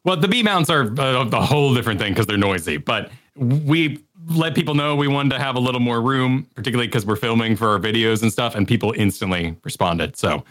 Well, 0.04 0.18
the 0.18 0.28
B 0.28 0.42
mounts 0.44 0.70
are 0.70 0.84
uh, 1.00 1.30
a 1.32 1.42
whole 1.42 1.74
different 1.74 2.00
thing 2.00 2.14
because 2.14 2.26
they're 2.26 2.38
noisy. 2.38 2.78
But 2.78 3.12
we 3.36 4.04
let 4.28 4.56
people 4.56 4.76
know 4.76 4.96
we 4.96 5.08
wanted 5.08 5.30
to 5.38 5.40
have 5.40 5.56
a 5.56 5.60
little 5.60 5.80
more 5.80 6.02
room, 6.02 6.48
particularly 6.56 6.88
because 6.88 7.06
we're 7.06 7.16
filming 7.16 7.56
for 7.56 7.70
our 7.70 7.80
videos 7.80 8.22
and 8.22 8.32
stuff, 8.32 8.56
and 8.56 8.68
people 8.68 8.94
instantly 8.98 9.56
responded. 9.64 10.16
So 10.18 10.44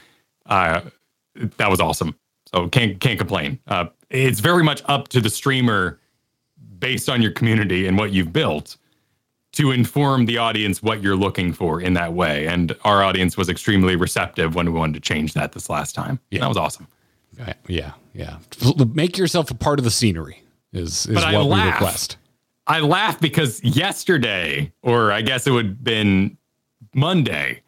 uh, 0.46 0.82
that 1.34 1.70
was 1.70 1.80
awesome. 1.80 2.14
So 2.52 2.68
can't 2.68 3.00
can't 3.00 3.18
complain. 3.18 3.58
Uh, 3.66 3.86
it's 4.08 4.40
very 4.40 4.62
much 4.62 4.82
up 4.86 5.08
to 5.08 5.20
the 5.20 5.30
streamer, 5.30 5.98
based 6.78 7.08
on 7.08 7.22
your 7.22 7.30
community 7.30 7.86
and 7.86 7.96
what 7.96 8.12
you've 8.12 8.32
built, 8.32 8.76
to 9.52 9.70
inform 9.70 10.26
the 10.26 10.38
audience 10.38 10.82
what 10.82 11.02
you're 11.02 11.16
looking 11.16 11.52
for 11.52 11.80
in 11.80 11.94
that 11.94 12.12
way. 12.12 12.46
And 12.46 12.74
our 12.84 13.02
audience 13.02 13.36
was 13.36 13.48
extremely 13.48 13.96
receptive 13.96 14.54
when 14.54 14.72
we 14.72 14.78
wanted 14.78 14.94
to 14.94 15.00
change 15.00 15.34
that 15.34 15.52
this 15.52 15.68
last 15.68 15.94
time. 15.94 16.18
Yeah. 16.30 16.40
that 16.40 16.48
was 16.48 16.56
awesome. 16.56 16.88
Uh, 17.40 17.52
Yeah, 17.68 17.92
yeah. 18.14 18.38
Make 18.92 19.16
yourself 19.16 19.50
a 19.50 19.54
part 19.54 19.78
of 19.78 19.84
the 19.84 19.90
scenery 19.90 20.42
is 20.72 21.06
is 21.06 21.14
But 21.14 21.24
I 21.24 21.38
what 21.38 21.48
we 21.48 21.62
request. 21.62 22.16
I 22.66 22.80
laugh 22.80 23.20
because 23.20 23.62
yesterday, 23.64 24.72
or 24.82 25.10
I 25.10 25.22
guess 25.22 25.46
it 25.46 25.50
would 25.50 25.66
have 25.66 25.84
been 25.84 26.36
Monday, 26.94 27.62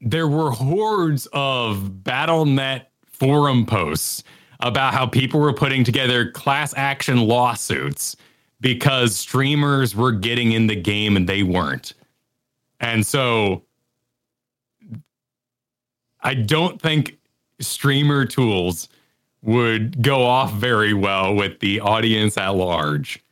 there 0.00 0.28
were 0.28 0.50
hordes 0.50 1.26
of 1.32 1.90
BattleNet 2.02 2.86
forum 3.06 3.66
posts 3.66 4.22
about 4.60 4.94
how 4.94 5.06
people 5.06 5.40
were 5.40 5.52
putting 5.52 5.84
together 5.84 6.30
class 6.30 6.72
action 6.76 7.18
lawsuits 7.26 8.16
because 8.60 9.16
streamers 9.16 9.94
were 9.94 10.12
getting 10.12 10.52
in 10.52 10.66
the 10.66 10.76
game 10.76 11.16
and 11.16 11.28
they 11.28 11.42
weren't. 11.42 11.94
And 12.80 13.06
so 13.06 13.64
I 16.20 16.34
don't 16.34 16.80
think 16.80 17.18
streamer 17.60 18.24
tools 18.24 18.88
would 19.42 20.02
go 20.02 20.22
off 20.24 20.52
very 20.54 20.92
well 20.94 21.34
with 21.34 21.60
the 21.60 21.80
audience 21.80 22.36
at 22.36 22.48
large. 22.48 23.22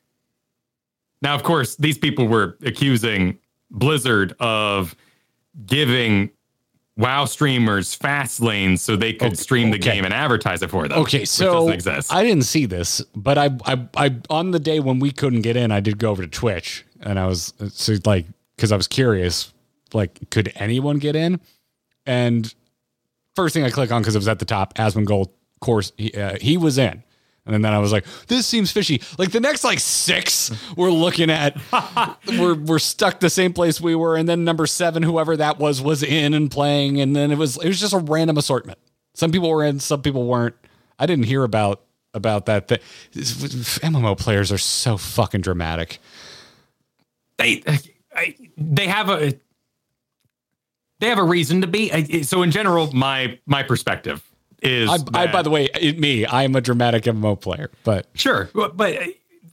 Now, 1.23 1.35
of 1.35 1.43
course, 1.43 1.77
these 1.77 1.99
people 1.99 2.27
were 2.29 2.57
accusing 2.65 3.39
Blizzard 3.71 4.35
of 4.41 4.95
giving 5.67 6.31
WoW 6.97 7.25
streamers 7.25 7.95
fast 7.95 8.41
lanes 8.41 8.81
so 8.81 8.95
they 8.95 9.13
could 9.13 9.29
Okay, 9.33 9.35
stream 9.35 9.71
the 9.71 9.79
okay. 9.79 9.95
game 9.95 10.05
and 10.05 10.15
advertise 10.15 10.63
it 10.63 10.71
for 10.71 10.87
them. 10.87 10.99
Okay, 11.01 11.25
so 11.25 11.69
exist. 11.71 12.13
I 12.13 12.23
didn't 12.23 12.45
see 12.45 12.67
this, 12.67 13.01
but 13.17 13.37
I, 13.37 13.51
I, 13.65 13.89
I, 13.97 14.17
on 14.31 14.53
the 14.53 14.61
day 14.61 14.79
when 14.79 15.01
we 15.01 15.11
couldn't 15.11 15.43
get 15.43 15.57
in, 15.57 15.73
I 15.73 15.81
did 15.81 15.99
go 15.99 16.11
over 16.11 16.23
to 16.23 16.29
Twitch, 16.29 16.85
and 17.01 17.19
I 17.19 17.27
was 17.27 17.53
so 17.71 17.95
like, 18.05 18.27
because 18.55 18.71
I 18.71 18.77
was 18.77 18.87
curious, 18.87 19.53
like, 19.93 20.31
could 20.31 20.53
anyone 20.55 20.99
get 20.99 21.17
in? 21.17 21.41
And 22.07 22.55
first 23.35 23.55
thing 23.55 23.65
I 23.65 23.71
click 23.71 23.91
on 23.93 24.03
because 24.03 24.15
it 24.15 24.19
was 24.19 24.29
at 24.29 24.39
the 24.39 24.45
top, 24.45 24.75
Asmongold 24.75 25.31
course, 25.65 25.93
he, 25.97 26.13
uh, 26.13 26.37
he 26.41 26.57
was 26.57 26.79
in. 26.79 27.03
And 27.47 27.63
then 27.63 27.75
I 27.75 27.79
was 27.79 27.93
like, 27.93 28.07
this 28.29 28.47
seems 28.47 28.73
fishy. 28.73 29.03
Like 29.19 29.31
the 29.31 29.41
next 29.41 29.65
like 29.65 29.79
six 29.79 30.51
we're 30.77 30.91
looking 30.91 31.29
at, 31.29 31.61
we're 32.27 32.55
we're 32.55 32.79
stuck 32.79 33.21
the 33.21 33.29
same 33.29 33.53
place 33.53 33.83
we 33.83 33.95
were. 33.95 34.17
And 34.17 34.27
then 34.27 34.45
number 34.45 34.67
seven, 34.67 35.03
whoever 35.03 35.37
that 35.37 35.59
was, 35.59 35.83
was 35.83 36.03
in 36.03 36.33
and 36.33 36.51
playing. 36.51 37.03
And 37.03 37.15
then 37.15 37.31
it 37.31 37.37
was 37.37 37.59
it 37.59 37.69
was 37.69 37.79
just 37.79 37.93
a 37.93 37.99
random 37.99 38.39
assortment. 38.39 38.79
Some 39.13 39.31
people 39.31 39.51
were 39.51 39.63
in, 39.63 39.79
some 39.79 40.01
people 40.01 40.27
weren't. 40.27 40.55
I 40.99 41.05
didn't 41.05 41.27
hear 41.27 41.45
about 41.45 41.83
about 42.15 42.47
that. 42.47 42.69
Thing. 42.69 42.79
MMO 43.13 44.17
players 44.17 44.51
are 44.51 44.57
so 44.57 44.97
fucking 44.97 45.43
dramatic. 45.43 45.99
they 47.37 47.63
I, 48.17 48.37
they 48.57 48.87
have 48.87 49.11
a 49.11 49.35
they 51.05 51.11
have 51.11 51.19
a 51.19 51.25
reason 51.25 51.61
to 51.61 51.67
be. 51.67 52.23
So 52.23 52.43
in 52.43 52.51
general, 52.51 52.91
my 52.95 53.39
my 53.47 53.63
perspective 53.63 54.23
is 54.63 54.89
I, 54.89 54.97
I 55.13 55.27
by 55.27 55.43
the 55.43 55.51
way, 55.51 55.69
it, 55.79 55.99
me, 55.99 56.25
I 56.25 56.45
am 56.45 56.57
a 56.57 56.63
dramatic 56.63 57.05
MMO 57.05 57.39
player, 57.39 57.71
but 57.85 58.07
Sure, 58.15 58.49
but 58.55 58.77
but 58.77 58.95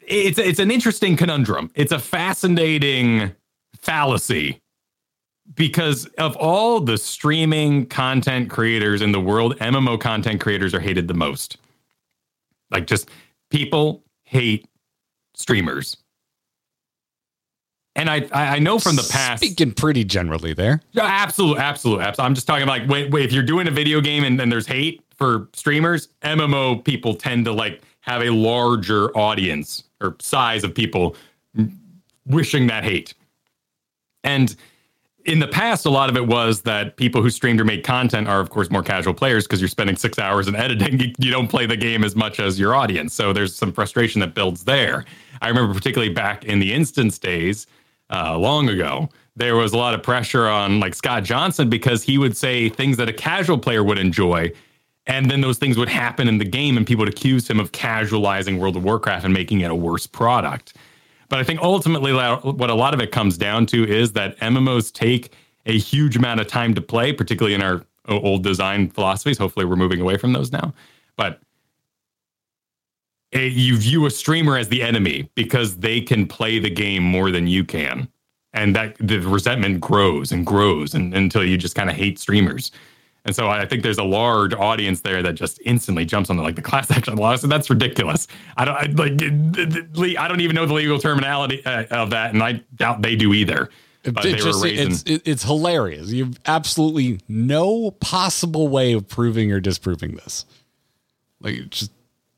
it's 0.07 0.39
it's 0.39 0.59
an 0.59 0.71
interesting 0.71 1.17
conundrum. 1.17 1.69
It's 1.75 1.91
a 1.91 1.99
fascinating 1.99 3.35
fallacy 3.81 4.61
because 5.53 6.05
of 6.17 6.37
all 6.37 6.79
the 6.79 6.97
streaming 6.97 7.85
content 7.87 8.49
creators 8.49 9.01
in 9.01 9.11
the 9.11 9.19
world, 9.19 9.57
MMO 9.57 9.99
content 9.99 10.39
creators 10.39 10.73
are 10.73 10.79
hated 10.79 11.09
the 11.09 11.13
most. 11.13 11.57
Like 12.69 12.87
just 12.87 13.09
people 13.49 14.03
hate 14.23 14.65
streamers. 15.35 15.97
And 17.95 18.09
I 18.09 18.27
I 18.31 18.59
know 18.59 18.79
from 18.79 18.95
the 18.95 19.07
past 19.11 19.43
speaking 19.43 19.73
pretty 19.73 20.03
generally 20.03 20.53
there. 20.53 20.81
yeah, 20.93 21.03
absolutely, 21.03 21.61
absolutely, 21.61 22.05
absolutely. 22.05 22.27
I'm 22.27 22.35
just 22.35 22.47
talking 22.47 22.67
like 22.67 22.87
wait, 22.87 23.11
wait, 23.11 23.25
if 23.25 23.33
you're 23.33 23.43
doing 23.43 23.67
a 23.67 23.71
video 23.71 23.99
game 23.99 24.23
and 24.23 24.39
then 24.39 24.49
there's 24.49 24.67
hate 24.67 25.03
for 25.15 25.49
streamers, 25.53 26.07
MMO 26.23 26.83
people 26.83 27.15
tend 27.15 27.45
to 27.45 27.51
like 27.51 27.81
have 28.01 28.21
a 28.21 28.29
larger 28.29 29.15
audience 29.15 29.83
or 30.01 30.15
size 30.19 30.63
of 30.63 30.73
people 30.73 31.15
wishing 32.25 32.67
that 32.67 32.83
hate. 32.83 33.13
And 34.23 34.55
in 35.25 35.39
the 35.39 35.47
past, 35.47 35.85
a 35.85 35.89
lot 35.89 36.09
of 36.09 36.15
it 36.15 36.25
was 36.25 36.61
that 36.61 36.97
people 36.97 37.21
who 37.21 37.29
streamed 37.29 37.61
or 37.61 37.65
made 37.65 37.83
content 37.83 38.27
are, 38.27 38.39
of 38.39 38.49
course, 38.49 38.71
more 38.71 38.81
casual 38.81 39.13
players 39.13 39.45
because 39.45 39.61
you're 39.61 39.67
spending 39.67 39.95
six 39.95 40.17
hours 40.17 40.47
in 40.47 40.55
editing. 40.55 40.99
You, 40.99 41.13
you 41.19 41.31
don't 41.31 41.47
play 41.47 41.65
the 41.65 41.77
game 41.77 42.03
as 42.03 42.15
much 42.15 42.39
as 42.39 42.59
your 42.59 42.73
audience. 42.73 43.13
So 43.13 43.33
there's 43.33 43.55
some 43.55 43.71
frustration 43.71 44.21
that 44.21 44.33
builds 44.33 44.63
there. 44.63 45.05
I 45.41 45.49
remember, 45.49 45.73
particularly 45.73 46.13
back 46.13 46.45
in 46.45 46.59
the 46.59 46.73
instance 46.73 47.19
days, 47.19 47.67
uh, 48.11 48.37
long 48.37 48.69
ago, 48.69 49.09
there 49.35 49.55
was 49.55 49.73
a 49.73 49.77
lot 49.77 49.93
of 49.93 50.03
pressure 50.03 50.47
on 50.47 50.79
like 50.79 50.93
Scott 50.93 51.23
Johnson 51.23 51.69
because 51.69 52.03
he 52.03 52.17
would 52.17 52.35
say 52.35 52.69
things 52.69 52.97
that 52.97 53.07
a 53.09 53.13
casual 53.13 53.57
player 53.57 53.83
would 53.83 53.97
enjoy. 53.97 54.51
And 55.07 55.31
then 55.31 55.41
those 55.41 55.57
things 55.57 55.77
would 55.77 55.89
happen 55.89 56.27
in 56.27 56.37
the 56.37 56.45
game, 56.45 56.77
and 56.77 56.85
people 56.85 57.05
would 57.05 57.13
accuse 57.13 57.49
him 57.49 57.59
of 57.59 57.71
casualizing 57.71 58.59
World 58.59 58.75
of 58.77 58.83
Warcraft 58.83 59.25
and 59.25 59.33
making 59.33 59.61
it 59.61 59.71
a 59.71 59.75
worse 59.75 60.05
product. 60.05 60.75
But 61.27 61.39
I 61.39 61.43
think 61.43 61.59
ultimately, 61.61 62.13
what 62.13 62.69
a 62.69 62.75
lot 62.75 62.93
of 62.93 62.99
it 62.99 63.11
comes 63.11 63.37
down 63.37 63.65
to 63.67 63.87
is 63.87 64.11
that 64.13 64.37
MMOs 64.39 64.91
take 64.93 65.33
a 65.65 65.77
huge 65.77 66.17
amount 66.17 66.39
of 66.39 66.47
time 66.47 66.75
to 66.75 66.81
play, 66.81 67.13
particularly 67.13 67.55
in 67.55 67.63
our 67.63 67.83
old 68.07 68.43
design 68.43 68.89
philosophies. 68.89 69.37
Hopefully, 69.37 69.65
we're 69.65 69.75
moving 69.75 70.01
away 70.01 70.17
from 70.17 70.33
those 70.33 70.51
now. 70.51 70.73
But 71.15 71.39
eh, 73.33 73.41
you 73.51 73.77
view 73.77 74.05
a 74.05 74.11
streamer 74.11 74.57
as 74.57 74.69
the 74.69 74.81
enemy 74.81 75.29
because 75.35 75.77
they 75.77 76.01
can 76.01 76.27
play 76.27 76.59
the 76.59 76.69
game 76.69 77.03
more 77.03 77.31
than 77.31 77.47
you 77.47 77.63
can. 77.63 78.07
And 78.53 78.75
that 78.75 78.95
the 78.99 79.19
resentment 79.19 79.79
grows 79.79 80.31
and 80.31 80.45
grows 80.45 80.93
and, 80.93 81.13
until 81.13 81.43
you 81.43 81.57
just 81.57 81.73
kind 81.75 81.89
of 81.89 81.95
hate 81.95 82.19
streamers. 82.19 82.71
And 83.23 83.35
so 83.35 83.47
I 83.49 83.65
think 83.65 83.83
there's 83.83 83.99
a 83.99 84.03
large 84.03 84.53
audience 84.53 85.01
there 85.01 85.21
that 85.23 85.35
just 85.35 85.59
instantly 85.63 86.05
jumps 86.05 86.29
on 86.29 86.37
the, 86.37 86.43
like 86.43 86.55
the 86.55 86.61
class 86.61 86.89
action 86.97 87.15
lawsuit. 87.15 87.49
That's 87.49 87.69
ridiculous. 87.69 88.27
I 88.57 88.65
don't 88.65 88.75
I, 88.75 89.03
like. 89.03 90.17
I 90.17 90.27
don't 90.27 90.41
even 90.41 90.55
know 90.55 90.65
the 90.65 90.73
legal 90.73 90.97
terminology 90.99 91.63
uh, 91.65 91.83
of 91.91 92.09
that, 92.09 92.33
and 92.33 92.41
I 92.43 92.61
doubt 92.75 93.03
they 93.03 93.15
do 93.15 93.33
either. 93.33 93.69
But 94.03 94.25
It 94.25 94.31
they 94.31 94.33
just- 94.33 94.59
were 94.59 94.63
raising. 94.67 94.91
it's 94.91 95.03
it's 95.27 95.43
hilarious. 95.43 96.09
You've 96.09 96.39
absolutely 96.47 97.19
no 97.29 97.91
possible 97.91 98.67
way 98.67 98.93
of 98.93 99.07
proving 99.07 99.51
or 99.51 99.59
disproving 99.59 100.15
this. 100.15 100.45
Like 101.39 101.69
just 101.69 101.91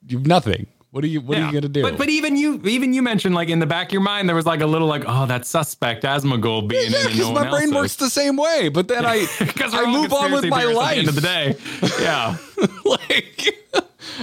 you've 0.06 0.28
nothing. 0.28 0.68
What 0.94 1.03
are 1.03 1.07
you 1.07 1.22
What 1.22 1.40
are 1.40 1.48
you 1.48 1.52
gonna 1.52 1.70
do? 1.70 1.82
But 1.82 1.98
but 1.98 2.07
even 2.10 2.38
you 2.38 2.61
even 2.65 2.94
you 2.94 3.02
mentioned 3.02 3.34
like 3.34 3.49
in 3.49 3.57
the 3.57 3.65
back 3.65 3.88
of 3.88 3.94
your 3.94 4.03
mind 4.03 4.30
there 4.30 4.36
was 4.36 4.45
like 4.45 4.61
a 4.61 4.68
little 4.68 4.88
like 4.88 5.03
oh 5.07 5.26
that 5.26 5.44
suspect 5.48 6.03
Asmongold 6.03 6.68
being 6.68 6.91
yeah, 6.91 7.07
because 7.07 7.18
no 7.18 7.32
my 7.32 7.49
brain 7.49 7.74
works 7.74 7.95
the 7.95 8.11
same 8.11 8.38
way. 8.38 8.70
But 8.70 8.88
then 8.88 9.03
I 9.03 9.26
Because 9.40 9.74
I 9.74 9.91
move 9.91 10.14
on 10.14 10.32
with 10.32 10.45
my 10.45 10.65
life. 10.65 10.90
At 10.90 10.94
the 10.94 10.99
end 10.99 11.07
of 11.10 11.15
the 11.15 11.22
day, 11.22 11.56
yeah. 11.99 12.38
like 12.86 13.56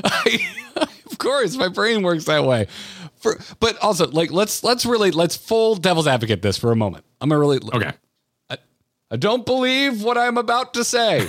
I, 0.05 0.49
of 1.11 1.19
course 1.19 1.57
my 1.57 1.67
brain 1.67 2.05
works 2.05 2.27
that 2.27 2.45
way 2.45 2.69
for 3.17 3.41
but 3.59 3.77
also 3.79 4.07
like 4.07 4.31
let's 4.31 4.63
let's 4.63 4.87
really 4.87 5.11
let's 5.11 5.37
full 5.37 5.75
devil's 5.75 6.07
advocate 6.07 6.41
this 6.41 6.57
for 6.57 6.71
a 6.71 6.77
moment 6.77 7.05
i'm 7.21 7.29
gonna 7.29 7.41
really 7.41 7.59
Okay. 7.75 7.91
i 9.11 9.17
don't 9.17 9.45
believe 9.45 10.05
what 10.05 10.17
i'm 10.17 10.39
about 10.39 10.73
to 10.75 10.85
say 10.85 11.29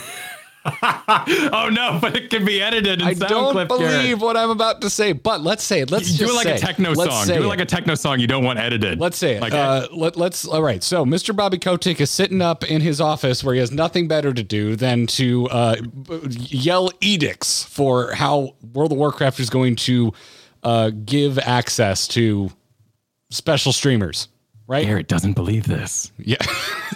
oh 0.84 1.70
no, 1.72 1.98
but 2.00 2.16
it 2.16 2.30
can 2.30 2.46
be 2.46 2.62
edited. 2.62 3.02
In 3.02 3.08
I 3.08 3.14
sound 3.14 3.30
don't 3.30 3.52
clip, 3.54 3.68
believe 3.68 3.90
Garrett. 3.90 4.20
what 4.20 4.38
I'm 4.38 4.52
about 4.52 4.82
to 4.82 4.92
say, 4.92 5.12
but 5.12 5.42
let's 5.42 5.64
say 5.64 5.82
it. 5.82 5.90
Let's 5.90 6.12
Do 6.12 6.18
just 6.26 6.34
it 6.34 6.36
like 6.36 6.56
a 6.56 6.60
techno 6.60 6.94
song. 6.94 7.26
Do 7.26 7.34
it 7.34 7.42
it. 7.42 7.48
like 7.48 7.60
a 7.60 7.66
techno 7.66 7.96
song 7.96 8.20
you 8.20 8.28
don't 8.28 8.44
want 8.44 8.60
edited. 8.60 9.00
Let's 9.00 9.18
say 9.18 9.38
it. 9.38 9.42
Like, 9.42 9.54
uh, 9.54 9.88
let, 9.92 10.18
let's. 10.18 10.48
All 10.48 10.62
right. 10.62 10.84
So, 10.84 11.04
Mr. 11.04 11.36
Bobby 11.36 11.58
Kotick 11.58 12.00
is 12.00 12.12
sitting 12.12 12.42
up 12.44 12.64
in 12.64 12.82
his 12.82 13.02
office 13.02 13.44
where 13.44 13.56
he 13.56 13.60
has 13.60 13.72
nothing 13.72 14.08
better 14.08 14.34
to 14.34 14.44
do 14.44 14.76
than 14.76 15.08
to 15.08 15.48
uh, 15.50 15.78
yell 16.30 16.92
edicts 17.02 17.64
for 17.64 18.14
how 18.14 18.56
World 18.74 18.92
of 18.92 19.00
Warcraft 19.00 19.40
is 19.40 19.50
going 19.50 19.76
to 19.78 20.14
uh, 20.62 20.92
give 21.06 21.40
access 21.40 22.08
to 22.10 22.52
special 23.32 23.74
streamers. 23.74 24.28
Right? 24.72 24.86
Garrett 24.86 25.10
doesn't 25.10 25.34
believe 25.34 25.68
this. 25.68 26.14
Yeah. 26.18 26.38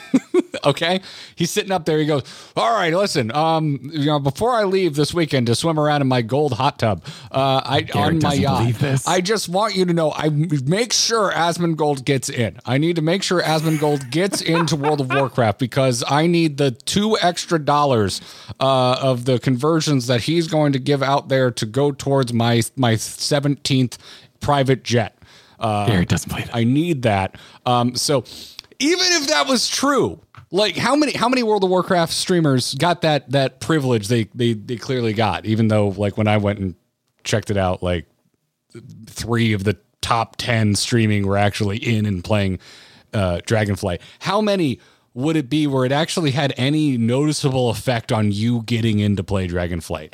okay. 0.64 1.02
He's 1.36 1.52
sitting 1.52 1.74
up 1.74 1.84
there. 1.84 1.98
He 1.98 2.06
goes, 2.06 2.24
"All 2.56 2.74
right, 2.74 2.94
listen. 2.94 3.36
Um, 3.36 3.82
you 3.92 4.06
know, 4.06 4.18
before 4.18 4.52
I 4.52 4.64
leave 4.64 4.96
this 4.96 5.14
weekend 5.14 5.48
to 5.48 5.56
swim 5.56 5.78
around 5.78 6.02
in 6.02 6.08
my 6.08 6.22
gold 6.22 6.54
hot 6.54 6.80
tub, 6.80 7.04
uh, 7.34 7.62
I 7.66 7.86
on 7.94 8.20
my 8.20 8.34
yacht, 8.34 8.76
this. 8.76 9.06
I 9.06 9.20
just 9.20 9.50
want 9.50 9.76
you 9.76 9.84
to 9.84 9.92
know, 9.92 10.14
I 10.14 10.30
make 10.30 10.94
sure 10.94 11.34
Asmongold 11.34 12.06
gets 12.06 12.30
in. 12.30 12.62
I 12.66 12.78
need 12.78 12.96
to 12.96 13.02
make 13.02 13.24
sure 13.24 13.42
Asmongold 13.42 14.10
gets 14.10 14.40
into 14.56 14.78
World 14.78 15.02
of 15.02 15.14
Warcraft 15.14 15.60
because 15.60 16.02
I 16.08 16.28
need 16.28 16.56
the 16.56 16.72
two 16.72 17.18
extra 17.22 17.60
dollars 17.60 18.22
uh, 18.62 19.00
of 19.02 19.26
the 19.26 19.38
conversions 19.38 20.08
that 20.08 20.22
he's 20.22 20.48
going 20.48 20.72
to 20.72 20.80
give 20.80 21.04
out 21.04 21.28
there 21.28 21.52
to 21.52 21.66
go 21.66 21.92
towards 21.92 22.32
my 22.32 22.62
my 22.78 22.96
seventeenth 22.96 23.98
private 24.40 24.82
jet." 24.86 25.15
Uh, 25.60 25.86
Garrett 25.88 26.10
doesn't 26.10 26.30
believe 26.30 26.45
it. 26.45 26.56
I 26.56 26.64
need 26.64 27.03
that. 27.03 27.38
Um, 27.65 27.95
so 27.95 28.23
even 28.80 29.06
if 29.11 29.27
that 29.27 29.48
was 29.48 29.68
true, 29.68 30.22
like 30.52 30.76
how 30.76 30.95
many 30.95 31.14
how 31.14 31.30
many 31.30 31.44
World 31.44 31.64
of 31.64 31.69
Warcraft 31.69 32.14
streamers 32.14 32.73
got 32.76 33.02
that 33.02 33.30
that 33.32 33.60
privilege 33.60 34.07
they 34.07 34.26
they 34.36 34.53
they 34.53 34.77
clearly 34.77 35.14
got, 35.14 35.45
even 35.45 35.68
though 35.68 35.90
like 35.90 36.18
when 36.18 36.27
I 36.27 36.38
went 36.38 36.60
and 36.60 36.76
checked 37.23 37.49
it 37.49 37.57
out, 37.57 37.82
like 37.82 38.06
three 39.07 39.53
of 39.53 39.64
the 39.64 39.77
top 40.02 40.36
ten 40.38 40.76
streaming 40.76 41.26
were 41.26 41.38
actually 41.38 41.77
in 41.77 42.06
and 42.06 42.23
playing 42.23 42.60
uh 43.14 43.40
Dragonflight. 43.45 44.02
How 44.19 44.41
many 44.41 44.80
would 45.14 45.38
it 45.38 45.49
be 45.49 45.65
where 45.65 45.86
it 45.86 45.91
actually 45.94 46.32
had 46.32 46.53
any 46.57 46.98
noticeable 46.98 47.69
effect 47.69 48.11
on 48.11 48.32
you 48.32 48.61
getting 48.64 48.99
into 48.99 49.23
play 49.23 49.48
Dragonflight? 49.48 50.14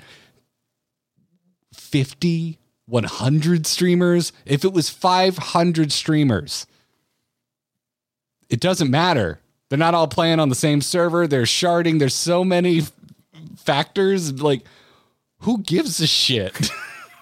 50 1.73 2.59
100 2.91 3.65
streamers 3.65 4.31
if 4.45 4.63
it 4.65 4.73
was 4.73 4.89
500 4.89 5.91
streamers 5.91 6.65
it 8.49 8.59
doesn't 8.59 8.91
matter 8.91 9.39
they're 9.69 9.79
not 9.79 9.93
all 9.93 10.07
playing 10.07 10.39
on 10.39 10.49
the 10.49 10.55
same 10.55 10.81
server 10.81 11.27
they're 11.27 11.43
sharding 11.43 11.99
there's 11.99 12.13
so 12.15 12.43
many 12.43 12.79
f- 12.79 12.91
factors 13.57 14.41
like 14.41 14.63
who 15.39 15.59
gives 15.59 15.99
a 16.01 16.07
shit 16.07 16.69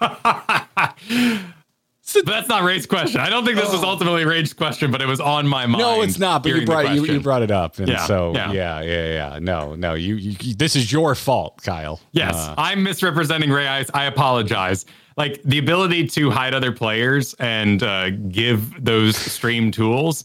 But 2.12 2.26
that's 2.26 2.48
not 2.48 2.64
Ray's 2.64 2.86
question. 2.86 3.20
I 3.20 3.30
don't 3.30 3.44
think 3.44 3.56
this 3.56 3.70
was 3.70 3.84
ultimately 3.84 4.24
Ray's 4.24 4.52
question, 4.52 4.90
but 4.90 5.00
it 5.00 5.06
was 5.06 5.20
on 5.20 5.46
my 5.46 5.66
mind. 5.66 5.80
Oh. 5.80 5.96
no 5.98 6.02
it's 6.02 6.18
not 6.18 6.42
but 6.42 6.48
you 6.48 6.66
brought 6.66 6.86
it, 6.86 6.94
you, 6.94 7.04
you 7.04 7.20
brought 7.20 7.42
it 7.42 7.52
up 7.52 7.78
and 7.78 7.86
Yeah, 7.88 8.04
so 8.06 8.32
yeah. 8.34 8.50
yeah. 8.50 8.80
yeah 8.80 9.06
yeah 9.32 9.38
no 9.40 9.76
no 9.76 9.94
you, 9.94 10.16
you 10.16 10.54
this 10.56 10.74
is 10.74 10.90
your 10.90 11.14
fault 11.14 11.62
kyle 11.62 12.00
Yes, 12.10 12.34
Uh, 12.34 12.54
I'm 12.58 12.82
misrepresenting 12.82 13.50
Ray 13.50 13.68
Ice. 13.68 13.88
I 13.94 14.06
apologize. 14.06 14.86
Like 15.20 15.42
the 15.42 15.58
ability 15.58 16.06
to 16.06 16.30
hide 16.30 16.54
other 16.54 16.72
players 16.72 17.34
and 17.34 17.82
uh, 17.82 18.08
give 18.08 18.82
those 18.82 19.18
stream 19.18 19.70
tools 19.70 20.24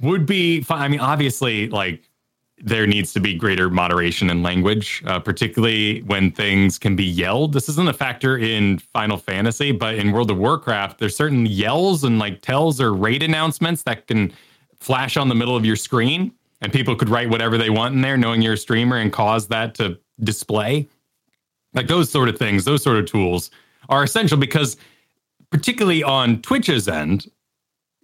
would 0.00 0.24
be. 0.24 0.64
I 0.70 0.88
mean, 0.88 1.00
obviously, 1.00 1.68
like 1.68 2.08
there 2.56 2.86
needs 2.86 3.12
to 3.12 3.20
be 3.20 3.34
greater 3.34 3.68
moderation 3.68 4.30
in 4.30 4.42
language, 4.42 5.02
uh, 5.06 5.20
particularly 5.20 6.00
when 6.04 6.30
things 6.30 6.78
can 6.78 6.96
be 6.96 7.04
yelled. 7.04 7.52
This 7.52 7.68
isn't 7.68 7.86
a 7.86 7.92
factor 7.92 8.38
in 8.38 8.78
Final 8.94 9.18
Fantasy, 9.18 9.72
but 9.72 9.96
in 9.96 10.10
World 10.10 10.30
of 10.30 10.38
Warcraft, 10.38 11.00
there's 11.00 11.14
certain 11.14 11.44
yells 11.44 12.02
and 12.02 12.18
like 12.18 12.40
tells 12.40 12.80
or 12.80 12.94
raid 12.94 13.22
announcements 13.22 13.82
that 13.82 14.06
can 14.06 14.32
flash 14.80 15.18
on 15.18 15.28
the 15.28 15.34
middle 15.34 15.54
of 15.54 15.66
your 15.66 15.76
screen, 15.76 16.32
and 16.62 16.72
people 16.72 16.96
could 16.96 17.10
write 17.10 17.28
whatever 17.28 17.58
they 17.58 17.68
want 17.68 17.94
in 17.94 18.00
there, 18.00 18.16
knowing 18.16 18.40
you're 18.40 18.54
a 18.54 18.56
streamer, 18.56 18.96
and 18.96 19.12
cause 19.12 19.48
that 19.48 19.74
to 19.74 19.98
display. 20.20 20.88
Like 21.74 21.88
those 21.88 22.08
sort 22.08 22.30
of 22.30 22.38
things, 22.38 22.64
those 22.64 22.82
sort 22.82 22.96
of 22.96 23.04
tools 23.04 23.50
are 23.88 24.02
essential 24.02 24.38
because, 24.38 24.76
particularly 25.50 26.02
on 26.02 26.42
Twitch's 26.42 26.88
end, 26.88 27.30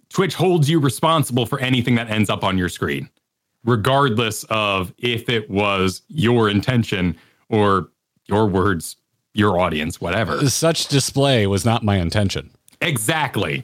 Twitch 0.09 0.35
holds 0.35 0.69
you 0.69 0.79
responsible 0.79 1.45
for 1.45 1.59
anything 1.59 1.95
that 1.95 2.09
ends 2.09 2.29
up 2.29 2.43
on 2.43 2.57
your 2.57 2.69
screen, 2.69 3.09
regardless 3.63 4.43
of 4.49 4.93
if 4.97 5.29
it 5.29 5.49
was 5.49 6.01
your 6.07 6.49
intention 6.49 7.17
or 7.49 7.89
your 8.27 8.47
words, 8.47 8.97
your 9.33 9.59
audience, 9.59 10.01
whatever. 10.01 10.49
such 10.49 10.87
display 10.87 11.47
was 11.47 11.63
not 11.63 11.83
my 11.83 11.97
intention 11.97 12.51
Exactly. 12.81 13.63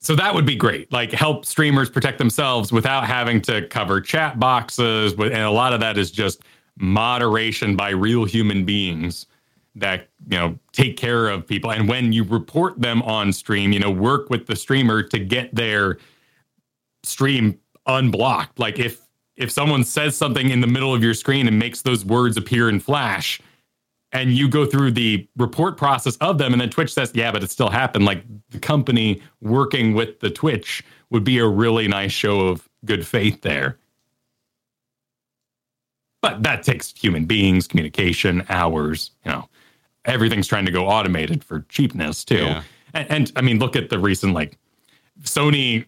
So 0.00 0.14
that 0.16 0.34
would 0.34 0.44
be 0.44 0.56
great. 0.56 0.92
Like 0.92 1.12
help 1.12 1.46
streamers 1.46 1.88
protect 1.88 2.18
themselves 2.18 2.72
without 2.72 3.06
having 3.06 3.40
to 3.42 3.66
cover 3.68 4.00
chat 4.00 4.38
boxes. 4.38 5.14
And 5.14 5.32
a 5.34 5.50
lot 5.50 5.72
of 5.72 5.80
that 5.80 5.96
is 5.96 6.10
just 6.10 6.42
moderation 6.76 7.76
by 7.76 7.90
real 7.90 8.24
human 8.24 8.64
beings 8.64 9.26
that 9.74 10.08
you 10.28 10.38
know 10.38 10.58
take 10.72 10.96
care 10.96 11.28
of 11.28 11.46
people. 11.46 11.70
And 11.70 11.88
when 11.88 12.12
you 12.12 12.24
report 12.24 12.80
them 12.80 13.02
on 13.02 13.32
stream, 13.32 13.72
you 13.72 13.80
know, 13.80 13.90
work 13.90 14.30
with 14.30 14.46
the 14.46 14.56
streamer 14.56 15.02
to 15.02 15.18
get 15.18 15.54
their 15.54 15.98
stream 17.02 17.58
unblocked. 17.86 18.58
Like 18.58 18.78
if 18.78 19.00
if 19.36 19.50
someone 19.50 19.84
says 19.84 20.16
something 20.16 20.50
in 20.50 20.60
the 20.60 20.66
middle 20.66 20.94
of 20.94 21.02
your 21.02 21.14
screen 21.14 21.48
and 21.48 21.58
makes 21.58 21.82
those 21.82 22.04
words 22.04 22.36
appear 22.36 22.68
in 22.68 22.80
flash, 22.80 23.40
and 24.14 24.32
you 24.32 24.48
go 24.48 24.64
through 24.64 24.92
the 24.92 25.28
report 25.36 25.76
process 25.76 26.16
of 26.16 26.38
them 26.38 26.52
and 26.52 26.60
then 26.62 26.70
twitch 26.70 26.94
says 26.94 27.10
yeah 27.14 27.30
but 27.30 27.42
it 27.42 27.50
still 27.50 27.68
happened 27.68 28.06
like 28.06 28.24
the 28.50 28.58
company 28.58 29.20
working 29.42 29.92
with 29.92 30.20
the 30.20 30.30
twitch 30.30 30.82
would 31.10 31.24
be 31.24 31.38
a 31.38 31.46
really 31.46 31.86
nice 31.88 32.12
show 32.12 32.40
of 32.40 32.66
good 32.86 33.06
faith 33.06 33.42
there 33.42 33.76
but 36.22 36.42
that 36.42 36.62
takes 36.62 36.94
human 36.96 37.26
beings 37.26 37.66
communication 37.66 38.46
hours 38.48 39.10
you 39.26 39.32
know 39.32 39.48
everything's 40.04 40.46
trying 40.46 40.66
to 40.66 40.72
go 40.72 40.86
automated 40.86 41.42
for 41.44 41.64
cheapness 41.68 42.24
too 42.24 42.36
Yeah. 42.36 42.62
and, 42.92 43.10
and 43.10 43.32
i 43.36 43.40
mean 43.42 43.58
look 43.58 43.76
at 43.76 43.88
the 43.90 43.98
recent 43.98 44.34
like 44.34 44.58
sony 45.22 45.86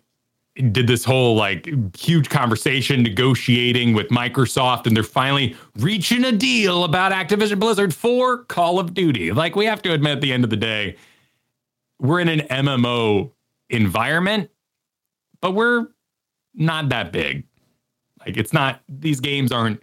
did 0.72 0.86
this 0.86 1.05
whole 1.05 1.36
like 1.36 1.68
huge 1.94 2.30
conversation 2.30 3.02
negotiating 3.02 3.93
with 3.93 4.09
Microsoft, 4.09 4.86
and 4.86 4.97
they're 4.97 5.02
finally 5.02 5.55
reaching 5.76 6.24
a 6.24 6.32
deal 6.32 6.84
about 6.84 7.12
Activision 7.12 7.60
Blizzard 7.60 7.93
for 7.93 8.38
Call 8.44 8.78
of 8.78 8.94
Duty. 8.94 9.32
Like, 9.32 9.55
we 9.55 9.66
have 9.66 9.82
to 9.82 9.93
admit 9.93 10.12
at 10.12 10.20
the 10.22 10.32
end 10.32 10.44
of 10.44 10.48
the 10.48 10.56
day, 10.56 10.97
we're 12.01 12.20
in 12.20 12.28
an 12.30 12.40
MMO 12.48 13.32
environment, 13.68 14.48
but 15.43 15.51
we're 15.51 15.88
not 16.55 16.88
that 16.88 17.12
big. 17.12 17.44
Like, 18.24 18.38
it's 18.38 18.55
not, 18.55 18.80
these 18.88 19.20
games 19.20 19.52
aren't 19.52 19.82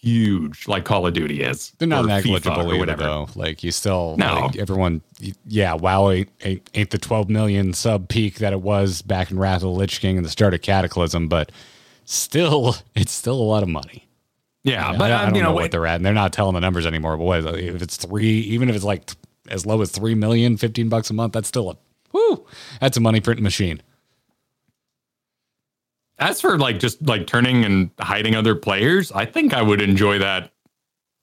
huge 0.00 0.66
like 0.68 0.84
Call 0.84 1.06
of 1.06 1.14
Duty 1.14 1.42
is. 1.42 1.72
They're 1.78 1.88
not 1.88 2.06
negligible 2.06 2.62
or 2.62 2.68
either, 2.70 2.78
whatever. 2.78 3.02
though. 3.02 3.28
Like 3.34 3.62
you 3.64 3.70
still, 3.72 4.16
No. 4.18 4.46
like, 4.46 4.56
everyone, 4.56 5.02
yeah, 5.46 5.74
WoW 5.74 6.10
ain't, 6.10 6.28
ain't, 6.42 6.70
ain't 6.74 6.90
the 6.90 6.98
12 6.98 7.28
million 7.28 7.72
sub 7.72 8.08
peak 8.08 8.36
that 8.36 8.52
it 8.52 8.60
was 8.62 9.02
back 9.02 9.30
in 9.30 9.38
Wrath 9.38 9.56
of 9.56 9.62
the 9.62 9.68
Lich 9.70 10.00
King 10.00 10.16
and 10.16 10.24
the 10.24 10.30
start 10.30 10.54
of 10.54 10.62
Cataclysm, 10.62 11.28
but 11.28 11.50
still, 12.04 12.76
it's 12.94 13.12
still 13.12 13.34
a 13.40 13.42
lot 13.42 13.62
of 13.62 13.68
money. 13.68 14.06
Yeah, 14.64 14.88
I- 14.90 14.96
but 14.96 15.10
I, 15.10 15.14
uh, 15.14 15.24
don't 15.26 15.34
you 15.34 15.42
know, 15.42 15.48
know, 15.50 15.54
what 15.54 15.64
it- 15.66 15.70
they're 15.72 15.86
at, 15.86 15.96
and 15.96 16.04
they're 16.06 16.12
not 16.14 16.32
telling 16.32 16.54
the 16.54 16.60
numbers 16.60 16.86
anymore. 16.86 17.16
But 17.16 17.24
what 17.24 17.44
if 17.58 17.82
it's 17.82 17.96
three, 17.96 18.40
even 18.40 18.68
if 18.68 18.76
it's 18.76 18.84
like 18.84 19.10
as 19.48 19.64
low 19.66 19.80
as 19.82 19.90
three 19.90 20.14
million, 20.14 20.56
15 20.56 20.88
bucks 20.88 21.10
a 21.10 21.14
month, 21.14 21.32
that's 21.32 21.48
still 21.48 21.70
a 21.70 21.76
whoo. 22.12 22.44
That's 22.80 22.96
a 22.96 23.00
money 23.00 23.20
printing 23.20 23.44
machine. 23.44 23.82
As 26.18 26.40
for 26.40 26.58
like 26.58 26.78
just 26.78 27.04
like 27.06 27.26
turning 27.26 27.64
and 27.64 27.90
hiding 28.00 28.34
other 28.34 28.54
players, 28.54 29.12
I 29.12 29.24
think 29.24 29.54
I 29.54 29.62
would 29.62 29.80
enjoy 29.80 30.18
that 30.18 30.52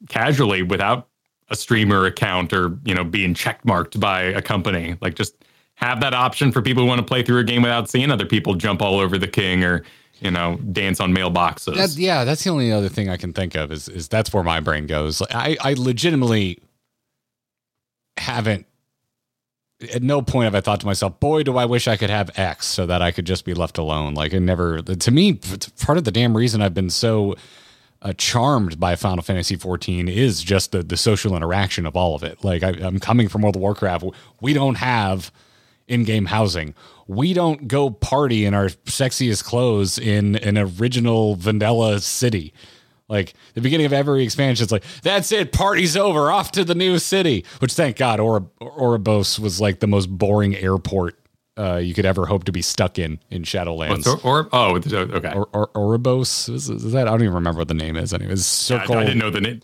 casually 0.10 0.62
without 0.62 1.10
a 1.50 1.56
streamer 1.56 2.06
account 2.06 2.54
or 2.54 2.78
you 2.86 2.96
know 2.96 3.04
being 3.04 3.34
checkmarked 3.34 4.00
by 4.00 4.22
a 4.22 4.42
company. 4.42 4.98
Like 5.02 5.16
just 5.16 5.36
have 5.76 6.00
that 6.02 6.14
option 6.14 6.52
for 6.52 6.62
people 6.62 6.84
who 6.84 6.88
want 6.88 7.00
to 7.00 7.06
play 7.06 7.22
through 7.22 7.40
a 7.40 7.44
game 7.44 7.62
without 7.62 7.90
seeing 7.90 8.10
other 8.10 8.26
people 8.26 8.56
jump 8.56 8.82
all 8.82 9.00
over 9.00 9.18
the 9.18 9.28
king 9.28 9.64
or 9.64 9.84
you 10.22 10.32
know 10.32 10.58
dance 10.72 11.00
on 11.00 11.14
mailboxes. 11.14 11.76
That's 11.76 11.98
yeah. 11.98 12.24
That's 12.24 12.44
the 12.44 12.50
only 12.50 12.72
other 12.72 12.90
thing 12.90 13.10
I 13.10 13.18
can 13.18 13.34
think 13.34 13.56
of 13.56 13.72
is 13.72 13.90
is 13.90 14.08
that's 14.08 14.34
where 14.34 14.44
my 14.44 14.60
brain 14.60 14.88
goes. 14.88 15.22
I 15.32 15.58
I 15.62 15.74
legitimately 15.74 16.60
haven't. 18.18 18.66
At 19.94 20.04
no 20.04 20.22
point 20.22 20.46
have 20.46 20.56
I 20.56 20.62
thought 20.62 20.80
to 20.82 20.86
myself, 20.86 21.20
"Boy, 21.20 21.44
do 21.44 21.58
I 21.58 21.66
wish 21.66 21.88
I 21.88 21.98
could 21.98 22.10
have 22.10 22.32
X 22.38 22.68
so 22.68 22.86
that 22.86 23.02
I 23.02 23.12
could 23.12 23.26
just 23.26 23.46
be 23.46 23.54
left 23.54 23.78
alone." 23.78 24.14
Like 24.14 24.34
it 24.34 24.40
never. 24.40 24.82
To 24.82 25.12
me, 25.12 25.34
part 25.80 25.98
of 25.98 26.04
the 26.04 26.12
damn 26.12 26.36
reason 26.36 26.62
I've 26.62 26.74
been 26.74 26.90
so 26.90 27.36
uh, 28.02 28.14
charmed 28.14 28.80
by 28.80 28.96
Final 28.96 29.24
Fantasy 29.24 29.56
14 29.56 30.08
is 30.08 30.44
just 30.44 30.72
the 30.72 30.84
the 30.84 30.98
social 30.98 31.36
interaction 31.36 31.86
of 31.86 31.96
all 31.96 32.16
of 32.16 32.24
it. 32.24 32.44
Like 32.44 32.64
I, 32.64 32.70
I'm 32.70 33.00
coming 33.00 33.28
from 33.28 33.42
World 33.42 33.56
of 33.56 33.62
Warcraft, 33.62 34.06
we 34.42 34.54
don't 34.54 34.76
have 34.76 35.32
in-game 35.88 36.26
housing. 36.26 36.74
We 37.08 37.34
don't 37.34 37.68
go 37.68 37.90
party 37.92 38.46
in 38.46 38.54
our 38.54 38.68
sexiest 38.68 39.44
clothes 39.44 40.00
in 40.00 40.36
an 40.38 40.58
original 40.58 41.36
vanilla 41.36 42.00
city. 42.00 42.54
Like 43.08 43.34
the 43.54 43.62
beginning 43.62 43.86
of 43.86 43.94
every 43.94 44.24
expansion, 44.24 44.64
it's 44.64 44.72
like 44.72 44.84
that's 45.04 45.32
it, 45.32 45.52
party's 45.52 45.96
over, 45.96 46.32
off 46.32 46.52
to 46.54 46.64
the 46.64 46.76
new 46.76 46.98
city. 46.98 47.46
Which 47.60 47.74
thank 47.74 47.98
God, 47.98 48.20
or 48.20 48.42
Oribos 48.60 49.38
was 49.38 49.62
like 49.62 49.80
the 49.80 49.88
most 49.88 50.08
boring 50.08 50.56
airport 50.56 51.20
uh, 51.58 51.78
you 51.78 51.94
could 51.94 52.06
ever 52.06 52.26
hope 52.26 52.46
to 52.46 52.52
be 52.52 52.62
stuck 52.62 53.00
in 53.00 53.20
in 53.30 53.44
Shadowlands. 53.44 54.08
Or, 54.08 54.20
or 54.28 54.50
oh 54.52 54.76
okay. 54.76 55.34
Or, 55.34 55.48
or 55.54 55.68
Oribos 55.68 56.52
is, 56.54 56.70
is, 56.70 56.92
that? 56.94 57.08
I 57.08 57.12
don't 57.12 57.22
even 57.22 57.36
remember 57.36 57.60
what 57.60 57.68
the 57.68 57.74
name 57.74 57.96
is. 57.96 58.14
Anyways, 58.14 58.46
circle. 58.46 58.96
I, 58.96 59.02
I 59.02 59.04
didn't 59.06 59.20
know 59.20 59.30
the 59.30 59.42
name, 59.42 59.62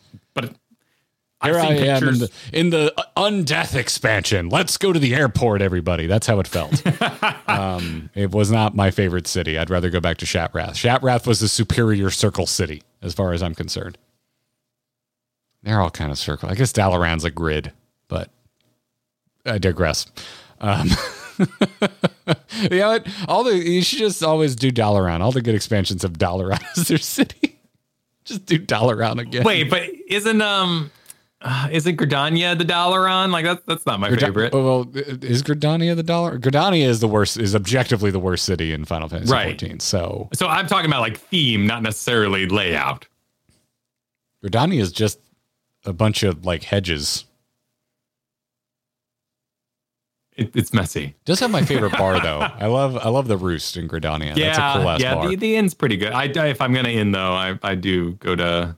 here 1.43 1.57
I 1.57 1.73
am 1.73 2.07
in 2.07 2.19
the, 2.19 2.31
in 2.53 2.69
the 2.69 2.93
undeath 3.17 3.75
expansion. 3.75 4.49
Let's 4.49 4.77
go 4.77 4.93
to 4.93 4.99
the 4.99 5.15
airport, 5.15 5.61
everybody. 5.61 6.07
That's 6.07 6.27
how 6.27 6.39
it 6.39 6.47
felt. 6.47 6.81
um, 7.49 8.09
it 8.13 8.31
was 8.31 8.51
not 8.51 8.75
my 8.75 8.91
favorite 8.91 9.27
city. 9.27 9.57
I'd 9.57 9.69
rather 9.69 9.89
go 9.89 9.99
back 9.99 10.17
to 10.17 10.25
Shattrath. 10.25 10.73
Shattrath 10.73 11.25
was 11.25 11.39
the 11.39 11.47
superior 11.47 12.09
circle 12.09 12.45
city, 12.45 12.83
as 13.01 13.13
far 13.13 13.33
as 13.33 13.41
I'm 13.41 13.55
concerned. 13.55 13.97
They're 15.63 15.79
all 15.79 15.91
kind 15.91 16.11
of 16.11 16.17
circle. 16.17 16.49
I 16.49 16.55
guess 16.55 16.73
Dalaran's 16.73 17.23
a 17.23 17.31
grid, 17.31 17.71
but 18.07 18.29
I 19.45 19.57
digress. 19.57 20.07
Um, 20.59 20.89
you 21.39 22.69
know 22.69 22.89
what? 22.89 23.07
All 23.27 23.43
the 23.43 23.57
you 23.57 23.81
should 23.81 23.99
just 23.99 24.23
always 24.23 24.55
do 24.55 24.71
Dalaran. 24.71 25.21
All 25.21 25.31
the 25.31 25.41
good 25.41 25.55
expansions 25.55 26.03
of 26.03 26.13
Dalaran 26.13 26.63
as 26.77 26.87
their 26.87 26.97
city. 26.97 27.59
just 28.23 28.45
do 28.45 28.59
Dalaran 28.59 29.19
again. 29.19 29.43
Wait, 29.43 29.69
but 29.69 29.83
isn't 30.07 30.41
um 30.41 30.91
uh, 31.43 31.69
isn't 31.71 31.97
Gridania 31.97 32.57
the 32.57 32.65
Dalaran? 32.65 33.31
Like 33.31 33.45
that's 33.45 33.61
that's 33.65 33.85
not 33.85 33.99
my 33.99 34.15
favorite. 34.15 34.53
Well, 34.53 34.89
is 34.93 35.41
Gridania 35.41 35.95
the 35.95 36.03
dollar? 36.03 36.37
Gridania 36.37 36.85
is 36.85 36.99
the 36.99 37.07
worst. 37.07 37.37
Is 37.37 37.55
objectively 37.55 38.11
the 38.11 38.19
worst 38.19 38.45
city 38.45 38.71
in 38.73 38.85
Final 38.85 39.09
Fantasy 39.09 39.31
right. 39.31 39.59
14. 39.59 39.79
So, 39.79 40.29
so 40.33 40.47
I'm 40.47 40.67
talking 40.67 40.89
about 40.89 41.01
like 41.01 41.17
theme, 41.17 41.65
not 41.65 41.81
necessarily 41.81 42.47
layout. 42.47 43.07
Gridania 44.43 44.79
is 44.79 44.91
just 44.91 45.19
a 45.85 45.93
bunch 45.93 46.23
of 46.23 46.45
like 46.45 46.63
hedges. 46.63 47.25
It, 50.35 50.55
it's 50.55 50.73
messy. 50.73 51.15
Does 51.25 51.39
have 51.41 51.51
my 51.51 51.63
favorite 51.63 51.91
bar 51.93 52.19
though. 52.19 52.39
I 52.59 52.67
love 52.67 52.97
I 52.97 53.09
love 53.09 53.27
the 53.27 53.37
roost 53.37 53.77
in 53.77 53.87
Gridania. 53.87 54.35
Yeah, 54.35 54.53
That's 54.53 54.57
a 54.57 54.79
cool 54.79 54.99
yeah. 54.99 55.15
Bar. 55.15 55.29
The, 55.29 55.35
the 55.35 55.55
inn's 55.55 55.73
pretty 55.73 55.97
good. 55.97 56.13
I 56.13 56.25
if 56.25 56.61
I'm 56.61 56.73
gonna 56.73 56.89
in 56.89 57.11
though, 57.11 57.33
I 57.33 57.57
I 57.63 57.75
do 57.75 58.13
go 58.13 58.35
to 58.35 58.77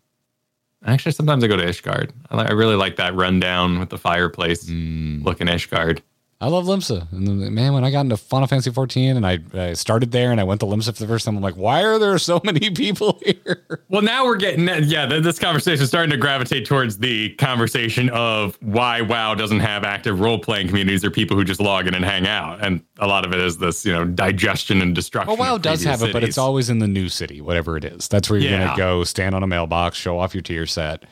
Actually, 0.85 1.13
sometimes 1.13 1.43
I 1.43 1.47
go 1.47 1.55
to 1.55 1.65
Ishgard. 1.65 2.11
I, 2.29 2.43
I 2.43 2.51
really 2.51 2.75
like 2.75 2.97
that 2.97 3.15
rundown 3.15 3.79
with 3.79 3.89
the 3.89 3.97
fireplace 3.97 4.65
mm. 4.65 5.23
looking 5.23 5.47
Ishgard. 5.47 6.01
I 6.43 6.47
love 6.47 6.65
Limsa. 6.65 7.09
And 7.13 7.55
man, 7.55 7.71
when 7.71 7.85
I 7.85 7.89
got 7.89 8.01
into 8.01 8.17
Final 8.17 8.47
Fantasy 8.47 8.69
14 8.69 9.15
and 9.15 9.25
I, 9.25 9.39
I, 9.53 9.71
started 9.71 10.11
there 10.11 10.29
and 10.29 10.41
I 10.41 10.43
went 10.43 10.59
to 10.59 10.65
Limsa 10.65 10.93
for 10.93 11.01
the 11.01 11.07
first 11.07 11.23
time, 11.23 11.37
I'm 11.37 11.41
like, 11.41 11.55
why 11.55 11.83
are 11.85 11.97
there 11.97 12.17
so 12.17 12.41
many 12.43 12.69
people 12.69 13.17
here? 13.23 13.63
Well, 13.87 14.01
now 14.01 14.25
we're 14.25 14.35
getting, 14.35 14.67
yeah, 14.83 15.05
this 15.05 15.39
conversation 15.39 15.83
is 15.83 15.87
starting 15.87 16.11
to 16.11 16.17
gravitate 16.17 16.65
towards 16.65 16.97
the 16.97 17.29
conversation 17.35 18.09
of 18.09 18.57
why 18.59 18.99
WoW 18.99 19.35
doesn't 19.35 19.61
have 19.61 19.85
active 19.85 20.19
role 20.19 20.37
playing 20.37 20.67
communities 20.67 21.05
or 21.05 21.11
people 21.11 21.37
who 21.37 21.45
just 21.45 21.61
log 21.61 21.87
in 21.87 21.93
and 21.93 22.03
hang 22.03 22.27
out. 22.27 22.61
And 22.61 22.83
a 22.99 23.07
lot 23.07 23.25
of 23.25 23.31
it 23.31 23.39
is 23.39 23.59
this, 23.59 23.85
you 23.85 23.93
know, 23.93 24.03
digestion 24.03 24.81
and 24.81 24.93
destruction. 24.93 25.37
Well, 25.37 25.53
WoW 25.53 25.57
does 25.59 25.81
have 25.85 25.99
cities. 25.99 26.09
it, 26.09 26.13
but 26.13 26.25
it's 26.25 26.37
always 26.37 26.69
in 26.69 26.79
the 26.79 26.89
new 26.89 27.07
city, 27.07 27.39
whatever 27.39 27.77
it 27.77 27.85
is. 27.85 28.09
That's 28.09 28.29
where 28.29 28.37
you're 28.37 28.51
yeah. 28.51 28.65
going 28.65 28.71
to 28.71 28.77
go 28.77 29.03
stand 29.05 29.33
on 29.33 29.43
a 29.43 29.47
mailbox, 29.47 29.95
show 29.95 30.19
off 30.19 30.35
your 30.35 30.41
tier 30.41 30.65
set 30.65 31.05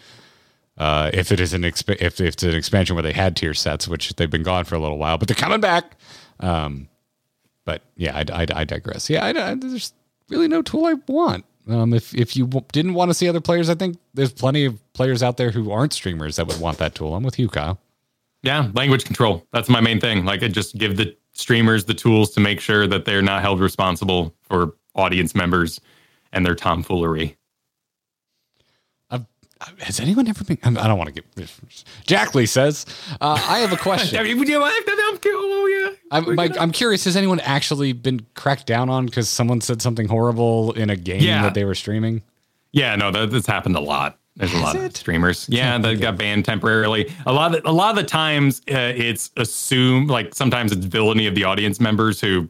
uh, 0.77 1.11
if 1.13 1.31
it 1.31 1.39
is 1.39 1.53
an 1.53 1.61
exp- 1.63 1.97
if, 1.99 2.19
if 2.19 2.21
it's 2.21 2.43
an 2.43 2.55
expansion 2.55 2.95
where 2.95 3.03
they 3.03 3.13
had 3.13 3.35
tier 3.35 3.53
sets, 3.53 3.87
which 3.87 4.15
they've 4.15 4.29
been 4.29 4.43
gone 4.43 4.65
for 4.65 4.75
a 4.75 4.79
little 4.79 4.97
while, 4.97 5.17
but 5.17 5.27
they're 5.27 5.35
coming 5.35 5.61
back. 5.61 5.97
Um, 6.39 6.87
but 7.65 7.81
yeah, 7.95 8.17
I, 8.17 8.41
I, 8.41 8.47
I 8.61 8.63
digress. 8.63 9.09
Yeah, 9.09 9.25
I, 9.25 9.55
there's 9.55 9.93
really 10.29 10.47
no 10.47 10.61
tool 10.61 10.85
I 10.85 10.93
want. 11.07 11.45
Um, 11.67 11.93
if 11.93 12.15
if 12.15 12.35
you 12.35 12.47
w- 12.47 12.65
didn't 12.71 12.95
want 12.95 13.11
to 13.11 13.13
see 13.13 13.29
other 13.29 13.41
players, 13.41 13.69
I 13.69 13.75
think 13.75 13.97
there's 14.13 14.33
plenty 14.33 14.65
of 14.65 14.93
players 14.93 15.21
out 15.21 15.37
there 15.37 15.51
who 15.51 15.71
aren't 15.71 15.93
streamers 15.93 16.37
that 16.37 16.47
would 16.47 16.59
want 16.59 16.79
that 16.79 16.95
tool. 16.95 17.15
I'm 17.15 17.23
with 17.23 17.37
you, 17.37 17.47
Kyle. 17.49 17.79
Yeah, 18.43 18.71
language 18.73 19.05
control. 19.05 19.45
That's 19.53 19.69
my 19.69 19.81
main 19.81 19.99
thing. 19.99 20.25
Like, 20.25 20.41
I 20.41 20.47
just 20.47 20.75
give 20.75 20.97
the 20.97 21.15
streamers 21.33 21.85
the 21.85 21.93
tools 21.93 22.31
to 22.31 22.39
make 22.39 22.59
sure 22.59 22.87
that 22.87 23.05
they're 23.05 23.21
not 23.21 23.41
held 23.41 23.59
responsible 23.59 24.33
for 24.41 24.75
audience 24.95 25.35
members 25.35 25.79
and 26.33 26.43
their 26.43 26.55
tomfoolery 26.55 27.37
has 29.79 29.99
anyone 29.99 30.27
ever 30.27 30.43
been? 30.43 30.57
I 30.63 30.87
don't 30.87 30.97
want 30.97 31.13
to 31.13 31.21
get. 31.21 31.51
Jack 32.05 32.35
Lee 32.35 32.45
says, 32.45 32.85
uh, 33.19 33.41
"I 33.47 33.59
have 33.59 33.71
a 33.71 33.77
question. 33.77 34.19
I'm, 36.11 36.25
like, 36.35 36.57
I'm 36.57 36.71
curious. 36.71 37.05
Has 37.05 37.15
anyone 37.15 37.39
actually 37.41 37.93
been 37.93 38.25
cracked 38.33 38.65
down 38.65 38.89
on 38.89 39.05
because 39.05 39.29
someone 39.29 39.61
said 39.61 39.81
something 39.81 40.07
horrible 40.07 40.73
in 40.73 40.89
a 40.89 40.95
game 40.95 41.21
yeah. 41.21 41.43
that 41.43 41.53
they 41.53 41.63
were 41.63 41.75
streaming? 41.75 42.21
Yeah, 42.71 42.95
no, 42.95 43.11
that, 43.11 43.31
that's 43.31 43.47
happened 43.47 43.75
a 43.75 43.81
lot. 43.81 44.17
There's 44.35 44.53
a 44.53 44.59
lot 44.59 44.75
it? 44.75 44.83
of 44.83 44.95
streamers. 44.95 45.47
Yeah, 45.49 45.77
that 45.77 45.99
got 45.99 46.17
banned 46.17 46.45
temporarily. 46.45 47.13
A 47.25 47.33
lot 47.33 47.53
of 47.53 47.65
a 47.65 47.71
lot 47.71 47.91
of 47.91 47.97
the 47.97 48.09
times, 48.09 48.61
uh, 48.71 48.93
it's 48.95 49.29
assumed 49.37 50.09
like 50.09 50.33
sometimes 50.33 50.71
it's 50.71 50.85
villainy 50.85 51.27
of 51.27 51.35
the 51.35 51.43
audience 51.43 51.79
members 51.79 52.21
who 52.21 52.49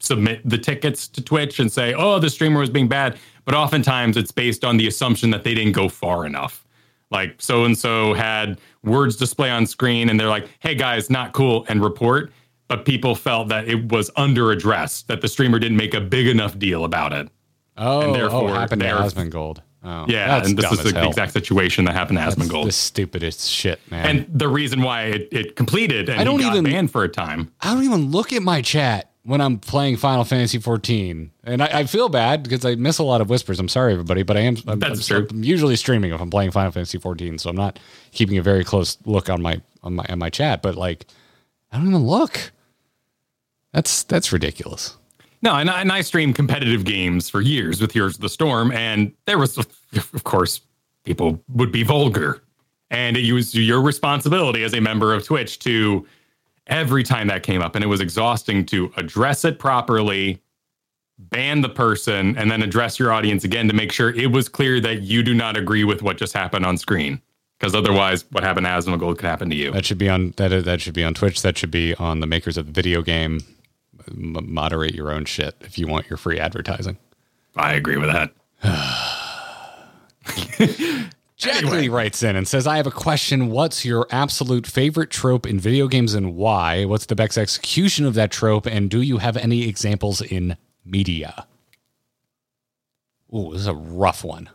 submit 0.00 0.40
the 0.48 0.58
tickets 0.58 1.06
to 1.08 1.22
Twitch 1.22 1.60
and 1.60 1.70
say, 1.70 1.92
"Oh, 1.94 2.18
the 2.18 2.30
streamer 2.30 2.58
was 2.58 2.70
being 2.70 2.88
bad." 2.88 3.18
But 3.50 3.56
oftentimes 3.56 4.16
it's 4.16 4.30
based 4.30 4.64
on 4.64 4.76
the 4.76 4.86
assumption 4.86 5.30
that 5.30 5.42
they 5.42 5.54
didn't 5.54 5.72
go 5.72 5.88
far 5.88 6.24
enough. 6.24 6.64
Like 7.10 7.34
so 7.42 7.64
and 7.64 7.76
so 7.76 8.14
had 8.14 8.60
words 8.84 9.16
display 9.16 9.50
on 9.50 9.66
screen 9.66 10.08
and 10.08 10.20
they're 10.20 10.28
like, 10.28 10.48
hey 10.60 10.76
guys, 10.76 11.10
not 11.10 11.32
cool, 11.32 11.66
and 11.68 11.82
report. 11.82 12.32
But 12.68 12.84
people 12.84 13.16
felt 13.16 13.48
that 13.48 13.66
it 13.66 13.90
was 13.90 14.08
under 14.14 14.52
addressed, 14.52 15.08
that 15.08 15.20
the 15.20 15.26
streamer 15.26 15.58
didn't 15.58 15.78
make 15.78 15.94
a 15.94 16.00
big 16.00 16.28
enough 16.28 16.60
deal 16.60 16.84
about 16.84 17.12
it. 17.12 17.28
Oh, 17.76 18.02
and 18.02 18.10
oh, 18.10 18.12
therefore, 18.12 18.50
oh, 18.50 18.52
happened 18.52 18.82
to 18.82 18.86
Asmongold. 18.86 19.58
Oh, 19.82 20.04
yeah, 20.06 20.44
and 20.44 20.56
this 20.56 20.70
is 20.70 20.84
the, 20.84 20.92
the, 20.92 21.08
exact 21.08 21.32
situation 21.32 21.86
that 21.86 21.94
happened 21.94 22.18
to 22.18 22.24
That's 22.24 22.36
Asmongold. 22.36 22.66
The 22.66 22.72
stupidest 22.72 23.50
shit, 23.50 23.80
man. 23.90 24.06
And 24.06 24.38
the 24.38 24.46
reason 24.46 24.82
why 24.82 25.06
it, 25.06 25.28
it 25.32 25.56
completed 25.56 26.08
and 26.08 26.20
I 26.20 26.22
don't 26.22 26.40
even 26.40 26.62
banned 26.62 26.92
for 26.92 27.02
a 27.02 27.08
time. 27.08 27.50
I 27.60 27.74
don't 27.74 27.82
even 27.82 28.12
look 28.12 28.32
at 28.32 28.44
my 28.44 28.62
chat 28.62 29.09
when 29.30 29.40
I'm 29.40 29.60
playing 29.60 29.96
Final 29.96 30.24
Fantasy 30.24 30.58
14, 30.58 31.30
and 31.44 31.62
I, 31.62 31.66
I, 31.66 31.84
feel 31.84 32.08
bad 32.08 32.42
because 32.42 32.64
I 32.64 32.74
miss 32.74 32.98
a 32.98 33.04
lot 33.04 33.20
of 33.20 33.30
whispers. 33.30 33.60
I'm 33.60 33.68
sorry, 33.68 33.92
everybody, 33.92 34.24
but 34.24 34.36
I 34.36 34.40
am. 34.40 34.56
I'm, 34.66 34.80
That's 34.80 35.08
I'm, 35.08 35.28
true. 35.28 35.28
I'm 35.30 35.44
usually 35.44 35.76
streaming 35.76 36.12
if 36.12 36.20
I'm 36.20 36.30
playing 36.30 36.50
Final 36.50 36.72
Fantasy 36.72 36.98
14, 36.98 37.38
so 37.38 37.48
I'm 37.48 37.54
not 37.54 37.78
keeping 38.10 38.38
a 38.38 38.42
very 38.42 38.64
close 38.64 38.98
look 39.04 39.30
on 39.30 39.40
my 39.40 39.60
on 39.84 39.94
my 39.94 40.04
on 40.08 40.18
my 40.18 40.30
chat. 40.30 40.62
But 40.62 40.74
like, 40.74 41.06
I 41.70 41.76
don't 41.76 41.86
even 41.86 42.08
look. 42.08 42.50
That's 43.72 44.02
that's 44.02 44.32
ridiculous. 44.32 44.96
No, 45.42 45.54
and 45.54 45.70
I, 45.70 45.80
and 45.80 45.92
I 45.92 46.00
streamed 46.00 46.34
competitive 46.34 46.82
games 46.82 47.30
for 47.30 47.40
years 47.40 47.80
with 47.80 47.92
Heroes 47.92 48.16
of 48.16 48.22
the 48.22 48.28
Storm, 48.28 48.72
and 48.72 49.12
there 49.26 49.38
was, 49.38 49.56
of 49.56 50.24
course, 50.24 50.60
people 51.04 51.40
would 51.50 51.70
be 51.70 51.84
vulgar, 51.84 52.42
and 52.90 53.16
it 53.16 53.32
was 53.32 53.54
your 53.54 53.80
responsibility 53.80 54.64
as 54.64 54.74
a 54.74 54.80
member 54.80 55.14
of 55.14 55.24
Twitch 55.24 55.60
to 55.60 56.04
every 56.70 57.02
time 57.02 57.26
that 57.26 57.42
came 57.42 57.60
up. 57.60 57.74
And 57.74 57.84
it 57.84 57.88
was 57.88 58.00
exhausting 58.00 58.64
to 58.66 58.90
address 58.96 59.44
it 59.44 59.58
properly, 59.58 60.40
ban 61.18 61.60
the 61.60 61.68
person, 61.68 62.36
and 62.38 62.50
then 62.50 62.62
address 62.62 62.98
your 62.98 63.12
audience 63.12 63.44
again 63.44 63.68
to 63.68 63.74
make 63.74 63.92
sure 63.92 64.10
it 64.10 64.32
was 64.32 64.48
clear 64.48 64.80
that 64.80 65.02
you 65.02 65.22
do 65.22 65.34
not 65.34 65.56
agree 65.56 65.84
with 65.84 66.02
what 66.02 66.16
just 66.16 66.32
happened 66.32 66.64
on 66.64 66.78
screen. 66.78 67.20
Because 67.58 67.74
otherwise, 67.74 68.24
what 68.30 68.42
happened 68.42 68.64
to 68.64 68.70
Asmongold 68.70 69.18
could 69.18 69.26
happen 69.26 69.50
to 69.50 69.56
you. 69.56 69.70
That 69.72 69.84
should 69.84 69.98
be 69.98 70.08
on 70.08 70.32
that. 70.38 70.64
That 70.64 70.80
should 70.80 70.94
be 70.94 71.04
on 71.04 71.12
Twitch. 71.12 71.42
That 71.42 71.58
should 71.58 71.70
be 71.70 71.94
on 71.96 72.20
the 72.20 72.26
makers 72.26 72.56
of 72.56 72.64
the 72.64 72.72
video 72.72 73.02
game. 73.02 73.40
M- 74.08 74.46
moderate 74.48 74.94
your 74.94 75.10
own 75.10 75.26
shit 75.26 75.56
if 75.60 75.76
you 75.76 75.86
want 75.86 76.08
your 76.08 76.16
free 76.16 76.38
advertising. 76.38 76.96
I 77.56 77.74
agree 77.74 77.98
with 77.98 78.10
that. 78.10 78.32
Jack 81.40 81.56
anyway. 81.62 81.78
Lee 81.78 81.88
writes 81.88 82.22
in 82.22 82.36
and 82.36 82.46
says, 82.46 82.66
I 82.66 82.76
have 82.76 82.86
a 82.86 82.90
question. 82.90 83.48
What's 83.48 83.82
your 83.82 84.06
absolute 84.10 84.66
favorite 84.66 85.08
trope 85.08 85.46
in 85.46 85.58
video 85.58 85.88
games 85.88 86.12
and 86.12 86.36
why? 86.36 86.84
What's 86.84 87.06
the 87.06 87.14
best 87.16 87.38
execution 87.38 88.04
of 88.04 88.12
that 88.14 88.30
trope? 88.30 88.66
And 88.66 88.90
do 88.90 89.00
you 89.00 89.18
have 89.18 89.38
any 89.38 89.66
examples 89.66 90.20
in 90.20 90.58
media? 90.84 91.46
Ooh, 93.34 93.52
this 93.52 93.62
is 93.62 93.66
a 93.66 93.74
rough 93.74 94.22
one. 94.22 94.50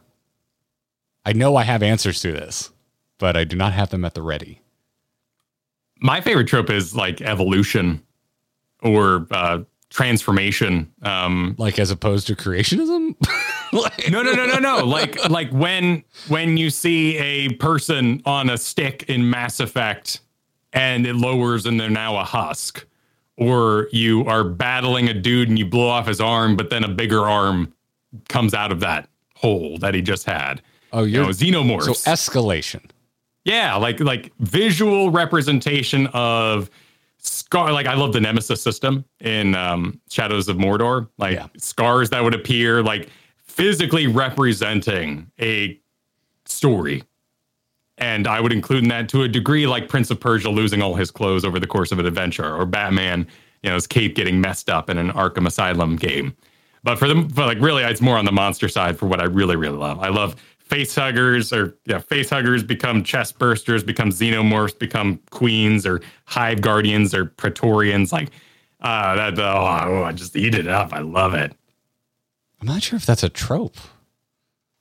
I 1.25 1.33
know 1.33 1.55
I 1.55 1.63
have 1.63 1.81
answers 1.81 2.21
to 2.21 2.31
this, 2.31 2.71
but 3.17 3.35
I 3.35 3.45
do 3.45 3.55
not 3.55 3.73
have 3.73 3.89
them 3.89 4.05
at 4.05 4.13
the 4.13 4.21
ready. 4.21 4.61
My 5.99 6.21
favorite 6.21 6.47
trope 6.47 6.69
is 6.69 6.95
like 6.95 7.19
evolution 7.19 8.03
or 8.83 9.25
uh, 9.31 9.63
transformation. 9.89 10.91
Um, 11.01 11.55
like 11.57 11.79
as 11.79 11.91
opposed 11.91 12.27
to 12.27 12.35
creationism? 12.35 13.15
like, 13.73 14.09
no, 14.11 14.21
no, 14.21 14.33
no, 14.33 14.45
no, 14.45 14.59
no. 14.59 14.85
Like 14.85 15.29
like 15.29 15.51
when 15.51 16.03
when 16.27 16.57
you 16.57 16.69
see 16.69 17.17
a 17.17 17.49
person 17.55 18.21
on 18.25 18.49
a 18.49 18.57
stick 18.57 19.03
in 19.07 19.29
Mass 19.29 19.59
Effect 19.59 20.21
and 20.73 21.05
it 21.05 21.15
lowers 21.15 21.65
and 21.65 21.79
they're 21.79 21.89
now 21.89 22.17
a 22.17 22.23
husk. 22.23 22.85
Or 23.37 23.89
you 23.91 24.25
are 24.27 24.45
battling 24.45 25.09
a 25.09 25.13
dude 25.13 25.49
and 25.49 25.59
you 25.59 25.65
blow 25.65 25.89
off 25.89 26.07
his 26.07 26.21
arm, 26.21 26.55
but 26.55 26.69
then 26.69 26.85
a 26.85 26.87
bigger 26.87 27.27
arm 27.27 27.73
comes 28.29 28.53
out 28.53 28.71
of 28.71 28.79
that 28.79 29.09
hole 29.35 29.77
that 29.79 29.93
he 29.93 30.01
just 30.01 30.25
had. 30.25 30.61
Oh, 30.93 31.03
you're 31.03 31.29
you 31.29 31.51
know, 31.51 31.63
xenomorphs. 31.63 31.95
So 31.95 32.11
escalation. 32.11 32.89
Yeah, 33.43 33.75
like 33.75 33.99
like 33.99 34.31
visual 34.39 35.11
representation 35.11 36.07
of 36.07 36.69
scar 37.25 37.73
like 37.73 37.87
i 37.87 37.93
love 37.93 38.13
the 38.13 38.19
nemesis 38.19 38.61
system 38.61 39.03
in 39.21 39.55
um, 39.55 39.99
shadows 40.09 40.47
of 40.47 40.57
mordor 40.57 41.07
like 41.17 41.35
yeah. 41.35 41.47
scars 41.57 42.09
that 42.09 42.23
would 42.23 42.33
appear 42.33 42.83
like 42.83 43.09
physically 43.55 44.05
representing 44.05 45.31
a 45.39 45.79
story. 46.45 47.03
And 47.97 48.27
I 48.27 48.41
would 48.41 48.51
include 48.51 48.83
in 48.83 48.89
that 48.89 49.07
to 49.09 49.23
a 49.23 49.29
degree 49.29 49.65
like 49.65 49.87
Prince 49.87 50.11
of 50.11 50.19
Persia 50.19 50.49
losing 50.49 50.81
all 50.81 50.95
his 50.95 51.09
clothes 51.09 51.45
over 51.45 51.57
the 51.57 51.67
course 51.67 51.93
of 51.93 51.99
an 51.99 52.05
adventure, 52.05 52.53
or 52.53 52.65
Batman, 52.65 53.25
you 53.63 53.69
know, 53.69 53.75
his 53.75 53.87
cape 53.87 54.15
getting 54.15 54.41
messed 54.41 54.69
up 54.69 54.89
in 54.89 54.97
an 54.97 55.11
Arkham 55.11 55.47
Asylum 55.47 55.95
game. 55.95 56.35
But 56.83 56.99
for 56.99 57.07
them, 57.07 57.29
but 57.29 57.47
like 57.47 57.59
really, 57.61 57.83
it's 57.83 58.01
more 58.01 58.17
on 58.17 58.25
the 58.25 58.31
monster 58.33 58.67
side 58.67 58.99
for 58.99 59.07
what 59.07 59.21
I 59.21 59.25
really, 59.25 59.55
really 59.55 59.77
love. 59.77 59.99
I 59.99 60.09
love 60.09 60.35
face 60.65 60.95
huggers 60.95 61.53
or 61.53 61.77
yeah, 61.85 61.99
face 61.99 62.29
huggers 62.29 62.63
become 62.63 63.03
chest 63.03 63.39
bursters, 63.39 63.85
become 63.85 64.09
xenomorphs, 64.09 64.77
become 64.77 65.19
queens 65.29 65.85
or 65.85 66.01
hive 66.25 66.61
guardians 66.61 67.13
or 67.13 67.25
praetorians. 67.25 68.11
Like 68.11 68.31
uh, 68.81 69.15
that, 69.15 69.39
oh, 69.39 70.03
I 70.03 70.11
just 70.11 70.35
eat 70.35 70.55
it 70.55 70.67
up. 70.67 70.93
I 70.93 70.99
love 70.99 71.33
it. 71.33 71.55
I'm 72.59 72.67
not 72.67 72.83
sure 72.83 72.97
if 72.97 73.05
that's 73.05 73.23
a 73.23 73.29
trope. 73.29 73.77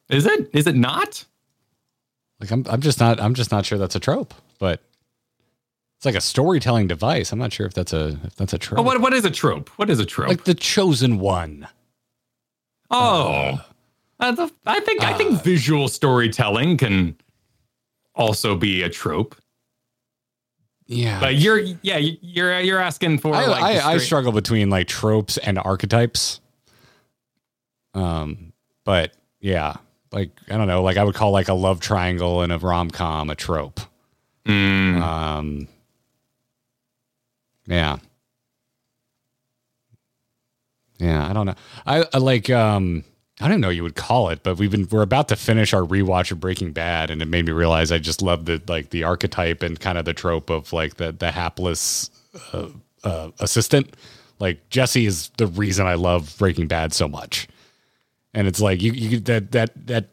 Is 0.08 0.26
it? 0.26 0.50
Is 0.52 0.66
it 0.66 0.76
not? 0.76 1.24
Like 2.40 2.50
I'm 2.50 2.64
I'm 2.68 2.80
just 2.80 3.00
not 3.00 3.20
I'm 3.20 3.34
just 3.34 3.50
not 3.50 3.64
sure 3.64 3.78
that's 3.78 3.94
a 3.94 4.00
trope, 4.00 4.34
but 4.58 4.82
it's 5.96 6.04
like 6.04 6.14
a 6.14 6.20
storytelling 6.20 6.88
device. 6.88 7.32
I'm 7.32 7.38
not 7.38 7.52
sure 7.52 7.66
if 7.66 7.74
that's 7.74 7.92
a 7.92 8.18
if 8.24 8.36
that's 8.36 8.52
a 8.52 8.58
trope. 8.58 8.80
Oh, 8.80 8.82
what 8.82 9.00
what 9.00 9.12
is 9.14 9.24
a 9.24 9.30
trope? 9.30 9.70
What 9.70 9.88
is 9.90 9.98
a 10.00 10.04
trope? 10.04 10.28
Like 10.28 10.44
the 10.44 10.54
chosen 10.54 11.18
one. 11.18 11.68
Oh, 12.90 13.32
uh, 13.32 13.58
the, 14.32 14.50
I 14.66 14.80
think 14.80 15.02
I 15.02 15.14
think 15.14 15.42
visual 15.42 15.88
storytelling 15.88 16.76
can 16.76 17.16
also 18.14 18.56
be 18.56 18.82
a 18.82 18.88
trope. 18.88 19.34
Yeah. 20.86 21.18
But 21.20 21.36
you're 21.36 21.60
yeah 21.82 21.96
you're 21.98 22.60
you're 22.60 22.78
asking 22.78 23.18
for 23.18 23.34
I, 23.34 23.46
like 23.46 23.62
I, 23.62 23.92
I 23.94 23.98
struggle 23.98 24.32
between 24.32 24.70
like 24.70 24.86
tropes 24.86 25.38
and 25.38 25.58
archetypes. 25.58 26.40
Um, 27.94 28.52
but 28.84 29.12
yeah, 29.40 29.76
like 30.12 30.30
I 30.50 30.56
don't 30.56 30.66
know, 30.68 30.82
like 30.82 30.96
I 30.96 31.04
would 31.04 31.14
call 31.14 31.30
like 31.30 31.48
a 31.48 31.54
love 31.54 31.80
triangle 31.80 32.42
in 32.42 32.50
a 32.50 32.58
rom 32.58 32.90
com 32.90 33.30
a 33.30 33.34
trope. 33.34 33.80
Mm, 34.46 35.00
Um, 35.00 35.68
yeah, 37.66 37.96
yeah, 40.98 41.28
I 41.28 41.32
don't 41.32 41.46
know. 41.46 41.54
I, 41.86 42.04
I 42.12 42.18
like 42.18 42.50
um. 42.50 43.04
I 43.40 43.48
don't 43.48 43.60
know 43.60 43.68
you 43.68 43.82
would 43.82 43.96
call 43.96 44.28
it, 44.28 44.42
but 44.44 44.58
we've 44.58 44.70
been 44.70 44.86
we're 44.90 45.02
about 45.02 45.28
to 45.28 45.36
finish 45.36 45.74
our 45.74 45.82
rewatch 45.82 46.30
of 46.30 46.38
Breaking 46.38 46.72
Bad, 46.72 47.10
and 47.10 47.20
it 47.20 47.26
made 47.26 47.46
me 47.46 47.52
realize 47.52 47.90
I 47.90 47.98
just 47.98 48.22
love 48.22 48.44
the 48.44 48.62
like 48.68 48.90
the 48.90 49.02
archetype 49.02 49.62
and 49.62 49.78
kind 49.78 49.98
of 49.98 50.04
the 50.04 50.14
trope 50.14 50.50
of 50.50 50.72
like 50.72 50.94
the 50.96 51.10
the 51.10 51.32
hapless 51.32 52.10
uh, 52.52 52.68
uh, 53.02 53.30
assistant. 53.40 53.96
Like 54.38 54.68
Jesse 54.70 55.06
is 55.06 55.30
the 55.36 55.48
reason 55.48 55.86
I 55.86 55.94
love 55.94 56.36
Breaking 56.38 56.68
Bad 56.68 56.92
so 56.92 57.08
much, 57.08 57.48
and 58.34 58.46
it's 58.46 58.60
like 58.60 58.80
you, 58.80 58.92
you 58.92 59.18
that 59.20 59.50
that 59.50 59.86
that 59.86 60.10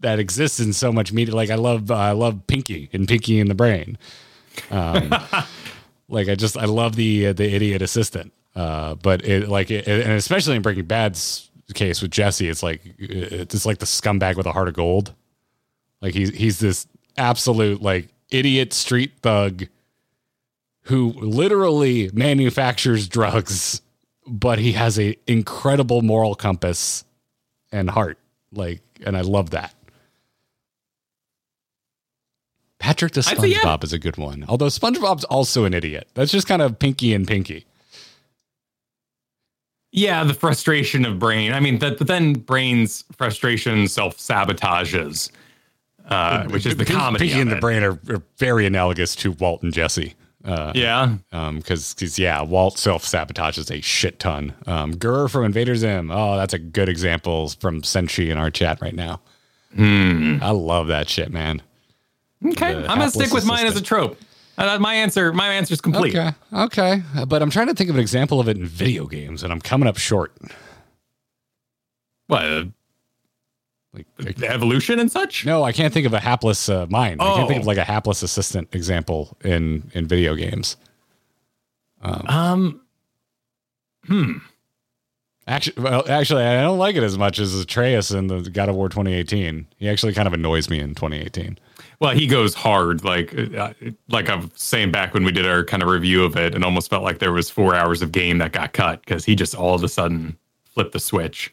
that 0.00 0.18
exists 0.18 0.60
in 0.60 0.74
so 0.74 0.92
much 0.92 1.10
media. 1.10 1.34
Like 1.34 1.50
I 1.50 1.54
love 1.54 1.90
uh, 1.90 1.96
I 1.96 2.12
love 2.12 2.46
Pinky 2.46 2.90
and 2.92 3.08
Pinky 3.08 3.40
in 3.40 3.48
the 3.48 3.54
Brain. 3.54 3.96
Um, 4.70 5.14
like 6.08 6.28
I 6.28 6.34
just 6.34 6.56
I 6.58 6.66
love 6.66 6.96
the 6.96 7.28
uh, 7.28 7.32
the 7.32 7.50
idiot 7.50 7.80
assistant. 7.80 8.32
Uh, 8.54 8.94
but 8.96 9.24
it 9.24 9.48
like 9.48 9.70
it, 9.70 9.86
and 9.86 10.12
especially 10.12 10.56
in 10.56 10.62
Breaking 10.62 10.84
Bad's 10.84 11.47
case 11.74 12.02
with 12.02 12.10
Jesse, 12.10 12.48
it's 12.48 12.62
like 12.62 12.80
it's 12.98 13.66
like 13.66 13.78
the 13.78 13.86
scumbag 13.86 14.36
with 14.36 14.46
a 14.46 14.52
heart 14.52 14.68
of 14.68 14.74
gold. 14.74 15.14
Like 16.00 16.14
he's 16.14 16.30
he's 16.30 16.58
this 16.58 16.86
absolute 17.16 17.82
like 17.82 18.08
idiot 18.30 18.72
street 18.72 19.12
thug 19.22 19.66
who 20.82 21.12
literally 21.12 22.10
manufactures 22.14 23.08
drugs, 23.08 23.82
but 24.26 24.58
he 24.58 24.72
has 24.72 24.98
a 24.98 25.16
incredible 25.26 26.02
moral 26.02 26.34
compass 26.34 27.04
and 27.70 27.90
heart. 27.90 28.18
Like, 28.52 28.80
and 29.04 29.16
I 29.16 29.20
love 29.20 29.50
that. 29.50 29.74
Patrick 32.78 33.12
the 33.12 33.22
think, 33.22 33.54
yeah. 33.54 33.58
SpongeBob 33.58 33.84
is 33.84 33.92
a 33.92 33.98
good 33.98 34.16
one. 34.16 34.44
Although 34.48 34.68
SpongeBob's 34.68 35.24
also 35.24 35.64
an 35.64 35.74
idiot. 35.74 36.08
That's 36.14 36.32
just 36.32 36.46
kind 36.46 36.62
of 36.62 36.78
Pinky 36.78 37.12
and 37.12 37.26
Pinky. 37.26 37.66
Yeah, 39.90 40.22
the 40.24 40.34
frustration 40.34 41.04
of 41.04 41.18
brain. 41.18 41.52
I 41.52 41.60
mean, 41.60 41.78
that 41.78 41.98
but 41.98 42.06
then 42.06 42.34
brain's 42.34 43.04
frustration 43.16 43.88
self 43.88 44.18
sabotages, 44.18 45.30
uh, 46.08 46.44
which 46.48 46.66
is 46.66 46.76
the 46.76 46.84
comedy. 46.84 47.32
Of 47.32 47.38
and 47.38 47.50
the. 47.50 47.56
Brain 47.56 47.82
are, 47.82 47.98
are 48.10 48.22
very 48.36 48.66
analogous 48.66 49.14
to 49.16 49.32
Walt 49.32 49.62
and 49.62 49.72
Jesse. 49.72 50.14
Uh, 50.44 50.72
Yeah, 50.74 51.16
um, 51.32 51.58
because 51.58 52.18
yeah, 52.18 52.42
Walt 52.42 52.78
self 52.78 53.04
sabotages 53.04 53.76
a 53.76 53.80
shit 53.80 54.18
ton. 54.18 54.54
Um, 54.66 54.92
GIR 54.92 55.28
from 55.28 55.44
Invader 55.44 55.74
Zim. 55.74 56.10
Oh, 56.10 56.36
that's 56.36 56.54
a 56.54 56.58
good 56.58 56.88
example 56.88 57.48
from 57.60 57.82
Senshi 57.82 58.30
in 58.30 58.36
our 58.38 58.50
chat 58.50 58.80
right 58.80 58.94
now. 58.94 59.20
I 59.76 60.50
love 60.50 60.86
that 60.88 61.08
shit, 61.08 61.30
man. 61.30 61.62
okay. 62.44 62.74
The 62.74 62.90
I'm 62.90 62.98
gonna 62.98 63.10
stick 63.10 63.32
with 63.32 63.44
mine 63.46 63.66
as 63.66 63.76
a 63.76 63.82
trope. 63.82 64.18
Uh, 64.58 64.78
my 64.80 64.92
answer, 64.94 65.32
my 65.32 65.48
answer 65.54 65.72
is 65.72 65.80
complete. 65.80 66.14
Okay, 66.16 66.32
okay, 66.52 67.02
Uh, 67.16 67.24
but 67.24 67.40
I'm 67.42 67.50
trying 67.50 67.68
to 67.68 67.74
think 67.74 67.88
of 67.90 67.96
an 67.96 68.00
example 68.02 68.40
of 68.40 68.48
it 68.48 68.56
in 68.56 68.66
video 68.66 69.06
games, 69.06 69.42
and 69.42 69.52
I'm 69.52 69.60
coming 69.60 69.88
up 69.88 69.96
short. 69.96 70.36
What 72.26 72.42
uh, 72.44 72.64
Like, 73.94 74.36
the 74.36 74.48
evolution 74.50 74.98
and 74.98 75.10
such? 75.10 75.46
no, 75.46 75.62
I 75.62 75.72
can't 75.72 75.94
think 75.94 76.06
of 76.06 76.12
a 76.12 76.20
hapless 76.20 76.68
uh, 76.68 76.86
mind. 76.90 77.22
I 77.22 77.34
can't 77.36 77.48
think 77.48 77.58
Oh. 77.58 77.62
of 77.62 77.66
like 77.66 77.78
a 77.78 77.84
hapless 77.84 78.22
assistant 78.22 78.74
example 78.74 79.36
in 79.44 79.90
in 79.94 80.06
video 80.08 80.34
games. 80.34 80.76
Um, 82.02 82.80
Actually, 85.48 85.82
well, 85.82 86.04
actually, 86.08 86.44
I 86.44 86.60
don't 86.60 86.76
like 86.78 86.94
it 86.94 87.02
as 87.02 87.16
much 87.16 87.38
as 87.38 87.58
Atreus 87.58 88.10
in 88.10 88.26
the 88.26 88.42
God 88.42 88.68
of 88.68 88.76
War 88.76 88.90
2018. 88.90 89.66
He 89.78 89.88
actually 89.88 90.12
kind 90.12 90.28
of 90.28 90.34
annoys 90.34 90.68
me 90.68 90.78
in 90.78 90.94
2018. 90.94 91.58
well, 92.00 92.10
he 92.14 92.26
goes 92.26 92.52
hard. 92.52 93.02
Like, 93.02 93.34
uh, 93.56 93.72
like 94.08 94.28
I'm 94.28 94.50
saying 94.56 94.92
back 94.92 95.14
when 95.14 95.24
we 95.24 95.32
did 95.32 95.46
our 95.46 95.64
kind 95.64 95.82
of 95.82 95.88
review 95.88 96.22
of 96.24 96.36
it, 96.36 96.54
and 96.54 96.64
almost 96.64 96.90
felt 96.90 97.02
like 97.02 97.18
there 97.18 97.32
was 97.32 97.48
four 97.48 97.74
hours 97.74 98.02
of 98.02 98.12
game 98.12 98.36
that 98.38 98.52
got 98.52 98.74
cut 98.74 99.00
because 99.00 99.24
he 99.24 99.34
just 99.34 99.54
all 99.54 99.74
of 99.74 99.82
a 99.82 99.88
sudden 99.88 100.36
flipped 100.74 100.92
the 100.92 101.00
switch. 101.00 101.52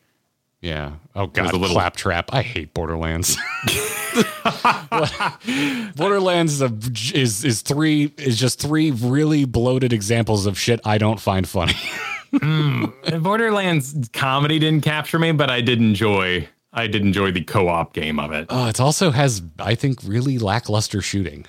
Yeah. 0.59 0.93
Oh 1.15 1.27
God, 1.27 1.53
a 1.53 1.57
little- 1.57 1.75
claptrap. 1.75 2.33
I 2.33 2.41
hate 2.41 2.73
Borderlands. 2.73 3.37
Borderlands 5.95 6.53
is, 6.53 6.61
a, 6.61 6.71
is 7.17 7.45
is 7.45 7.61
three 7.61 8.13
is 8.17 8.39
just 8.39 8.59
three 8.61 8.91
really 8.91 9.45
bloated 9.45 9.93
examples 9.93 10.45
of 10.45 10.57
shit 10.59 10.79
I 10.85 10.97
don't 10.97 11.19
find 11.19 11.47
funny. 11.47 11.75
Borderlands 13.21 14.09
comedy 14.13 14.59
didn't 14.59 14.81
capture 14.83 15.19
me, 15.19 15.31
but 15.31 15.49
I 15.49 15.61
did 15.61 15.79
enjoy. 15.79 16.47
I 16.73 16.87
did 16.87 17.03
enjoy 17.03 17.31
the 17.31 17.43
co-op 17.43 17.93
game 17.93 18.19
of 18.19 18.31
it. 18.31 18.47
Oh, 18.49 18.67
it 18.67 18.79
also 18.79 19.11
has 19.11 19.41
I 19.59 19.75
think 19.75 19.99
really 20.03 20.37
lackluster 20.37 21.01
shooting. 21.01 21.45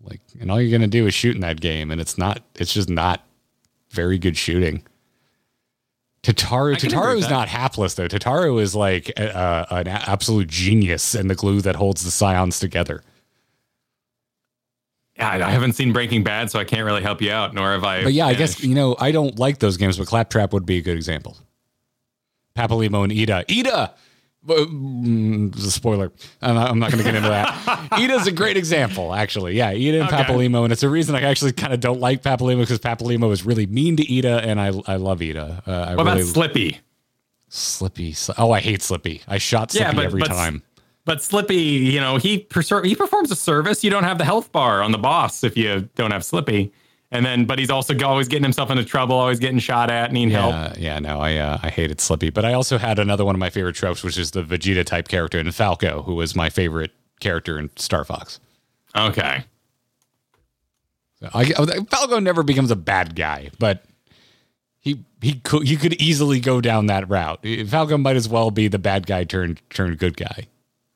Like, 0.00 0.20
and 0.40 0.50
all 0.50 0.60
you're 0.60 0.76
gonna 0.76 0.86
do 0.86 1.06
is 1.06 1.14
shoot 1.14 1.34
in 1.34 1.40
that 1.40 1.60
game, 1.60 1.90
and 1.90 2.00
it's 2.00 2.18
not. 2.18 2.42
It's 2.56 2.72
just 2.72 2.88
not 2.88 3.24
very 3.90 4.18
good 4.18 4.36
shooting. 4.36 4.82
Tataru 6.22 7.18
is 7.18 7.28
not 7.28 7.48
hapless 7.48 7.94
though. 7.94 8.08
Tataru 8.08 8.60
is 8.60 8.74
like 8.74 9.12
uh, 9.18 9.66
an 9.70 9.88
absolute 9.88 10.48
genius 10.48 11.14
and 11.14 11.28
the 11.28 11.34
glue 11.34 11.60
that 11.60 11.76
holds 11.76 12.02
the 12.02 12.10
scions 12.10 12.58
together. 12.58 13.02
Yeah, 15.16 15.28
I 15.46 15.50
haven't 15.50 15.74
seen 15.74 15.92
Breaking 15.92 16.24
Bad, 16.24 16.50
so 16.50 16.58
I 16.58 16.64
can't 16.64 16.84
really 16.84 17.02
help 17.02 17.22
you 17.22 17.30
out. 17.30 17.54
Nor 17.54 17.70
have 17.72 17.84
I. 17.84 18.02
But 18.02 18.12
yeah, 18.14 18.26
I 18.26 18.34
guess 18.34 18.62
you 18.64 18.74
know 18.74 18.96
I 18.98 19.12
don't 19.12 19.38
like 19.38 19.58
those 19.60 19.76
games, 19.76 19.96
but 19.98 20.06
Claptrap 20.08 20.52
would 20.52 20.66
be 20.66 20.78
a 20.78 20.82
good 20.82 20.96
example. 20.96 21.36
Papalymo 22.56 23.04
and 23.04 23.12
Ida. 23.12 23.44
Ida. 23.50 23.94
Uh, 24.46 24.52
mm, 24.66 25.56
spoiler. 25.58 26.12
I'm 26.42 26.54
not, 26.54 26.70
I'm 26.70 26.78
not 26.78 26.90
going 26.90 26.98
to 26.98 27.04
get 27.04 27.14
into 27.14 27.28
that. 27.30 27.88
Ida's 27.92 28.26
a 28.26 28.32
great 28.32 28.56
example, 28.58 29.14
actually. 29.14 29.56
Yeah, 29.56 29.68
Ida 29.68 30.00
and 30.00 30.08
Okay. 30.12 30.16
Papalymo, 30.22 30.64
and 30.64 30.72
it's 30.72 30.82
a 30.82 30.88
reason 30.88 31.14
I 31.14 31.22
actually 31.22 31.52
kind 31.52 31.72
of 31.72 31.80
don't 31.80 31.98
like 32.00 32.22
Papalymo 32.22 32.58
because 32.60 32.78
Papalymo 32.78 33.32
is 33.32 33.46
really 33.46 33.66
mean 33.66 33.96
to 33.96 34.18
Ida, 34.18 34.42
and 34.44 34.60
I 34.60 34.66
I 34.86 34.96
love 34.96 35.22
Ida. 35.22 35.62
Uh, 35.66 35.70
I 35.70 35.94
What 35.94 36.04
really 36.06 36.20
about 36.22 36.32
Slippy? 36.32 36.80
Slippy. 37.48 38.14
Oh, 38.36 38.50
I 38.50 38.60
hate 38.60 38.82
Slippy. 38.82 39.22
I 39.28 39.38
shot 39.38 39.70
Slippy 39.70 39.84
Yeah, 39.84 39.92
but- 39.94 40.04
every 40.04 40.20
but- 40.20 40.28
time. 40.28 40.62
But 41.04 41.22
Slippy, 41.22 41.56
you 41.56 42.00
know, 42.00 42.16
he 42.16 42.44
perser- 42.44 42.84
he 42.84 42.94
performs 42.94 43.30
a 43.30 43.36
service. 43.36 43.84
You 43.84 43.90
don't 43.90 44.04
have 44.04 44.18
the 44.18 44.24
health 44.24 44.52
bar 44.52 44.82
on 44.82 44.92
the 44.92 44.98
boss 44.98 45.44
if 45.44 45.56
you 45.56 45.88
don't 45.96 46.10
have 46.10 46.24
Slippy. 46.24 46.72
And 47.10 47.24
then, 47.24 47.44
but 47.44 47.58
he's 47.58 47.70
also 47.70 47.96
always 48.04 48.26
getting 48.26 48.42
himself 48.42 48.70
into 48.70 48.84
trouble, 48.84 49.14
always 49.14 49.38
getting 49.38 49.60
shot 49.60 49.88
at, 49.90 50.12
needing 50.12 50.30
help. 50.30 50.52
Yeah, 50.52 50.74
yeah, 50.76 50.98
no, 50.98 51.20
I 51.20 51.36
uh, 51.36 51.58
I 51.62 51.70
hated 51.70 52.00
Slippy, 52.00 52.30
but 52.30 52.44
I 52.44 52.54
also 52.54 52.76
had 52.78 52.98
another 52.98 53.24
one 53.24 53.36
of 53.36 53.38
my 53.38 53.50
favorite 53.50 53.76
tropes, 53.76 54.02
which 54.02 54.18
is 54.18 54.32
the 54.32 54.42
Vegeta 54.42 54.84
type 54.84 55.06
character 55.06 55.38
in 55.38 55.50
Falco, 55.52 56.02
who 56.02 56.14
was 56.14 56.34
my 56.34 56.50
favorite 56.50 56.90
character 57.20 57.58
in 57.58 57.70
Star 57.76 58.04
Fox. 58.04 58.40
Okay. 58.96 59.44
I, 61.32 61.44
Falco 61.88 62.18
never 62.18 62.42
becomes 62.42 62.70
a 62.70 62.76
bad 62.76 63.14
guy, 63.14 63.50
but 63.58 63.84
he 64.80 65.04
he 65.20 65.34
could 65.34 65.66
he 65.68 65.76
could 65.76 65.94
easily 65.94 66.40
go 66.40 66.60
down 66.60 66.86
that 66.86 67.08
route. 67.08 67.46
Falco 67.68 67.96
might 67.96 68.16
as 68.16 68.28
well 68.28 68.50
be 68.50 68.68
the 68.68 68.78
bad 68.78 69.06
guy 69.06 69.24
turned 69.24 69.60
turned 69.70 69.98
good 69.98 70.16
guy. 70.16 70.48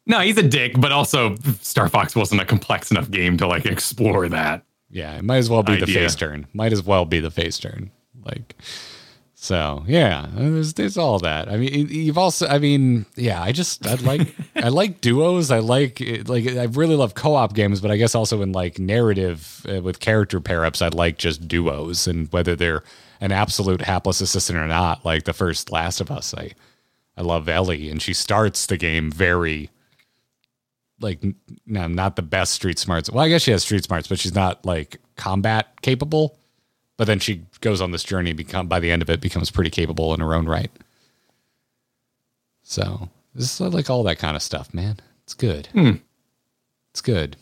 No, 0.09 0.21
he's 0.21 0.39
a 0.39 0.43
dick, 0.43 0.73
but 0.81 0.91
also 0.91 1.37
Star 1.61 1.89
Fox 1.89 2.17
wasn't 2.17 2.41
a 2.41 2.45
complex 2.47 2.91
enough 2.91 3.11
game 3.11 3.37
to 3.37 3.47
like 3.47 3.67
explore 3.67 4.29
that. 4.31 4.65
Yeah, 4.91 5.17
it 5.17 5.23
might 5.23 5.37
as 5.37 5.51
well 5.51 5.63
be 5.63 5.77
the 5.77 5.83
Idea. 5.83 6.01
face 6.01 6.15
turn. 6.15 6.47
Might 6.55 6.73
as 6.73 6.83
well 6.83 7.05
be 7.05 7.21
the 7.21 7.31
face 7.31 7.59
turn. 7.59 7.91
Like 8.25 8.57
So 9.35 9.85
yeah, 9.87 10.27
there's 10.33 10.73
there's 10.75 10.97
all 10.97 11.19
that. 11.19 11.51
I 11.51 11.59
mean, 11.59 11.89
you've 11.91 12.17
also, 12.17 12.47
I 12.47 12.59
mean, 12.59 13.05
yeah, 13.17 13.43
I 13.43 13.53
just 13.53 13.87
I 13.87 13.95
like 13.97 14.35
I 14.57 14.69
like 14.71 15.03
duos. 15.03 15.51
I 15.51 15.59
like 15.59 16.01
like 16.27 16.49
I 16.49 16.65
really 16.65 16.97
love 16.97 17.15
co-op 17.15 17.53
games, 17.53 17.83
but 17.83 17.91
I 17.91 17.99
guess 17.99 18.15
also 18.15 18.41
in 18.41 18.53
like 18.53 18.79
narrative 18.79 19.67
uh, 19.69 19.83
with 19.83 20.01
character 20.01 20.41
pair 20.41 20.65
ups, 20.65 20.81
I'd 20.81 20.95
like 20.95 21.19
just 21.19 21.47
duos 21.47 22.07
and 22.07 22.33
whether 22.33 22.57
they're 22.57 22.83
an 23.21 23.31
absolute 23.31 23.83
hapless 23.83 24.23
assistant 24.23 24.59
or 24.59 24.67
not. 24.67 25.05
Like 25.05 25.25
the 25.25 25.35
first 25.35 25.71
Last 25.71 26.01
of 26.01 26.11
Us, 26.11 26.33
I 26.33 26.53
I 27.17 27.21
love 27.21 27.47
Ellie, 27.49 27.91
and 27.91 28.01
she 28.01 28.15
starts 28.15 28.65
the 28.65 28.79
game 28.79 29.11
very 29.11 29.69
like 31.01 31.25
no, 31.67 31.87
not 31.87 32.17
the 32.17 32.23
best 32.23 32.53
street 32.53 32.79
smarts. 32.79 33.11
Well, 33.11 33.25
I 33.25 33.29
guess 33.29 33.43
she 33.43 33.51
has 33.51 33.63
street 33.63 33.85
smarts, 33.85 34.09
but 34.09 34.19
she's 34.19 34.35
not 34.35 34.65
like 34.65 34.99
combat 35.17 35.81
capable. 35.83 36.39
But 36.97 37.07
then 37.07 37.21
she 37.21 37.43
goes 37.61 37.81
on 37.81 37.93
this 37.93 38.03
journey, 38.03 38.33
become 38.33 38.67
by 38.67 38.81
the 38.81 38.91
end 38.91 39.03
of 39.03 39.11
it 39.11 39.21
becomes 39.21 39.51
pretty 39.51 39.71
capable 39.71 40.13
in 40.15 40.21
her 40.21 40.35
own 40.35 40.47
right. 40.47 40.71
So 42.63 43.09
this 43.35 43.61
is 43.61 43.61
like 43.61 43.89
all 43.89 44.03
that 44.03 44.19
kind 44.19 44.37
of 44.37 44.43
stuff, 44.43 44.75
man. 44.75 44.99
It's 45.23 45.35
good. 45.35 45.69
Hmm. 45.69 45.93
It's 46.91 47.01
good. 47.01 47.37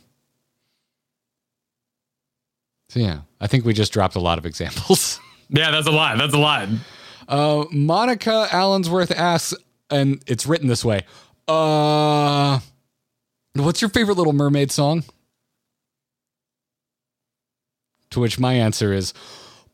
So 2.90 3.00
yeah, 3.00 3.20
I 3.40 3.46
think 3.46 3.64
we 3.64 3.72
just 3.72 3.92
dropped 3.92 4.14
a 4.14 4.20
lot 4.20 4.38
of 4.38 4.46
examples. 4.46 5.20
Yeah, 5.48 5.70
that's 5.70 5.86
a 5.86 5.92
lot. 5.92 6.18
That's 6.18 6.34
a 6.34 6.38
lot. 6.38 6.68
Uh, 7.28 7.66
Monica 7.70 8.48
Allensworth 8.50 9.12
asks, 9.12 9.54
and 9.90 10.20
it's 10.26 10.44
written 10.44 10.66
this 10.66 10.84
way. 10.84 11.04
Uh, 11.46 12.58
what's 13.64 13.80
your 13.80 13.90
favorite 13.90 14.16
Little 14.16 14.32
Mermaid 14.32 14.70
song? 14.70 15.04
To 18.10 18.20
which 18.20 18.38
my 18.38 18.54
answer 18.54 18.92
is, 18.92 19.12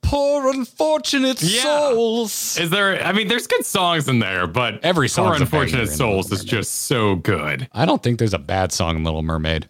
"Poor 0.00 0.50
unfortunate 0.50 1.42
Yeah. 1.42 1.62
souls." 1.90 2.58
Is 2.58 2.70
there? 2.70 3.04
I 3.04 3.12
mean, 3.12 3.28
there's 3.28 3.46
good 3.46 3.64
songs 3.66 4.08
in 4.08 4.18
there, 4.18 4.46
but 4.46 4.80
Every 4.84 5.04
Poor 5.06 5.08
song's 5.08 5.40
Unfortunate 5.42 5.90
Souls 5.90 6.32
is 6.32 6.42
just 6.44 6.86
so 6.86 7.16
good. 7.16 7.68
I 7.72 7.84
don't 7.84 8.02
think 8.02 8.18
there's 8.18 8.34
a 8.34 8.38
bad 8.38 8.72
song 8.72 8.96
in 8.96 9.04
Little 9.04 9.22
Mermaid. 9.22 9.68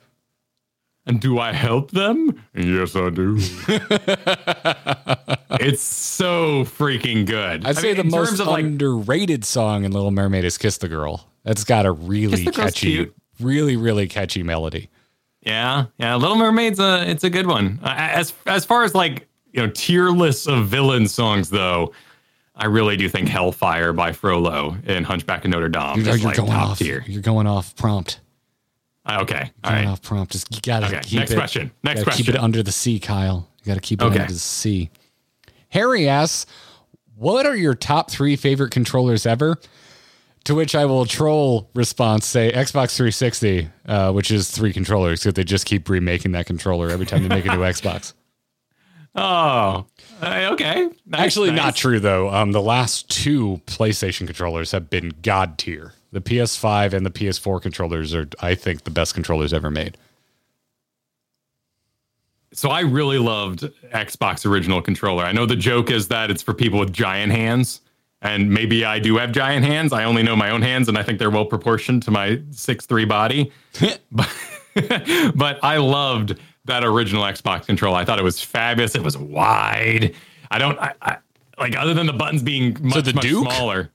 And 1.05 1.21
do 1.21 1.41
I 1.41 1.53
help 1.53 1.91
them? 1.91 2.41
Yes, 2.55 2.95
I 2.95 3.11
do. 3.11 3.37
it's 5.61 5.83
so 5.83 6.65
freaking 6.65 7.27
good. 7.27 7.67
I'd 7.67 7.77
I 7.77 7.81
say 7.81 7.89
mean, 7.89 7.97
the 7.97 8.05
most 8.05 8.39
of 8.39 8.47
like 8.47 8.65
underrated 8.65 9.45
song 9.45 9.85
in 9.85 9.91
Little 9.91 10.13
Mermaid 10.13 10.45
is 10.45 10.57
"Kiss 10.57 10.79
the 10.79 10.87
Girl." 10.89 11.29
That's 11.45 11.65
got 11.65 11.87
a 11.87 11.93
really 11.93 12.37
Kiss 12.45 12.45
the 12.45 12.53
Girl's 12.53 12.73
catchy. 12.75 13.11
Really 13.41 13.77
really 13.77 14.07
catchy 14.09 14.43
melody. 14.43 14.89
Yeah, 15.45 15.87
yeah. 15.99 16.15
Little 16.17 16.37
Mermaid's 16.37 16.79
a 16.79 17.09
it's 17.11 17.25
a 17.25 17.31
good 17.31 17.47
one. 17.47 17.81
As 17.83 18.33
as 18.47 18.65
far 18.65 18.85
as 18.85 18.95
like 18.95 19.29
you 19.53 19.61
know, 19.63 19.71
tier 19.75 20.09
lists 20.11 20.47
of 20.47 20.67
villain 20.69 21.07
songs 21.09 21.51
though, 21.51 21.93
I 22.55 22.67
really 22.67 22.97
do 22.97 23.09
think 23.09 23.29
Hellfire 23.29 23.93
by 23.93 24.13
Frollo 24.13 24.77
and 24.87 25.05
Hunchback 25.05 25.45
of 25.45 25.51
Notre 25.51 25.69
Dame 25.69 26.01
You're, 26.01 26.15
is 26.15 26.21
you're 26.23 26.29
like 26.31 26.37
going 26.37 26.51
top 26.51 26.69
off. 26.71 26.79
tier. 26.79 27.05
You're 27.07 27.23
going 27.23 27.47
off 27.47 27.75
prompt. 27.77 28.21
Uh, 29.05 29.19
Okay, 29.23 29.51
all 29.65 29.71
Going 29.73 29.85
right. 29.85 29.91
off 29.91 30.01
prompt. 30.01 30.31
Just 30.33 30.55
you 30.55 30.61
gotta 30.63 30.87
Okay, 30.87 31.01
keep 31.03 31.19
next 31.19 31.33
it. 31.33 31.35
question. 31.35 31.73
Next 31.83 32.05
gotta 32.05 32.17
Keep 32.17 32.29
it 32.29 32.37
under 32.37 32.63
the 32.63 32.71
sea, 32.73 33.01
Kyle. 33.01 33.49
You 33.63 33.67
gotta 33.67 33.81
keep 33.81 34.01
it 34.01 34.05
Okay. 34.05 34.21
under 34.21 34.33
the 34.33 34.39
sea. 34.39 34.91
Harry 35.71 36.09
asks, 36.09 36.47
"What 37.17 37.47
are 37.47 37.57
your 37.57 37.75
top 37.75 38.11
three 38.13 38.37
favorite 38.37 38.71
controllers 38.71 39.27
ever?" 39.27 39.59
To 40.45 40.55
which 40.57 40.75
I 40.75 40.85
will 40.87 41.05
troll 41.07 41.71
response 41.75 42.27
say 42.27 42.51
Xbox 42.51 42.97
360, 42.97 43.69
uh, 43.87 44.13
which 44.13 44.31
is 44.33 44.51
three 44.51 44.73
controllers 44.73 45.21
because 45.21 45.35
they 45.35 45.45
just 45.45 45.67
keep 45.67 45.89
remaking 45.89 46.33
that 46.33 46.47
controller 46.47 46.91
every 46.91 47.07
time 47.07 47.23
they 47.23 47.29
make 47.29 47.47
a 47.47 47.53
new 47.55 47.59
Xbox. 47.61 48.13
Oh, 49.15 49.87
uh, 50.23 50.49
okay. 50.53 50.89
Nice, 51.07 51.21
Actually, 51.21 51.51
nice. 51.51 51.59
not 51.59 51.77
true 51.77 52.01
though. 52.01 52.31
Um, 52.31 52.53
the 52.53 52.63
last 52.63 53.09
two 53.11 53.61
PlayStation 53.67 54.27
controllers 54.27 54.73
have 54.73 54.89
been 54.91 55.13
god 55.23 55.59
tier. 55.59 55.93
The 56.13 56.21
PS5 56.21 56.93
and 56.93 57.07
the 57.07 57.11
PS4 57.11 57.61
controllers 57.63 58.15
are, 58.15 58.29
I 58.41 58.55
think, 58.55 58.85
the 58.85 58.91
best 58.91 59.15
controllers 59.15 59.53
ever 59.53 59.71
made. 59.71 59.97
So 62.55 62.69
I 62.71 62.81
really 62.81 63.19
loved 63.19 63.61
Xbox 63.95 64.45
original 64.45 64.83
controller. 64.83 65.25
I 65.25 65.33
know 65.33 65.47
the 65.47 65.57
joke 65.57 65.91
is 65.91 66.09
that 66.09 66.31
it's 66.31 66.43
for 66.43 66.53
people 66.53 66.79
with 66.81 66.93
giant 66.93 67.33
hands, 67.33 67.81
and 68.23 68.51
maybe 68.51 68.85
I 68.85 68.99
do 68.99 69.17
have 69.19 69.33
giant 69.33 69.65
hands. 69.65 69.93
I 69.93 70.05
only 70.05 70.23
know 70.23 70.35
my 70.37 70.51
own 70.51 70.63
hands, 70.63 70.89
and 70.89 70.97
I 70.97 71.03
think 71.03 71.19
they're 71.19 71.31
well 71.31 71.45
proportioned 71.45 72.03
to 72.05 72.11
my 72.11 72.41
six 72.51 72.87
three 72.87 73.05
body. 73.05 73.53
but, 74.13 74.33
but 75.35 75.63
I 75.63 75.77
loved 75.79 76.39
that 76.65 76.85
original 76.85 77.23
Xbox 77.25 77.67
controller. 77.67 77.99
I 77.99 78.05
thought 78.05 78.19
it 78.19 78.25
was 78.25 78.41
fabulous. 78.41 78.95
It 78.95 79.03
was 79.03 79.19
wide. 79.19 80.15
I 80.51 80.59
don't 80.59 80.79
I, 80.79 80.95
I, 81.03 81.17
like 81.59 81.77
other 81.77 81.95
than 81.95 82.07
the 82.07 82.13
buttons 82.13 82.43
being 82.43 82.77
much 82.81 83.05
the 83.05 83.13
much 83.15 83.23
Duke? 83.25 83.45
smaller. 83.51 83.91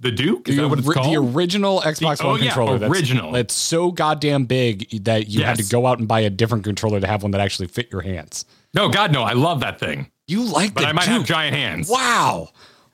The 0.00 0.10
Duke 0.10 0.48
is 0.48 0.56
The, 0.56 0.62
that 0.62 0.68
what 0.68 0.78
it's 0.78 0.90
called? 0.90 1.14
the 1.14 1.18
original 1.20 1.82
Xbox 1.82 2.16
The- 2.18 2.24
oh, 2.24 2.28
One 2.30 2.38
yeah, 2.42 2.46
controller. 2.46 2.78
that's- 2.78 2.90
original. 2.98 3.32
That's, 3.32 3.52
so 3.52 3.90
goddamn 3.90 4.46
big 4.46 5.04
that 5.04 5.28
you 5.28 5.44
had 5.44 5.58
to 5.58 5.64
go 5.64 5.86
out 5.86 5.98
and 5.98 6.08
buy 6.08 6.20
a 6.20 6.30
different 6.30 6.64
controller 6.64 7.00
to 7.00 7.06
have 7.06 7.22
one 7.22 7.32
that 7.32 7.42
actually 7.42 7.68
fit 7.68 7.92
your 7.92 8.00
hands. 8.00 8.46
no, 8.72 8.88
God, 8.88 9.12
no. 9.12 9.22
I 9.24 9.34
love 9.34 9.60
that 9.60 9.78
thing, 9.78 10.10
You 10.26 10.42
like 10.42 10.72
but 10.72 10.80
the 10.82 10.86
I 10.88 10.92
might 10.92 11.04
Duke. 11.04 11.12
have 11.12 11.24
giant 11.26 11.54
hands. 11.54 11.90
Wow. 11.90 12.48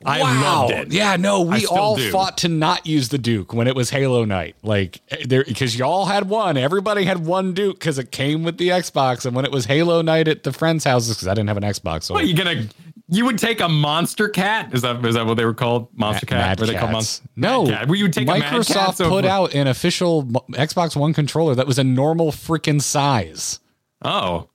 I 0.05 0.20
wow. 0.20 0.43
loved 0.43 0.72
it. 0.72 0.93
Yeah, 0.93 1.16
no, 1.16 1.43
we 1.43 1.66
all 1.66 1.97
do. 1.97 2.10
fought 2.10 2.39
to 2.39 2.48
not 2.48 2.86
use 2.86 3.10
the 3.10 3.18
Duke 3.18 3.52
when 3.52 3.66
it 3.66 3.77
was 3.77 3.90
Halo 3.90 4.24
night. 4.24 4.56
Like 4.62 5.01
eh, 5.10 5.24
there 5.27 5.44
because 5.44 5.78
y'all 5.78 6.06
had 6.06 6.28
one. 6.28 6.56
Everybody 6.56 7.05
had 7.05 7.27
one 7.27 7.52
Duke 7.52 7.78
because 7.78 7.98
it 7.98 8.10
came 8.10 8.43
with 8.43 8.56
the 8.59 8.68
Xbox. 8.68 9.27
And 9.27 9.36
when 9.36 9.44
it 9.44 9.52
was 9.52 9.66
Halo 9.66 10.01
night 10.02 10.27
at 10.28 10.43
the 10.43 10.52
friends' 10.52 10.85
houses, 10.85 11.16
because 11.16 11.28
I 11.28 11.35
didn't 11.35 11.48
have 11.48 11.59
an 11.59 11.62
Xbox. 11.64 12.05
So 12.05 12.14
What 12.14 12.24
are 12.24 12.27
you 12.27 12.35
gonna? 12.35 12.66
You 13.12 13.24
would 13.24 13.39
take 13.39 13.60
a 13.60 13.68
monster 13.68 14.28
cat? 14.28 14.72
Is 14.72 14.82
that 14.82 15.05
is 15.05 15.16
that 15.16 15.27
what 15.27 15.36
they 15.36 15.44
were 15.44 15.52
called? 15.52 15.89
Monster 15.94 16.27
cat? 16.27 16.39
Mad 16.39 16.60
Were 16.60 16.66
they 16.66 16.74
called 16.74 16.93
monster? 16.93 17.27
No, 17.36 17.64
Mad 17.64 17.78
cat. 17.81 17.89
Were 17.89 17.97
you 17.97 18.05
would 18.05 18.12
take 18.12 18.28
a 18.28 18.39
Mad 18.39 18.43
Microsoft 18.43 18.98
put 18.98 19.24
over- 19.24 19.28
out 19.28 19.55
an 19.55 19.66
official 19.66 20.22
Xbox 20.24 20.97
One 20.97 21.12
controller 21.12 21.55
that 21.56 21.66
was 21.66 21.78
a 21.78 21.85
normal 21.85 22.31
freaking 22.31 22.81
size. 22.81 23.59
Oh, 24.02 24.48
I, 24.48 24.49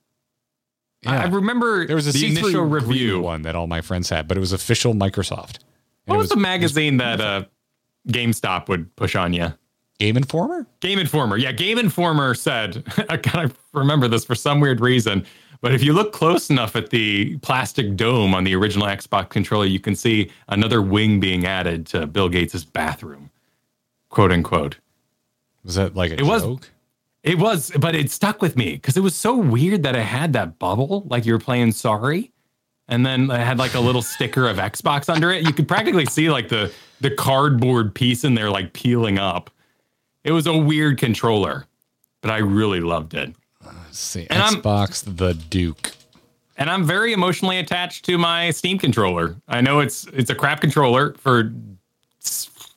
Yeah. 1.02 1.22
I 1.22 1.26
remember 1.26 1.86
There 1.86 1.96
was 1.96 2.06
a 2.08 2.12
the 2.12 2.22
C3 2.22 2.38
initial 2.38 2.64
review. 2.64 3.20
one 3.20 3.42
that 3.42 3.54
all 3.54 3.66
my 3.66 3.80
friends 3.80 4.08
had, 4.08 4.26
but 4.26 4.36
it 4.36 4.40
was 4.40 4.52
official 4.52 4.94
Microsoft. 4.94 5.58
What 6.06 6.16
it 6.16 6.18
was 6.18 6.28
the 6.30 6.36
magazine 6.36 6.96
that 6.98 7.20
uh, 7.20 7.44
GameStop 8.08 8.68
would 8.68 8.94
push 8.96 9.14
on 9.16 9.32
you? 9.32 9.52
Game 9.98 10.16
Informer? 10.16 10.66
Game 10.80 10.98
Informer. 10.98 11.36
Yeah, 11.36 11.52
Game 11.52 11.78
Informer 11.78 12.34
said, 12.34 12.84
I 13.08 13.16
kind 13.16 13.44
of 13.50 13.56
remember 13.72 14.08
this 14.08 14.24
for 14.24 14.34
some 14.34 14.60
weird 14.60 14.80
reason, 14.80 15.24
but 15.62 15.72
if 15.74 15.82
you 15.82 15.92
look 15.92 16.12
close 16.12 16.50
enough 16.50 16.76
at 16.76 16.90
the 16.90 17.36
plastic 17.38 17.96
dome 17.96 18.34
on 18.34 18.44
the 18.44 18.54
original 18.54 18.86
Xbox 18.86 19.28
controller, 19.30 19.64
you 19.64 19.80
can 19.80 19.94
see 19.96 20.30
another 20.48 20.82
wing 20.82 21.18
being 21.20 21.46
added 21.46 21.86
to 21.86 22.06
Bill 22.06 22.28
Gates' 22.28 22.64
bathroom, 22.64 23.30
quote 24.10 24.32
unquote. 24.32 24.78
Was 25.64 25.76
that 25.76 25.94
like 25.96 26.12
a 26.12 26.14
It 26.16 26.22
was- 26.26 26.42
joke? 26.42 26.70
It 27.26 27.38
was, 27.38 27.72
but 27.80 27.96
it 27.96 28.10
stuck 28.12 28.40
with 28.40 28.56
me 28.56 28.74
because 28.74 28.96
it 28.96 29.00
was 29.02 29.16
so 29.16 29.36
weird 29.36 29.82
that 29.82 29.96
it 29.96 30.02
had 30.04 30.32
that 30.34 30.60
bubble, 30.60 31.02
like 31.08 31.26
you 31.26 31.32
were 31.32 31.40
playing 31.40 31.72
Sorry, 31.72 32.30
and 32.86 33.04
then 33.04 33.28
it 33.32 33.40
had 33.40 33.58
like 33.58 33.74
a 33.74 33.80
little 33.80 34.00
sticker 34.00 34.48
of 34.48 34.58
Xbox 34.58 35.12
under 35.12 35.32
it. 35.32 35.44
You 35.44 35.52
could 35.52 35.66
practically 35.66 36.06
see 36.06 36.30
like 36.30 36.48
the 36.48 36.72
the 37.00 37.10
cardboard 37.10 37.94
piece 37.96 38.22
in 38.22 38.34
there, 38.36 38.48
like 38.48 38.72
peeling 38.72 39.18
up. 39.18 39.50
It 40.22 40.30
was 40.30 40.46
a 40.46 40.56
weird 40.56 40.98
controller, 40.98 41.66
but 42.20 42.30
I 42.30 42.38
really 42.38 42.80
loved 42.80 43.14
it. 43.14 43.34
Let's 43.64 43.98
see. 43.98 44.26
And 44.30 44.40
I'm- 44.40 44.62
Xbox 44.62 45.02
the 45.16 45.34
Duke. 45.34 45.92
And 46.58 46.70
I'm 46.70 46.84
very 46.84 47.12
emotionally 47.12 47.58
attached 47.58 48.04
to 48.06 48.16
my 48.18 48.50
Steam 48.52 48.78
controller. 48.78 49.34
I 49.48 49.60
know 49.60 49.80
it's 49.80 50.06
it's 50.12 50.30
a 50.30 50.34
crap 50.34 50.60
controller 50.60 51.14
for 51.18 51.52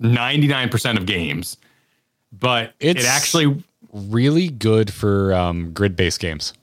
99% 0.01 0.97
of 0.97 1.05
games, 1.05 1.57
but 2.31 2.73
It's- 2.79 3.05
it 3.05 3.07
actually 3.07 3.63
Really 3.91 4.49
good 4.49 4.93
for 4.93 5.33
um, 5.33 5.73
grid 5.73 5.95
based 5.95 6.19
games. 6.19 6.53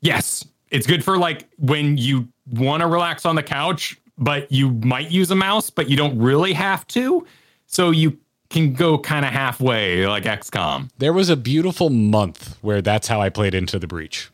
Yes. 0.00 0.44
It's 0.70 0.86
good 0.86 1.04
for 1.04 1.18
like 1.18 1.48
when 1.58 1.96
you 1.96 2.28
want 2.52 2.80
to 2.80 2.86
relax 2.86 3.24
on 3.26 3.34
the 3.36 3.42
couch, 3.42 3.98
but 4.18 4.50
you 4.50 4.70
might 4.70 5.10
use 5.10 5.30
a 5.30 5.36
mouse, 5.36 5.70
but 5.70 5.88
you 5.88 5.96
don't 5.96 6.18
really 6.18 6.52
have 6.52 6.86
to. 6.88 7.26
So 7.66 7.90
you 7.90 8.18
can 8.50 8.72
go 8.72 8.98
kind 8.98 9.24
of 9.24 9.32
halfway, 9.32 10.06
like 10.06 10.24
XCOM. 10.24 10.90
There 10.98 11.12
was 11.12 11.28
a 11.28 11.36
beautiful 11.36 11.90
month 11.90 12.56
where 12.62 12.82
that's 12.82 13.06
how 13.08 13.20
I 13.20 13.28
played 13.28 13.54
into 13.54 13.78
the 13.78 13.86
breach. 13.86 14.30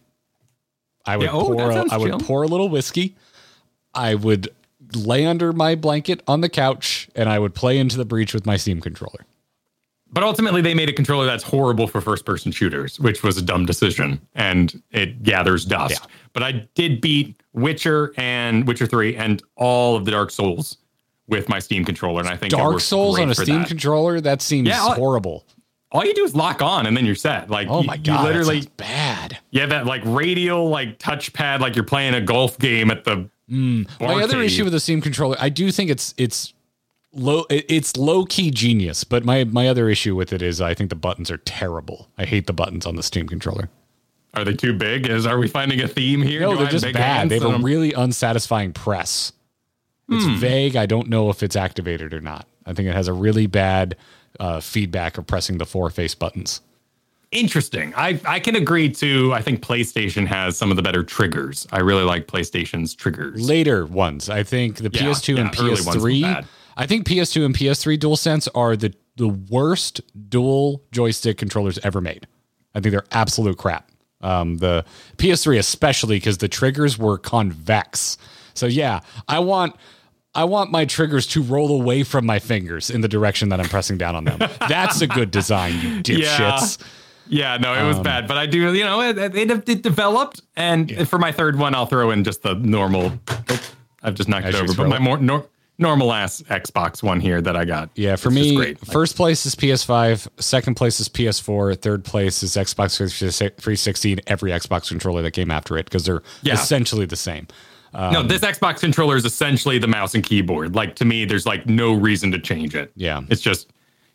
I 1.05 1.17
would 1.17 1.25
Yeah, 1.25 1.33
oh, 1.33 1.45
pour 1.45 1.71
a, 1.71 1.85
I 1.93 1.97
would 1.99 2.09
chill. 2.09 2.21
pour 2.21 2.43
a 2.43 2.47
little 2.47 2.69
whiskey. 2.69 3.15
I 3.95 4.15
would 4.15 4.49
lay 4.95 5.27
under 5.27 5.53
my 5.53 5.75
blanket 5.75 6.23
on 6.27 6.41
the 6.41 6.49
couch 6.49 7.09
and 7.15 7.29
I 7.29 7.39
would 7.39 7.55
play 7.55 7.79
into 7.79 7.97
the 7.97 8.05
breach 8.05 8.33
with 8.35 8.47
my 8.47 8.57
Steam 8.57 8.81
controller. 8.81 9.25
But 10.17 10.23
ultimately, 10.23 10.63
they 10.63 10.73
made 10.73 10.89
a 10.89 10.95
controller 10.95 11.27
that's 11.27 11.45
horrible 11.45 11.87
for 11.87 12.01
first 12.01 12.25
person 12.25 12.51
shooters, 12.51 12.99
which 12.99 13.23
was 13.23 13.37
a 13.37 13.43
dumb 13.43 13.67
decision 13.67 14.19
and 14.35 14.83
it 14.91 15.23
gathers 15.23 15.67
dust. 15.67 16.01
Yeah. 16.01 16.11
But 16.33 16.43
I 16.43 16.67
did 16.75 17.03
beat 17.03 17.37
Witcher 17.53 18.15
and 18.17 18.67
Witcher 18.67 18.87
3 18.87 19.15
and 19.15 19.43
all 19.57 19.95
of 19.95 20.07
the 20.07 20.13
Dark 20.13 20.31
Souls 20.31 20.79
with 21.29 21.51
my 21.51 21.59
Steam 21.59 21.85
controller. 21.85 22.21
And 22.21 22.31
I 22.31 22.37
think 22.39 22.53
Dark 22.53 22.81
Souls 22.81 23.19
on 23.19 23.29
a 23.29 23.35
Steam 23.35 23.59
that. 23.59 23.69
controller? 23.69 24.23
That 24.23 24.41
seems 24.41 24.69
Yeah, 24.69 24.83
I'll- 24.83 24.95
horrible. 24.95 25.45
All 25.93 26.03
you 26.03 26.15
do 26.15 26.25
is 26.25 26.35
lock 26.35 26.63
on 26.63 26.87
and 26.87 26.97
then 26.97 27.05
you're 27.05 27.15
set. 27.15 27.51
Like, 27.51 27.69
Oh 27.69 27.83
my 27.83 27.97
you 27.97 28.03
god, 28.05 28.25
literally 28.25 28.61
literally 28.61 28.73
bad. 28.79 29.37
Yeah, 29.51 29.67
that 29.67 29.85
like 29.85 30.01
radial 30.07 30.71
like 30.71 30.99
touchpad, 30.99 31.61
like 31.61 31.77
you're 31.77 31.85
playing 31.85 32.15
a 32.15 32.23
golf 32.23 32.59
game 32.59 32.91
at 32.91 33.05
the 33.05 33.29
hmm. 33.51 33.83
My 34.01 34.23
other 34.23 34.41
issue 34.41 34.65
with 34.65 34.73
the 34.73 34.81
Steam 34.81 35.03
controller, 35.03 35.37
I 35.39 35.51
do 35.51 35.71
think 35.71 35.91
it's 35.91 36.15
it's 36.17 36.55
low 37.17 37.45
it's 37.51 37.97
low 37.97 38.25
key 38.25 38.51
genius, 38.51 39.05
but 39.05 39.25
my 39.25 39.45
my 39.45 39.69
other 39.69 39.89
issue 39.89 40.15
with 40.15 40.33
it 40.33 40.43
is 40.43 40.61
I 40.61 40.75
think 40.75 40.91
the 40.91 40.97
buttons 40.97 41.31
are 41.31 41.39
terrible. 41.39 42.09
I 42.19 42.25
hate 42.25 42.47
the 42.47 42.53
buttons 42.53 42.87
on 42.87 42.97
the 42.97 43.03
Steam 43.03 43.29
controller. 43.29 43.69
Are 44.35 44.45
they 44.45 44.53
too 44.55 44.73
big? 44.75 45.09
Is 45.09 45.27
are 45.27 45.39
we 45.39 45.49
finding 45.49 45.81
a 45.81 45.89
theme 45.89 46.23
here? 46.23 46.41
No, 46.43 46.51
Do 46.51 46.57
they're 46.57 46.67
have 46.67 46.73
just 46.81 46.93
bad. 46.93 47.29
They 47.31 47.39
have 47.39 47.55
a 47.55 47.59
really 47.59 47.93
unsatisfying 47.93 48.73
press. 48.73 49.33
It's 50.09 50.25
Hmm. 50.25 50.37
vague. 50.37 50.77
I 50.77 50.87
don't 50.87 51.09
know 51.09 51.31
if 51.31 51.43
it's 51.43 51.57
activated 51.57 52.13
or 52.15 52.21
not. 52.21 52.47
I 52.67 52.73
think 52.75 52.89
it 52.89 52.95
has 52.95 53.09
a 53.09 53.13
really 53.13 53.47
bad 53.47 53.97
uh, 54.39 54.61
feedback 54.61 55.17
of 55.19 55.27
pressing 55.27 55.59
the 55.59 55.65
four 55.67 55.89
face 55.91 56.15
buttons. 56.15 56.61
interesting. 57.33 57.93
I 57.97 58.21
I 58.25 58.39
can 58.41 58.55
agree 58.57 58.89
to. 58.91 59.33
I 59.35 59.43
think 59.43 59.61
PlayStation 59.61 60.27
has 60.27 60.57
some 60.57 60.71
of 60.71 60.77
the 60.77 60.83
better 60.83 61.03
triggers. 61.03 61.67
I 61.73 61.81
really 61.81 62.05
like 62.05 62.27
PlayStation's 62.27 62.95
triggers. 62.95 63.41
Later 63.49 63.85
ones, 63.87 64.29
I 64.31 64.43
think 64.43 64.77
the 64.77 64.91
Yeah, 64.93 65.03
PS2 65.03 65.39
and 65.39 65.55
yeah, 65.55 65.63
were 65.63 65.77
PS3. 65.77 66.47
I 66.77 66.87
think 66.87 67.07
PS2 67.07 67.45
and 67.45 67.55
PS3 67.55 67.99
DualSense 67.99 68.49
are 68.55 68.77
the 68.77 68.93
the 69.17 69.29
worst 69.29 70.03
dual 70.29 70.83
joystick 70.93 71.39
controllers 71.39 71.79
ever 71.83 72.01
made. 72.03 72.27
I 72.75 72.81
think 72.81 72.93
they're 72.93 73.07
absolute 73.13 73.57
crap. 73.57 73.91
Um, 74.21 74.59
the 74.59 74.85
PS3 75.17 75.59
especially 75.59 76.17
because 76.17 76.39
the 76.39 76.49
triggers 76.49 76.99
were 76.99 77.17
convex. 77.17 78.19
So 78.55 78.67
yeah, 78.67 79.01
I 79.29 79.39
want 79.39 79.75
I 80.35 80.45
want 80.45 80.71
my 80.71 80.85
triggers 80.85 81.27
to 81.29 81.43
roll 81.43 81.81
away 81.81 82.03
from 82.03 82.27
my 82.27 82.39
fingers 82.39 82.91
in 82.91 83.01
the 83.01 83.09
direction 83.09 83.49
that 83.49 83.61
I'm 83.61 83.69
pressing 83.69 83.97
down 83.97 84.15
on 84.17 84.25
them. 84.25 84.39
That's 84.69 85.01
a 85.01 85.07
good 85.07 85.31
design, 85.31 85.73
you 85.81 86.03
dipshits. 86.03 86.79
Yeah, 87.29 87.55
Yeah, 87.55 87.57
no, 87.57 87.73
it 87.73 87.79
Um, 87.79 87.89
was 87.89 87.99
bad, 88.01 88.29
but 88.29 88.37
I 88.37 88.45
do, 88.45 88.75
you 88.75 88.85
know, 88.85 89.01
it, 89.01 89.17
it, 89.35 89.69
it 89.69 89.83
developed, 89.83 90.43
and 90.55 91.09
for 91.09 91.19
my 91.19 91.33
third 91.33 91.59
one, 91.59 91.75
I'll 91.75 91.87
throw 91.87 92.11
in 92.11 92.23
just 92.23 92.43
the 92.43 92.55
normal. 92.55 93.13
Oh, 93.29 93.61
I've 94.03 94.15
just 94.15 94.29
knocked 94.29 94.47
it 94.49 94.55
over, 94.55 94.75
but 94.75 94.89
my 94.89 94.99
more 94.99 95.17
nor, 95.19 95.47
normal 95.79 96.13
ass 96.13 96.43
Xbox 96.49 97.03
one 97.03 97.21
here 97.21 97.41
that 97.43 97.57
I 97.57 97.65
got. 97.65 97.91
Yeah, 97.95 98.17
for 98.17 98.31
me, 98.31 98.57
great. 98.57 98.81
Like, 98.83 98.93
first 98.93 99.17
place 99.17 99.45
is 99.47 99.55
PS5, 99.55 100.29
second 100.39 100.75
place 100.77 101.01
is 101.01 101.09
PS4, 101.09 101.79
third 101.81 102.05
place 102.05 102.43
is 102.43 102.53
Xbox 102.57 102.97
360, 102.97 104.13
and 104.13 104.21
every 104.27 104.51
Xbox 104.51 104.89
controller 104.89 105.23
that 105.23 105.33
came 105.33 105.51
after 105.51 105.77
it 105.77 105.85
because 105.87 106.05
they're 106.05 106.23
Yeah. 106.43 106.55
essentially 106.55 107.07
the 107.07 107.17
same. 107.17 107.47
no, 107.95 108.21
um, 108.21 108.29
this 108.29 108.43
Xbox 108.43 108.81
controller 108.81 109.17
is 109.17 109.25
essentially 109.25 109.79
the 109.79 109.87
mouse 109.87 110.15
and 110.15 110.23
keyboard. 110.25 110.75
Like 110.75 110.97
to 110.97 111.05
me, 111.05 111.25
there's 111.25 111.47
like 111.47 111.67
no 111.67 111.93
reason 111.95 112.31
to 112.33 112.39
change 112.39 112.75
it. 112.75 112.93
Yeah. 112.97 113.23
it's 113.29 113.41
just 113.41 113.71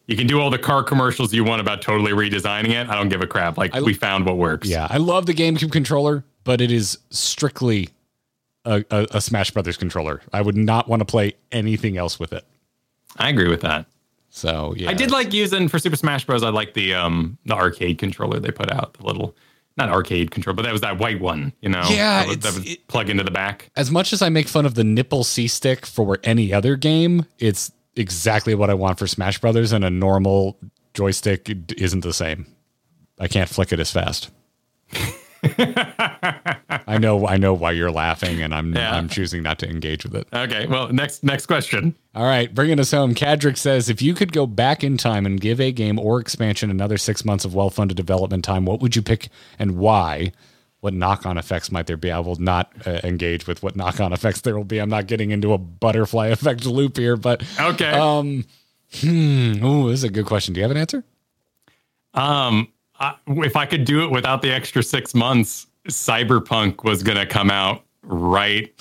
you 0.07 0.17
can 0.17 0.27
do 0.27 0.41
all 0.41 0.49
the 0.49 0.57
car 0.59 0.83
commercials 0.83 1.33
you 1.33 1.43
want 1.43 1.61
about 1.61 1.81
totally 1.81 2.11
redesigning 2.11 2.69
it. 2.71 2.89
I 2.89 2.95
don't 2.95 3.07
give 3.09 3.21
a 3.21 3.27
crap. 3.27 3.57
Like 3.57 3.73
we 3.75 3.93
found 3.93 4.25
what 4.25 4.37
works. 4.37 4.67
Yeah, 4.67 4.87
I 4.89 4.97
love 4.97 5.25
the 5.25 5.33
GameCube 5.33 5.71
controller, 5.71 6.25
but 6.43 6.59
it 6.59 6.71
is 6.71 6.97
strictly 7.11 7.89
a, 8.65 8.83
a, 8.91 9.07
a 9.11 9.21
Smash 9.21 9.51
Brothers 9.51 9.77
controller. 9.77 10.21
I 10.33 10.41
would 10.41 10.57
not 10.57 10.87
want 10.87 11.01
to 11.01 11.05
play 11.05 11.33
anything 11.51 11.97
else 11.97 12.19
with 12.19 12.33
it. 12.33 12.45
I 13.17 13.29
agree 13.29 13.47
with 13.49 13.61
that. 13.61 13.85
So 14.29 14.73
yeah, 14.77 14.89
I 14.89 14.93
did 14.93 15.11
like 15.11 15.33
using 15.33 15.67
for 15.67 15.77
Super 15.79 15.95
Smash 15.97 16.25
Bros. 16.25 16.43
I 16.43 16.49
like 16.49 16.73
the 16.73 16.93
um 16.93 17.37
the 17.45 17.53
arcade 17.53 17.97
controller 17.97 18.39
they 18.39 18.51
put 18.51 18.71
out, 18.71 18.93
the 18.93 19.05
little 19.05 19.35
not 19.77 19.89
arcade 19.89 20.31
controller, 20.31 20.55
but 20.55 20.63
that 20.63 20.71
was 20.71 20.81
that 20.81 20.99
white 20.99 21.19
one, 21.19 21.51
you 21.61 21.69
know. 21.69 21.83
Yeah, 21.89 22.19
that 22.21 22.27
would, 22.27 22.41
that 22.41 22.53
would 22.53 22.67
it- 22.67 22.87
plug 22.87 23.09
into 23.09 23.23
the 23.23 23.31
back. 23.31 23.69
as 23.75 23.91
much 23.91 24.13
as 24.13 24.21
I 24.21 24.29
make 24.29 24.47
fun 24.47 24.65
of 24.65 24.75
the 24.75 24.83
nipple 24.83 25.23
C 25.25 25.47
stick 25.47 25.85
for 25.85 26.19
any 26.23 26.53
other 26.53 26.75
game, 26.77 27.25
it's 27.39 27.71
exactly 27.97 28.55
what 28.55 28.69
I 28.69 28.73
want 28.73 28.99
for 28.99 29.07
Smash 29.07 29.39
Brothers, 29.39 29.73
and 29.73 29.83
a 29.83 29.89
normal 29.89 30.57
joystick 30.93 31.49
isn't 31.77 32.01
the 32.01 32.13
same. 32.13 32.45
I 33.19 33.27
can't 33.27 33.49
flick 33.49 33.73
it 33.73 33.79
as 33.81 33.91
fast. 33.91 34.29
I 35.43 36.97
know, 36.99 37.27
I 37.27 37.37
know 37.37 37.53
why 37.53 37.71
you're 37.71 37.91
laughing, 37.91 38.41
and 38.41 38.53
I'm 38.53 38.75
Yeah. 38.75 38.95
I'm 38.95 39.09
choosing 39.09 39.43
not 39.43 39.59
to 39.59 39.69
engage 39.69 40.03
with 40.03 40.15
it. 40.15 40.27
Okay, 40.33 40.67
well, 40.67 40.89
next 40.93 41.23
next 41.23 41.45
question. 41.47 41.95
All 42.13 42.25
right, 42.25 42.53
bringing 42.53 42.79
us 42.79 42.91
home. 42.91 43.15
Cadrick 43.15 43.57
says, 43.57 43.89
if 43.89 44.01
you 44.01 44.13
could 44.13 44.31
go 44.33 44.45
back 44.45 44.83
in 44.83 44.97
time 44.97 45.25
and 45.25 45.39
give 45.39 45.59
a 45.59 45.71
game 45.71 45.97
or 45.99 46.19
expansion 46.19 46.69
another 46.69 46.97
six 46.97 47.23
months 47.25 47.45
of 47.45 47.55
well-funded 47.55 47.95
development 47.97 48.43
time, 48.43 48.65
what 48.65 48.81
would 48.81 48.95
you 48.95 49.01
pick 49.01 49.29
and 49.57 49.77
why? 49.77 50.31
What 50.81 50.93
knock-on 50.95 51.37
effects 51.37 51.71
might 51.71 51.85
there 51.87 51.95
be? 51.97 52.11
I 52.11 52.19
will 52.19 52.37
not 52.37 52.71
uh, 52.87 52.99
engage 53.03 53.45
with 53.47 53.61
what 53.61 53.75
knock-on 53.75 54.13
effects 54.13 54.41
there 54.41 54.55
will 54.57 54.63
be. 54.63 54.79
I'm 54.79 54.89
not 54.89 55.05
getting 55.07 55.29
into 55.31 55.53
a 55.53 55.57
butterfly 55.59 56.27
effect 56.29 56.65
loop 56.65 56.97
here, 56.97 57.15
but 57.15 57.43
Okay. 57.59 57.85
um, 57.91 58.45
hmm, 58.95 59.63
ooh, 59.63 59.89
this 59.89 59.99
is 59.99 60.03
a 60.03 60.09
good 60.09 60.25
question. 60.25 60.53
Do 60.53 60.59
you 60.59 60.63
have 60.63 60.71
an 60.71 60.77
answer? 60.77 61.03
Um, 62.13 62.67
I, 63.01 63.15
if 63.27 63.55
I 63.55 63.65
could 63.65 63.83
do 63.83 64.03
it 64.03 64.11
without 64.11 64.41
the 64.43 64.51
extra 64.51 64.83
six 64.83 65.15
months, 65.15 65.65
Cyberpunk 65.89 66.83
was 66.83 67.01
gonna 67.01 67.25
come 67.25 67.49
out 67.49 67.83
right, 68.03 68.71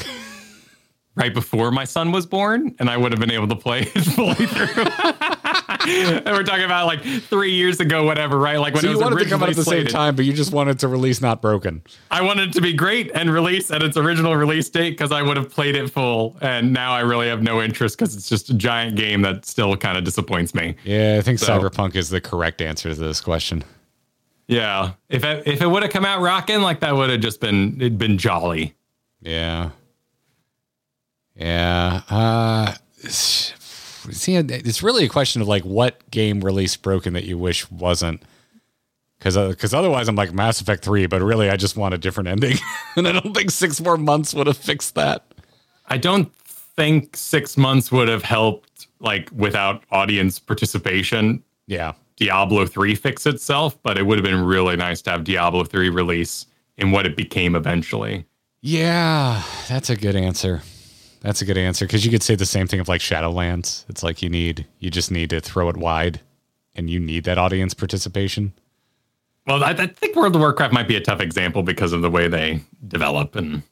right 1.14 1.32
before 1.32 1.70
my 1.70 1.84
son 1.84 2.12
was 2.12 2.26
born, 2.26 2.74
and 2.78 2.90
I 2.90 2.98
would 2.98 3.12
have 3.12 3.20
been 3.20 3.30
able 3.30 3.48
to 3.48 3.56
play 3.56 3.80
it 3.94 4.00
fully 4.02 4.34
through. 4.46 4.84
and 5.88 6.24
we're 6.36 6.42
talking 6.42 6.64
about 6.66 6.86
like 6.86 7.02
three 7.22 7.52
years 7.52 7.80
ago, 7.80 8.04
whatever, 8.04 8.38
right? 8.38 8.58
Like 8.58 8.74
when 8.74 8.82
So 8.82 8.88
it 8.88 8.90
you 8.92 8.96
was 8.98 9.04
wanted 9.04 9.24
to 9.24 9.30
come 9.30 9.42
out 9.42 9.48
originally 9.48 9.78
at 9.78 9.84
the 9.84 9.90
same 9.90 9.92
time, 9.92 10.16
but 10.16 10.26
you 10.26 10.34
just 10.34 10.52
wanted 10.52 10.78
to 10.80 10.88
release 10.88 11.22
not 11.22 11.40
broken. 11.40 11.82
I 12.10 12.20
wanted 12.20 12.50
it 12.50 12.52
to 12.54 12.60
be 12.60 12.74
great 12.74 13.10
and 13.14 13.32
release 13.32 13.70
at 13.70 13.82
its 13.82 13.96
original 13.96 14.36
release 14.36 14.68
date 14.68 14.90
because 14.90 15.12
I 15.12 15.22
would 15.22 15.38
have 15.38 15.48
played 15.50 15.76
it 15.76 15.88
full, 15.90 16.36
and 16.42 16.74
now 16.74 16.92
I 16.92 17.00
really 17.00 17.28
have 17.28 17.42
no 17.42 17.62
interest 17.62 17.96
because 17.96 18.14
it's 18.14 18.28
just 18.28 18.50
a 18.50 18.54
giant 18.54 18.96
game 18.96 19.22
that 19.22 19.46
still 19.46 19.74
kind 19.78 19.96
of 19.96 20.04
disappoints 20.04 20.54
me. 20.54 20.76
Yeah, 20.84 21.16
I 21.18 21.22
think 21.22 21.38
So- 21.38 21.58
Cyberpunk 21.58 21.96
is 21.96 22.10
the 22.10 22.20
correct 22.20 22.60
answer 22.60 22.94
to 22.94 23.00
this 23.00 23.22
question. 23.22 23.64
Yeah, 24.50 24.94
if 25.08 25.22
it, 25.22 25.46
if 25.46 25.62
it 25.62 25.66
would 25.66 25.84
have 25.84 25.92
come 25.92 26.04
out 26.04 26.20
rocking, 26.20 26.60
like 26.60 26.80
that 26.80 26.96
would 26.96 27.08
have 27.08 27.20
just 27.20 27.40
been 27.40 27.76
it'd 27.76 27.98
been 27.98 28.18
jolly. 28.18 28.74
Yeah. 29.22 29.70
Yeah. 31.36 32.02
Uh, 32.10 32.74
see, 33.08 34.34
it's 34.34 34.82
really 34.82 35.04
a 35.04 35.08
question 35.08 35.40
of 35.40 35.46
like 35.46 35.64
what 35.64 36.10
game 36.10 36.40
release 36.40 36.76
broken 36.76 37.12
that 37.12 37.22
you 37.24 37.38
wish 37.38 37.70
wasn't. 37.70 38.24
Because 39.20 39.36
because 39.36 39.72
otherwise 39.72 40.08
I'm 40.08 40.16
like 40.16 40.32
Mass 40.32 40.60
Effect 40.60 40.84
three, 40.84 41.06
but 41.06 41.22
really 41.22 41.48
I 41.48 41.56
just 41.56 41.76
want 41.76 41.94
a 41.94 41.98
different 41.98 42.28
ending, 42.28 42.56
and 42.96 43.06
I 43.06 43.12
don't 43.12 43.34
think 43.34 43.52
six 43.52 43.80
more 43.80 43.96
months 43.96 44.34
would 44.34 44.48
have 44.48 44.56
fixed 44.56 44.96
that. 44.96 45.24
I 45.86 45.96
don't 45.96 46.34
think 46.34 47.16
six 47.16 47.56
months 47.56 47.92
would 47.92 48.08
have 48.08 48.24
helped, 48.24 48.88
like 48.98 49.28
without 49.32 49.84
audience 49.92 50.40
participation. 50.40 51.44
Yeah, 51.68 51.92
Diablo 52.20 52.66
three 52.66 52.94
fix 52.94 53.24
itself, 53.26 53.82
but 53.82 53.96
it 53.98 54.04
would 54.04 54.18
have 54.18 54.24
been 54.24 54.44
really 54.44 54.76
nice 54.76 55.00
to 55.02 55.10
have 55.10 55.24
Diablo 55.24 55.64
three 55.64 55.88
release 55.88 56.46
in 56.76 56.92
what 56.92 57.06
it 57.06 57.16
became 57.16 57.54
eventually. 57.56 58.26
yeah, 58.60 59.42
that's 59.68 59.88
a 59.90 59.96
good 59.96 60.14
answer. 60.14 60.62
That's 61.22 61.40
a 61.42 61.44
good 61.46 61.58
answer 61.58 61.86
because 61.86 62.04
you 62.04 62.10
could 62.10 62.22
say 62.22 62.34
the 62.34 62.46
same 62.46 62.66
thing 62.66 62.78
of 62.80 62.88
like 62.88 63.00
Shadowlands. 63.00 63.84
It's 63.88 64.02
like 64.02 64.22
you 64.22 64.28
need 64.28 64.66
you 64.78 64.90
just 64.90 65.10
need 65.10 65.30
to 65.30 65.40
throw 65.40 65.68
it 65.70 65.76
wide, 65.78 66.20
and 66.74 66.88
you 66.90 67.00
need 67.00 67.24
that 67.24 67.38
audience 67.38 67.72
participation. 67.74 68.52
Well, 69.46 69.64
I, 69.64 69.70
I 69.70 69.86
think 69.86 70.14
World 70.16 70.34
of 70.36 70.40
Warcraft 70.42 70.72
might 70.74 70.88
be 70.88 70.96
a 70.96 71.00
tough 71.00 71.20
example 71.20 71.62
because 71.62 71.92
of 71.94 72.02
the 72.02 72.10
way 72.10 72.28
they 72.28 72.60
develop 72.86 73.34
and 73.34 73.62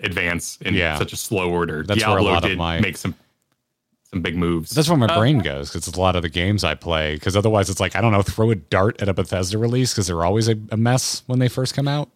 advance 0.00 0.58
in 0.60 0.74
Yeah. 0.74 0.98
such 0.98 1.12
a 1.12 1.16
slow 1.16 1.50
order. 1.50 1.82
That's 1.82 2.00
where 2.06 2.18
a 2.18 2.20
Diablo 2.20 2.30
lot 2.32 2.44
of 2.44 2.50
did 2.50 2.58
my- 2.58 2.80
make 2.80 2.96
some 2.98 3.14
some 4.14 4.22
big 4.22 4.36
moves. 4.36 4.70
That's 4.70 4.88
where 4.88 4.96
my 4.96 5.06
Uh, 5.06 5.18
brain 5.18 5.40
goes 5.40 5.68
because 5.70 5.86
it's 5.88 5.96
a 5.96 6.00
lot 6.00 6.16
of 6.16 6.22
the 6.22 6.28
games 6.28 6.64
I 6.64 6.74
play. 6.74 7.14
Because 7.14 7.36
otherwise, 7.36 7.68
it's 7.68 7.80
like 7.80 7.94
I 7.96 8.00
don't 8.00 8.12
know, 8.12 8.22
throw 8.22 8.50
a 8.50 8.54
dart 8.54 9.02
at 9.02 9.08
a 9.08 9.14
Bethesda 9.14 9.58
release 9.58 9.92
because 9.92 10.06
they're 10.06 10.24
always 10.24 10.48
a, 10.48 10.56
a 10.70 10.76
mess 10.76 11.22
when 11.26 11.38
they 11.38 11.48
first 11.48 11.74
come 11.74 11.88
out. 11.88 12.08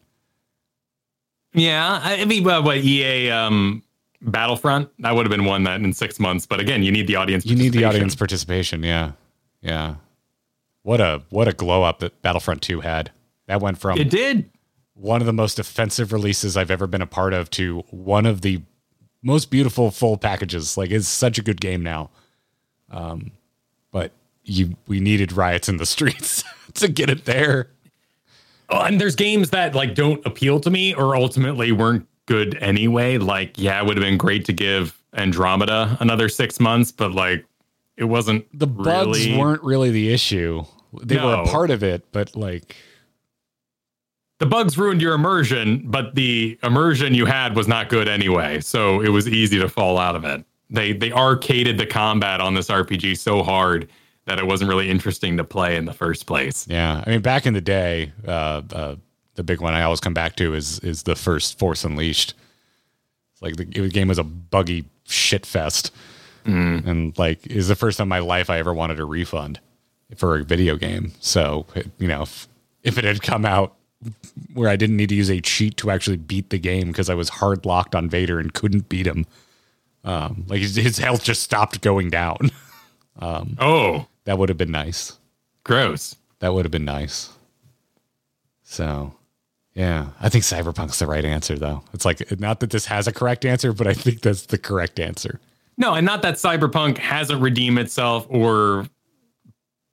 Yeah, 1.54 2.00
I 2.02 2.20
I 2.20 2.24
mean, 2.24 2.44
well, 2.44 2.62
what 2.62 2.78
EA 2.78 3.30
um, 3.30 3.82
Battlefront 4.22 4.90
that 5.00 5.14
would 5.14 5.26
have 5.26 5.30
been 5.30 5.44
one 5.46 5.64
that 5.64 5.80
in 5.80 5.92
six 5.92 6.20
months. 6.20 6.46
But 6.46 6.60
again, 6.60 6.82
you 6.82 6.92
need 6.92 7.06
the 7.06 7.16
audience. 7.16 7.44
You 7.46 7.56
need 7.56 7.70
the 7.72 7.82
participation. 7.82 7.88
audience 7.96 8.14
participation. 8.14 8.82
Yeah, 8.82 9.12
yeah. 9.62 9.94
What 10.82 11.00
a 11.00 11.22
what 11.30 11.48
a 11.48 11.52
glow 11.52 11.82
up 11.82 11.98
that 12.00 12.20
Battlefront 12.22 12.62
Two 12.62 12.80
had. 12.80 13.10
That 13.46 13.60
went 13.60 13.78
from 13.78 13.98
It 13.98 14.10
did. 14.10 14.50
one 14.92 15.20
of 15.22 15.26
the 15.26 15.32
most 15.32 15.58
offensive 15.58 16.12
releases 16.12 16.54
I've 16.56 16.70
ever 16.70 16.86
been 16.86 17.00
a 17.02 17.06
part 17.06 17.32
of 17.32 17.48
to 17.52 17.82
one 17.90 18.26
of 18.26 18.42
the 18.42 18.60
most 19.22 19.50
beautiful 19.50 19.90
full 19.90 20.16
packages. 20.16 20.76
Like 20.76 20.90
it's 20.90 21.08
such 21.08 21.38
a 21.38 21.42
good 21.42 21.60
game 21.60 21.82
now. 21.82 22.10
Um, 22.90 23.32
but 23.90 24.12
you 24.44 24.76
we 24.86 25.00
needed 25.00 25.32
riots 25.32 25.68
in 25.68 25.76
the 25.76 25.86
streets 25.94 26.44
to 26.74 26.88
get 26.88 27.10
it 27.10 27.24
there. 27.24 27.70
Oh, 28.70 28.82
and 28.82 29.00
there's 29.00 29.16
games 29.16 29.50
that 29.50 29.74
like 29.74 29.94
don't 29.94 30.24
appeal 30.26 30.60
to 30.60 30.70
me 30.70 30.94
or 30.94 31.16
ultimately 31.16 31.72
weren't 31.72 32.06
good 32.26 32.56
anyway. 32.60 33.18
Like, 33.18 33.58
yeah, 33.58 33.80
it 33.80 33.86
would 33.86 33.96
have 33.96 34.04
been 34.04 34.18
great 34.18 34.44
to 34.46 34.52
give 34.52 34.98
Andromeda 35.14 35.96
another 36.00 36.28
six 36.28 36.60
months, 36.60 36.92
but 36.92 37.12
like, 37.12 37.44
it 37.96 38.04
wasn't. 38.04 38.46
the 38.56 38.66
bugs 38.66 39.26
really- 39.26 39.38
weren't 39.38 39.62
really 39.62 39.90
the 39.90 40.12
issue. 40.12 40.64
They 41.02 41.16
were 41.16 41.34
a 41.34 41.46
part 41.46 41.70
of 41.70 41.82
it, 41.82 42.10
but 42.12 42.34
like 42.34 42.74
the 44.38 44.46
bugs 44.46 44.78
ruined 44.78 45.02
your 45.02 45.14
immersion, 45.14 45.82
but 45.86 46.14
the 46.14 46.58
immersion 46.62 47.14
you 47.14 47.26
had 47.26 47.56
was 47.56 47.66
not 47.66 47.88
good 47.88 48.08
anyway. 48.08 48.60
So 48.60 49.00
it 49.00 49.08
was 49.08 49.28
easy 49.28 49.58
to 49.58 49.68
fall 49.68 49.98
out 49.98 50.14
of 50.14 50.24
it. 50.24 50.44
They 50.70 50.92
they 50.92 51.10
arcaded 51.10 51.78
the 51.78 51.86
combat 51.86 52.40
on 52.40 52.54
this 52.54 52.68
RPG 52.68 53.18
so 53.18 53.42
hard 53.42 53.88
that 54.26 54.38
it 54.38 54.46
wasn't 54.46 54.68
really 54.68 54.90
interesting 54.90 55.36
to 55.38 55.44
play 55.44 55.76
in 55.76 55.86
the 55.86 55.94
first 55.94 56.26
place. 56.26 56.66
yeah, 56.68 57.02
I 57.06 57.10
mean 57.10 57.22
back 57.22 57.46
in 57.46 57.54
the 57.54 57.60
day, 57.60 58.12
uh, 58.26 58.62
uh, 58.72 58.96
the 59.34 59.42
big 59.42 59.60
one 59.60 59.74
I 59.74 59.82
always 59.82 60.00
come 60.00 60.14
back 60.14 60.36
to 60.36 60.54
is 60.54 60.78
is 60.80 61.04
the 61.04 61.16
first 61.16 61.58
Force 61.58 61.84
Unleashed. 61.84 62.34
It's 63.32 63.42
like 63.42 63.56
the, 63.56 63.64
the 63.64 63.88
game 63.88 64.08
was 64.08 64.18
a 64.18 64.24
buggy 64.24 64.84
shit 65.06 65.46
fest, 65.46 65.90
and 66.44 67.18
like 67.18 67.46
it 67.46 67.56
was 67.56 67.68
the 67.68 67.76
first 67.76 67.98
time 67.98 68.04
in 68.04 68.10
my 68.10 68.18
life 68.18 68.50
I 68.50 68.58
ever 68.58 68.74
wanted 68.74 69.00
a 69.00 69.04
refund 69.04 69.58
for 70.16 70.38
a 70.38 70.44
video 70.44 70.76
game. 70.76 71.12
So 71.20 71.66
you 71.98 72.08
know, 72.08 72.22
if, 72.22 72.46
if 72.82 72.98
it 72.98 73.04
had 73.04 73.22
come 73.22 73.46
out 73.46 73.74
where 74.54 74.68
I 74.68 74.76
didn't 74.76 74.96
need 74.96 75.08
to 75.08 75.14
use 75.14 75.28
a 75.30 75.40
cheat 75.40 75.76
to 75.78 75.90
actually 75.90 76.16
beat 76.18 76.50
the 76.50 76.58
game 76.58 76.88
because 76.88 77.10
I 77.10 77.14
was 77.14 77.28
hard 77.28 77.66
locked 77.66 77.94
on 77.94 78.08
Vader 78.08 78.38
and 78.38 78.52
couldn't 78.54 78.88
beat 78.88 79.06
him, 79.06 79.26
um, 80.04 80.44
like 80.48 80.60
his, 80.60 80.76
his 80.76 80.98
health 80.98 81.24
just 81.24 81.42
stopped 81.42 81.80
going 81.80 82.08
down. 82.10 82.36
um, 83.18 83.56
Oh, 83.58 84.06
that 84.24 84.38
would 84.38 84.48
have 84.48 84.58
been 84.58 84.70
nice. 84.70 85.18
gross. 85.64 86.14
That 86.40 86.54
would 86.54 86.64
have 86.64 86.70
been 86.72 86.84
nice. 86.84 87.30
So, 88.62 89.14
yeah, 89.74 90.08
I 90.20 90.28
think 90.28 90.44
Cyberpunk's 90.44 90.98
the 90.98 91.06
right 91.06 91.24
answer, 91.24 91.56
though. 91.56 91.82
It's 91.92 92.04
like 92.04 92.38
not 92.38 92.60
that 92.60 92.70
this 92.70 92.86
has 92.86 93.06
a 93.08 93.12
correct 93.12 93.44
answer, 93.44 93.72
but 93.72 93.86
I 93.86 93.94
think 93.94 94.20
that's 94.20 94.46
the 94.46 94.58
correct 94.58 95.00
answer. 95.00 95.40
No, 95.76 95.94
and 95.94 96.04
not 96.04 96.22
that 96.22 96.34
Cyberpunk 96.34 96.98
hasn't 96.98 97.40
redeemed 97.40 97.78
itself 97.78 98.26
or 98.28 98.86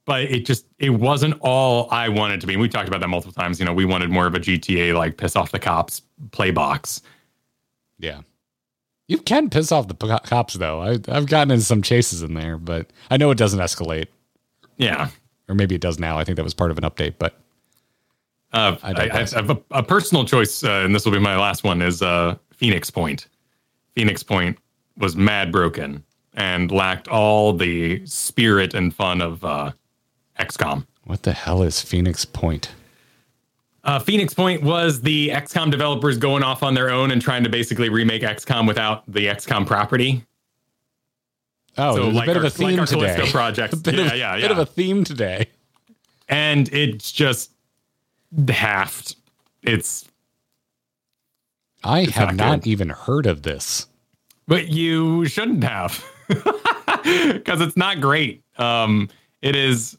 but 0.05 0.21
it 0.23 0.45
just 0.45 0.65
it 0.79 0.91
wasn't 0.91 1.35
all 1.41 1.87
I 1.91 2.09
wanted 2.09 2.41
to 2.41 2.47
be. 2.47 2.53
And 2.53 2.61
we 2.61 2.69
talked 2.69 2.87
about 2.87 3.01
that 3.01 3.07
multiple 3.07 3.33
times. 3.33 3.59
You 3.59 3.65
know, 3.65 3.73
we 3.73 3.85
wanted 3.85 4.09
more 4.09 4.27
of 4.27 4.35
a 4.35 4.39
GTA 4.39 4.93
like 4.95 5.17
piss 5.17 5.35
off 5.35 5.51
the 5.51 5.59
cops 5.59 6.01
play 6.31 6.51
box. 6.51 7.01
Yeah, 7.99 8.21
you 9.07 9.17
can 9.17 9.49
piss 9.49 9.71
off 9.71 9.87
the 9.87 9.93
p- 9.95 10.07
cops, 10.27 10.55
though. 10.55 10.81
I, 10.81 10.97
I've 11.07 11.27
gotten 11.27 11.51
in 11.51 11.61
some 11.61 11.81
chases 11.81 12.21
in 12.23 12.33
there, 12.33 12.57
but 12.57 12.91
I 13.09 13.17
know 13.17 13.31
it 13.31 13.37
doesn't 13.37 13.59
escalate, 13.59 14.07
Yeah. 14.77 15.09
or 15.47 15.55
maybe 15.55 15.75
it 15.75 15.81
does 15.81 15.99
now. 15.99 16.17
I 16.17 16.23
think 16.23 16.35
that 16.37 16.43
was 16.43 16.53
part 16.53 16.71
of 16.71 16.77
an 16.77 16.83
update, 16.83 17.15
but 17.19 17.39
Uh, 18.53 18.75
I 18.83 18.91
I, 18.91 19.03
I, 19.13 19.17
have 19.19 19.49
a, 19.49 19.57
a 19.71 19.83
personal 19.83 20.25
choice, 20.25 20.63
uh, 20.63 20.81
and 20.85 20.93
this 20.95 21.05
will 21.05 21.11
be 21.13 21.19
my 21.19 21.37
last 21.37 21.63
one. 21.63 21.81
Is 21.81 22.01
uh, 22.01 22.35
Phoenix 22.53 22.89
Point. 22.91 23.27
Phoenix 23.95 24.23
Point 24.23 24.57
was 24.97 25.15
mad 25.15 25.51
broken 25.51 26.03
and 26.33 26.69
lacked 26.71 27.07
all 27.07 27.53
the 27.53 28.05
spirit 28.05 28.73
and 28.73 28.93
fun 28.93 29.21
of 29.21 29.43
uh, 29.45 29.71
XCOM. 30.39 30.85
what 31.05 31.23
the 31.23 31.33
hell 31.33 31.63
is 31.63 31.81
Phoenix 31.81 32.25
Point? 32.25 32.71
Uh, 33.83 33.99
Phoenix 33.99 34.33
Point 34.33 34.63
was 34.63 35.01
the 35.01 35.29
XCOM 35.29 35.69
developers 35.69 36.17
going 36.17 36.41
off 36.43 36.63
on 36.63 36.73
their 36.73 36.89
own 36.89 37.11
and 37.11 37.21
trying 37.21 37.43
to 37.43 37.49
basically 37.49 37.87
remake 37.89 38.23
XCOM 38.23 38.67
without 38.67 39.03
the 39.07 39.27
XCOM 39.27 39.65
property. 39.67 40.23
Oh, 41.77 41.95
So 41.95 42.07
like 42.09 42.27
a 42.27 42.31
bit 42.33 42.37
our- 42.37 42.43
of 42.45 42.47
a 42.47 42.49
theme 42.49 42.79
our 42.79 42.85
today. 42.85 43.15
Callisto 43.15 43.73
a 43.73 43.75
bit 43.77 43.95
Yeah, 43.95 44.05
of, 44.07 44.17
yeah, 44.17 44.37
bit 44.39 44.51
of 44.51 44.57
a 44.57 44.65
theme 44.65 45.03
today. 45.03 45.47
and 46.27 46.67
it's 46.73 47.11
just 47.11 47.51
halved. 48.49 49.15
It's 49.61 50.05
I 51.83 52.05
have 52.11 52.35
not 52.35 52.35
not 52.37 52.67
even 52.67 52.89
heard 52.89 53.27
of 53.27 53.43
this. 53.43 53.87
but 54.47 54.69
you 54.69 55.25
shouldn't 55.27 55.63
have 55.63 56.03
because 56.27 57.61
it's 57.61 57.77
not 57.77 58.01
great. 58.01 58.43
Um, 58.57 59.09
it 59.43 59.55
is 59.55 59.95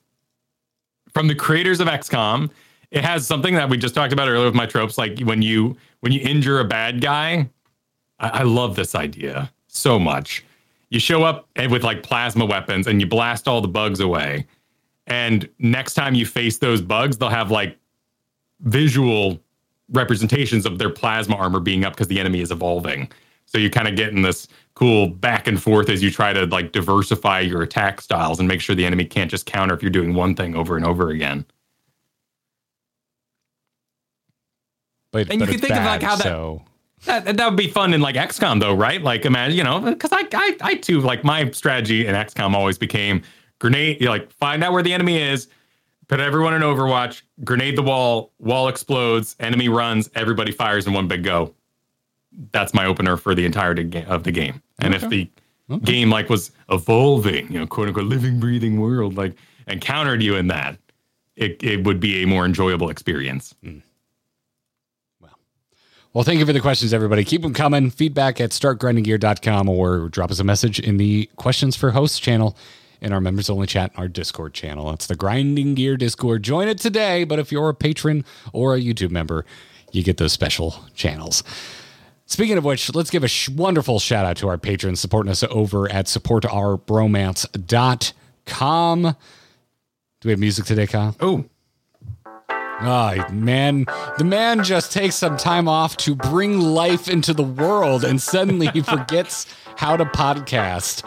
from 1.17 1.29
the 1.29 1.35
creators 1.35 1.81
of 1.81 1.89
XCOM. 1.89 2.51
It 2.91 3.03
has 3.03 3.27
something 3.27 3.55
that 3.55 3.71
we 3.71 3.79
just 3.79 3.95
talked 3.95 4.13
about 4.13 4.29
earlier 4.29 4.45
with 4.45 4.55
my 4.55 4.67
tropes, 4.67 4.99
like 4.99 5.19
when 5.21 5.41
you 5.41 5.75
when 6.01 6.13
you 6.13 6.21
injure 6.21 6.61
a 6.61 6.65
bad 6.67 7.01
guy. 7.01 7.49
I, 8.19 8.29
I 8.29 8.43
love 8.43 8.77
this 8.77 8.95
idea 8.95 9.51
so 9.67 9.99
much. 9.99 10.45
You 10.91 11.01
show 11.01 11.23
up 11.23 11.49
with 11.71 11.83
like 11.83 12.03
plasma 12.03 12.45
weapons 12.45 12.87
and 12.87 13.01
you 13.01 13.07
blast 13.07 13.49
all 13.49 13.63
the 13.63 13.69
bugs 13.69 13.99
away. 13.99 14.47
And 15.07 15.49
next 15.59 15.95
time 15.95 16.15
you 16.15 16.27
face 16.27 16.59
those 16.59 16.83
bugs, 16.83 17.17
they'll 17.17 17.31
have 17.31 17.51
like 17.51 17.79
visual 18.61 19.41
representations 19.93 20.67
of 20.67 20.79
their 20.79 20.91
plasma 20.91 21.37
armor 21.37 21.61
being 21.61 21.87
up 21.87 21.95
because 21.95 22.09
the 22.09 22.21
enemy 22.21 22.43
is 22.43 22.51
evolving. 22.51 23.11
So 23.47 23.57
you 23.57 23.71
kind 23.71 23.89
of 23.89 23.97
get 23.97 24.11
in 24.11 24.21
this 24.21 24.49
cool 24.77 25.09
back 25.09 25.47
and 25.49 25.61
forth 25.61 25.89
as 25.89 26.03
you 26.03 26.11
try 26.11 26.33
to 26.33 26.47
like 26.47 26.71
diversify 26.71 27.41
your 27.41 27.63
attack 27.63 28.01
styles 28.01 28.39
and 28.39 28.47
make 28.47 28.61
sure 28.61 28.77
the 28.77 28.87
enemy 28.87 29.05
can't 29.07 29.31
just 29.31 29.45
counter 29.47 29.75
if 29.75 29.83
you're 29.83 29.91
doing 29.91 30.13
one 30.15 30.35
thing 30.37 30.55
over 30.55 30.77
and 30.77 30.85
over 30.87 31.09
again. 31.11 31.45
But, 35.13 35.31
And 35.31 35.41
you 35.41 35.47
can 35.47 35.59
think 35.59 35.73
of, 35.75 35.85
like, 35.85 36.03
how 36.03 36.17
that- 36.17 36.23
so 36.23 36.63
That, 37.07 37.37
that 37.37 37.47
would 37.49 37.57
be 37.57 37.69
fun 37.69 37.95
in 37.95 38.01
like 38.01 38.17
XCOM 38.17 38.59
though, 38.61 38.75
right? 38.75 39.01
Like 39.03 39.25
imagine, 39.25 39.57
you 39.57 39.65
know, 39.65 39.81
because 39.81 40.13
I, 40.13 40.23
I 40.35 40.57
I 40.61 40.75
too 40.77 41.01
like 41.01 41.25
my 41.25 41.51
strategy 41.51 42.07
in 42.07 42.15
XCOM 42.15 42.55
always 42.55 42.79
became 42.79 43.23
grenade. 43.59 44.01
You 44.01 44.09
like 44.09 44.31
find 44.33 44.65
out 44.65 44.73
where 44.73 44.83
the 44.83 44.93
enemy 44.93 45.19
is, 45.19 45.49
put 46.09 46.21
everyone 46.21 46.55
in 46.55 46.63
Overwatch, 46.63 47.23
grenade 47.45 47.77
the 47.77 47.83
wall, 47.83 48.33
wall 48.39 48.69
explodes, 48.69 49.37
enemy 49.41 49.69
runs, 49.69 50.11
everybody 50.15 50.53
fires 50.53 50.87
in 50.87 50.93
one 50.95 51.07
big 51.07 51.23
go. 51.23 51.55
That's 52.53 52.75
my 52.75 52.87
opener 52.87 53.17
for 53.17 53.35
the 53.35 53.45
entirety 53.47 54.05
of 54.05 54.25
the 54.25 54.33
game. 54.33 54.61
And 54.79 54.95
if 54.95 55.09
the 55.09 55.31
game 55.83 56.11
like 56.11 56.29
was 56.29 56.51
evolving, 56.71 57.53
you 57.53 57.59
know, 57.59 57.67
quote 57.67 57.89
unquote 57.89 58.07
living, 58.07 58.39
breathing 58.39 58.81
world, 58.81 59.17
like 59.17 59.37
encountered 59.67 60.23
you 60.23 60.37
in 60.37 60.49
that, 60.49 60.79
it 61.37 61.63
it 61.63 61.85
would 61.85 62.01
be 62.01 62.23
a 62.23 62.27
more 62.27 62.45
enjoyable 62.45 62.91
experience. 62.91 63.55
Hmm. 63.63 63.79
Well, 66.17 66.25
thank 66.25 66.39
you 66.39 66.47
for 66.47 66.55
the 66.55 66.61
questions, 66.61 66.95
everybody. 66.95 67.25
Keep 67.25 67.43
them 67.43 67.53
coming. 67.53 67.91
Feedback 67.91 68.41
at 68.41 68.49
startgrindinggear.com 68.49 69.69
or 69.69 70.09
drop 70.09 70.31
us 70.31 70.39
a 70.41 70.45
message 70.45 70.81
in 70.81 70.97
the 70.97 71.29
questions 71.37 71.77
for 71.77 71.91
hosts 71.91 72.19
channel 72.19 72.57
in 73.03 73.13
our 73.13 73.21
members 73.21 73.51
only 73.51 73.67
chat 73.67 73.93
in 73.93 74.01
our 74.01 74.09
Discord 74.09 74.55
channel. 74.55 74.91
It's 74.93 75.07
the 75.07 75.15
Grinding 75.15 75.75
Gear 75.75 75.99
Discord. 75.99 76.43
Join 76.43 76.69
it 76.69 76.79
today. 76.79 77.25
But 77.25 77.39
if 77.39 77.53
you're 77.53 77.69
a 77.69 77.75
patron 77.75 78.25
or 78.55 78.75
a 78.75 78.81
YouTube 78.81 79.11
member, 79.11 79.45
you 79.93 80.03
get 80.03 80.17
those 80.17 80.33
special 80.33 80.77
channels. 80.95 81.43
Speaking 82.27 82.59
of 82.59 82.65
which, 82.65 82.93
let's 82.95 83.11
give 83.11 83.23
a 83.25 83.29
sh- 83.29 83.49
wonderful 83.49 83.99
shout 84.01 84.27
out 84.27 84.37
to 84.39 84.49
our 84.49 84.59
patrons 84.59 85.01
supporting 85.01 85.31
us 85.31 85.43
over 85.45 85.89
at 85.91 86.07
supportourbromance.com. 86.07 89.03
Do 89.03 89.15
we 90.29 90.31
have 90.33 90.41
music 90.41 90.65
today, 90.65 90.87
Kyle? 90.87 91.15
Oh, 91.21 91.45
Oh, 92.79 93.15
man, 93.33 93.87
the 94.19 94.25
man 94.25 94.63
just 94.63 94.93
takes 94.93 95.15
some 95.15 95.39
time 95.39 95.67
off 95.67 95.97
to 95.99 96.15
bring 96.15 96.61
life 96.61 97.09
into 97.09 97.33
the 97.33 97.43
world 97.43 98.05
and 98.05 98.21
suddenly 98.21 98.67
he 98.67 98.83
forgets 98.83 99.47
how 99.77 99.97
to 99.97 100.05
podcast. 100.05 101.03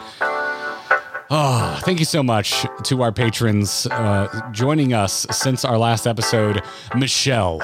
Oh, 1.30 1.78
thank 1.84 2.00
you 2.00 2.04
so 2.04 2.24
much 2.24 2.66
to 2.84 3.02
our 3.02 3.12
patrons 3.12 3.86
uh, 3.86 4.48
joining 4.50 4.94
us 4.94 5.28
since 5.30 5.64
our 5.64 5.78
last 5.78 6.08
episode. 6.08 6.60
Michelle, 6.96 7.60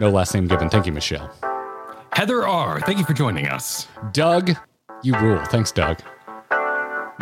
no 0.00 0.10
last 0.10 0.34
name 0.34 0.48
given. 0.48 0.68
Thank 0.68 0.86
you, 0.86 0.92
Michelle. 0.92 1.32
Heather 2.14 2.46
R. 2.46 2.80
Thank 2.80 2.98
you 2.98 3.04
for 3.04 3.14
joining 3.14 3.48
us. 3.48 3.88
Doug, 4.12 4.52
you 5.02 5.14
rule. 5.18 5.42
Thanks, 5.46 5.72
Doug. 5.72 6.00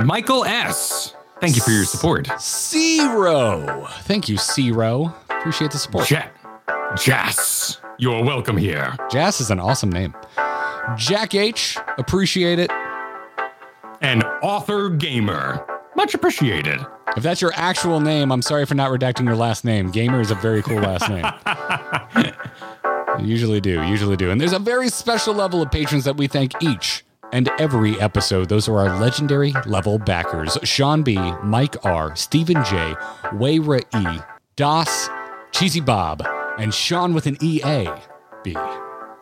Michael 0.05 0.45
S. 0.45 1.15
Thank 1.41 1.57
you 1.57 1.63
for 1.63 1.71
your 1.71 1.85
support. 1.85 2.29
Zero. 2.41 3.87
Thank 4.03 4.29
you, 4.29 4.37
Zero. 4.37 5.15
Appreciate 5.31 5.71
the 5.71 5.79
support. 5.79 6.11
Ja- 6.11 6.27
Jas, 6.97 7.81
you're 7.99 8.23
welcome 8.25 8.57
here. 8.57 8.95
Jas 9.11 9.41
is 9.41 9.51
an 9.51 9.61
awesome 9.61 9.91
name. 9.91 10.15
Jack 10.97 11.35
H, 11.35 11.79
appreciate 11.99 12.59
it. 12.59 12.71
And 14.03 14.25
author 14.43 14.89
gamer, 14.91 15.65
much 15.95 16.15
appreciated. 16.15 16.81
If 17.17 17.23
that's 17.23 17.41
your 17.41 17.53
actual 17.55 18.01
name, 18.01 18.33
I'm 18.33 18.43
sorry 18.43 18.67
for 18.67 18.75
not 18.75 18.91
redacting 18.91 19.25
your 19.25 19.37
last 19.37 19.65
name. 19.65 19.91
Gamer 19.91 20.21
is 20.21 20.31
a 20.31 20.35
very 20.37 20.63
cool 20.63 20.81
last 20.81 21.09
name. 21.09 21.25
usually 23.19 23.61
do, 23.61 23.83
usually 23.85 24.17
do. 24.17 24.31
And 24.31 24.41
there's 24.41 24.53
a 24.53 24.59
very 24.59 24.89
special 24.89 25.35
level 25.35 25.63
of 25.63 25.71
patrons 25.71 26.05
that 26.05 26.17
we 26.17 26.27
thank 26.27 26.63
each 26.63 27.05
and 27.33 27.51
every 27.59 28.01
episode. 28.01 28.49
Those 28.49 28.69
are 28.69 28.79
our 28.79 29.01
legendary 29.01 29.53
level 29.67 29.99
backers 29.99 30.59
Sean 30.65 31.03
B., 31.03 31.17
Mike 31.43 31.85
R., 31.85 32.15
Stephen 32.17 32.63
J., 32.65 32.95
Wayra 33.35 33.83
E., 33.95 34.23
Das, 34.57 35.09
Cheesy 35.53 35.81
Bob, 35.81 36.23
and 36.59 36.73
Sean 36.75 37.15
with 37.15 37.27
an 37.27 37.37
EA 37.41 37.89
B. 38.43 38.57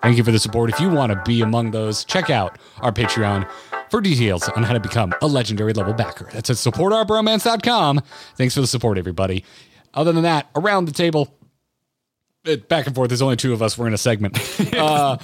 Thank 0.02 0.16
you 0.16 0.24
for 0.24 0.31
the 0.31 0.39
support. 0.39 0.70
If 0.70 0.81
you 0.81 0.90
want 0.90 1.12
to 1.12 1.20
be 1.24 1.43
among 1.43 1.73
those, 1.73 2.05
check 2.05 2.31
out 2.31 2.59
our 2.81 2.93
Patreon 2.93 3.48
for 3.90 4.01
details 4.01 4.48
on 4.51 4.62
how 4.62 4.73
to 4.73 4.81
become 4.81 5.12
a 5.23 5.27
legendary 5.27 5.73
level 5.73 5.93
backer. 5.93 6.28
That's 6.32 6.51
at 6.51 6.56
supportourbromance.com. 6.56 8.02
Thanks 8.36 8.55
for 8.55 8.60
the 8.60 8.66
support, 8.66 8.98
everybody. 8.98 9.44
Other 9.94 10.12
than 10.12 10.23
that, 10.23 10.48
around 10.55 10.85
the 10.85 10.93
table, 10.93 11.35
it, 12.49 12.69
back 12.69 12.87
and 12.87 12.95
forth. 12.95 13.09
There's 13.09 13.23
only 13.23 13.37
two 13.37 13.53
of 13.53 13.62
us. 13.62 13.77
We're 13.77 13.87
in 13.87 13.95
a 13.95 13.99
segment. 13.99 14.39
Uh, 14.79 15.19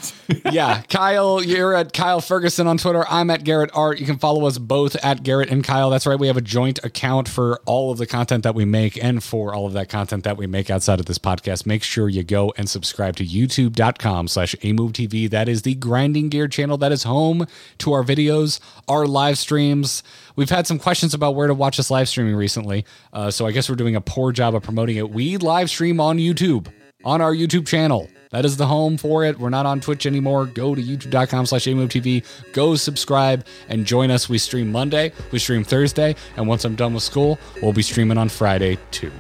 yeah, 0.51 0.83
Kyle, 0.89 1.43
you're 1.43 1.75
at 1.75 1.93
Kyle 1.93 2.21
Ferguson 2.21 2.67
on 2.67 2.77
Twitter. 2.77 3.05
I'm 3.09 3.31
at 3.31 3.45
Garrett 3.45 3.71
Art. 3.73 4.01
You 4.01 4.07
can 4.07 4.19
follow 4.19 4.47
us 4.47 4.59
both 4.59 4.97
at 5.05 5.23
Garrett 5.23 5.51
and 5.51 5.63
Kyle. 5.63 5.91
That's 5.91 6.07
right. 6.07 6.19
We 6.19 6.27
have 6.27 6.37
a 6.37 6.43
joint 6.43 6.83
account 6.83 7.29
for 7.29 7.61
all 7.67 7.93
of 7.93 7.99
the 7.99 8.07
content 8.07 8.43
that 8.43 8.55
we 8.55 8.65
make 8.65 9.03
and 9.03 9.23
for 9.23 9.55
all 9.55 9.67
of 9.67 9.75
that 9.75 9.89
content 9.89 10.25
that 10.25 10.37
we 10.37 10.47
make 10.47 10.71
outside 10.71 10.99
of 10.99 11.07
this 11.07 11.19
podcast. 11.19 11.67
Make 11.67 11.83
sure 11.83 12.09
you 12.09 12.25
go 12.25 12.53
and 12.57 12.69
subscribe 12.69 13.17
to 13.17 13.25
youtube.com 13.25 14.29
slash 14.29 14.55
TV. 14.57 15.31
That 15.31 15.49
is 15.49 15.63
the 15.63 15.75
grinding 15.75 16.31
gear 16.31 16.49
channel 16.49 16.77
that 16.79 16.91
is 16.93 17.05
home 17.05 17.47
to 17.79 17.93
our 17.93 18.03
videos, 18.03 18.61
our 18.89 19.07
live 19.07 19.39
streams. 19.39 20.03
We've 20.37 20.51
had 20.51 20.67
some 20.67 20.79
questions 20.79 21.15
about 21.15 21.35
where 21.35 21.47
to 21.47 21.55
watch 21.55 21.79
us 21.79 21.91
live 21.91 22.09
streaming 22.09 22.35
recently. 22.35 22.85
Uh, 23.13 23.31
so 23.31 23.47
I 23.47 23.53
guess 23.53 23.69
we're 23.69 23.77
doing 23.77 23.97
a 23.97 24.01
poor 24.01 24.33
job 24.33 24.55
of 24.55 24.63
promoting 24.63 24.97
it. 24.97 25.11
We 25.11 25.37
live 25.37 25.71
stream 25.71 26.01
on 26.01 26.19
YouTube 26.19 26.69
on 27.05 27.21
our 27.21 27.35
YouTube 27.35 27.67
channel. 27.67 28.09
That 28.31 28.45
is 28.45 28.57
the 28.57 28.67
home 28.67 28.97
for 28.97 29.25
it. 29.25 29.39
We're 29.39 29.51
not 29.51 29.65
on 29.65 29.81
Twitch 29.81 30.07
anymore. 30.07 30.47
Go 30.47 30.75
to 30.75 30.83
youtube.com 30.83 31.47
slash 31.47 31.67
TV. 31.67 32.25
Go 32.53 32.75
subscribe 32.75 33.47
and 33.69 33.85
join 33.87 34.11
us. 34.11 34.29
We 34.29 34.39
stream 34.39 34.73
Monday, 34.73 35.13
we 35.31 35.39
stream 35.39 35.63
Thursday, 35.63 36.17
and 36.37 36.49
once 36.49 36.65
I'm 36.65 36.75
done 36.75 36.95
with 36.95 37.05
school, 37.05 37.39
we'll 37.63 37.73
be 37.73 37.83
streaming 37.83 38.19
on 38.19 38.29
Friday 38.29 38.77
too. 38.91 39.13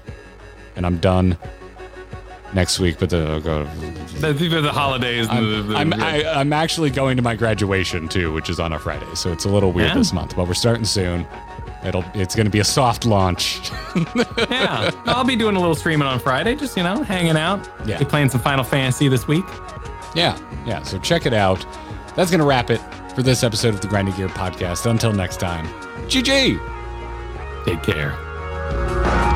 And 0.74 0.85
I'm 0.85 0.98
done 0.98 1.39
next 2.55 2.81
week, 2.81 2.97
but 2.98 3.11
the, 3.11 3.35
oh, 3.35 3.40
go. 3.40 3.65
The, 4.19 4.32
the, 4.32 4.73
holidays. 4.73 5.28
and 5.31 5.70
the- 5.70 5.77
I'm, 5.77 5.90
the- 5.90 5.97
I'm, 5.97 6.01
the- 6.23 6.27
I, 6.28 6.40
I'm 6.40 6.52
actually 6.52 6.90
going 6.90 7.16
to 7.16 7.23
my 7.23 7.36
graduation 7.36 8.09
too, 8.09 8.32
which 8.32 8.51
is 8.51 8.59
on 8.59 8.73
a 8.73 8.78
Friday. 8.81 9.06
So 9.15 9.31
it's 9.32 9.44
a 9.44 9.48
little 9.48 9.70
weird 9.70 9.90
Yeah. 9.90 9.94
this 9.98 10.12
month, 10.12 10.35
but 10.35 10.48
we're 10.48 10.55
starting 10.55 10.85
soon. 10.85 11.24
It'll 11.85 12.05
it's 12.15 12.35
going 12.35 12.47
to 12.47 12.51
be 12.51 12.61
a 12.61 12.65
soft 12.65 13.05
launch. 13.05 13.70
yeah, 14.51 14.90
I'll 15.06 15.24
be 15.24 15.36
doing 15.36 15.56
a 15.56 15.61
little 15.61 15.74
streaming 15.74 16.09
on 16.09 16.19
Friday, 16.19 16.55
just 16.56 16.77
you 16.77 16.82
know, 16.82 17.02
hanging 17.02 17.36
out. 17.36 17.69
Yeah. 17.85 17.98
Be 17.98 18.05
playing 18.05 18.31
some 18.31 18.40
Final 18.40 18.65
Fantasy 18.65 19.09
this 19.09 19.28
week. 19.28 19.44
yeah, 20.15 20.39
yeah. 20.66 20.82
So 20.82 20.98
check 20.98 21.27
it 21.27 21.35
out. 21.35 21.65
That's 22.16 22.31
going 22.31 22.40
to 22.40 22.47
wrap 22.47 22.70
it 22.70 22.81
for 23.15 23.23
this 23.23 23.43
episode 23.43 23.74
of 23.74 23.81
the 23.81 23.89
Grinding 23.89 24.15
Gear 24.15 24.28
podcast. 24.28 24.89
Until 24.90 25.12
next 25.12 25.39
time, 25.40 25.66
GG. 26.09 26.59
Take 27.65 27.82
care. 27.82 29.34